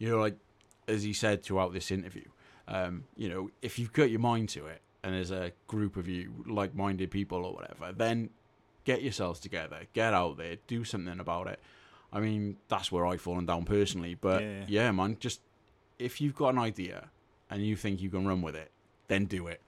you 0.00 0.08
know, 0.10 0.18
like, 0.18 0.36
as 0.88 1.04
he 1.04 1.12
said 1.12 1.44
throughout 1.44 1.72
this 1.72 1.92
interview, 1.92 2.24
um, 2.66 3.04
you 3.16 3.28
know, 3.28 3.50
if 3.62 3.78
you've 3.78 3.92
got 3.92 4.10
your 4.10 4.18
mind 4.18 4.48
to 4.48 4.66
it 4.66 4.80
and 5.04 5.14
there's 5.14 5.30
a 5.30 5.52
group 5.68 5.96
of 5.96 6.08
you 6.08 6.44
like 6.48 6.74
minded 6.74 7.10
people 7.12 7.44
or 7.44 7.54
whatever, 7.54 7.92
then 7.92 8.30
get 8.84 9.02
yourselves 9.02 9.38
together, 9.38 9.82
get 9.92 10.12
out 10.14 10.36
there, 10.38 10.56
do 10.66 10.82
something 10.84 11.20
about 11.20 11.46
it. 11.46 11.60
I 12.12 12.18
mean, 12.20 12.56
that's 12.68 12.90
where 12.90 13.06
I've 13.06 13.20
fallen 13.20 13.46
down 13.46 13.64
personally. 13.64 14.14
But 14.14 14.42
Yeah. 14.42 14.64
yeah, 14.66 14.90
man, 14.90 15.16
just 15.20 15.42
if 15.98 16.20
you've 16.20 16.34
got 16.34 16.48
an 16.54 16.58
idea 16.58 17.10
and 17.50 17.64
you 17.64 17.76
think 17.76 18.00
you 18.00 18.10
can 18.10 18.26
run 18.26 18.40
with 18.42 18.56
it, 18.56 18.70
then 19.08 19.26
do 19.26 19.46
it. 19.46 19.60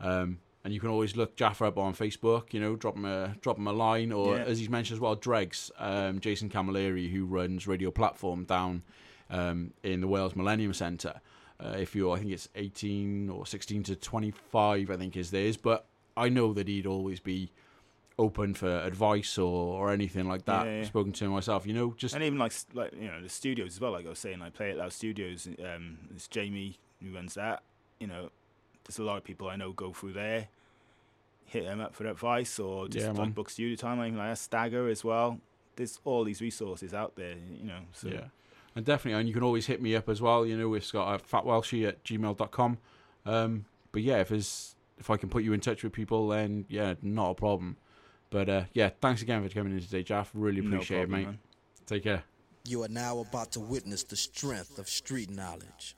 Um, 0.00 0.40
and 0.64 0.74
you 0.74 0.80
can 0.80 0.90
always 0.90 1.16
look 1.16 1.36
Jaffa 1.36 1.66
up 1.66 1.78
on 1.78 1.94
Facebook, 1.94 2.52
you 2.52 2.60
know, 2.60 2.76
drop 2.76 2.96
him 2.96 3.04
a 3.06 3.34
drop 3.40 3.56
him 3.56 3.66
a 3.66 3.72
line, 3.72 4.12
or 4.12 4.36
Yeah. 4.36 4.44
as 4.44 4.58
he's 4.58 4.68
mentioned 4.68 4.96
as 4.96 5.00
well, 5.00 5.14
Dregs, 5.14 5.70
um, 5.78 6.20
Jason 6.20 6.50
Camilleri, 6.50 7.10
who 7.10 7.24
runs 7.24 7.66
Radio 7.66 7.90
Platform 7.90 8.44
down 8.44 8.82
um, 9.30 9.72
in 9.82 10.00
the 10.00 10.08
Wales 10.08 10.34
Millennium 10.36 10.72
Centre. 10.74 11.20
Uh, 11.58 11.76
if 11.78 11.94
you're, 11.94 12.16
I 12.16 12.18
think 12.20 12.32
it's 12.32 12.48
18 12.54 13.28
or 13.28 13.46
16 13.46 13.82
to 13.84 13.96
25, 13.96 14.90
I 14.90 14.96
think 14.96 15.16
is 15.16 15.30
theirs. 15.30 15.56
But 15.56 15.84
I 16.16 16.28
know 16.28 16.52
that 16.54 16.68
he'd 16.68 16.86
always 16.86 17.20
be 17.20 17.50
open 18.18 18.54
for 18.54 18.80
advice 18.80 19.38
or, 19.38 19.80
or 19.80 19.92
anything 19.92 20.26
like 20.28 20.44
that. 20.44 20.66
Yeah, 20.66 20.78
yeah. 20.78 20.84
Spoken 20.84 21.12
to 21.12 21.24
him 21.26 21.30
myself, 21.32 21.66
you 21.66 21.72
know, 21.72 21.94
just 21.96 22.14
and 22.14 22.22
even 22.24 22.38
like 22.38 22.52
like 22.74 22.92
you 22.94 23.08
know 23.08 23.22
the 23.22 23.28
studios 23.28 23.74
as 23.74 23.80
well. 23.80 23.92
Like 23.92 24.06
I 24.06 24.10
was 24.10 24.18
saying, 24.18 24.42
I 24.42 24.50
Play 24.50 24.70
It 24.70 24.76
Loud 24.76 24.92
Studios. 24.92 25.48
Um, 25.62 25.98
it's 26.14 26.28
Jamie 26.28 26.78
who 27.02 27.14
runs 27.14 27.34
that. 27.34 27.62
You 27.98 28.06
know, 28.06 28.30
there's 28.84 28.98
a 28.98 29.02
lot 29.04 29.16
of 29.16 29.24
people 29.24 29.48
I 29.48 29.56
know 29.56 29.72
go 29.72 29.92
through 29.92 30.14
there. 30.14 30.48
Hit 31.46 31.64
them 31.64 31.80
up 31.80 31.94
for 31.94 32.06
advice 32.06 32.58
or 32.58 32.88
just 32.88 33.06
Yeah, 33.06 33.12
like 33.12 33.34
book 33.34 33.50
studio 33.50 33.74
time. 33.74 34.00
Anything 34.00 34.18
like 34.18 34.28
that. 34.30 34.38
Stagger 34.38 34.88
as 34.88 35.02
well. 35.02 35.40
There's 35.76 35.98
all 36.04 36.22
these 36.24 36.40
resources 36.40 36.94
out 36.94 37.16
there. 37.16 37.34
You 37.58 37.66
know, 37.66 37.80
so 37.92 38.08
Yeah. 38.08 38.24
And 38.76 38.84
definitely, 38.84 39.18
and 39.18 39.28
you 39.28 39.34
can 39.34 39.42
always 39.42 39.66
hit 39.66 39.82
me 39.82 39.96
up 39.96 40.08
as 40.08 40.22
well. 40.22 40.46
You 40.46 40.56
know, 40.56 40.74
it's 40.74 40.92
got 40.92 41.08
uh, 41.08 41.18
fatwelshie 41.18 41.86
at 41.88 42.04
gmail.com. 42.04 42.78
Um, 43.26 43.64
but 43.92 44.02
yeah, 44.02 44.18
if 44.18 44.28
there's, 44.28 44.76
if 44.98 45.10
I 45.10 45.16
can 45.16 45.28
put 45.28 45.42
you 45.42 45.52
in 45.52 45.60
touch 45.60 45.82
with 45.82 45.92
people, 45.92 46.28
then 46.28 46.66
yeah, 46.68 46.94
not 47.02 47.30
a 47.30 47.34
problem. 47.34 47.76
But 48.30 48.48
uh, 48.48 48.64
yeah, 48.72 48.90
thanks 49.00 49.22
again 49.22 49.42
for 49.42 49.52
coming 49.52 49.72
in 49.72 49.80
today, 49.80 50.04
Jaff. 50.04 50.30
Really 50.34 50.60
No 50.60 50.68
appreciate 50.76 50.98
problem, 50.98 51.14
it, 51.14 51.18
mate. 51.18 51.26
man. 51.26 51.38
Take 51.86 52.04
care. 52.04 52.22
You 52.64 52.84
are 52.84 52.88
now 52.88 53.18
about 53.18 53.52
to 53.52 53.60
witness 53.60 54.04
the 54.04 54.16
strength 54.16 54.78
of 54.78 54.88
street 54.88 55.30
knowledge. 55.30 55.96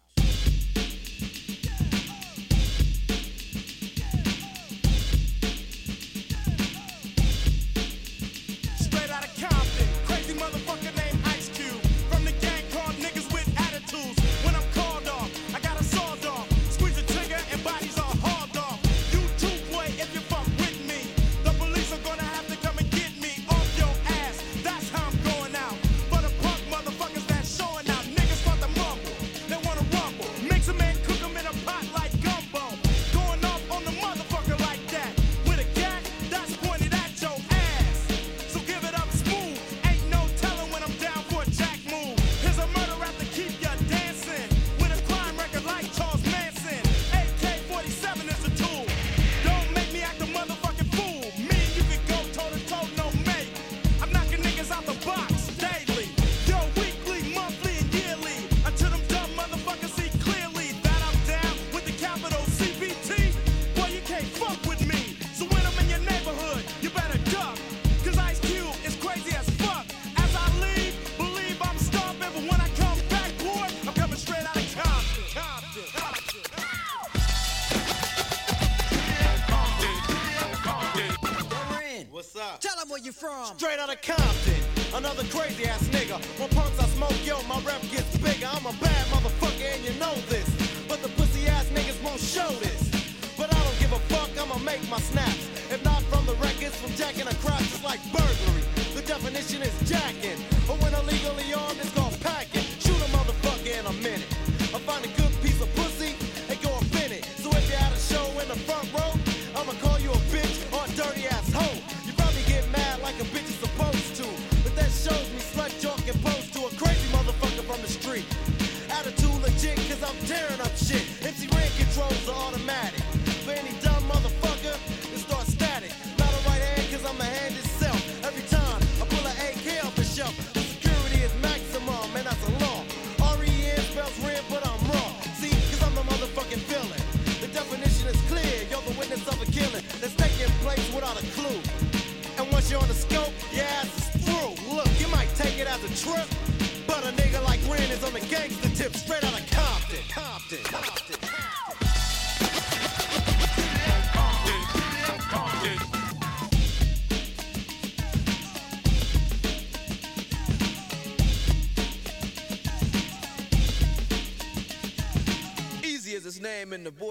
make 94.63 94.83
my 94.89 94.99
snaps. 94.99 95.49
If 95.71 95.83
not 95.85 96.03
from 96.05 96.27
the 96.27 96.35
records, 96.35 96.77
from 96.77 96.93
jacking 96.95 97.27
a 97.27 97.35
crop, 97.43 97.61
it's 97.61 97.83
like 97.85 98.01
burglary. 98.13 98.63
The 98.95 99.03
definition 99.03 99.63
is 99.63 99.75
jacking. 99.89 100.39
But 100.67 100.81
when 100.83 100.95
illegally 100.95 101.53
armed, 101.55 101.81
it's 101.81 101.93
called 101.95 102.19
packing. 102.21 102.63
Shoot 102.79 103.01
a 103.01 103.09
motherfucker 103.17 103.79
in 103.81 103.87
a 103.87 103.93
minute. 104.05 104.29
I 104.75 104.79
find 104.85 105.05
a 105.05 105.09
good 105.21 105.33
piece 105.43 105.61
of 105.61 105.69
pussy 105.75 106.15
and 106.49 106.61
go 106.63 106.71
a 106.71 106.85
minute. 106.95 107.25
So 107.43 107.51
if 107.51 107.69
you're 107.69 107.81
at 107.81 107.93
a 107.93 108.01
show 108.01 108.27
in 108.41 108.49
the 108.49 108.59
front 108.69 108.92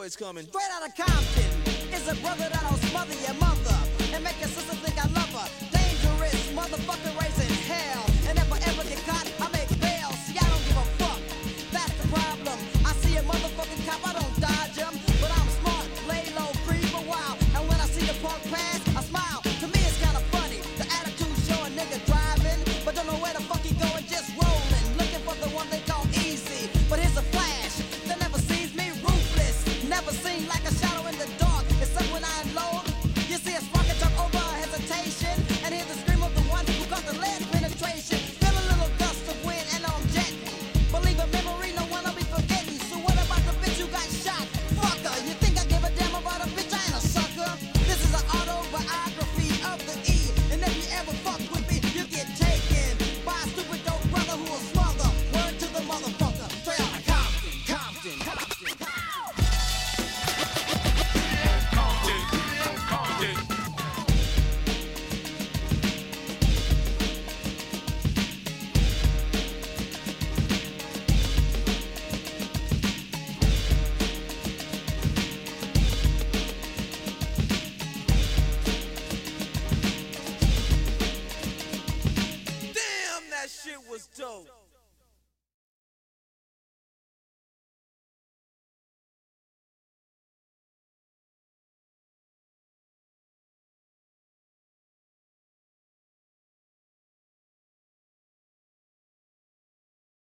boys 0.01 0.15
coming. 0.15 0.43
Straight 0.47 0.71
out 0.73 0.87
of 0.87 0.95
Compton 0.95 1.93
is 1.93 2.07
a 2.07 2.15
brother 2.21 2.49
that 2.49 2.60